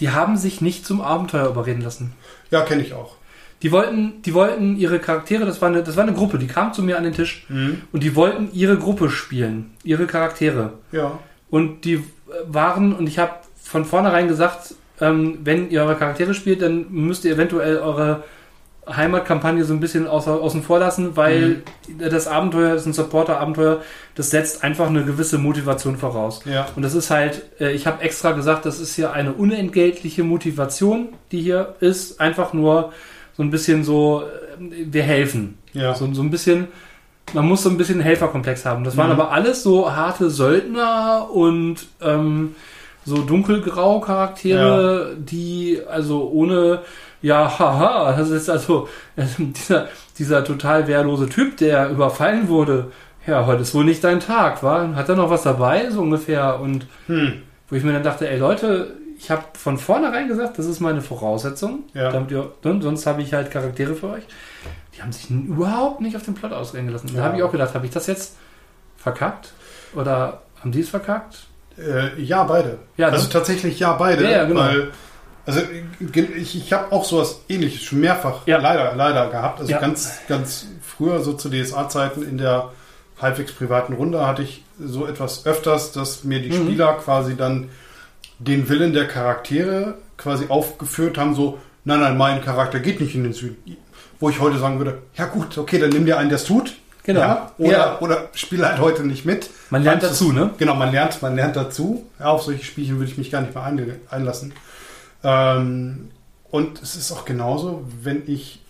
die 0.00 0.10
haben 0.10 0.38
sich 0.38 0.60
nicht 0.62 0.86
zum 0.86 1.02
Abenteuer 1.02 1.48
überreden 1.48 1.82
lassen. 1.82 2.14
Ja, 2.50 2.62
kenne 2.62 2.82
ich 2.82 2.94
auch. 2.94 3.16
Die 3.60 3.70
wollten, 3.70 4.22
die 4.22 4.32
wollten 4.32 4.76
ihre 4.76 4.98
Charaktere, 4.98 5.44
das 5.44 5.60
war 5.60 5.68
eine, 5.68 5.82
das 5.82 5.96
war 5.96 6.04
eine 6.04 6.14
Gruppe, 6.14 6.38
die 6.38 6.46
kam 6.46 6.72
zu 6.72 6.82
mir 6.82 6.96
an 6.96 7.04
den 7.04 7.12
Tisch 7.12 7.44
und 7.92 8.02
die 8.02 8.14
wollten 8.14 8.48
ihre 8.52 8.78
Gruppe 8.78 9.10
spielen, 9.10 9.74
ihre 9.82 10.06
Charaktere. 10.06 10.74
Ja. 10.92 11.18
Und 11.50 11.84
die 11.84 12.02
waren, 12.46 12.94
und 12.94 13.08
ich 13.08 13.18
habe 13.18 13.32
von 13.62 13.84
vornherein 13.84 14.28
gesagt, 14.28 14.74
ähm, 15.00 15.38
wenn 15.44 15.70
ihr 15.70 15.82
eure 15.82 15.96
Charaktere 15.96 16.32
spielt, 16.32 16.62
dann 16.62 16.86
müsst 16.90 17.24
ihr 17.24 17.34
eventuell 17.34 17.78
eure 17.78 18.24
Heimatkampagne 18.96 19.64
so 19.64 19.72
ein 19.74 19.80
bisschen 19.80 20.06
außer, 20.06 20.32
außen 20.40 20.62
vor 20.62 20.78
lassen, 20.78 21.16
weil 21.16 21.62
das 21.98 22.26
Abenteuer 22.26 22.74
ist 22.74 22.86
ein 22.86 22.92
Supporter-Abenteuer, 22.92 23.82
das 24.14 24.30
setzt 24.30 24.64
einfach 24.64 24.88
eine 24.88 25.04
gewisse 25.04 25.38
Motivation 25.38 25.96
voraus. 25.96 26.40
Ja. 26.44 26.66
Und 26.76 26.82
das 26.82 26.94
ist 26.94 27.10
halt, 27.10 27.42
äh, 27.60 27.72
ich 27.72 27.86
habe 27.86 28.02
extra 28.02 28.32
gesagt, 28.32 28.66
das 28.66 28.80
ist 28.80 28.94
hier 28.94 29.12
eine 29.12 29.32
unentgeltliche 29.32 30.22
Motivation, 30.24 31.08
die 31.32 31.40
hier 31.40 31.74
ist, 31.80 32.20
einfach 32.20 32.52
nur 32.52 32.92
so 33.36 33.42
ein 33.42 33.50
bisschen 33.50 33.84
so, 33.84 34.22
äh, 34.22 34.86
wir 34.90 35.02
helfen. 35.02 35.58
Ja. 35.72 35.94
So, 35.94 36.12
so 36.12 36.22
ein 36.22 36.30
bisschen, 36.30 36.68
man 37.34 37.46
muss 37.46 37.62
so 37.62 37.68
ein 37.70 37.76
bisschen 37.76 38.00
Helferkomplex 38.00 38.64
haben. 38.64 38.84
Das 38.84 38.96
waren 38.96 39.08
Mhm. 39.08 39.20
aber 39.20 39.30
alles 39.32 39.62
so 39.62 39.94
harte 39.94 40.30
Söldner 40.30 41.28
und 41.30 41.86
ähm, 42.00 42.54
so 43.04 43.18
dunkelgrau 43.22 44.00
Charaktere, 44.00 45.16
die 45.18 45.80
also 45.88 46.28
ohne, 46.30 46.80
ja, 47.22 47.58
haha, 47.58 48.12
das 48.16 48.30
ist 48.30 48.48
also 48.48 48.88
äh, 49.16 49.24
dieser, 49.38 49.88
dieser 50.18 50.44
total 50.44 50.86
wehrlose 50.86 51.28
Typ, 51.28 51.56
der 51.56 51.90
überfallen 51.90 52.48
wurde. 52.48 52.92
Ja, 53.26 53.44
heute 53.46 53.62
ist 53.62 53.74
wohl 53.74 53.84
nicht 53.84 54.02
dein 54.04 54.20
Tag, 54.20 54.62
war? 54.62 54.94
Hat 54.94 55.08
er 55.08 55.16
noch 55.16 55.28
was 55.30 55.42
dabei, 55.42 55.90
so 55.90 56.00
ungefähr? 56.00 56.60
Und 56.60 56.86
Hm. 57.06 57.42
wo 57.68 57.76
ich 57.76 57.84
mir 57.84 57.92
dann 57.92 58.02
dachte, 58.02 58.28
ey 58.28 58.38
Leute, 58.38 58.94
ich 59.18 59.30
habe 59.30 59.42
von 59.58 59.78
vornherein 59.78 60.28
gesagt, 60.28 60.58
das 60.58 60.66
ist 60.66 60.80
meine 60.80 61.02
Voraussetzung. 61.02 61.80
Ja. 61.92 62.10
Damit 62.12 62.30
ihr, 62.30 62.52
und 62.62 62.82
sonst 62.82 63.04
habe 63.06 63.20
ich 63.20 63.34
halt 63.34 63.50
Charaktere 63.50 63.94
für 63.94 64.10
euch. 64.10 64.22
Die 64.96 65.02
haben 65.02 65.12
sich 65.12 65.28
überhaupt 65.30 66.00
nicht 66.00 66.16
auf 66.16 66.22
den 66.22 66.34
Plot 66.34 66.52
ausreden 66.52 66.86
gelassen. 66.86 67.10
Da 67.12 67.18
Ja. 67.18 67.24
habe 67.26 67.36
ich 67.36 67.42
auch 67.42 67.52
gedacht, 67.52 67.74
habe 67.74 67.84
ich 67.84 67.92
das 67.92 68.06
jetzt 68.06 68.36
verkackt? 68.96 69.52
Oder 69.94 70.42
haben 70.60 70.72
die 70.72 70.80
es 70.80 70.88
verkackt? 70.88 71.46
Äh, 71.76 72.20
ja, 72.20 72.44
beide. 72.44 72.78
Ja, 72.96 73.08
also 73.08 73.24
ne? 73.24 73.30
tatsächlich 73.32 73.78
ja, 73.78 73.92
beide. 73.94 74.24
Ja, 74.24 74.30
ja, 74.30 74.44
genau. 74.44 74.60
Weil, 74.60 74.88
also 75.48 75.60
ich, 76.36 76.56
ich 76.56 76.72
habe 76.72 76.92
auch 76.92 77.04
sowas 77.04 77.40
ähnliches 77.48 77.82
schon 77.82 78.00
mehrfach 78.00 78.46
Ja. 78.46 78.58
leider, 78.58 78.94
leider 78.94 79.28
gehabt. 79.30 79.60
Also 79.60 79.72
Ja. 79.72 79.80
ganz, 79.80 80.12
ganz 80.28 80.66
früher, 80.82 81.20
so 81.20 81.32
zu 81.32 81.48
DSA-Zeiten 81.50 82.22
in 82.22 82.38
der 82.38 82.70
halbwegs 83.20 83.52
privaten 83.52 83.94
Runde, 83.94 84.26
hatte 84.26 84.42
ich 84.42 84.64
so 84.78 85.06
etwas 85.06 85.44
öfters, 85.46 85.90
dass 85.92 86.22
mir 86.24 86.40
die 86.40 86.50
Mhm. 86.50 86.66
Spieler 86.66 86.92
quasi 87.02 87.36
dann 87.36 87.68
den 88.38 88.68
Willen 88.68 88.92
der 88.92 89.08
Charaktere 89.08 89.94
quasi 90.16 90.46
aufgeführt 90.48 91.18
haben, 91.18 91.34
so, 91.34 91.58
nein, 91.84 92.00
nein, 92.00 92.16
mein 92.16 92.40
Charakter 92.44 92.78
geht 92.78 93.00
nicht 93.00 93.14
in 93.16 93.24
den 93.24 93.32
Süden. 93.32 93.76
Wo 94.20 94.30
ich 94.30 94.40
heute 94.40 94.58
sagen 94.58 94.78
würde, 94.78 94.98
ja 95.16 95.26
gut, 95.26 95.58
okay, 95.58 95.78
dann 95.78 95.90
nimm 95.90 96.04
dir 96.06 96.18
einen, 96.18 96.28
der 96.28 96.36
es 96.36 96.44
tut. 96.44 96.74
Genau. 97.04 97.20
Ja, 97.20 97.52
oder, 97.56 97.70
Ja. 97.72 97.98
oder 98.00 98.28
spiel 98.34 98.64
halt 98.66 98.78
heute 98.80 99.02
nicht 99.02 99.24
mit. 99.24 99.48
Man 99.70 99.82
lernt 99.82 100.02
Manches- 100.02 100.18
dazu, 100.18 100.32
ne? 100.32 100.50
Genau, 100.58 100.74
man 100.74 100.92
lernt, 100.92 101.22
man 101.22 101.34
lernt 101.36 101.56
dazu. 101.56 102.04
Ja, 102.20 102.26
auf 102.26 102.42
solche 102.42 102.64
Spielchen 102.64 102.98
würde 102.98 103.10
ich 103.10 103.16
mich 103.16 103.30
gar 103.30 103.40
nicht 103.40 103.54
mehr 103.54 103.64
einlassen. 104.10 104.52
Ähm, 105.24 106.10
und 106.50 106.82
es 106.82 106.96
ist 106.96 107.12
auch 107.12 107.24
genauso, 107.24 107.84
wenn 108.02 108.22
ich 108.26 108.60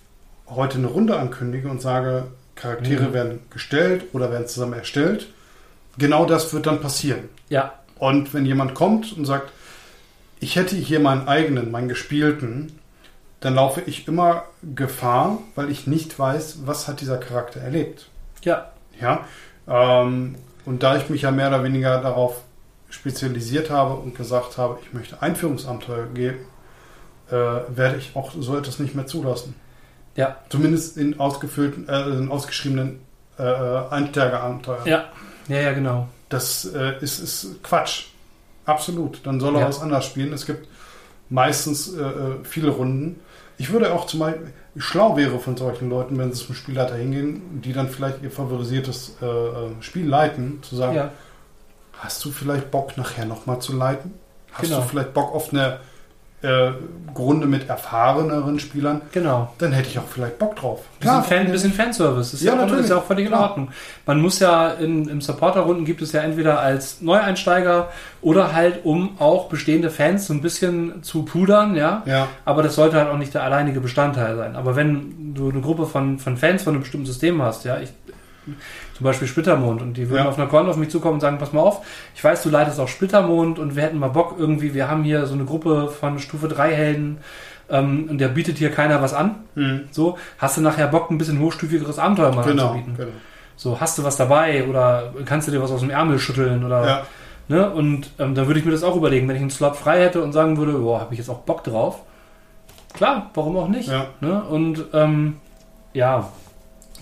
heute 0.48 0.78
eine 0.78 0.86
Runde 0.88 1.18
ankündige 1.18 1.68
und 1.68 1.80
sage, 1.80 2.24
Charaktere 2.54 3.08
Mhm. 3.08 3.12
werden 3.12 3.40
gestellt 3.50 4.04
oder 4.12 4.32
werden 4.32 4.48
zusammen 4.48 4.72
erstellt. 4.72 5.28
Genau 5.98 6.24
das 6.26 6.52
wird 6.52 6.66
dann 6.66 6.80
passieren. 6.80 7.28
Ja, 7.48 7.74
Und 7.98 8.32
wenn 8.34 8.46
jemand 8.46 8.74
kommt 8.74 9.16
und 9.16 9.24
sagt, 9.26 9.50
ich 10.40 10.56
hätte 10.56 10.76
hier 10.76 11.00
meinen 11.00 11.26
eigenen, 11.28 11.70
meinen 11.70 11.88
gespielten, 11.88 12.78
dann 13.40 13.54
laufe 13.54 13.80
ich 13.86 14.06
immer 14.08 14.44
Gefahr, 14.74 15.38
weil 15.54 15.70
ich 15.70 15.86
nicht 15.86 16.18
weiß, 16.18 16.60
was 16.66 16.88
hat 16.88 17.00
dieser 17.00 17.18
Charakter 17.18 17.60
erlebt. 17.60 18.08
ja, 18.42 18.70
Ja, 19.00 19.24
ähm, 19.68 20.34
und 20.64 20.82
da 20.82 20.96
ich 20.96 21.08
mich 21.10 21.22
ja 21.22 21.30
mehr 21.30 21.48
oder 21.48 21.62
weniger 21.64 22.00
darauf 22.00 22.42
spezialisiert 22.90 23.70
habe 23.70 23.94
und 23.94 24.14
gesagt 24.16 24.58
habe, 24.58 24.78
ich 24.82 24.92
möchte 24.92 25.20
Einführungsabenteuer 25.22 26.06
geben, 26.06 26.38
äh, 27.30 27.32
werde 27.34 27.96
ich 27.98 28.12
auch 28.16 28.32
so 28.38 28.56
etwas 28.56 28.78
nicht 28.78 28.94
mehr 28.94 29.06
zulassen. 29.06 29.54
ja, 30.16 30.36
Zumindest 30.48 30.96
in 30.96 31.20
ausgefüllten, 31.20 31.88
äh, 31.88 32.02
in 32.10 32.30
ausgeschriebenen 32.30 33.00
äh, 33.38 33.42
Einsteigerabenteuern. 33.42 34.86
ja, 34.86 35.04
ja, 35.48 35.60
ja, 35.60 35.72
genau. 35.72 36.08
Das 36.28 36.64
äh, 36.66 36.98
ist, 37.00 37.20
ist 37.20 37.62
Quatsch. 37.62 38.06
Absolut. 38.66 39.20
Dann 39.24 39.40
soll 39.40 39.54
er 39.54 39.60
Ja. 39.62 39.68
was 39.68 39.80
anderes 39.80 40.04
spielen. 40.04 40.32
Es 40.32 40.44
gibt 40.44 40.68
meistens 41.30 41.94
äh, 41.94 42.00
äh, 42.02 42.44
viele 42.44 42.68
Runden. 42.70 43.20
Ich 43.56 43.70
würde 43.72 43.92
auch 43.92 44.06
zum 44.06 44.20
Beispiel, 44.20 44.52
schlau 44.76 45.16
wäre 45.16 45.38
von 45.38 45.56
solchen 45.56 45.88
Leuten, 45.88 46.18
wenn 46.18 46.32
sie 46.32 46.44
zum 46.46 46.54
Spielleiter 46.54 46.94
hingehen, 46.96 47.60
die 47.62 47.72
dann 47.72 47.88
vielleicht 47.88 48.22
ihr 48.22 48.30
favorisiertes 48.30 49.16
äh, 49.22 49.26
äh, 49.26 49.70
Spiel 49.80 50.06
leiten, 50.06 50.62
zu 50.62 50.76
sagen, 50.76 50.94
Ja, 50.96 51.12
hast 51.98 52.24
du 52.24 52.30
vielleicht 52.30 52.70
Bock 52.70 52.96
nachher 52.96 53.24
nochmal 53.24 53.60
zu 53.60 53.76
leiten? 53.76 54.14
Hast 54.52 54.62
Genau. 54.62 54.80
du 54.80 54.88
vielleicht 54.88 55.14
Bock 55.14 55.34
auf 55.34 55.52
eine 55.52 55.78
äh, 56.40 56.70
Runde 57.18 57.48
mit 57.48 57.68
erfahreneren 57.68 58.60
Spielern? 58.60 59.00
genau. 59.12 59.52
Dann 59.58 59.72
hätte 59.72 59.88
ich 59.88 59.98
auch 59.98 60.06
vielleicht 60.08 60.38
Bock 60.38 60.54
drauf. 60.54 60.82
Bisschen, 61.00 61.22
Fan, 61.24 61.50
bisschen 61.50 61.72
Fanservice. 61.72 62.32
Ist 62.34 62.42
Ja, 62.42 62.54
ja, 62.54 62.60
natürlich. 62.60 62.84
ist 62.84 62.90
ja 62.90 62.96
auch 62.98 63.04
völlig 63.04 63.26
in. 63.26 63.34
Ordnung. 63.34 63.70
Man 64.06 64.20
muss 64.20 64.38
ja 64.38 64.68
in, 64.70 65.08
im 65.08 65.20
Supporter-Runden 65.20 65.84
gibt 65.84 66.00
es 66.00 66.12
ja 66.12 66.20
entweder 66.20 66.60
als 66.60 67.00
Neueinsteiger 67.00 67.88
oder 68.22 68.52
halt, 68.52 68.84
um 68.84 69.16
auch 69.20 69.48
bestehende 69.48 69.90
Fans 69.90 70.28
so 70.28 70.32
ein 70.34 70.40
bisschen 70.40 71.02
zu 71.02 71.24
pudern, 71.24 71.74
ja. 71.74 72.02
Ja, 72.06 72.28
Aber 72.44 72.62
das 72.62 72.76
sollte 72.76 72.96
halt 72.98 73.08
auch 73.08 73.18
nicht 73.18 73.34
der 73.34 73.42
alleinige 73.42 73.80
Bestandteil 73.80 74.36
sein. 74.36 74.54
Aber 74.54 74.76
wenn 74.76 75.34
du 75.34 75.50
eine 75.50 75.60
Gruppe 75.60 75.86
von, 75.86 76.20
von 76.20 76.36
Fans 76.36 76.62
von 76.62 76.74
einem 76.74 76.82
bestimmten 76.82 77.06
System 77.06 77.42
hast, 77.42 77.64
ja, 77.64 77.78
ich, 77.80 77.90
zum 78.98 79.04
Beispiel 79.04 79.26
Splittermond, 79.28 79.80
und 79.80 79.96
die 79.96 80.10
würden 80.10 80.24
Ja. 80.24 80.28
auf 80.28 80.36
einer 80.38 80.48
Con 80.48 80.68
auf 80.68 80.76
mich 80.76 80.90
zukommen 80.90 81.14
und 81.14 81.20
sagen, 81.20 81.38
pass 81.38 81.52
mal 81.52 81.60
auf, 81.60 81.86
ich 82.14 82.22
weiß, 82.22 82.42
du 82.42 82.50
leitest 82.50 82.78
auch 82.80 82.88
Splittermond 82.88 83.58
und 83.60 83.76
wir 83.76 83.84
hätten 83.84 83.98
mal 83.98 84.08
Bock 84.08 84.34
irgendwie, 84.38 84.74
wir 84.74 84.88
haben 84.88 85.04
hier 85.04 85.24
so 85.26 85.34
eine 85.34 85.44
Gruppe 85.44 85.88
von 85.88 86.18
Stufe 86.18 86.48
3 86.48 86.74
Helden 86.74 87.18
ähm, 87.70 88.08
und 88.10 88.18
der 88.18 88.28
bietet 88.28 88.58
hier 88.58 88.70
keiner 88.72 89.00
was 89.00 89.14
an. 89.14 89.36
hm. 89.54 89.82
So, 89.92 90.18
hast 90.38 90.56
du 90.56 90.60
nachher 90.60 90.88
Bock, 90.88 91.10
ein 91.10 91.18
bisschen 91.18 91.38
hochstufigeres 91.38 91.98
Abenteuer 91.98 92.34
mal 92.34 92.42
genau. 92.44 92.68
anzubieten? 92.70 92.94
genau. 92.96 93.10
So, 93.56 93.80
hast 93.80 93.98
du 93.98 94.04
was 94.04 94.16
dabei 94.16 94.66
oder 94.68 95.12
kannst 95.24 95.46
du 95.48 95.52
dir 95.52 95.62
was 95.62 95.70
aus 95.70 95.80
dem 95.80 95.90
Ärmel 95.90 96.18
schütteln 96.18 96.64
oder 96.64 96.86
Ja, 96.86 97.02
Ne? 97.48 97.70
Und 97.70 98.10
ähm, 98.18 98.34
da 98.34 98.46
würde 98.46 98.60
ich 98.60 98.66
mir 98.66 98.72
das 98.72 98.82
auch 98.82 98.94
überlegen, 98.96 99.26
wenn 99.26 99.36
ich 99.36 99.40
einen 99.42 99.50
Slot 99.50 99.74
frei 99.76 100.02
hätte 100.02 100.22
und 100.22 100.32
sagen 100.32 100.58
würde, 100.58 100.72
boah, 100.72 101.00
habe 101.00 101.14
ich 101.14 101.18
jetzt 101.18 101.30
auch 101.30 101.38
Bock 101.38 101.64
drauf. 101.64 102.02
Klar, 102.94 103.30
warum 103.34 103.56
auch 103.56 103.68
nicht? 103.68 103.88
ja. 103.88 104.06
Ne? 104.20 104.42
Und 104.42 104.84
ähm, 104.92 105.36
ja, 105.94 106.28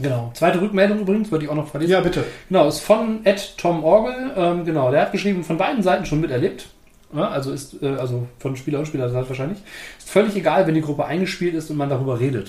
genau. 0.00 0.30
Zweite 0.34 0.60
Rückmeldung 0.60 1.00
übrigens, 1.00 1.30
wollte 1.32 1.44
ich 1.44 1.50
auch 1.50 1.54
noch 1.56 1.68
verlesen. 1.68 1.92
ja, 1.92 2.00
bitte. 2.00 2.24
Genau, 2.48 2.68
ist 2.68 2.80
von 2.80 3.24
Ed 3.24 3.54
Tom 3.56 3.84
Orgel. 3.84 4.32
Ähm, 4.36 4.64
genau, 4.64 4.90
der 4.90 5.02
hat 5.02 5.12
geschrieben, 5.12 5.44
von 5.44 5.56
beiden 5.58 5.82
Seiten 5.82 6.04
schon 6.06 6.20
miterlebt. 6.20 6.66
Ja, 7.14 7.28
also 7.28 7.52
ist, 7.52 7.82
äh, 7.82 7.88
also 7.96 8.26
von 8.38 8.56
Spieler 8.56 8.80
und 8.80 8.86
Spielerseite 8.86 9.28
wahrscheinlich. 9.28 9.58
Ist 9.98 10.10
völlig 10.10 10.34
egal, 10.36 10.66
wenn 10.66 10.74
die 10.74 10.80
Gruppe 10.82 11.04
eingespielt 11.04 11.54
ist 11.54 11.70
und 11.70 11.76
man 11.76 11.88
darüber 11.88 12.18
redet. 12.18 12.48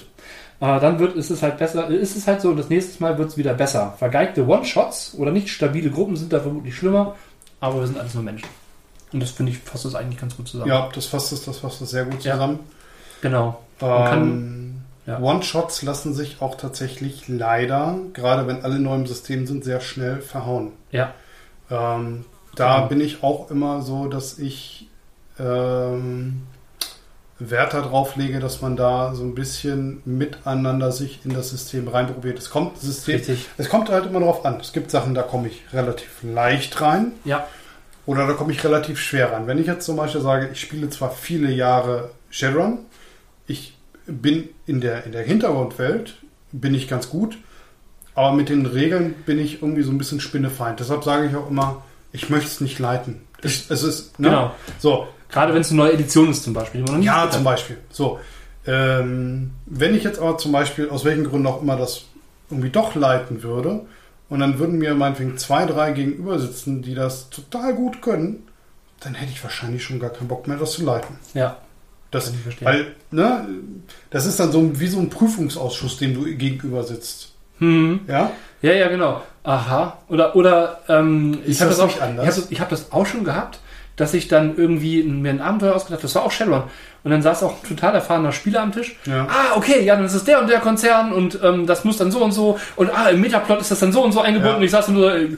Äh, 0.60 0.80
dann 0.80 0.98
wird, 0.98 1.16
ist 1.16 1.30
es 1.30 1.43
halt 1.43 1.58
besser, 1.58 1.88
ist 1.89 2.18
es 2.18 2.26
halt 2.28 2.41
so 2.41 2.50
und 2.50 2.58
das 2.58 2.70
nächste 2.70 3.02
Mal 3.04 3.18
wird 3.20 3.30
es 3.30 3.38
wieder 3.38 3.54
besser. 3.54 3.93
Vergeigte 4.00 4.48
One-Shots 4.48 5.14
oder 5.20 5.32
nicht 5.32 5.50
stabile 5.50 5.91
Gruppen 5.91 6.16
sind 6.16 6.34
da 6.34 6.39
vermutlich 6.39 6.76
schlimmer, 6.76 7.16
aber 7.60 7.80
wir 7.82 7.88
sind 7.88 8.00
alles 8.00 8.16
nur 8.16 8.24
Menschen. 8.24 8.48
Und 9.14 9.22
das 9.22 9.30
finde 9.30 9.52
ich 9.52 9.60
fasst 9.60 9.86
das 9.86 9.93
eigentlich 9.95 10.20
ganz 10.20 10.36
gut 10.36 10.48
zusammen. 10.48 10.70
Ja, 10.70 10.89
das 10.93 11.06
fasst 11.06 11.32
es, 11.32 11.45
das 11.45 11.60
fasst 11.60 11.80
es 11.82 11.91
sehr 11.91 12.06
gut 12.06 12.24
Ja. 12.24 12.34
zusammen. 12.34 12.60
Genau. 13.22 13.60
Man 13.80 14.06
kann- 14.06 14.22
Ähm, 14.24 14.66
ja. 15.08 15.20
One-Shots 15.20 15.82
lassen 15.82 16.14
sich 16.14 16.41
auch 16.41 16.55
tatsächlich 16.55 17.28
leider, 17.28 17.95
gerade 18.14 18.45
wenn 18.47 18.64
alle 18.64 18.78
neu 18.78 18.93
im 18.95 19.08
System 19.08 19.47
sind, 19.47 19.64
sehr 19.64 19.80
schnell 19.82 20.22
verhauen. 20.22 20.74
Ja. 20.91 21.14
Ähm, 21.72 22.26
da 22.55 22.76
Genau. 22.78 22.88
bin 22.89 23.01
ich 23.01 23.24
auch 23.24 23.49
immer 23.49 23.82
so, 23.82 24.08
dass 24.08 24.38
ich 24.38 24.89
ähm, 25.39 26.41
Wert 27.39 27.74
darauf 27.76 28.16
lege, 28.16 28.39
dass 28.39 28.62
man 28.62 28.76
da 28.76 29.14
so 29.14 29.24
ein 29.24 29.36
bisschen 29.36 30.01
miteinander 30.05 30.91
sich 30.91 31.20
in 31.24 31.34
das 31.36 31.51
System 31.51 31.88
reinprobiert. 31.88 32.39
Es 32.39 32.49
kommt 32.49 32.80
System, 32.80 33.16
Richtig. 33.18 33.47
es 33.58 33.70
kommt 33.70 33.89
halt 33.89 34.08
immer 34.08 34.20
darauf 34.20 34.43
an. 34.43 34.60
Es 34.60 34.74
gibt 34.74 34.89
Sachen, 34.89 35.14
da 35.14 35.22
komme 35.22 35.47
ich 35.49 35.62
relativ 35.72 36.24
leicht 36.24 36.82
rein 36.82 37.12
Ja. 37.26 37.45
oder 38.08 38.26
da 38.26 38.34
komme 38.34 38.51
ich 38.53 38.64
relativ 38.64 38.99
schwer 38.99 39.32
rein. 39.34 39.45
Wenn 39.45 39.60
ich 39.60 39.68
jetzt 39.68 39.86
zum 39.86 39.97
Beispiel 39.97 40.22
sage, 40.22 40.49
ich 40.51 40.60
spiele 40.60 40.89
zwar 40.89 41.12
viele 41.12 41.51
Jahre 41.51 42.10
Shadowrun, 42.32 42.80
ich 43.45 43.76
bin 44.08 44.49
in 44.66 44.82
der, 44.82 45.05
in 45.05 45.12
der 45.12 45.24
Hintergrundwelt, 45.24 46.16
bin 46.51 46.74
ich 46.74 46.88
ganz 46.88 47.10
gut, 47.10 47.38
aber 48.16 48.36
mit 48.36 48.49
den 48.49 48.66
Regeln 48.66 49.14
bin 49.26 49.39
ich 49.39 49.62
irgendwie 49.62 49.84
so 49.84 49.91
ein 49.91 49.97
bisschen 49.97 50.20
Spinnefeind. 50.20 50.80
Deshalb 50.80 51.03
sage 51.03 51.28
ich 51.28 51.36
auch 51.36 51.49
immer, 51.49 51.84
ich 52.12 52.30
möchte 52.30 52.47
es 52.47 52.62
nicht 52.62 52.80
leiten. 52.80 53.22
Es, 53.41 53.70
es 53.70 53.84
ist, 53.84 54.20
ne? 54.20 54.30
Genau. 54.30 54.55
So, 54.80 55.08
Gerade 55.30 55.53
wenn 55.53 55.62
es 55.62 55.70
eine 55.70 55.78
neue 55.78 55.93
Edition 55.93 56.30
ist 56.30 56.43
zum 56.43 56.53
Beispiel. 56.53 56.82
noch 56.82 56.99
ja, 56.99 57.30
zum. 57.30 57.43
Beispiel. 57.43 57.78
So. 57.89 58.20
Ähm, 58.66 59.51
wenn 59.66 59.95
ich 59.95 60.03
jetzt 60.03 60.20
aber 60.20 60.38
zum 60.38 60.51
Beispiel, 60.51 60.89
aus 60.89 61.05
welchen 61.05 61.26
Gründen 61.26 61.47
auch 61.47 61.62
immer, 61.62 61.76
das 61.76 62.05
irgendwie 62.49 62.70
doch 62.70 62.95
leiten 62.95 63.43
würde, 63.43 63.86
und 64.30 64.39
dann 64.39 64.60
würden 64.60 64.78
mir 64.78 64.93
meinetwegen 64.93 65.38
zwei, 65.38 65.66
drei 65.66 65.91
gegenüber 65.91 66.38
sitzen, 66.39 66.82
die 66.82 66.95
das 66.95 67.30
total 67.30 67.74
gut 67.76 68.01
können, 68.01 68.47
dann 68.99 69.14
hätte 69.14 69.32
ich 69.32 69.43
wahrscheinlich 69.43 69.84
schon 69.84 69.99
gar 69.99 70.10
keinen 70.10 70.28
Bock 70.28 70.47
mehr, 70.47 70.58
das 70.58 70.74
zu 70.74 70.84
leiten. 70.84 71.16
Ja. 71.34 71.58
Das, 72.12 72.34
weil, 72.62 72.95
ne, 73.12 73.47
das 74.10 74.26
ist 74.26 74.39
dann 74.39 74.51
so 74.51 74.80
wie 74.80 74.88
so 74.88 74.99
ein 74.99 75.10
Prüfungsausschuss, 75.10 75.97
dem 75.97 76.14
du 76.14 76.24
gegenüber 76.36 76.84
sitzt. 76.84 77.34
Hm. 77.60 78.01
Ja? 78.08 78.32
Ja, 78.62 78.74
ja, 78.74 78.88
genau. 78.88 79.22
Aha. 79.43 79.97
Oder, 80.08 80.36
oder 80.36 80.82
ähm, 80.89 81.39
ich 81.45 81.60
habe 81.62 81.70
das 81.70 81.80
auch, 81.80 82.01
anders? 82.01 82.47
ich 82.49 82.60
hab 82.60 82.70
das, 82.70 82.91
auch 82.91 83.05
schon 83.05 83.24
gehabt, 83.24 83.60
dass 83.95 84.14
ich 84.14 84.28
dann 84.28 84.58
irgendwie 84.58 85.03
mir 85.03 85.32
ein 85.32 85.41
Abenteuer 85.41 85.76
ausgedacht 85.76 85.99
habe. 85.99 86.03
Das 86.03 86.16
war 86.16 86.24
auch 86.24 86.32
Shadowrun. 86.32 86.64
Und 87.03 87.12
dann 87.12 87.22
saß 87.22 87.43
auch 87.43 87.64
ein 87.64 87.68
total 87.68 87.95
erfahrener 87.95 88.32
Spieler 88.32 88.62
am 88.62 88.72
Tisch. 88.72 88.95
Ja. 89.05 89.28
Ah, 89.30 89.55
okay, 89.55 89.84
ja, 89.84 89.95
dann 89.95 90.05
ist 90.05 90.14
es 90.14 90.24
der 90.24 90.41
und 90.41 90.49
der 90.49 90.60
Konzern 90.60 91.12
und 91.14 91.39
ähm, 91.43 91.66
das 91.66 91.84
muss 91.84 91.97
dann 91.97 92.12
so 92.12 92.24
und 92.24 92.32
so. 92.32 92.60
Und 92.76 92.89
ah, 92.93 93.10
im 93.10 93.22
Metaplot 93.22 93.62
ist 93.62 93.72
das 93.72 93.80
dann 93.80 93.91
so 93.91 94.03
und 94.03 94.12
so 94.12 94.22
eingebunden. 94.22 94.53
Ja. 94.53 94.58
Und 94.58 94.64
ich 94.64 94.72
saß 94.72 94.89
nur, 94.89 95.16
äh, 95.16 95.30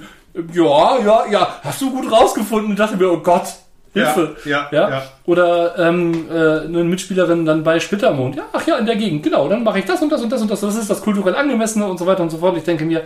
ja, 0.53 0.99
ja, 0.99 1.25
ja, 1.31 1.59
hast 1.63 1.81
du 1.81 1.91
gut 1.91 2.11
rausgefunden. 2.11 2.71
Und 2.71 2.79
dachte 2.79 2.97
mir, 2.97 3.11
oh 3.11 3.19
Gott, 3.19 3.53
Hilfe. 3.93 4.35
Ja, 4.45 4.67
Ja? 4.71 4.89
ja. 4.89 5.03
Oder 5.25 5.77
ähm, 5.79 6.27
äh, 6.29 6.59
eine 6.61 6.83
Mitspielerin 6.83 7.45
dann 7.45 7.63
bei 7.63 7.79
Splittermond. 7.79 8.35
Ja, 8.35 8.43
ach 8.53 8.65
ja, 8.67 8.77
in 8.77 8.85
der 8.85 8.95
Gegend, 8.95 9.23
genau. 9.23 9.47
Dann 9.49 9.63
mache 9.63 9.79
ich 9.79 9.85
das 9.85 10.01
und 10.01 10.11
das 10.11 10.21
und 10.21 10.31
das 10.31 10.41
und 10.41 10.51
das. 10.51 10.61
Das 10.61 10.75
ist 10.75 10.89
das 10.89 11.01
kulturell 11.01 11.35
angemessene 11.35 11.87
und 11.87 11.97
so 11.97 12.05
weiter 12.05 12.21
und 12.23 12.29
so 12.29 12.37
fort. 12.37 12.55
Ich 12.57 12.63
denke 12.63 12.85
mir, 12.85 13.03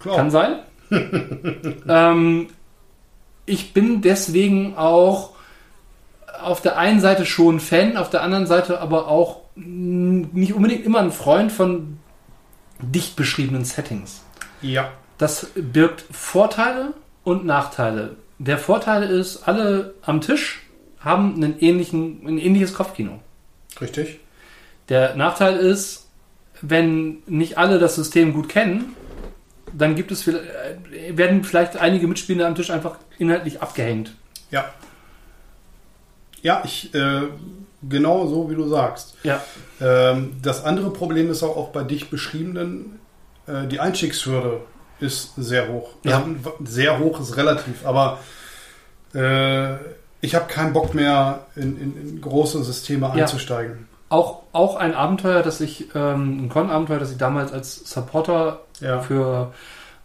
Klar. 0.00 0.16
kann 0.16 0.30
sein. 0.30 0.56
ähm, 1.88 2.48
ich 3.46 3.72
bin 3.72 4.02
deswegen 4.02 4.76
auch 4.76 5.30
auf 6.42 6.60
der 6.60 6.76
einen 6.78 7.00
Seite 7.00 7.24
schon 7.26 7.60
Fan, 7.60 7.96
auf 7.96 8.10
der 8.10 8.22
anderen 8.22 8.46
Seite 8.46 8.80
aber 8.80 9.08
auch 9.08 9.40
nicht 9.54 10.52
unbedingt 10.54 10.84
immer 10.84 11.00
ein 11.00 11.12
Freund 11.12 11.50
von 11.50 11.98
dicht 12.80 13.16
beschriebenen 13.16 13.64
Settings. 13.64 14.22
ja. 14.62 14.90
Das 15.18 15.46
birgt 15.54 16.04
Vorteile 16.10 16.92
und 17.24 17.46
Nachteile. 17.46 18.16
Der 18.38 18.58
Vorteil 18.58 19.04
ist, 19.04 19.48
alle 19.48 19.94
am 20.02 20.20
Tisch 20.20 20.62
haben 21.00 21.34
einen 21.36 21.58
ähnlichen, 21.60 22.26
ein 22.26 22.38
ähnliches 22.38 22.74
Kopfkino. 22.74 23.20
Richtig. 23.80 24.20
Der 24.88 25.14
Nachteil 25.16 25.56
ist, 25.56 26.08
wenn 26.62 27.22
nicht 27.26 27.58
alle 27.58 27.78
das 27.78 27.94
System 27.94 28.32
gut 28.32 28.48
kennen, 28.48 28.94
dann 29.72 29.94
gibt 29.94 30.10
es 30.10 30.22
vielleicht- 30.22 30.44
äh, 30.44 31.16
werden 31.16 31.44
vielleicht 31.44 31.76
einige 31.76 32.06
Mitspieler 32.06 32.46
am 32.46 32.54
Tisch 32.54 32.70
einfach 32.70 32.98
inhaltlich 33.18 33.60
abgehängt. 33.60 34.14
Ja. 34.50 34.64
Ja, 36.42 36.62
ich, 36.64 36.94
äh, 36.94 37.22
genau 37.88 38.26
so 38.26 38.48
wie 38.50 38.54
du 38.54 38.68
sagst. 38.68 39.16
Ja, 39.22 39.42
Ähm, 39.80 40.32
das 40.40 40.64
andere 40.64 40.90
Problem 40.90 41.30
ist 41.30 41.42
auch, 41.42 41.56
auch 41.56 41.68
bei 41.68 41.82
dich 41.84 42.08
beschriebenen, 42.08 42.98
äh, 43.46 43.66
die 43.66 43.78
Einstiegshürde 43.80 44.60
ist 45.00 45.34
sehr 45.36 45.68
hoch. 45.68 45.90
Ja. 46.04 46.18
Also, 46.18 46.30
sehr 46.64 46.98
hoch 46.98 47.20
ist 47.20 47.36
relativ, 47.36 47.84
aber 47.86 48.18
äh, 49.14 49.74
ich 50.20 50.34
habe 50.34 50.46
keinen 50.48 50.72
Bock 50.72 50.94
mehr 50.94 51.40
in, 51.54 51.78
in, 51.80 52.08
in 52.08 52.20
große 52.20 52.62
Systeme 52.64 53.06
Ja. 53.14 53.22
einzusteigen. 53.24 53.86
auch, 54.08 54.42
auch 54.52 54.76
ein 54.76 54.94
Abenteuer, 54.94 55.42
das 55.42 55.60
ich, 55.60 55.88
ähm, 55.94 56.44
ein 56.44 56.48
Con-Abenteuer, 56.48 56.98
das 56.98 57.10
ich 57.12 57.18
damals 57.18 57.52
als 57.52 57.90
Supporter 57.90 58.60
Ja. 58.80 59.00
für 59.00 59.52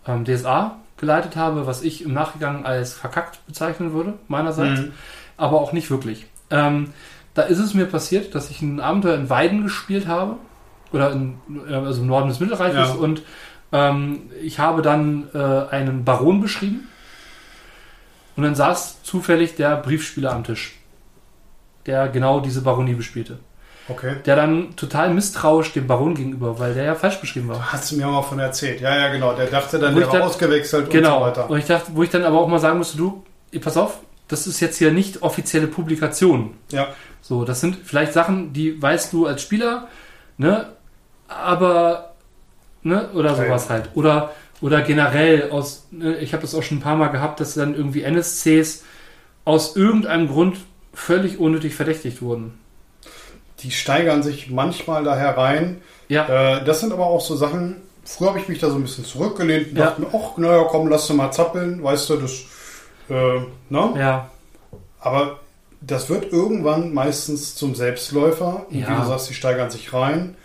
ähm, 0.07 0.25
DSA 0.25 0.77
geleitet 0.97 1.35
habe, 1.35 1.67
was 1.67 1.81
ich 1.83 2.03
im 2.03 2.13
Nachgang 2.13 2.65
als 2.65 2.93
verkackt 2.93 3.39
bezeichnen 3.47 3.93
würde, 3.93 4.13
meinerseits, 4.27 4.81
Mhm. 4.81 4.93
aber 5.37 5.61
auch 5.61 5.71
nicht 5.73 5.89
wirklich. 5.89 6.25
Ähm, 6.49 6.93
da 7.33 7.43
ist 7.43 7.59
es 7.59 7.73
mir 7.73 7.85
passiert, 7.85 8.35
dass 8.35 8.49
ich 8.49 8.61
ein 8.61 8.79
Abenteuer 8.79 9.15
in 9.15 9.29
Weiden 9.29 9.63
gespielt 9.63 10.07
habe, 10.07 10.35
oder 10.91 11.11
in, 11.11 11.37
äh, 11.69 11.73
also 11.73 12.01
im 12.01 12.07
Norden 12.07 12.27
des 12.29 12.39
Mittelreiches, 12.39 12.89
Ja. 12.89 12.93
und 12.95 13.21
ähm, 13.71 14.29
ich 14.41 14.59
habe 14.59 14.81
dann 14.81 15.27
äh, 15.33 15.37
einen 15.37 16.03
Baron 16.03 16.41
beschrieben, 16.41 16.87
und 18.37 18.43
dann 18.43 18.55
saß 18.55 19.03
zufällig 19.03 19.55
der 19.55 19.75
Briefspieler 19.77 20.31
am 20.31 20.43
Tisch, 20.43 20.77
der 21.85 22.07
genau 22.07 22.39
diese 22.39 22.61
Baronie 22.61 22.93
bespielte. 22.93 23.39
Okay. 23.89 24.15
Der 24.25 24.35
dann 24.37 24.75
total 24.77 25.13
misstrauisch 25.13 25.73
dem 25.73 25.85
Baron 25.85 26.15
gegenüber, 26.15 26.57
weil 26.57 26.73
der 26.73 26.85
ja 26.85 26.95
falsch 26.95 27.19
beschrieben 27.19 27.49
war. 27.49 27.73
Hast 27.73 27.91
du 27.91 27.97
mir 27.97 28.07
mal 28.07 28.21
von 28.21 28.39
erzählt. 28.39 28.79
Ja, 28.79 28.95
ja, 28.95 29.11
genau. 29.11 29.33
Der 29.33 29.47
dachte 29.47 29.79
dann, 29.79 29.93
Wo 29.95 29.99
der 29.99 30.07
war 30.07 30.13
dann- 30.13 30.21
ausgewechselt 30.23 30.89
Genau. 30.89 31.17
und 31.25 31.35
so 31.35 31.41
weiter. 31.41 31.49
Und 31.49 31.59
ich 31.59 31.65
dachte, 31.65 31.91
wo 31.93 32.03
ich 32.03 32.09
dann 32.09 32.23
aber 32.23 32.39
auch 32.39 32.47
mal 32.47 32.59
sagen 32.59 32.77
musste, 32.77 32.97
du, 32.97 33.23
pass 33.59 33.75
auf, 33.75 33.99
das 34.29 34.47
ist 34.47 34.59
jetzt 34.61 34.77
hier 34.77 34.91
nicht 34.93 35.23
offizielle 35.23 35.67
Publikation. 35.67 36.53
Ja. 36.71 36.87
So, 37.21 37.43
das 37.43 37.59
sind 37.59 37.77
vielleicht 37.83 38.13
Sachen, 38.13 38.53
die 38.53 38.81
weißt 38.81 39.11
du 39.11 39.25
als 39.27 39.41
Spieler, 39.41 39.89
ne, 40.37 40.67
aber, 41.27 42.10
ne, 42.83 43.09
oder 43.13 43.31
Ja, 43.31 43.35
sowas 43.35 43.65
ja. 43.65 43.69
halt. 43.71 43.89
Oder, 43.95 44.31
oder 44.61 44.81
generell 44.81 45.49
aus, 45.51 45.87
ne, 45.91 46.17
ich 46.17 46.33
habe 46.33 46.41
das 46.41 46.53
auch 46.55 46.63
schon 46.63 46.77
ein 46.77 46.81
paar 46.81 46.95
Mal 46.95 47.07
gehabt, 47.09 47.39
dass 47.39 47.53
dann 47.55 47.75
irgendwie 47.75 48.03
NSCs 48.03 48.83
aus 49.45 49.75
irgendeinem 49.75 50.27
Grund 50.27 50.57
völlig 50.93 51.39
unnötig 51.39 51.73
verdächtigt 51.75 52.21
wurden. 52.21 52.59
Die 53.59 53.71
steigern 53.71 54.23
sich 54.23 54.49
manchmal 54.49 55.03
da 55.03 55.15
herein. 55.15 55.81
Ja, 56.09 56.57
Äh, 56.57 56.65
das 56.65 56.79
sind 56.79 56.91
aber 56.91 57.05
auch 57.05 57.21
so 57.21 57.35
Sachen, 57.35 57.77
früher 58.03 58.29
habe 58.29 58.39
ich 58.39 58.47
mich 58.49 58.59
da 58.59 58.69
so 58.69 58.75
ein 58.75 58.81
bisschen 58.83 59.05
zurückgelehnt 59.05 59.71
und 59.71 59.77
Ja. 59.77 59.85
dachte 59.87 60.01
mir, 60.01 60.07
ach, 60.13 60.37
naja, 60.37 60.63
komm, 60.69 60.87
lass 60.89 61.07
du 61.07 61.13
mal 61.13 61.31
zappeln, 61.31 61.81
weißt 61.83 62.09
du, 62.09 62.17
das, 62.17 62.31
äh, 63.09 63.39
ne? 63.69 63.93
ja, 63.97 64.29
Aber 64.99 65.39
das 65.81 66.09
wird 66.09 66.31
irgendwann 66.31 66.93
meistens 66.93 67.55
zum 67.55 67.73
Selbstläufer. 67.75 68.67
Und 68.69 68.75
Ja. 68.79 68.89
wie 68.89 69.01
du 69.01 69.07
sagst, 69.07 69.29
die 69.29 69.33
steigern 69.33 69.71
sich 69.71 69.93
rein. 69.93 70.35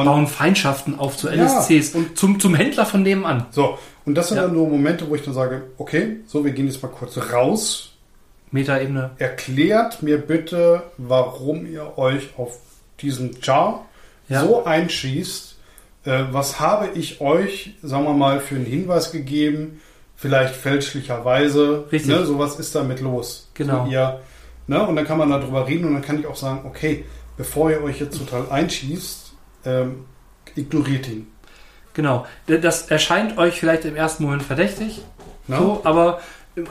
Und 0.00 0.06
bauen 0.06 0.26
Feindschaften 0.26 0.98
auf 0.98 1.16
zu 1.16 1.28
Ja, 1.28 1.34
NSCs 1.34 1.94
und- 1.94 2.16
zum, 2.18 2.40
zum 2.40 2.54
Händler 2.54 2.86
von 2.86 3.02
nebenan. 3.02 3.46
so, 3.50 3.78
und 4.04 4.14
das 4.14 4.28
sind 4.28 4.36
Ja. 4.38 4.44
dann 4.44 4.54
so 4.54 4.66
Momente, 4.66 5.08
wo 5.08 5.14
ich 5.14 5.22
dann 5.22 5.34
sage, 5.34 5.62
okay, 5.78 6.18
so, 6.26 6.44
wir 6.44 6.52
gehen 6.52 6.66
jetzt 6.66 6.82
mal 6.82 6.88
kurz 6.88 7.16
raus. 7.32 7.90
Metaebene. 8.50 9.10
Erklärt 9.18 10.02
mir 10.02 10.18
bitte, 10.18 10.82
warum 10.96 11.66
ihr 11.66 11.98
euch 11.98 12.30
auf 12.36 12.58
diesen 13.00 13.36
Jar 13.42 13.84
Ja. 14.28 14.42
so 14.44 14.64
einschießt. 14.64 15.56
Äh, 16.04 16.24
was 16.32 16.60
habe 16.60 16.90
ich 16.94 17.20
euch, 17.20 17.74
sagen 17.82 18.04
wir 18.04 18.12
mal, 18.12 18.40
für 18.40 18.54
einen 18.56 18.66
Hinweis 18.66 19.10
gegeben? 19.10 19.80
Vielleicht 20.16 20.54
fälschlicherweise. 20.54 21.84
Richtig. 21.90 22.10
Ne, 22.14 22.24
sowas 22.24 22.58
ist 22.58 22.74
damit 22.74 23.00
los. 23.00 23.48
Genau. 23.54 23.86
So, 23.86 23.90
ihr, 23.92 24.20
ne, 24.66 24.86
und 24.86 24.96
dann 24.96 25.04
kann 25.06 25.18
man 25.18 25.30
darüber 25.30 25.66
reden 25.66 25.86
und 25.86 25.94
dann 25.94 26.02
kann 26.02 26.18
ich 26.20 26.26
auch 26.26 26.36
sagen, 26.36 26.60
okay, 26.64 27.04
bevor 27.36 27.70
ihr 27.70 27.82
euch 27.82 28.00
jetzt 28.00 28.18
total 28.18 28.44
einschießt, 28.50 29.23
ähm, 29.66 30.04
ignoriert 30.54 31.08
ihn. 31.08 31.26
Genau. 31.94 32.26
Das 32.46 32.88
erscheint 32.90 33.38
euch 33.38 33.58
vielleicht 33.60 33.84
im 33.84 33.96
ersten 33.96 34.24
Moment 34.24 34.42
verdächtig, 34.42 35.02
Ne? 35.46 35.56
so, 35.58 35.80
aber 35.84 36.20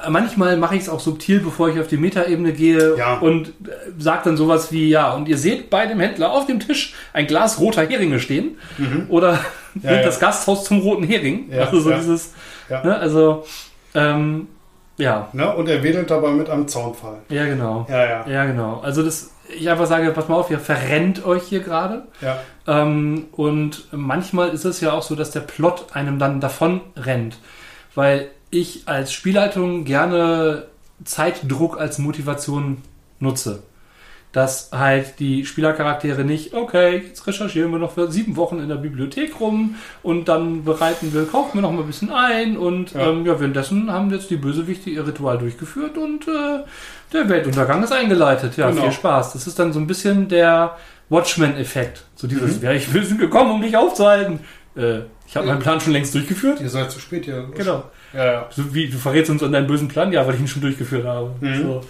manchmal 0.09 0.57
mache 0.57 0.75
ich 0.75 0.81
es 0.83 0.89
auch 0.89 0.99
subtil, 0.99 1.39
bevor 1.41 1.69
ich 1.69 1.79
auf 1.79 1.87
die 1.87 1.97
Metaebene 1.97 2.53
gehe 2.53 2.97
Ja. 2.97 3.17
und 3.19 3.53
sage 3.99 4.21
dann 4.25 4.37
sowas 4.37 4.71
wie, 4.71 4.89
ja, 4.89 5.13
und 5.13 5.27
ihr 5.27 5.37
seht 5.37 5.69
bei 5.69 5.85
dem 5.85 5.99
Händler 5.99 6.31
auf 6.31 6.47
dem 6.47 6.59
Tisch 6.59 6.93
ein 7.13 7.27
Glas 7.27 7.59
roter 7.59 7.85
Heringe 7.87 8.19
stehen 8.19 8.57
oder 9.09 9.39
Ja, 9.81 9.91
ja. 9.97 10.01
das 10.03 10.19
Gasthaus 10.19 10.63
zum 10.65 10.79
roten 10.79 11.03
Hering. 11.03 11.51
Ja, 11.51 11.65
also 11.65 11.79
so 11.81 11.91
dieses, 11.91 12.33
ne, 12.69 12.97
also, 12.97 13.45
ähm, 13.93 14.47
ja, 14.97 15.27
Ne? 15.33 15.53
Und 15.55 15.67
er 15.69 15.83
wedelt 15.83 16.09
dabei 16.09 16.31
mit 16.31 16.49
einem 16.49 16.67
Zaunfall. 16.67 17.17
ja, 17.29 17.45
genau. 17.45 17.85
Ja, 17.89 18.05
ja. 18.05 18.27
Ja, 18.27 18.45
genau. 18.45 18.79
Also 18.83 19.03
das, 19.03 19.31
ich 19.49 19.69
einfach 19.69 19.85
sage, 19.87 20.11
pass 20.11 20.27
mal 20.29 20.35
auf, 20.35 20.49
ihr 20.49 20.59
verrennt 20.59 21.25
euch 21.25 21.43
hier 21.43 21.59
gerade. 21.59 22.03
ja. 22.21 22.39
Ähm, 22.65 23.25
und 23.33 23.87
manchmal 23.91 24.49
ist 24.49 24.63
es 24.65 24.79
ja 24.79 24.93
auch 24.93 25.03
so, 25.03 25.15
dass 25.15 25.31
der 25.31 25.41
Plot 25.41 25.87
einem 25.93 26.17
dann 26.17 26.39
davon 26.39 26.81
rennt. 26.95 27.37
Weil 27.93 28.29
ich 28.51 28.83
als 28.87 29.11
Spielleitung 29.11 29.83
gerne 29.83 30.67
Zeitdruck 31.03 31.77
als 31.79 31.99
Motivation 31.99 32.77
nutze. 33.19 33.63
Dass 34.31 34.69
halt 34.71 35.19
die 35.19 35.45
Spielercharaktere 35.45 36.23
nicht, 36.23 36.53
okay, 36.55 37.03
jetzt 37.07 37.27
recherchieren 37.27 37.71
wir 37.71 37.77
noch 37.77 37.91
für 37.91 38.11
sieben 38.11 38.35
Wochen 38.35 38.59
in 38.59 38.67
der 38.69 38.77
Bibliothek 38.77 39.39
rum 39.39 39.75
und 40.01 40.27
dann 40.27 40.63
bereiten 40.63 41.13
wir, 41.13 41.25
kaufen 41.27 41.55
wir 41.55 41.61
noch 41.61 41.71
mal 41.71 41.81
ein 41.81 41.87
bisschen 41.87 42.11
ein 42.11 42.57
und 42.57 42.93
Ja. 42.93 43.09
ähm, 43.11 43.25
ja 43.27 43.39
währenddessen 43.39 43.91
haben 43.91 44.09
jetzt 44.09 44.31
die 44.31 44.37
Bösewichte 44.37 44.89
ihr 44.89 45.05
Ritual 45.05 45.37
durchgeführt 45.37 45.97
und 45.99 46.27
äh, 46.27 46.63
der 47.13 47.29
Weltuntergang 47.29 47.83
ist 47.83 47.91
eingeleitet. 47.91 48.57
Ja, 48.57 48.69
Genau. 48.69 48.83
viel 48.83 48.91
Spaß. 48.91 49.33
Das 49.33 49.47
ist 49.47 49.57
dann 49.59 49.71
so 49.73 49.79
ein 49.79 49.87
bisschen 49.87 50.27
der 50.27 50.77
Watchmen-Effekt. 51.09 52.05
So 52.15 52.27
dieses, 52.27 52.57
Mhm. 52.59 52.63
ja, 52.65 52.71
ich 52.71 52.87
sind 52.87 53.19
gekommen, 53.19 53.51
um 53.51 53.61
dich 53.61 53.75
aufzuhalten. 53.77 54.39
Äh, 54.75 54.99
ich 55.27 55.35
habe 55.35 55.47
meinen 55.47 55.59
Plan 55.59 55.79
schon 55.79 55.93
längst 55.93 56.13
durchgeführt. 56.15 56.61
Ihr 56.61 56.69
seid 56.69 56.91
zu 56.91 56.99
spät 56.99 57.25
hier. 57.25 57.47
Genau. 57.55 57.83
Ja, 58.13 58.25
ja. 58.25 58.47
So 58.51 58.73
wie, 58.73 58.89
du 58.89 58.97
verrätst 58.97 59.31
uns 59.31 59.41
an 59.43 59.51
deinen 59.51 59.67
bösen 59.67 59.87
Plan? 59.87 60.11
Ja, 60.11 60.25
weil 60.27 60.35
ich 60.35 60.41
ihn 60.41 60.47
schon 60.47 60.61
durchgeführt 60.61 61.05
habe. 61.05 61.31
Mhm. 61.41 61.61
So. 61.63 61.81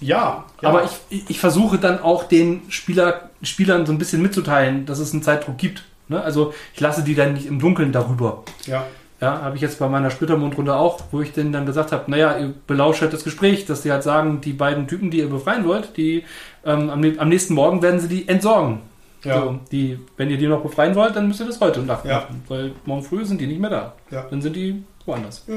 Ja, 0.00 0.44
ja. 0.60 0.68
Aber 0.68 0.84
ich, 0.84 0.90
ich, 1.08 1.30
ich 1.30 1.40
versuche 1.40 1.78
dann 1.78 2.00
auch 2.00 2.24
den 2.24 2.62
Spieler, 2.70 3.30
Spielern 3.42 3.86
so 3.86 3.92
ein 3.92 3.98
bisschen 3.98 4.20
mitzuteilen, 4.20 4.84
dass 4.86 4.98
es 4.98 5.12
einen 5.12 5.22
Zeitdruck 5.22 5.56
gibt. 5.58 5.84
Ne? 6.08 6.20
Also 6.22 6.52
ich 6.74 6.80
lasse 6.80 7.02
die 7.02 7.14
dann 7.14 7.32
nicht 7.32 7.46
im 7.46 7.58
Dunkeln 7.58 7.92
darüber. 7.92 8.42
Ja, 8.66 8.84
Ja, 9.20 9.40
habe 9.40 9.56
ich 9.56 9.62
jetzt 9.62 9.78
bei 9.78 9.88
meiner 9.88 10.10
Splittermondrunde 10.10 10.74
auch, 10.74 11.00
wo 11.10 11.22
ich 11.22 11.32
denen 11.32 11.50
dann 11.52 11.64
gesagt 11.64 11.90
habe, 11.90 12.10
naja, 12.10 12.38
ihr 12.38 12.52
belauscht 12.66 13.00
halt 13.00 13.14
das 13.14 13.24
Gespräch, 13.24 13.64
dass 13.64 13.80
die 13.82 13.90
halt 13.90 14.02
sagen, 14.02 14.42
die 14.42 14.52
beiden 14.52 14.86
Typen, 14.88 15.10
die 15.10 15.18
ihr 15.20 15.30
befreien 15.30 15.66
wollt, 15.66 15.96
die 15.96 16.24
ähm, 16.66 16.90
am, 16.90 17.02
am 17.18 17.28
nächsten 17.30 17.54
Morgen 17.54 17.80
werden 17.80 17.98
sie 17.98 18.08
die 18.08 18.28
entsorgen. 18.28 18.82
ja. 19.24 19.40
So, 19.40 19.58
die, 19.72 19.98
wenn 20.18 20.28
ihr 20.28 20.36
die 20.36 20.46
noch 20.46 20.60
befreien 20.62 20.94
wollt, 20.94 21.16
dann 21.16 21.28
müsst 21.28 21.40
ihr 21.40 21.46
das 21.46 21.60
heute 21.60 21.80
Nacht 21.80 22.04
Ja. 22.04 22.20
machen, 22.20 22.42
weil 22.48 22.72
morgen 22.84 23.02
früh 23.02 23.24
sind 23.24 23.40
die 23.40 23.46
nicht 23.46 23.60
mehr 23.60 23.70
da. 23.70 23.94
Ja. 24.10 24.26
Dann 24.28 24.42
sind 24.42 24.54
die 24.54 24.84
woanders. 25.06 25.44
Ja. 25.48 25.54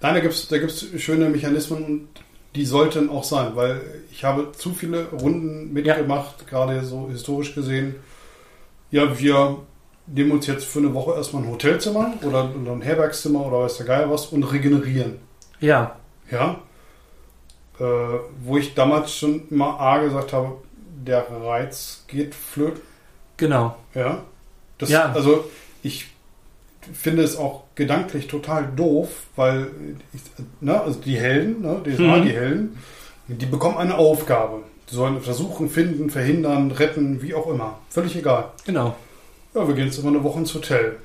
Nein, 0.00 0.14
da 0.14 0.20
gibt 0.20 0.34
es 0.34 0.48
da 0.48 0.58
gibt's 0.58 0.84
schöne 0.98 1.28
Mechanismen 1.28 1.84
und 1.84 2.08
die 2.56 2.64
sollten 2.66 3.08
auch 3.08 3.22
sein, 3.22 3.52
weil 3.54 3.80
ich 4.10 4.24
habe 4.24 4.50
zu 4.50 4.74
viele 4.74 5.06
Runden 5.10 5.72
mitgemacht, 5.72 6.48
gerade 6.48 6.82
so 6.84 7.08
historisch 7.08 7.54
gesehen. 7.54 7.94
Ja, 8.90 9.16
wir 9.18 9.58
nehmen 10.06 10.32
uns 10.32 10.46
jetzt 10.46 10.64
für 10.64 10.78
eine 10.80 10.92
Woche 10.94 11.14
erstmal 11.14 11.42
ein 11.42 11.50
Hotelzimmer 11.50 12.12
oder, 12.22 12.50
oder 12.60 12.72
ein 12.72 12.82
Herbergszimmer 12.82 13.46
oder 13.46 13.60
weiß 13.60 13.76
der 13.78 13.86
Geier 13.86 14.10
was 14.10 14.26
und 14.26 14.42
regenerieren. 14.44 15.18
Ja, 15.60 15.96
Ja. 16.30 16.58
Äh, 17.78 17.84
wo 18.44 18.58
ich 18.58 18.74
damals 18.74 19.14
schon 19.16 19.42
mal 19.50 19.70
A 19.78 19.98
gesagt 20.02 20.32
habe, 20.32 20.56
der 21.06 21.26
Reiz 21.30 22.04
geht 22.06 22.34
flöten. 22.34 22.80
genau. 23.36 23.76
Ja. 23.94 24.22
Das, 24.78 24.90
Ja. 24.90 25.10
Also 25.12 25.44
ich 25.82 26.08
finde 26.92 27.22
es 27.22 27.36
auch 27.36 27.62
gedanklich 27.74 28.26
total 28.26 28.68
doof, 28.76 29.08
weil 29.36 29.68
ich, 30.12 30.20
ne, 30.60 30.80
also 30.80 31.00
die 31.00 31.16
Helden, 31.18 31.62
ne, 31.62 31.80
die, 31.84 31.90
Mhm. 31.90 32.22
die 32.24 32.32
Helden, 32.32 32.78
die 33.28 33.46
bekommen 33.46 33.78
eine 33.78 33.96
Aufgabe. 33.96 34.62
Die 34.90 34.94
sollen 34.94 35.20
versuchen, 35.20 35.70
finden, 35.70 36.10
verhindern, 36.10 36.70
retten, 36.72 37.22
wie 37.22 37.34
auch 37.34 37.48
immer. 37.48 37.78
Völlig 37.88 38.16
egal. 38.16 38.50
Genau. 38.66 38.94
Ja, 39.54 39.66
wir 39.68 39.74
gehen 39.74 39.86
jetzt 39.86 39.98
immer 39.98 40.08
eine 40.08 40.22
Woche 40.24 40.38
ins 40.40 40.54
Hotel 40.54 40.96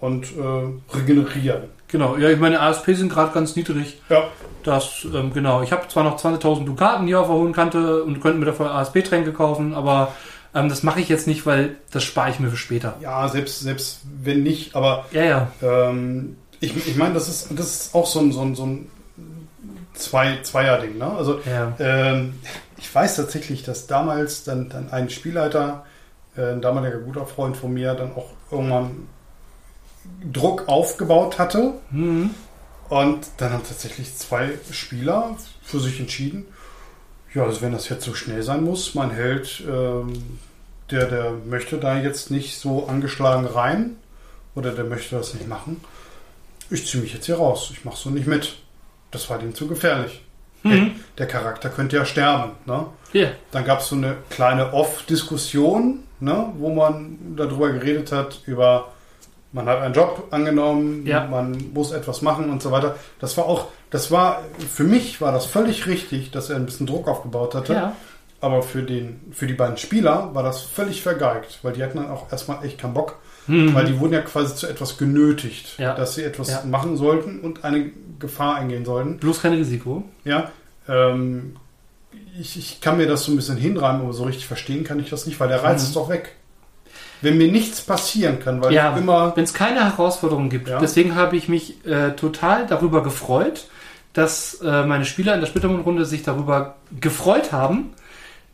und 0.00 0.24
äh, 0.36 0.96
regenerieren. 0.96 1.62
Genau. 1.88 2.16
Ja, 2.16 2.28
ich 2.30 2.40
meine, 2.40 2.60
ASP 2.60 2.86
sind 2.94 3.12
gerade 3.12 3.32
ganz 3.32 3.54
niedrig. 3.56 4.00
Ja, 4.08 4.24
Das, 4.64 5.06
ähm, 5.14 5.32
genau. 5.32 5.62
Ich 5.62 5.70
habe 5.72 5.86
zwar 5.88 6.02
noch 6.02 6.18
20.000 6.18 6.64
Dukaten 6.64 7.06
hier 7.06 7.20
auf 7.20 7.28
der 7.28 7.36
hohen 7.36 7.52
Kante 7.52 8.02
und 8.02 8.20
könnte 8.20 8.38
mir 8.38 8.46
dafür 8.46 8.74
ASP-Tränke 8.74 9.32
kaufen, 9.32 9.74
aber 9.74 10.12
ähm, 10.54 10.68
das 10.68 10.82
mache 10.82 11.00
ich 11.00 11.08
jetzt 11.08 11.26
nicht, 11.26 11.46
weil 11.46 11.76
das 11.92 12.02
spare 12.02 12.30
ich 12.30 12.40
mir 12.40 12.48
für 12.50 12.56
später. 12.56 12.96
ja, 13.00 13.28
selbst, 13.28 13.60
selbst 13.60 14.00
wenn 14.22 14.42
nicht, 14.42 14.74
aber 14.74 15.04
Ja, 15.12 15.22
ja. 15.24 15.52
Ähm, 15.62 16.36
Ich, 16.60 16.74
ich 16.88 16.96
meine, 16.96 17.14
das 17.14 17.28
ist, 17.28 17.48
das 17.50 17.66
ist 17.66 17.94
auch 17.94 18.06
so 18.06 18.20
ein, 18.20 18.32
so 18.32 18.40
ein, 18.40 18.54
so 18.56 18.64
ein 18.66 18.90
Zwei, 19.94 20.38
Zweier-Ding. 20.42 20.98
Ne? 20.98 21.06
Also 21.06 21.38
Ja. 21.48 21.72
ähm, 21.78 22.34
ich 22.76 22.92
weiß 22.92 23.14
tatsächlich, 23.16 23.62
dass 23.62 23.86
damals 23.86 24.42
dann, 24.42 24.68
dann 24.68 24.90
ein 24.90 25.08
Spielleiter, 25.08 25.86
ein 26.36 26.60
damaliger 26.60 26.98
guter 26.98 27.26
Freund 27.26 27.56
von 27.56 27.72
mir, 27.72 27.94
dann 27.94 28.12
auch 28.14 28.30
irgendwann 28.50 29.08
Druck 30.32 30.68
aufgebaut 30.68 31.38
hatte. 31.38 31.74
Mhm. 31.90 32.30
Und 32.88 33.26
dann 33.38 33.52
haben 33.52 33.62
tatsächlich 33.66 34.14
zwei 34.16 34.50
Spieler 34.70 35.36
für 35.62 35.80
sich 35.80 36.00
entschieden, 36.00 36.46
ja, 37.34 37.42
also 37.44 37.62
wenn 37.62 37.72
das 37.72 37.88
jetzt 37.88 38.04
so 38.04 38.14
schnell 38.14 38.42
sein 38.42 38.62
muss, 38.62 38.94
mein 38.94 39.10
Held, 39.10 39.64
ähm, 39.68 40.38
der, 40.90 41.06
der 41.06 41.32
möchte 41.32 41.78
da 41.78 41.98
jetzt 41.98 42.30
nicht 42.30 42.58
so 42.58 42.86
angeschlagen 42.86 43.46
rein 43.46 43.96
oder 44.54 44.70
der 44.70 44.84
möchte 44.84 45.16
das 45.16 45.34
nicht 45.34 45.48
machen. 45.48 45.80
Ich 46.70 46.86
ziehe 46.86 47.02
mich 47.02 47.12
jetzt 47.12 47.26
hier 47.26 47.36
raus, 47.36 47.70
ich 47.72 47.84
mache 47.84 47.96
so 47.96 48.10
nicht 48.10 48.26
mit. 48.26 48.56
Das 49.10 49.28
war 49.30 49.38
dem 49.38 49.54
zu 49.54 49.66
gefährlich. 49.66 50.22
Mhm. 50.62 50.92
Der 51.18 51.26
Charakter 51.26 51.68
könnte 51.68 51.96
ja 51.96 52.04
sterben. 52.04 52.52
Ne? 52.66 52.86
Ja. 53.12 53.28
Dann 53.50 53.64
gab 53.64 53.80
es 53.80 53.88
so 53.88 53.96
eine 53.96 54.16
kleine 54.30 54.72
Off-Diskussion, 54.72 56.04
ne, 56.24 56.46
wo 56.58 56.74
man 56.74 57.18
darüber 57.36 57.70
geredet 57.70 58.10
hat, 58.12 58.40
über 58.46 58.88
man 59.52 59.66
hat 59.66 59.78
einen 59.82 59.94
Job 59.94 60.26
angenommen, 60.32 61.06
Ja. 61.06 61.26
man 61.26 61.56
muss 61.72 61.92
etwas 61.92 62.22
machen 62.22 62.50
und 62.50 62.60
so 62.60 62.72
weiter. 62.72 62.96
Das 63.20 63.36
war 63.36 63.44
auch, 63.46 63.66
das 63.90 64.10
war, 64.10 64.42
für 64.68 64.82
mich 64.82 65.20
war 65.20 65.30
das 65.30 65.46
völlig 65.46 65.86
richtig, 65.86 66.32
dass 66.32 66.50
er 66.50 66.56
ein 66.56 66.66
bisschen 66.66 66.86
Druck 66.88 67.06
aufgebaut 67.06 67.54
hatte. 67.54 67.72
Ja. 67.74 67.92
Aber 68.40 68.62
für, 68.62 68.82
den, 68.82 69.20
für 69.30 69.46
die 69.46 69.54
beiden 69.54 69.76
Spieler 69.76 70.30
war 70.34 70.42
das 70.42 70.62
völlig 70.62 71.02
vergeigt, 71.02 71.60
weil 71.62 71.72
die 71.72 71.82
hatten 71.84 71.98
dann 71.98 72.10
auch 72.10 72.30
erstmal 72.32 72.64
echt 72.64 72.78
keinen 72.78 72.94
Bock, 72.94 73.16
Mhm. 73.46 73.74
weil 73.74 73.84
die 73.84 74.00
wurden 74.00 74.14
ja 74.14 74.22
quasi 74.22 74.54
zu 74.56 74.66
etwas 74.66 74.96
genötigt, 74.98 75.78
Ja. 75.78 75.94
dass 75.94 76.14
sie 76.14 76.24
etwas 76.24 76.64
machen 76.64 76.96
sollten 76.96 77.40
und 77.40 77.62
eine 77.62 77.90
Gefahr 78.18 78.56
eingehen 78.56 78.84
sollten. 78.86 79.18
Bloß 79.18 79.40
kein 79.42 79.52
Risiko. 79.52 80.02
Ja, 80.24 80.50
ähm, 80.88 81.56
ich, 82.40 82.56
ich 82.58 82.80
kann 82.80 82.96
mir 82.96 83.06
das 83.06 83.24
so 83.24 83.32
ein 83.32 83.36
bisschen 83.36 83.56
hinreimen, 83.56 84.02
aber 84.02 84.12
so 84.12 84.24
richtig 84.24 84.46
verstehen 84.46 84.84
kann 84.84 84.98
ich 85.00 85.10
das 85.10 85.26
nicht, 85.26 85.38
weil 85.40 85.48
der 85.48 85.62
Reiz 85.62 85.82
Mhm. 85.82 85.86
ist 85.88 85.96
doch 85.96 86.08
weg. 86.08 86.32
Wenn 87.20 87.38
mir 87.38 87.50
nichts 87.50 87.80
passieren 87.80 88.38
kann, 88.40 88.60
weil 88.62 88.72
Ja, 88.72 88.92
ich 88.94 89.00
immer. 89.00 89.34
wenn 89.36 89.44
es 89.44 89.54
keine 89.54 89.84
Herausforderungen 89.84 90.50
gibt. 90.50 90.68
Ja. 90.68 90.78
Deswegen 90.78 91.14
habe 91.14 91.36
ich 91.36 91.48
mich 91.48 91.84
äh, 91.86 92.10
total 92.12 92.66
darüber 92.66 93.02
gefreut, 93.02 93.66
dass 94.12 94.60
äh, 94.62 94.84
meine 94.84 95.04
Spieler 95.06 95.34
in 95.34 95.40
der 95.40 95.46
Splittermund-Runde 95.46 96.04
sich 96.04 96.22
darüber 96.22 96.76
gefreut 97.00 97.50
haben, 97.52 97.92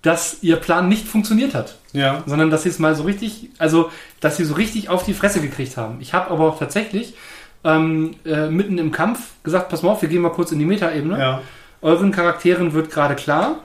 dass 0.02 0.38
ihr 0.42 0.56
Plan 0.56 0.88
nicht 0.88 1.06
funktioniert 1.06 1.54
hat. 1.54 1.76
Ja, 1.92 2.22
sondern 2.26 2.50
dass 2.50 2.62
sie 2.62 2.68
es 2.68 2.78
mal 2.78 2.94
so 2.94 3.02
richtig, 3.02 3.50
also 3.58 3.90
dass 4.20 4.36
sie 4.36 4.44
so 4.44 4.54
richtig 4.54 4.88
auf 4.88 5.04
die 5.04 5.12
Fresse 5.14 5.40
gekriegt 5.40 5.76
haben. 5.76 5.98
Ich 6.00 6.14
habe 6.14 6.30
aber 6.30 6.44
auch 6.48 6.58
tatsächlich 6.58 7.14
ähm, 7.64 8.14
äh, 8.24 8.48
mitten 8.48 8.78
im 8.78 8.92
Kampf 8.92 9.18
gesagt, 9.42 9.68
pass 9.68 9.82
mal 9.82 9.90
auf, 9.90 10.00
wir 10.00 10.08
gehen 10.08 10.22
mal 10.22 10.30
kurz 10.30 10.52
in 10.52 10.58
die 10.60 10.64
Metaebene. 10.64 11.18
ja, 11.18 11.42
Euren 11.82 12.12
Charakteren 12.12 12.72
wird 12.72 12.90
gerade 12.90 13.14
klar, 13.16 13.60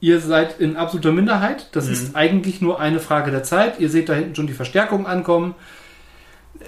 ihr 0.00 0.20
seid 0.20 0.60
in 0.60 0.76
absoluter 0.76 1.12
Minderheit. 1.12 1.68
Das 1.72 1.86
Mhm. 1.86 1.92
ist 1.92 2.16
eigentlich 2.16 2.60
nur 2.60 2.80
eine 2.80 3.00
Frage 3.00 3.30
der 3.30 3.42
Zeit. 3.42 3.80
Ihr 3.80 3.90
seht 3.90 4.08
da 4.08 4.14
hinten 4.14 4.34
schon 4.34 4.46
die 4.46 4.52
Verstärkung 4.54 5.06
ankommen. 5.06 5.54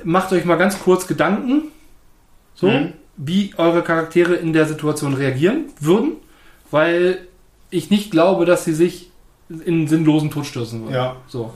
Macht 0.04 0.32
euch 0.32 0.44
mal 0.44 0.56
ganz 0.56 0.80
kurz 0.80 1.06
Gedanken, 1.06 1.64
so, 2.54 2.68
Mhm. 2.68 2.92
wie 3.16 3.54
eure 3.56 3.82
Charaktere 3.82 4.34
in 4.34 4.52
der 4.52 4.66
Situation 4.66 5.14
reagieren 5.14 5.66
würden, 5.80 6.12
weil 6.70 7.26
ich 7.70 7.90
nicht 7.90 8.10
glaube, 8.10 8.44
dass 8.44 8.64
sie 8.64 8.74
sich 8.74 9.10
in 9.64 9.86
sinnlosen 9.86 10.30
Tod 10.30 10.46
stürzen 10.46 10.82
würden. 10.82 10.94
Ja. 10.94 11.16
So. 11.28 11.54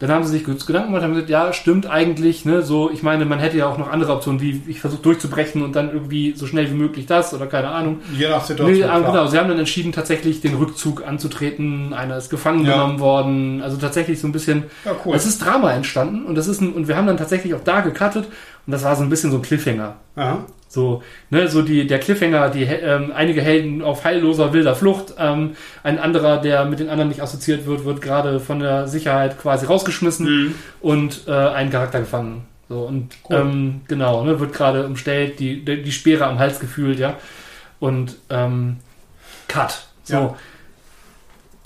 Dann 0.00 0.10
haben 0.10 0.24
sie 0.24 0.30
sich 0.32 0.44
kurz 0.44 0.64
Gedanken 0.66 0.88
gemacht 0.88 1.02
und 1.02 1.04
haben 1.08 1.12
gesagt, 1.14 1.30
ja, 1.30 1.52
stimmt 1.52 1.86
eigentlich, 1.86 2.46
ne, 2.46 2.62
so, 2.62 2.90
ich 2.90 3.02
meine, 3.02 3.26
man 3.26 3.38
hätte 3.38 3.58
ja 3.58 3.66
auch 3.66 3.76
noch 3.76 3.90
andere 3.92 4.12
Optionen, 4.14 4.40
wie 4.40 4.62
ich 4.66 4.80
versuche 4.80 5.02
durchzubrechen 5.02 5.62
und 5.62 5.76
dann 5.76 5.92
irgendwie 5.92 6.32
so 6.34 6.46
schnell 6.46 6.70
wie 6.70 6.74
möglich 6.74 7.04
das 7.04 7.34
oder 7.34 7.46
keine 7.46 7.68
Ahnung. 7.68 7.98
je 8.16 8.28
nach 8.28 8.42
Situation. 8.42 8.74
Nee, 8.78 8.82
klar. 8.82 9.02
genau, 9.02 9.26
sie 9.26 9.38
haben 9.38 9.48
dann 9.48 9.58
entschieden, 9.58 9.92
tatsächlich 9.92 10.40
den 10.40 10.54
Rückzug 10.54 11.06
anzutreten. 11.06 11.92
Einer 11.92 12.16
ist 12.16 12.30
gefangen 12.30 12.64
Ja. 12.64 12.72
genommen 12.72 12.98
worden. 12.98 13.60
Also 13.62 13.76
tatsächlich 13.76 14.18
so 14.20 14.26
ein 14.26 14.32
bisschen. 14.32 14.64
Ja, 14.86 14.92
cool. 15.04 15.14
Es 15.14 15.26
ist 15.26 15.44
Drama 15.44 15.70
entstanden 15.72 16.24
und 16.24 16.34
das 16.34 16.48
ist 16.48 16.62
ein, 16.62 16.72
und 16.72 16.88
wir 16.88 16.96
haben 16.96 17.06
dann 17.06 17.18
tatsächlich 17.18 17.52
auch 17.54 17.62
da 17.62 17.80
gecuttet 17.80 18.24
und 18.66 18.72
das 18.72 18.82
war 18.84 18.96
so 18.96 19.02
ein 19.02 19.10
bisschen 19.10 19.30
so 19.30 19.36
ein 19.36 19.42
Cliffhanger. 19.42 19.96
Aha. 20.16 20.38
So, 20.72 21.02
ne, 21.30 21.48
so 21.48 21.62
die, 21.62 21.84
der 21.88 21.98
Cliffhanger, 21.98 22.48
die 22.48 22.62
ähm, 22.62 23.10
einige 23.12 23.42
Helden 23.42 23.82
auf 23.82 24.04
heilloser 24.04 24.52
wilder 24.52 24.76
Flucht, 24.76 25.14
ähm, 25.18 25.56
ein 25.82 25.98
anderer, 25.98 26.36
der 26.38 26.64
mit 26.64 26.78
den 26.78 26.88
anderen 26.88 27.08
nicht 27.08 27.20
assoziiert 27.20 27.66
wird, 27.66 27.84
wird 27.84 28.00
gerade 28.00 28.38
von 28.38 28.60
der 28.60 28.86
Sicherheit 28.86 29.36
quasi 29.40 29.66
rausgeschmissen 29.66 30.26
Mhm. 30.26 30.54
und 30.80 31.22
äh, 31.26 31.32
ein 31.32 31.70
Charakter 31.70 31.98
gefangen. 31.98 32.42
So, 32.68 32.82
und 32.82 33.08
Cool. 33.28 33.36
ähm, 33.36 33.80
genau, 33.88 34.22
ne, 34.22 34.38
wird 34.38 34.52
gerade 34.52 34.86
umstellt, 34.86 35.40
die, 35.40 35.64
die, 35.64 35.82
die 35.82 35.90
Speere 35.90 36.26
am 36.26 36.38
Hals 36.38 36.60
gefühlt, 36.60 37.00
ja. 37.00 37.16
Und 37.80 38.14
ähm, 38.30 38.76
Cut. 39.48 39.86
So. 40.04 40.14
Ja. 40.14 40.36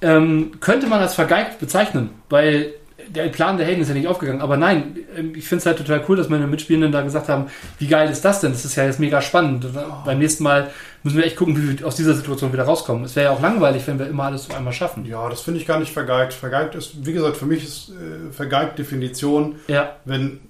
Ähm, 0.01 0.53
könnte 0.61 0.87
man 0.87 1.01
als 1.01 1.15
vergeigt 1.15 1.59
bezeichnen, 1.59 2.09
weil 2.31 2.73
der 3.09 3.29
Plan 3.29 3.57
der 3.57 3.67
Helden 3.67 3.83
ist 3.83 3.89
ja 3.89 3.95
nicht 3.95 4.07
aufgegangen. 4.09 4.41
Aber 4.41 4.57
nein, 4.57 4.97
ähm, 5.17 5.35
ich 5.35 5.47
finde 5.49 5.61
es 5.61 5.67
halt 5.67 5.79
total 5.79 6.05
cool, 6.09 6.17
dass 6.17 6.29
meine 6.29 6.47
Mitspielenden 6.47 6.93
da 6.93 7.03
gesagt 7.03 7.29
haben, 7.29 7.47
wie 7.79 7.87
geil 7.87 8.11
ist 8.11 8.25
das 8.25 8.41
denn? 8.41 8.53
Das 8.53 8.65
ist 8.65 8.77
ja 8.77 8.85
jetzt 8.85 9.01
mega 9.01 9.21
spannend. 9.21 9.65
Äh, 9.65 9.69
Beim 10.05 10.19
nächsten 10.19 10.45
Mal 10.45 10.71
müssen 11.03 11.17
wir 11.19 11.25
echt 11.25 11.37
gucken, 11.37 11.57
wie 11.57 11.79
wir 11.79 11.87
aus 11.87 11.97
dieser 11.97 12.15
Situation 12.15 12.53
wieder 12.53 12.65
rauskommen. 12.65 13.05
Es 13.05 13.15
wäre 13.17 13.27
ja 13.27 13.33
auch 13.33 13.41
langweilig, 13.43 13.87
wenn 13.87 13.99
wir 13.99 14.07
immer 14.07 14.25
alles 14.25 14.49
auf 14.51 14.57
einmal 14.57 14.73
schaffen. 14.73 15.05
Ja, 15.05 15.29
das 15.29 15.41
finde 15.43 15.61
ich 15.61 15.67
gar 15.67 15.79
nicht 15.79 15.93
vergeigt. 15.93 16.33
Vergeigt 16.33 16.75
ist, 16.75 17.05
wie 17.07 17.13
gesagt, 17.13 17.37
für 17.37 17.47
mich 17.47 17.63
ist 17.65 17.91
äh, 17.91 18.33
vergeigt 18.33 18.79
Definition, 18.79 19.57
Ja, 19.69 19.97
wenn, 20.05 20.41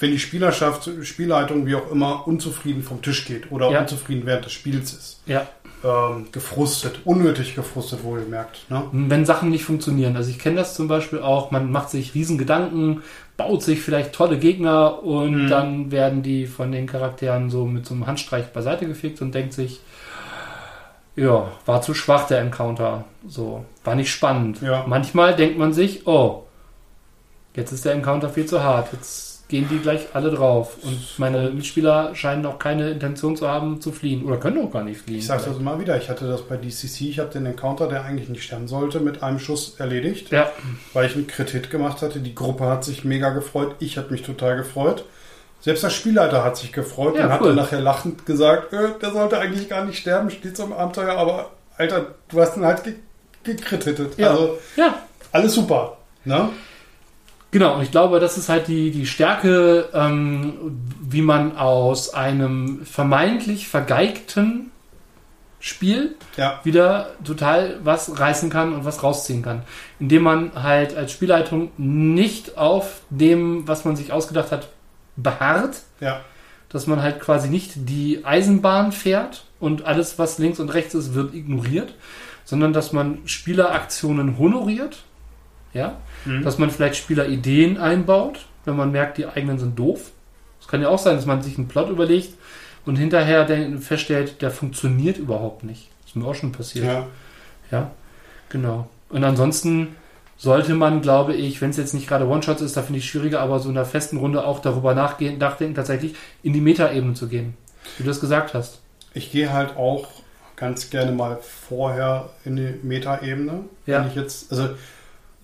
wenn 0.00 0.10
die 0.12 0.18
Spielerschaft, 0.18 0.88
Spielleitung, 1.02 1.66
wie 1.66 1.74
auch 1.74 1.90
immer, 1.90 2.26
unzufrieden 2.28 2.82
vom 2.82 3.02
Tisch 3.02 3.24
geht 3.26 3.50
oder 3.50 3.70
Ja. 3.70 3.80
unzufrieden 3.80 4.26
während 4.26 4.44
des 4.44 4.52
Spiels 4.52 4.92
ist. 4.92 5.20
ja. 5.26 5.46
Ähm, 5.84 6.26
gefrustet, 6.32 7.00
unnötig 7.04 7.54
gefrustet, 7.54 8.02
wohlgemerkt. 8.02 8.68
Ne? 8.68 8.82
Wenn 8.90 9.24
Sachen 9.24 9.50
nicht 9.50 9.62
funktionieren. 9.64 10.16
Also 10.16 10.28
ich 10.30 10.40
kenne 10.40 10.56
das 10.56 10.74
zum 10.74 10.88
Beispiel 10.88 11.20
auch, 11.20 11.52
man 11.52 11.70
macht 11.70 11.90
sich 11.90 12.14
riesen 12.16 12.36
Gedanken, 12.36 13.02
baut 13.36 13.62
sich 13.62 13.80
vielleicht 13.80 14.12
tolle 14.12 14.38
Gegner 14.38 15.04
und 15.04 15.44
Mhm. 15.44 15.48
dann 15.48 15.90
werden 15.92 16.22
die 16.24 16.46
von 16.46 16.72
den 16.72 16.86
Charakteren 16.88 17.48
so 17.48 17.64
mit 17.64 17.86
so 17.86 17.94
einem 17.94 18.08
Handstreich 18.08 18.46
beiseite 18.46 18.86
gefegt 18.88 19.22
und 19.22 19.32
denkt 19.36 19.52
sich, 19.52 19.80
ja, 21.14 21.48
war 21.66 21.80
zu 21.82 21.94
schwach 21.94 22.26
der 22.26 22.40
Encounter. 22.40 23.04
So, 23.28 23.64
war 23.84 23.94
nicht 23.94 24.10
spannend. 24.10 24.60
Ja. 24.62 24.84
Manchmal 24.86 25.36
denkt 25.36 25.58
man 25.58 25.72
sich, 25.72 26.06
oh, 26.08 26.44
jetzt 27.54 27.72
ist 27.72 27.84
der 27.84 27.92
Encounter 27.92 28.28
viel 28.30 28.46
zu 28.46 28.62
hart. 28.62 28.92
Jetzt 28.92 29.27
gehen 29.48 29.66
die 29.70 29.78
gleich 29.78 30.08
alle 30.12 30.30
drauf. 30.30 30.76
Und 30.82 31.00
meine 31.18 31.50
Mitspieler 31.50 32.14
scheinen 32.14 32.44
auch 32.44 32.58
keine 32.58 32.90
Intention 32.90 33.34
zu 33.34 33.48
haben, 33.48 33.80
zu 33.80 33.92
fliehen. 33.92 34.24
Oder 34.24 34.36
können 34.36 34.64
auch 34.64 34.70
gar 34.70 34.84
nicht 34.84 35.00
fliehen. 35.00 35.18
Ich 35.18 35.26
sage 35.26 35.42
das 35.46 35.56
immer 35.56 35.80
wieder, 35.80 35.96
ich 35.96 36.10
hatte 36.10 36.28
das 36.28 36.42
bei 36.42 36.56
DCC, 36.56 37.08
ich 37.08 37.18
habe 37.18 37.30
den 37.30 37.46
Encounter, 37.46 37.88
der 37.88 38.04
eigentlich 38.04 38.28
nicht 38.28 38.42
sterben 38.44 38.68
sollte, 38.68 39.00
mit 39.00 39.22
einem 39.22 39.38
Schuss 39.38 39.76
erledigt, 39.78 40.30
Ja, 40.30 40.50
weil 40.92 41.06
ich 41.06 41.14
einen 41.14 41.26
Crit-Hit 41.26 41.70
gemacht 41.70 42.02
hatte. 42.02 42.20
Die 42.20 42.34
Gruppe 42.34 42.66
hat 42.66 42.84
sich 42.84 43.04
mega 43.04 43.30
gefreut, 43.30 43.76
ich 43.78 43.96
habe 43.96 44.10
mich 44.10 44.22
total 44.22 44.56
gefreut. 44.56 45.04
Selbst 45.60 45.82
der 45.82 45.90
Spielleiter 45.90 46.44
hat 46.44 46.56
sich 46.56 46.72
gefreut 46.72 47.16
Ja, 47.16 47.24
und 47.24 47.32
hat 47.32 47.40
cool. 47.40 47.46
dann 47.48 47.56
nachher 47.56 47.80
lachend 47.80 48.26
gesagt, 48.26 48.72
äh, 48.72 48.90
der 49.00 49.10
sollte 49.12 49.38
eigentlich 49.38 49.68
gar 49.68 49.84
nicht 49.84 49.98
sterben, 49.98 50.30
steht 50.30 50.56
so 50.56 50.64
im 50.64 50.72
Abenteuer, 50.72 51.16
aber 51.16 51.50
Alter, 51.76 52.14
du 52.28 52.40
hast 52.40 52.56
ihn 52.56 52.64
halt 52.64 52.84
ge 52.84 52.94
gekrit-hittet. 53.44 54.18
Ja. 54.18 54.30
Also 54.30 54.58
ja. 54.76 54.98
alles 55.32 55.54
super. 55.54 55.96
Ne? 56.24 56.50
Genau, 57.50 57.76
und 57.76 57.82
ich 57.82 57.90
glaube, 57.90 58.20
das 58.20 58.36
ist 58.36 58.48
halt 58.48 58.68
die, 58.68 58.90
die 58.90 59.06
Stärke, 59.06 59.88
ähm, 59.94 60.80
wie 61.00 61.22
man 61.22 61.56
aus 61.56 62.12
einem 62.12 62.84
vermeintlich 62.84 63.68
vergeigten 63.68 64.70
Spiel 65.60 66.14
Ja, 66.36 66.60
wieder 66.62 67.14
total 67.24 67.80
was 67.82 68.20
reißen 68.20 68.48
kann 68.48 68.74
und 68.74 68.84
was 68.84 69.02
rausziehen 69.02 69.42
kann. 69.42 69.62
Indem 69.98 70.22
man 70.22 70.62
halt 70.62 70.96
als 70.96 71.10
Spielleitung 71.10 71.72
nicht 71.76 72.56
auf 72.58 73.00
dem, 73.10 73.66
was 73.66 73.84
man 73.84 73.96
sich 73.96 74.12
ausgedacht 74.12 74.52
hat, 74.52 74.68
beharrt, 75.16 75.82
ja, 76.00 76.20
dass 76.68 76.86
man 76.86 77.02
halt 77.02 77.18
quasi 77.20 77.48
nicht 77.48 77.72
die 77.74 78.24
Eisenbahn 78.24 78.92
fährt 78.92 79.44
und 79.58 79.84
alles, 79.84 80.18
was 80.18 80.38
links 80.38 80.60
und 80.60 80.68
rechts 80.68 80.94
ist, 80.94 81.14
wird 81.14 81.34
ignoriert, 81.34 81.94
sondern 82.44 82.72
dass 82.72 82.92
man 82.92 83.18
Spieleraktionen 83.24 84.38
honoriert, 84.38 85.02
ja, 85.72 85.96
Mhm. 86.24 86.42
dass 86.42 86.58
man 86.58 86.70
vielleicht 86.70 86.96
Spielerideen 86.96 87.78
einbaut, 87.78 88.46
wenn 88.64 88.76
man 88.76 88.92
merkt, 88.92 89.18
die 89.18 89.26
eigenen 89.26 89.58
sind 89.58 89.78
doof. 89.78 90.10
Es 90.60 90.68
kann 90.68 90.82
ja 90.82 90.88
auch 90.88 90.98
sein, 90.98 91.16
dass 91.16 91.26
man 91.26 91.42
sich 91.42 91.56
einen 91.58 91.68
Plot 91.68 91.88
überlegt 91.88 92.34
und 92.84 92.96
hinterher 92.96 93.46
feststellt, 93.80 94.42
der 94.42 94.50
funktioniert 94.50 95.18
überhaupt 95.18 95.64
nicht. 95.64 95.88
Das 96.00 96.10
ist 96.10 96.16
mir 96.16 96.26
auch 96.26 96.34
schon 96.34 96.52
passiert. 96.52 96.84
ja. 96.84 97.06
Ja, 97.70 97.90
genau. 98.48 98.88
Und 99.10 99.24
ansonsten 99.24 99.88
sollte 100.38 100.74
man, 100.74 101.02
glaube 101.02 101.34
ich, 101.34 101.60
wenn 101.60 101.70
es 101.70 101.76
jetzt 101.76 101.92
nicht 101.94 102.08
gerade 102.08 102.26
One-Shots 102.26 102.62
ist, 102.62 102.76
da 102.76 102.82
finde 102.82 103.00
ich 103.00 103.10
schwieriger, 103.10 103.40
aber 103.40 103.58
so 103.58 103.68
in 103.68 103.76
einer 103.76 103.84
festen 103.84 104.16
Runde 104.16 104.44
auch 104.46 104.60
darüber 104.60 104.94
nachgehen, 104.94 105.36
nachdenken, 105.38 105.74
tatsächlich 105.74 106.14
in 106.42 106.52
die 106.52 106.60
Metaebene 106.60 107.14
zu 107.14 107.28
gehen. 107.28 107.56
Wie 107.96 108.04
du 108.04 108.08
das 108.08 108.20
gesagt 108.20 108.54
hast. 108.54 108.80
Ich 109.14 109.32
gehe 109.32 109.52
halt 109.52 109.76
auch 109.76 110.06
ganz 110.56 110.90
gerne 110.90 111.12
mal 111.12 111.38
vorher 111.42 112.30
in 112.44 112.56
die 112.56 112.74
Metaebene. 112.82 113.64
Ja. 113.86 114.00
Wenn 114.00 114.08
ich 114.08 114.14
jetzt, 114.14 114.50
also 114.50 114.70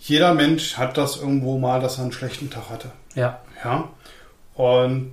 jeder 0.06 0.34
Mensch 0.34 0.76
hat 0.76 0.96
das 0.98 1.16
irgendwo 1.16 1.58
mal, 1.58 1.80
dass 1.80 1.96
er 1.98 2.02
einen 2.02 2.12
schlechten 2.12 2.50
Tag 2.50 2.68
hatte. 2.70 2.90
Ja. 3.14 3.40
Ja. 3.64 3.88
Und 4.54 5.12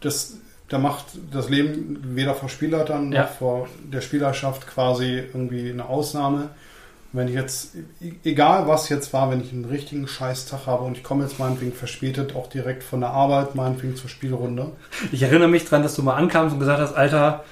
das, 0.00 0.34
da 0.68 0.78
macht 0.78 1.04
das 1.32 1.48
Leben 1.50 2.00
weder 2.16 2.34
vor 2.34 2.48
Spielleitern 2.48 3.12
Ja. 3.12 3.22
noch 3.22 3.28
vor 3.30 3.68
der 3.84 4.00
Spielerschaft 4.00 4.66
quasi 4.66 5.18
irgendwie 5.18 5.70
eine 5.70 5.86
Ausnahme. 5.86 6.48
Wenn 7.12 7.28
ich 7.28 7.34
jetzt, 7.34 7.74
e- 8.00 8.12
egal 8.24 8.66
was 8.66 8.88
jetzt 8.88 9.12
war, 9.12 9.30
wenn 9.30 9.40
ich 9.40 9.52
einen 9.52 9.64
richtigen 9.66 10.08
Scheißtag 10.08 10.66
habe 10.66 10.84
und 10.84 10.96
ich 10.96 11.04
komme 11.04 11.24
jetzt 11.24 11.38
meinetwegen 11.38 11.72
verspätet 11.72 12.34
auch 12.34 12.48
direkt 12.48 12.82
von 12.84 13.00
der 13.00 13.10
Arbeit, 13.10 13.54
meinetwegen 13.54 13.96
zur 13.96 14.08
Spielrunde. 14.10 14.72
Ich 15.12 15.22
erinnere 15.22 15.48
mich 15.48 15.64
dran, 15.66 15.82
dass 15.82 15.94
du 15.94 16.02
mal 16.02 16.14
ankamst 16.16 16.54
und 16.54 16.60
gesagt 16.60 16.80
hast, 16.80 16.94
Alter, 16.94 17.44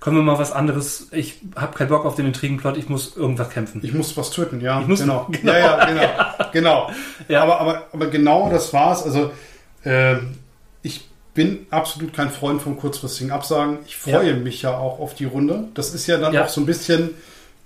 können 0.00 0.16
wir 0.16 0.22
mal 0.22 0.38
was 0.38 0.50
anderes, 0.52 1.08
ich 1.12 1.40
habe 1.56 1.76
keinen 1.76 1.88
Bock 1.88 2.06
auf 2.06 2.14
den 2.14 2.24
Intrigenplot, 2.26 2.76
ich 2.78 2.88
muss 2.88 3.16
irgendwas 3.16 3.50
kämpfen. 3.50 3.80
Ich 3.84 3.92
muss 3.92 4.16
was 4.16 4.30
töten, 4.30 4.60
ja. 4.62 4.80
Ich 4.80 4.86
muss- 4.86 5.00
genau. 5.00 5.26
genau. 5.30 5.52
Ja, 5.52 5.58
ja, 5.58 5.84
genau. 5.84 6.50
genau. 6.52 6.90
Ja. 7.28 7.42
Aber, 7.42 7.60
aber, 7.60 7.86
aber 7.92 8.06
genau 8.06 8.48
das 8.50 8.72
war's. 8.72 9.02
Also 9.04 9.30
ähm, 9.84 10.38
ich 10.82 11.06
bin 11.34 11.66
absolut 11.70 12.14
kein 12.14 12.30
Freund 12.30 12.62
vom 12.62 12.78
kurzfristigen 12.78 13.30
Absagen. 13.30 13.78
Ich 13.86 13.96
freue 13.96 14.30
Ja. 14.30 14.36
mich 14.36 14.62
ja 14.62 14.76
auch 14.76 14.98
auf 15.00 15.14
die 15.14 15.26
Runde. 15.26 15.68
Das 15.74 15.94
ist 15.94 16.06
ja 16.06 16.16
dann 16.18 16.32
Ja. 16.32 16.44
auch 16.44 16.48
so 16.48 16.60
ein 16.62 16.66
bisschen 16.66 17.10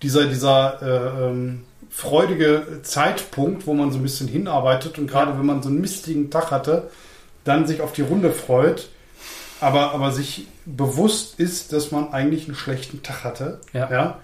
dieser, 0.03 0.27
dieser 0.27 0.83
äh, 0.83 1.27
ähm, 1.31 1.63
freudige 1.89 2.81
Zeitpunkt, 2.83 3.67
wo 3.69 3.75
man 3.75 3.93
so 3.93 3.99
ein 3.99 4.03
bisschen 4.03 4.27
hinarbeitet 4.29 4.99
und 4.99 5.07
gerade 5.07 5.31
Ja. 5.31 5.39
wenn 5.39 5.47
man 5.47 5.63
so 5.63 5.69
einen 5.69 5.81
mistigen 5.81 6.31
Tag 6.31 6.51
hatte, 6.51 6.91
dann 7.45 7.67
sich 7.69 7.81
auf 7.81 7.93
die 7.93 8.03
Runde 8.03 8.33
freut, 8.33 8.89
aber, 9.61 9.93
aber 9.93 10.11
sich 10.11 10.49
bewusst 10.67 11.39
ist, 11.41 11.73
dass 11.73 11.91
man 11.91 12.13
eigentlich 12.13 12.47
einen 12.47 12.57
schlechten 12.57 13.03
Tag 13.03 13.25
hatte. 13.25 13.61
Ja. 13.73 13.91
Ja? 13.91 14.19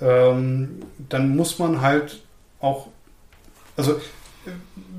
Ähm, 0.00 0.80
dann 1.08 1.36
muss 1.36 1.58
man 1.58 1.80
halt 1.80 2.20
auch, 2.60 2.88
also 3.76 4.00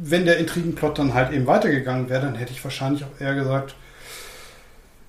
wenn 0.01 0.25
der 0.25 0.37
Intrigenplot 0.37 0.97
dann 0.99 1.13
halt 1.13 1.31
eben 1.33 1.45
weitergegangen 1.47 2.09
wäre, 2.09 2.21
dann 2.21 2.35
hätte 2.35 2.51
ich 2.51 2.63
wahrscheinlich 2.63 3.03
auch 3.03 3.21
eher 3.21 3.35
gesagt, 3.35 3.75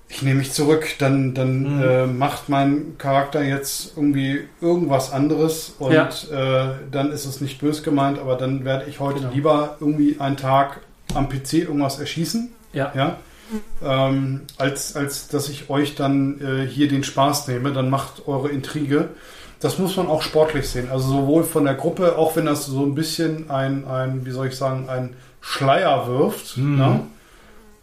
ich 0.08 0.22
nehme 0.22 0.38
mich 0.38 0.52
zurück, 0.52 0.86
dann, 0.98 1.34
dann 1.34 1.78
Mhm. 1.78 1.82
äh, 1.82 2.06
macht 2.06 2.48
mein 2.48 2.96
Charakter 2.96 3.42
jetzt 3.42 3.96
irgendwie 3.96 4.44
irgendwas 4.60 5.12
anderes 5.12 5.74
und 5.80 5.92
Ja. 5.92 6.08
äh, 6.30 6.74
dann 6.92 7.10
ist 7.10 7.24
es 7.24 7.40
nicht 7.40 7.60
bös 7.60 7.82
gemeint, 7.82 8.18
aber 8.20 8.36
dann 8.36 8.64
werde 8.64 8.84
ich 8.88 9.00
heute 9.00 9.20
Genau. 9.20 9.32
lieber 9.32 9.76
irgendwie 9.80 10.20
einen 10.20 10.36
Tag 10.36 10.80
am 11.14 11.28
PC 11.28 11.54
irgendwas 11.54 11.98
erschießen, 11.98 12.50
Ja. 12.72 12.92
ja, 12.94 13.16
ähm, 13.82 14.42
als, 14.58 14.96
als 14.96 15.28
dass 15.28 15.48
ich 15.48 15.70
euch 15.70 15.94
dann 15.94 16.40
äh, 16.40 16.66
hier 16.66 16.88
den 16.88 17.04
Spaß 17.04 17.48
nehme, 17.48 17.72
dann 17.72 17.90
macht 17.90 18.26
eure 18.26 18.48
Intrige. 18.48 19.08
Das 19.60 19.78
muss 19.78 19.96
man 19.96 20.06
auch 20.08 20.22
sportlich 20.22 20.68
sehen. 20.68 20.88
Also 20.90 21.08
sowohl 21.08 21.42
von 21.44 21.64
der 21.64 21.74
Gruppe, 21.74 22.18
auch 22.18 22.36
wenn 22.36 22.46
das 22.46 22.66
so 22.66 22.84
ein 22.84 22.94
bisschen 22.94 23.50
ein, 23.50 23.86
ein 23.86 24.26
wie 24.26 24.30
soll 24.30 24.48
ich 24.48 24.56
sagen, 24.56 24.88
ein 24.88 25.14
Schleier 25.40 26.06
wirft. 26.08 26.56
Mhm. 26.58 26.76
Ne? 26.76 27.00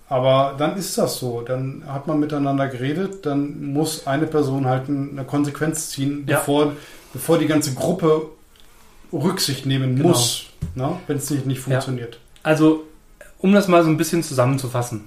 Aber 0.10 0.54
dann 0.58 0.78
ist 0.78 0.98
das 0.98 1.18
so. 1.18 1.42
Dann 1.42 1.84
hat 1.88 2.06
man 2.08 2.20
miteinander 2.20 2.68
geredet, 2.68 3.26
dann 3.26 3.74
muss 3.74 4.06
eine 4.06 4.28
Person 4.28 4.68
halt 4.68 4.88
eine 4.88 5.24
Konsequenz 5.26 5.90
ziehen, 5.90 6.26
Ja. 6.28 6.38
bevor, 6.38 6.74
bevor 7.14 7.40
die 7.40 7.48
ganze 7.48 7.74
Gruppe 7.74 8.28
Rücksicht 9.12 9.66
nehmen 9.66 9.96
Genau. 9.96 10.10
muss, 10.10 10.46
ne? 10.76 10.98
wenn 11.08 11.18
es 11.18 11.30
nicht, 11.30 11.46
nicht 11.46 11.60
funktioniert. 11.60 12.20
Also, 12.44 12.84
um 13.40 13.54
das 13.54 13.68
mal 13.68 13.84
so 13.84 13.90
ein 13.90 13.98
bisschen 13.98 14.24
zusammenzufassen, 14.24 15.06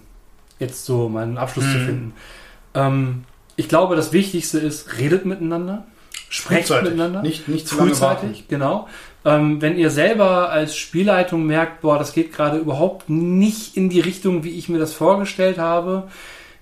jetzt 0.58 0.84
so 0.84 1.08
meinen 1.08 1.38
Abschluss 1.38 1.64
zu 1.64 1.78
Mhm. 1.78 1.84
finden. 1.86 2.12
Ähm, 2.74 3.24
ich 3.56 3.68
glaube, 3.68 3.96
das 3.96 4.12
Wichtigste 4.12 4.58
ist, 4.58 4.98
redet 4.98 5.24
miteinander, 5.24 5.86
sprecht 6.28 6.70
miteinander. 6.70 7.22
Nicht, 7.22 7.48
nicht 7.48 7.66
zu. 7.68 7.76
Frühzeitig, 7.76 8.48
genau. 8.48 8.88
Ähm, 9.24 9.60
wenn 9.60 9.76
ihr 9.76 9.90
selber 9.90 10.50
als 10.50 10.76
Spielleitung 10.76 11.46
merkt, 11.46 11.80
boah, 11.80 11.98
das 11.98 12.12
geht 12.12 12.32
gerade 12.32 12.58
überhaupt 12.58 13.08
nicht 13.08 13.76
in 13.76 13.88
die 13.88 14.00
Richtung, 14.00 14.44
wie 14.44 14.50
ich 14.58 14.68
mir 14.68 14.78
das 14.78 14.92
vorgestellt 14.94 15.58
habe, 15.58 16.08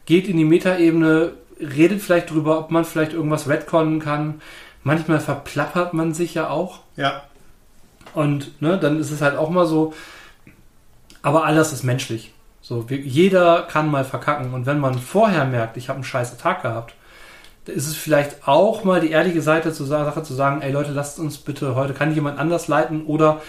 geht 0.07 0.29
in 0.29 0.37
die 0.37 0.45
Metaebene, 0.45 1.33
redet 1.61 2.01
vielleicht 2.01 2.31
drüber, 2.31 2.59
ob 2.59 2.71
man 2.71 2.85
vielleicht 2.85 3.13
irgendwas 3.13 3.49
retconnen 3.49 4.01
kann. 4.01 4.41
Manchmal 4.83 5.21
verplappert 5.21 5.95
man 5.95 6.15
sich 6.15 6.35
ja 6.35 6.49
auch. 6.51 6.81
Ja, 6.97 7.23
Und 8.15 8.61
ne, 8.63 8.79
dann 8.79 8.99
ist 9.01 9.11
es 9.11 9.21
halt 9.21 9.37
auch 9.37 9.51
mal 9.51 9.67
so, 9.67 9.93
aber 11.23 11.45
alles 11.45 11.73
ist 11.73 11.83
menschlich. 11.85 12.33
So, 12.67 12.89
wir, 12.89 12.97
jeder 12.97 13.65
kann 13.65 13.91
mal 13.91 14.07
verkacken. 14.07 14.55
Und 14.55 14.65
wenn 14.65 14.81
man 14.81 14.99
vorher 14.99 15.45
merkt, 15.45 15.77
ich 15.77 15.91
habe 15.91 15.99
einen 15.99 16.05
scheiße 16.05 16.39
Tag 16.39 16.63
gehabt, 16.63 16.95
dann 17.67 17.77
ist 17.77 17.87
es 17.87 17.95
vielleicht 17.95 18.49
auch 18.49 18.85
mal 18.85 19.03
die 19.03 19.11
ehrliche 19.11 19.43
Seite 19.43 19.75
zur 19.75 19.87
Sache 19.87 20.23
zu 20.23 20.33
sagen, 20.33 20.63
ey 20.63 20.73
Leute, 20.73 20.93
lasst 20.93 21.19
uns 21.19 21.37
bitte, 21.37 21.75
heute 21.75 21.93
kann 21.93 22.15
jemand 22.15 22.39
anders 22.39 22.67
leiten 22.67 23.05
oder 23.05 23.43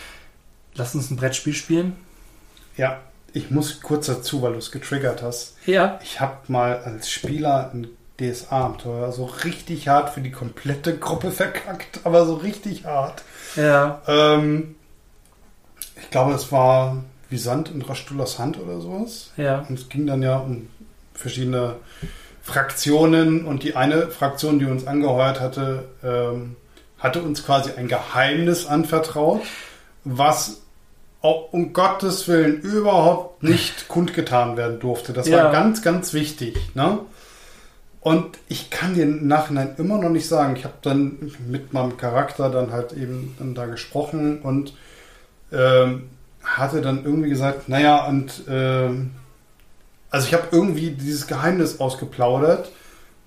lasst 0.73 0.95
uns 0.95 1.09
ein 1.11 1.15
Brettspiel 1.15 1.53
spielen. 1.53 1.95
Ja, 2.75 2.99
ich 3.31 3.51
muss 3.51 3.79
kurz 3.79 4.07
dazu, 4.07 4.41
weil 4.41 4.51
du 4.51 4.59
es 4.59 4.71
getriggert 4.71 5.23
hast. 5.23 5.55
Ja. 5.65 5.97
Ich 6.03 6.19
habe 6.19 6.35
mal 6.49 6.79
als 6.79 7.09
Spieler 7.09 7.71
ein 7.73 7.87
DSA-Abenteuer 8.19 9.13
so 9.13 9.25
richtig 9.25 9.87
hart 9.87 10.09
für 10.09 10.21
die 10.21 10.31
komplette 10.31 10.97
Gruppe 10.97 11.31
verkackt, 11.31 12.01
aber 12.03 12.25
so 12.25 12.35
richtig 12.35 12.83
hart. 12.83 13.23
Ja. 13.55 14.01
Ähm, 14.07 14.75
ich 15.95 16.09
glaube, 16.09 16.33
es 16.33 16.51
war 16.51 16.97
wie 17.29 17.37
Sand 17.37 17.71
in 17.71 17.81
Rastulas 17.81 18.39
Hand 18.39 18.59
oder 18.59 18.79
sowas. 18.81 19.31
Ja. 19.37 19.65
Und 19.67 19.79
es 19.79 19.89
ging 19.89 20.05
dann 20.07 20.21
ja 20.21 20.37
um 20.37 20.67
verschiedene 21.13 21.75
Fraktionen 22.43 23.45
und 23.45 23.63
die 23.63 23.75
eine 23.75 24.07
Fraktion, 24.07 24.59
die 24.59 24.65
uns 24.65 24.85
angeheuert 24.85 25.39
hatte, 25.39 25.85
ähm, 26.03 26.55
hatte 26.99 27.21
uns 27.21 27.43
quasi 27.45 27.71
ein 27.75 27.87
Geheimnis 27.87 28.65
anvertraut, 28.67 29.41
was 30.03 30.61
um 31.21 31.73
Gottes 31.73 32.27
Willen 32.27 32.61
überhaupt 32.61 33.41
nicht 33.41 33.87
kundgetan 33.87 34.57
werden 34.57 34.79
durfte. 34.79 35.11
Das 35.11 35.27
Ja. 35.27 35.45
war 35.45 35.51
ganz, 35.51 35.81
ganz 35.81 36.13
wichtig. 36.13 36.55
Ne? 36.75 36.99
Und 37.99 38.37
ich 38.47 38.69
kann 38.69 38.93
dir 38.93 39.03
im 39.03 39.27
Nachhinein 39.27 39.73
immer 39.79 39.97
noch 39.97 40.11
nicht 40.11 40.27
sagen. 40.27 40.55
Ich 40.55 40.63
habe 40.65 40.75
dann 40.83 41.31
mit 41.47 41.73
meinem 41.73 41.97
Charakter 41.97 42.51
dann 42.51 42.71
halt 42.71 42.93
eben 42.93 43.33
dann 43.39 43.55
da 43.55 43.65
gesprochen 43.65 44.39
und 44.43 44.75
ähm, 45.51 46.09
hatte 46.45 46.81
dann 46.81 47.03
irgendwie 47.03 47.29
gesagt, 47.29 47.67
naja, 47.69 48.05
und 48.05 48.43
ähm, 48.49 49.11
also 50.09 50.27
ich 50.27 50.33
habe 50.33 50.47
irgendwie 50.51 50.91
dieses 50.91 51.27
Geheimnis 51.27 51.79
ausgeplaudert 51.79 52.71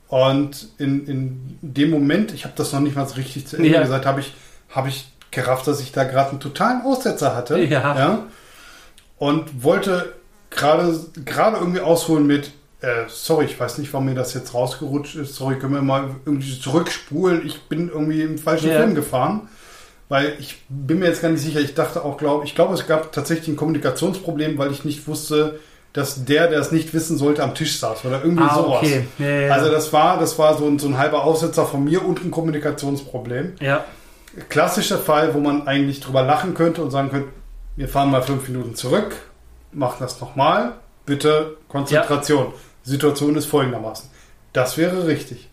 und 0.08 0.68
in, 0.78 1.06
in 1.06 1.58
dem 1.60 1.90
Moment, 1.90 2.32
ich 2.32 2.44
habe 2.44 2.54
das 2.56 2.72
noch 2.72 2.80
nicht 2.80 2.96
mal 2.96 3.06
so 3.06 3.16
richtig 3.16 3.46
zu 3.46 3.56
Ende 3.56 3.68
Ja. 3.68 3.82
gesagt, 3.82 4.06
habe 4.06 4.20
ich, 4.20 4.34
habe 4.70 4.88
ich 4.88 5.10
gerafft, 5.30 5.66
dass 5.66 5.80
ich 5.80 5.92
da 5.92 6.04
gerade 6.04 6.30
einen 6.30 6.40
totalen 6.40 6.80
Aussetzer 6.82 7.34
hatte. 7.36 7.58
Ja. 7.60 8.20
Und 9.18 9.62
wollte 9.62 10.14
gerade 10.50 10.98
gerade 11.26 11.58
irgendwie 11.58 11.80
ausholen 11.80 12.26
mit, 12.26 12.52
äh, 12.80 13.04
sorry, 13.08 13.44
ich 13.46 13.58
weiß 13.60 13.78
nicht, 13.78 13.92
warum 13.92 14.06
mir 14.06 14.14
das 14.14 14.32
jetzt 14.32 14.54
rausgerutscht 14.54 15.16
ist. 15.16 15.34
Sorry, 15.34 15.58
können 15.58 15.74
wir 15.74 15.82
mal 15.82 16.14
irgendwie 16.24 16.58
zurückspulen. 16.58 17.44
Ich 17.44 17.62
bin 17.64 17.88
irgendwie 17.88 18.22
im 18.22 18.38
falschen 18.38 18.70
Ja. 18.70 18.78
Film 18.78 18.94
gefahren. 18.94 19.48
Weil 20.08 20.36
ich 20.40 20.62
bin 20.68 21.00
mir 21.00 21.06
jetzt 21.06 21.20
gar 21.22 21.28
nicht 21.28 21.42
sicher. 21.42 21.60
Ich 21.60 21.74
dachte 21.74 22.04
auch, 22.04 22.16
glaube 22.16 22.44
ich, 22.46 22.54
glaube, 22.54 22.74
es 22.74 22.86
gab 22.86 23.12
tatsächlich 23.12 23.48
ein 23.48 23.56
Kommunikationsproblem, 23.56 24.56
weil 24.56 24.72
ich 24.72 24.84
nicht 24.84 25.06
wusste, 25.06 25.58
dass 25.92 26.24
der, 26.24 26.48
der 26.48 26.60
es 26.60 26.72
nicht 26.72 26.94
wissen 26.94 27.18
sollte, 27.18 27.42
am 27.42 27.54
Tisch 27.54 27.78
saß 27.78 28.04
oder 28.04 28.22
irgendwie 28.22 28.44
Ah, 28.44 28.54
sowas. 28.54 28.78
okay. 28.82 29.06
Ja, 29.18 29.26
ja, 29.26 29.40
ja. 29.40 29.52
Also 29.54 29.70
das 29.70 29.92
war, 29.92 30.18
das 30.18 30.38
war 30.38 30.56
so 30.56 30.66
ein, 30.66 30.78
so 30.78 30.86
ein 30.88 30.96
halber 30.98 31.24
Aussetzer 31.24 31.66
von 31.66 31.84
mir 31.84 32.04
und 32.04 32.24
ein 32.24 32.30
Kommunikationsproblem. 32.30 33.54
ja. 33.60 33.84
Klassischer 34.50 34.98
Fall, 34.98 35.34
wo 35.34 35.40
man 35.40 35.66
eigentlich 35.66 35.98
drüber 36.00 36.22
lachen 36.22 36.54
könnte 36.54 36.82
und 36.82 36.90
sagen 36.92 37.10
könnte, 37.10 37.28
wir 37.76 37.88
fahren 37.88 38.10
mal 38.10 38.22
fünf 38.22 38.46
Minuten 38.48 38.74
zurück, 38.76 39.16
machen 39.72 39.96
das 40.00 40.20
nochmal, 40.20 40.74
bitte 41.06 41.56
Konzentration. 41.68 42.52
Die 42.84 42.90
Situation 42.90 43.34
ist 43.34 43.46
folgendermaßen. 43.46 44.08
Das 44.52 44.76
wäre 44.76 45.06
richtig. 45.08 45.48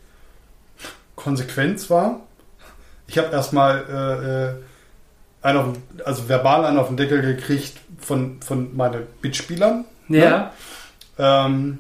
Konsequenz 1.16 1.90
war, 1.90 2.22
ich 3.08 3.18
habe 3.18 3.32
erstmal 3.32 3.86
äh, 3.90 4.46
äh, 4.46 4.54
einen 5.42 5.58
auf, 5.58 5.78
also 6.04 6.28
verbal 6.28 6.66
einen 6.66 6.78
auf 6.78 6.88
den 6.88 6.98
Deckel 6.98 7.22
gekriegt 7.22 7.78
von, 8.00 8.42
von 8.42 8.76
meinen 8.76 9.04
Mitspielern. 9.22 9.86
Ja. 10.10 10.52
Ähm, 11.18 11.80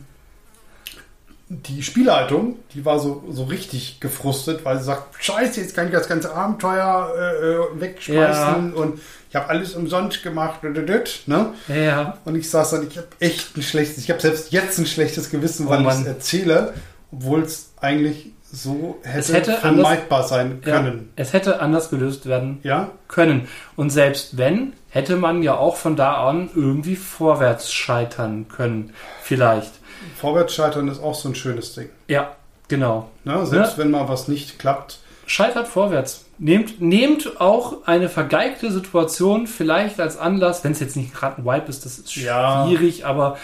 die 1.47 1.83
Spielleitung, 1.83 2.57
die 2.73 2.85
war 2.85 2.99
so, 2.99 3.23
so 3.29 3.43
richtig 3.43 3.99
gefrustet, 3.99 4.65
weil 4.65 4.79
sie 4.79 4.85
sagt, 4.85 5.23
scheiße, 5.23 5.61
jetzt 5.61 5.75
kann 5.75 5.87
ich 5.87 5.93
das 5.93 6.07
ganze 6.07 6.33
Abenteuer 6.33 7.13
äh, 7.15 7.45
äh, 7.45 7.81
wegschmeißen 7.81 8.73
und 8.73 8.99
ich 9.29 9.35
habe 9.35 9.49
alles 9.49 9.75
umsonst 9.75 10.23
gemacht. 10.23 10.63
Ne? 10.63 11.53
Ja. 11.67 11.75
ja. 11.75 12.17
Und 12.25 12.35
ich 12.35 12.49
saß 12.49 12.71
dann, 12.71 12.87
ich 12.87 12.97
habe 12.97 13.07
echt 13.19 13.55
ein 13.57 13.61
schlechtes, 13.61 14.03
ich 14.03 14.09
habe 14.09 14.21
selbst 14.21 14.51
jetzt 14.51 14.79
ein 14.79 14.87
schlechtes 14.87 15.29
Gewissen, 15.29 15.67
Oh 15.67 15.71
weil 15.71 15.81
ich 15.81 15.87
es 15.87 16.05
erzähle, 16.05 16.73
obwohl 17.11 17.41
es 17.43 17.71
eigentlich 17.79 18.31
so 18.51 18.97
hätte, 19.03 19.19
Es 19.19 19.33
hätte 19.33 19.53
vermeidbar 19.53 20.23
sein 20.23 20.61
Ja. 20.65 20.71
können. 20.77 21.11
Es 21.15 21.33
hätte 21.33 21.59
anders 21.59 21.89
gelöst 21.89 22.25
werden 22.27 22.59
Ja? 22.63 22.89
können. 23.07 23.47
Und 23.75 23.89
selbst 23.89 24.37
wenn, 24.37 24.73
hätte 24.89 25.15
man 25.17 25.43
ja 25.43 25.55
auch 25.57 25.75
von 25.75 25.95
da 25.95 26.27
an 26.27 26.49
irgendwie 26.55 26.95
vorwärts 26.95 27.71
scheitern 27.73 28.47
können. 28.47 28.93
Vielleicht. 29.21 29.71
Vorwärtsscheitern 30.17 30.87
ist 30.87 31.01
auch 31.01 31.15
so 31.15 31.29
ein 31.29 31.35
schönes 31.35 31.73
Ding. 31.73 31.89
Ja, 32.07 32.35
genau. 32.67 33.09
Ne? 33.23 33.45
Selbst 33.45 33.73
Ja. 33.73 33.83
wenn 33.83 33.91
mal 33.91 34.07
was 34.07 34.27
nicht 34.27 34.59
klappt, 34.59 34.99
Scheitert 35.27 35.67
vorwärts. 35.67 36.25
Nehmt, 36.37 36.81
nehmt 36.81 37.41
auch 37.41 37.87
eine 37.87 38.09
vergeigte 38.09 38.71
Situation 38.71 39.47
vielleicht 39.47 39.99
als 39.99 40.17
Anlass, 40.19 40.63
wenn 40.63 40.73
es 40.73 40.79
jetzt 40.79 40.95
nicht 40.95 41.15
gerade 41.15 41.41
ein 41.41 41.45
Wipe 41.45 41.67
ist, 41.67 41.83
das 41.83 41.97
ist 41.97 42.15
Ja. 42.15 42.67
schwierig, 42.67 43.05
aber 43.07 43.37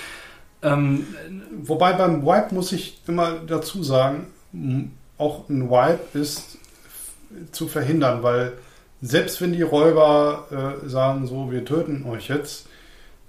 Ähm, 0.63 1.07
Wobei 1.63 1.93
beim 1.93 2.23
Wipe 2.23 2.53
muss 2.53 2.71
ich 2.71 3.01
immer 3.07 3.31
dazu 3.47 3.81
sagen, 3.81 4.27
auch 5.17 5.47
ein 5.49 5.69
Wipe 5.69 6.17
ist 6.17 6.57
zu 7.51 7.67
verhindern, 7.67 8.23
weil 8.23 8.53
selbst 9.01 9.41
wenn 9.41 9.53
die 9.53 9.61
Räuber 9.61 10.81
äh, 10.83 10.87
sagen, 10.89 11.25
so, 11.27 11.51
wir 11.51 11.65
töten 11.65 12.05
euch 12.07 12.27
jetzt, 12.29 12.67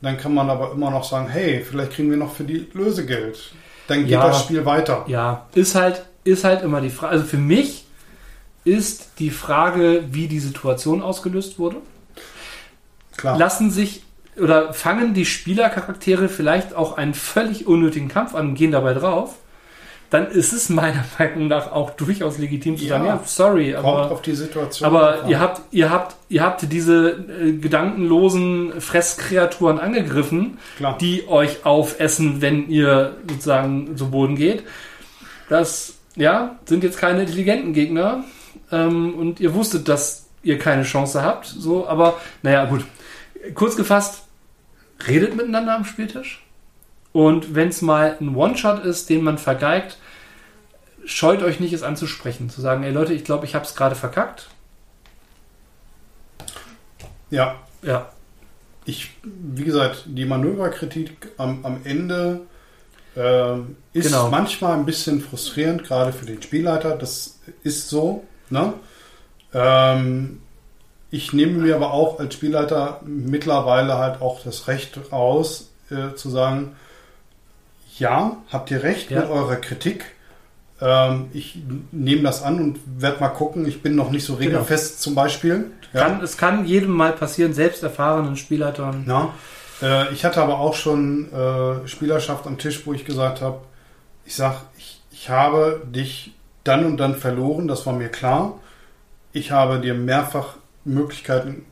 dann 0.01 0.16
kann 0.19 0.35
man 0.35 0.51
aber 0.51 0.73
immer 0.73 0.90
noch 0.90 1.05
sagen, 1.05 1.28
hey, 1.28 1.65
vielleicht 1.69 1.93
kriegen 1.93 2.11
wir 2.11 2.16
noch 2.16 2.35
für 2.35 2.44
die 2.44 2.69
Lösegeld. 2.73 3.53
Dann 3.89 4.01
geht 4.03 4.11
Ja. 4.11 4.27
das 4.27 4.43
Spiel 4.43 4.65
weiter. 4.65 5.05
ja, 5.07 5.47
ist 5.55 5.74
halt, 5.74 6.05
ist 6.24 6.44
halt 6.44 6.62
immer 6.62 6.81
die 6.81 6.90
Frage. 6.90 7.12
Also 7.12 7.24
für 7.24 7.39
mich 7.39 7.85
ist 8.65 9.11
die 9.19 9.31
Frage, 9.31 10.05
wie 10.11 10.28
die 10.28 10.40
Situation 10.40 11.03
ausgelöst 11.03 11.59
wurde. 11.59 11.77
Klar. 13.16 13.39
Lassen 13.39 13.70
sich 13.70 14.03
oder 14.39 14.73
fangen 14.73 15.15
die 15.15 15.27
Spielercharaktere 15.27 16.28
vielleicht 16.28 16.74
auch 16.74 16.97
einen 16.97 17.12
völlig 17.15 17.66
unnötigen 17.66 18.09
Kampf 18.09 18.35
an 18.35 18.49
und 18.51 18.55
gehen 18.55 18.73
dabei 18.73 18.94
drauf, 18.94 19.35
dann 20.12 20.30
ist 20.30 20.52
es 20.52 20.68
meiner 20.68 21.05
Meinung 21.18 21.48
nach 21.48 21.72
auch 21.72 21.90
durchaus 21.90 22.39
legitim 22.39 22.76
zu 22.76 22.84
Ja. 22.84 22.90
sagen, 22.98 23.06
ja, 23.06 23.20
sorry, 23.24 23.74
aber 23.74 24.10
auf 24.10 24.22
die 24.22 24.34
Situation. 24.34 24.86
Aber 24.86 25.24
ihr 25.28 25.40
habt, 25.40 25.62
ihr 25.72 25.90
habt, 25.90 26.16
ihr 26.28 26.43
habt 26.43 26.70
diese 26.70 27.10
äh, 27.10 27.52
gedankenlosen 27.52 28.80
Fresskreaturen 28.80 29.78
angegriffen, 29.78 30.59
Klar. 30.76 30.98
die 30.98 31.26
euch 31.28 31.64
aufessen, 31.64 32.40
wenn 32.43 32.68
ihr 32.68 33.16
sozusagen 33.28 33.97
zu 33.97 34.10
Boden 34.10 34.36
geht. 34.36 34.64
Das, 35.48 35.94
ja, 36.16 36.56
sind 36.66 36.84
jetzt 36.84 36.98
keine 36.98 37.22
intelligenten 37.22 37.72
Gegner. 37.72 38.24
Ähm, 38.70 39.14
und 39.14 39.40
ihr 39.40 39.55
wusstet, 39.55 39.89
dass 39.89 40.26
ihr 40.43 40.59
keine 40.59 40.82
Chance 40.82 41.22
habt. 41.22 41.47
So, 41.47 41.86
aber 41.89 42.18
naja, 42.43 42.64
gut. 42.66 42.84
Kurz 43.55 43.76
gefasst, 43.76 44.22
redet 45.09 45.34
miteinander 45.36 45.74
am 45.74 45.84
Spieltisch. 45.84 46.41
Und 47.12 47.55
wenn 47.55 47.68
es 47.68 47.82
mal 47.82 48.16
ein 48.20 48.34
One-Shot 48.36 48.84
ist, 48.84 49.10
den 49.10 49.22
man 49.22 49.39
vergeigt, 49.39 49.98
scheut 51.05 51.43
euch 51.43 51.60
nicht, 51.60 51.72
es 51.72 51.82
anzusprechen. 51.84 52.51
Zu 52.51 52.60
sagen, 52.60 52.82
ey 52.84 52.93
Leute, 52.93 53.12
ich 53.14 53.24
glaube, 53.24 53.47
ich 53.47 53.55
habe 53.55 53.64
es 53.64 53.74
gerade 53.76 53.94
verkackt. 53.94 54.48
Ja, 57.30 57.56
Ja, 57.82 58.12
ich, 58.84 59.10
wie 59.22 59.64
gesagt, 59.64 60.05
die 60.06 60.24
Manöverkritik 60.24 61.32
am, 61.36 61.64
am 61.64 61.80
Ende 61.84 62.40
ähm, 63.16 63.76
ist 63.93 64.05
Genau. 64.05 64.28
manchmal 64.30 64.74
ein 64.74 64.86
bisschen 64.86 65.20
frustrierend, 65.22 65.84
gerade 65.84 66.12
für 66.12 66.26
den 66.26 66.43
Spielleiter. 66.43 66.97
Das 66.97 67.40
ist 67.62 67.89
so. 67.90 68.24
Ne? 68.51 68.74
Ähm, 69.55 70.40
ich 71.10 71.32
nehme 71.32 71.55
mir 71.59 71.76
aber 71.76 71.93
auch 71.93 72.20
als 72.20 72.34
Spielleiter 72.34 73.01
mittlerweile 73.05 73.98
halt 73.98 74.20
auch 74.22 74.43
das 74.44 74.68
Recht 74.68 74.98
raus, 75.12 75.70
äh, 75.90 76.14
zu 76.14 76.30
sagen, 76.30 76.76
ja, 77.98 78.36
habt 78.51 78.70
ihr 78.70 78.82
recht 78.82 79.10
Ja. 79.10 79.20
mit 79.20 79.31
eurer 79.31 79.56
Kritik. 79.56 80.05
Ähm, 80.81 81.27
ich 81.32 81.59
nehme 81.93 82.23
das 82.23 82.43
an 82.43 82.59
und 82.60 82.78
werde 82.98 83.20
mal 83.20 83.28
gucken. 83.28 83.66
Ich 83.66 83.82
bin 83.82 83.94
noch 83.94 84.10
nicht 84.10 84.24
so 84.24 84.35
regelfest 84.35 85.01
zum 85.02 85.14
Beispiel. 85.14 85.70
Ja. 85.93 86.09
kann, 86.09 86.23
es 86.23 86.36
kann 86.39 86.64
jedem 86.64 86.90
mal 86.90 87.12
passieren, 87.12 87.52
selbst 87.52 87.82
erfahrenen 87.82 88.36
Spielleitern. 88.36 89.05
Ja. 89.06 89.35
Äh, 89.82 90.12
ich 90.12 90.24
hatte 90.24 90.40
aber 90.43 90.59
auch 90.59 90.74
schon 90.74 91.31
äh, 91.32 91.86
Spielerschaft 91.86 92.47
am 92.47 92.56
Tisch, 92.59 92.86
wo 92.86 92.94
ich 92.94 93.05
gesagt 93.05 93.43
habe, 93.43 93.59
ich 94.24 94.35
sag, 94.35 94.62
ich, 94.78 95.02
ich 95.10 95.28
habe 95.28 95.82
dich 95.86 96.35
dann 96.64 96.86
und 96.86 96.97
dann 96.97 97.14
verloren, 97.14 97.69
das 97.69 97.85
war 97.86 97.93
mir 97.93 98.09
klar. 98.09 98.59
Ich 99.32 99.51
habe 99.51 99.81
dir 99.81 99.94
mehrfach 99.94 100.56
Möglichkeiten 100.85 101.64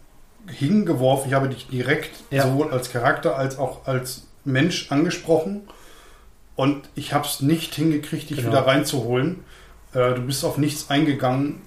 hingeworfen. 0.48 1.28
Ich 1.30 1.34
habe 1.34 1.48
dich 1.48 1.66
direkt 1.68 2.10
Ja. 2.30 2.44
sowohl 2.44 2.70
als 2.72 2.90
Charakter 2.92 3.36
als 3.36 3.59
auch 3.59 3.86
als 3.86 4.26
Mensch 4.44 4.90
angesprochen. 4.90 5.62
Und 6.61 6.91
ich 6.95 7.15
habe 7.15 7.24
es 7.27 7.41
nicht 7.41 7.74
hingekriegt, 7.74 8.28
dich 8.28 8.37
Genau. 8.39 8.51
wieder 8.51 8.66
reinzuholen. 8.66 9.45
Äh, 9.95 10.12
du 10.15 10.20
bist 10.20 10.45
auf 10.45 10.59
nichts 10.59 10.91
eingegangen. 10.91 11.62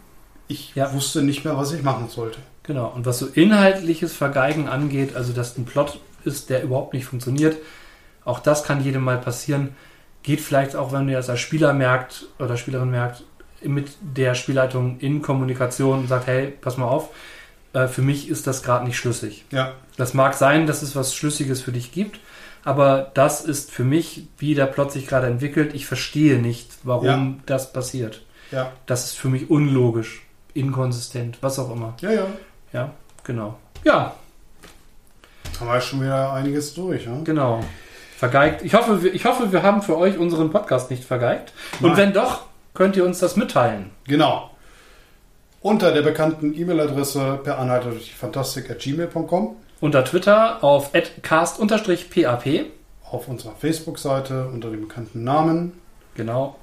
Ich 0.48 0.76
Ja. 0.76 0.94
wusste 0.94 1.24
nicht 1.24 1.44
mehr, 1.46 1.58
was 1.58 1.72
ich 1.72 1.82
machen 1.82 2.10
sollte. 2.10 2.38
Genau. 2.62 2.90
Und 2.96 3.06
was 3.08 3.18
so 3.18 3.26
inhaltliches 3.26 4.14
Vergeigen 4.14 4.68
angeht, 4.70 5.16
also 5.16 5.34
dass 5.34 5.58
ein 5.58 5.66
Plot 5.66 6.00
ist, 6.26 6.52
der 6.52 6.62
überhaupt 6.62 6.94
nicht 6.94 7.06
funktioniert, 7.06 7.58
auch 8.24 8.40
das 8.40 8.64
kann 8.64 8.84
jedem 8.84 9.04
mal 9.04 9.18
passieren. 9.18 9.76
Geht 10.22 10.42
vielleicht 10.42 10.76
auch, 10.76 10.92
wenn 10.94 11.10
ihr 11.10 11.18
das 11.18 11.30
als 11.30 11.40
Spieler 11.40 11.74
merkt 11.74 12.28
oder 12.38 12.56
Spielerin 12.56 12.92
merkt, 12.92 13.24
mit 13.64 13.88
der 14.02 14.36
Spielleitung 14.36 15.00
in 15.00 15.22
Kommunikation 15.24 16.00
und 16.02 16.08
sagt, 16.08 16.28
hey, 16.28 16.54
pass 16.62 16.78
mal 16.78 16.86
auf, 16.88 17.10
äh, 17.74 17.88
für 17.88 18.04
mich 18.04 18.30
ist 18.30 18.46
das 18.46 18.62
gerade 18.62 18.86
nicht 18.86 18.98
schlüssig. 18.98 19.44
Ja, 19.52 19.74
Das 19.98 20.14
mag 20.14 20.34
sein, 20.36 20.68
dass 20.68 20.82
es 20.84 20.96
was 20.96 21.16
Schlüssiges 21.16 21.62
für 21.62 21.72
dich 21.72 21.92
gibt, 21.92 22.20
aber 22.64 23.12
das 23.14 23.42
ist 23.42 23.72
für 23.72 23.84
mich, 23.84 24.28
wie 24.38 24.56
der 24.56 24.66
Plot 24.68 24.92
sich 24.92 25.08
gerade 25.08 25.28
entwickelt. 25.28 25.74
Ich 25.74 25.86
verstehe 25.86 26.40
nicht, 26.40 26.70
warum 26.84 27.06
Ja. 27.06 27.34
das 27.46 27.74
passiert. 27.74 28.22
ja, 28.52 28.72
Das 28.86 29.06
ist 29.06 29.18
für 29.18 29.30
mich 29.30 29.50
unlogisch, 29.50 30.22
inkonsistent, 30.54 31.38
was 31.42 31.60
auch 31.60 31.72
immer. 31.72 31.96
ja, 32.02 32.12
ja. 32.12 32.28
Ja, 32.72 32.92
genau. 33.24 33.58
Ja, 33.84 34.16
Haben 35.60 35.68
wir 35.68 35.82
schon 35.82 36.02
wieder 36.02 36.34
einiges 36.34 36.74
durch. 36.74 37.06
Ja? 37.06 37.18
genau. 37.24 37.64
Vergeigt. 38.18 38.62
Ich 38.64 38.74
hoffe, 38.74 39.04
wir, 39.04 39.14
ich 39.14 39.26
hoffe, 39.26 39.52
wir 39.52 39.62
haben 39.64 39.82
für 39.82 39.98
euch 39.98 40.18
unseren 40.18 40.50
Podcast 40.52 40.90
nicht 40.90 41.04
vergeigt. 41.04 41.52
Und 41.82 41.90
Nein. 41.90 41.98
wenn 41.98 42.14
doch, 42.14 42.46
könnt 42.74 42.96
ihr 42.96 43.06
uns 43.06 43.20
das 43.20 43.36
mitteilen. 43.36 43.90
Genau. 44.06 44.50
Unter 45.62 45.92
der 45.94 46.02
bekannten 46.02 46.54
E-Mail-Adresse 46.58 47.40
per 47.44 47.60
Anhalter 47.60 47.92
durch 47.92 48.06
die 48.06 48.14
Fantastik.gmail.com, 48.14 49.56
Unter 49.84 50.04
Twitter 50.06 50.64
auf 50.64 50.92
cast-pap. 51.24 52.66
auf 53.12 53.28
unserer 53.28 53.52
Facebook-Seite 53.52 54.48
unter 54.48 54.70
dem 54.70 54.88
bekannten 54.88 55.26
Namen. 55.26 55.74
Genau. 56.16 56.56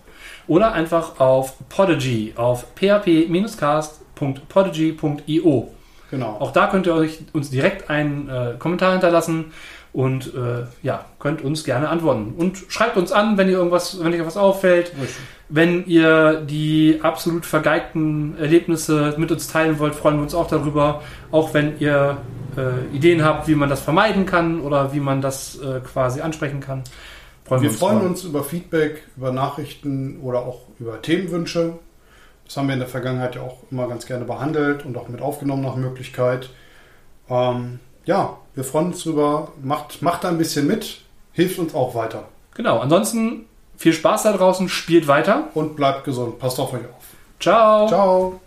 Oder 0.48 0.72
einfach 0.72 1.20
auf 1.20 1.52
Podigy 1.68 2.32
auf 2.36 2.74
php-cast.podigy.io. 2.76 5.70
Genau. 6.10 6.36
Auch 6.40 6.52
da 6.52 6.66
könnt 6.68 6.86
ihr 6.86 6.94
euch 6.94 7.18
uns 7.34 7.50
direkt 7.50 7.90
einen 7.90 8.30
äh, 8.30 8.54
Kommentar 8.58 8.92
hinterlassen 8.92 9.52
und 9.92 10.32
äh, 10.34 10.64
ja, 10.82 11.04
könnt 11.18 11.42
uns 11.42 11.64
gerne 11.64 11.90
antworten. 11.90 12.32
Und 12.38 12.56
schreibt 12.68 12.96
uns 12.96 13.12
an, 13.12 13.36
wenn 13.36 13.50
ihr 13.50 13.58
irgendwas, 13.58 13.98
wenn 13.98 14.06
euch 14.06 14.14
irgendwas 14.14 14.38
auffällt, 14.38 14.92
Richtig. 14.98 15.18
Wenn 15.50 15.84
ihr 15.86 16.42
die 16.42 17.00
absolut 17.02 17.44
vergeigten 17.44 18.38
Erlebnisse 18.38 19.14
mit 19.18 19.32
uns 19.32 19.48
teilen 19.48 19.78
wollt, 19.78 19.94
freuen 19.94 20.16
wir 20.16 20.22
uns 20.22 20.34
auch 20.34 20.46
darüber. 20.46 21.02
Auch 21.32 21.52
wenn 21.54 21.78
ihr 21.80 22.18
äh, 22.56 22.96
Ideen 22.96 23.24
habt, 23.24 23.48
wie 23.48 23.54
man 23.56 23.68
das 23.68 23.80
vermeiden 23.80 24.26
kann 24.26 24.60
oder 24.60 24.92
wie 24.92 25.00
man 25.00 25.20
das 25.20 25.58
äh, 25.58 25.80
quasi 25.80 26.20
ansprechen 26.20 26.60
kann. 26.60 26.84
Freuen 27.44 27.62
Wir 27.62 27.70
freuen 27.70 27.98
drauf. 27.98 28.08
uns 28.08 28.24
über 28.24 28.44
Feedback, 28.44 29.02
über 29.16 29.32
Nachrichten 29.32 30.20
oder 30.20 30.40
auch 30.40 30.60
über 30.78 31.02
Themenwünsche. 31.02 31.74
Das 32.44 32.56
haben 32.56 32.68
wir 32.68 32.74
in 32.74 32.80
der 32.80 32.88
Vergangenheit 32.88 33.34
ja 33.34 33.42
auch 33.42 33.58
immer 33.70 33.88
ganz 33.88 34.06
gerne 34.06 34.24
behandelt 34.24 34.84
und 34.84 34.96
auch 34.96 35.08
mit 35.08 35.20
aufgenommen 35.20 35.62
nach 35.62 35.76
Möglichkeit. 35.76 36.50
Ähm, 37.28 37.80
ja, 38.04 38.38
wir 38.54 38.64
freuen 38.64 38.86
uns 38.86 39.02
drüber. 39.02 39.52
Macht, 39.62 40.00
macht 40.00 40.24
da 40.24 40.28
ein 40.28 40.38
bisschen 40.38 40.66
mit, 40.66 41.02
hilft 41.32 41.58
uns 41.58 41.74
auch 41.74 41.94
weiter. 41.94 42.28
Genau. 42.54 42.78
Ansonsten 42.78 43.46
viel 43.80 43.94
Spaß 43.94 44.24
da 44.24 44.32
draußen, 44.34 44.68
spielt 44.68 45.08
weiter. 45.08 45.48
Und 45.54 45.74
bleibt 45.74 46.04
gesund. 46.04 46.38
Passt 46.38 46.60
auf 46.60 46.74
euch 46.74 46.82
auf. 46.82 47.04
Ciao. 47.40 47.88
Ciao. 47.88 48.40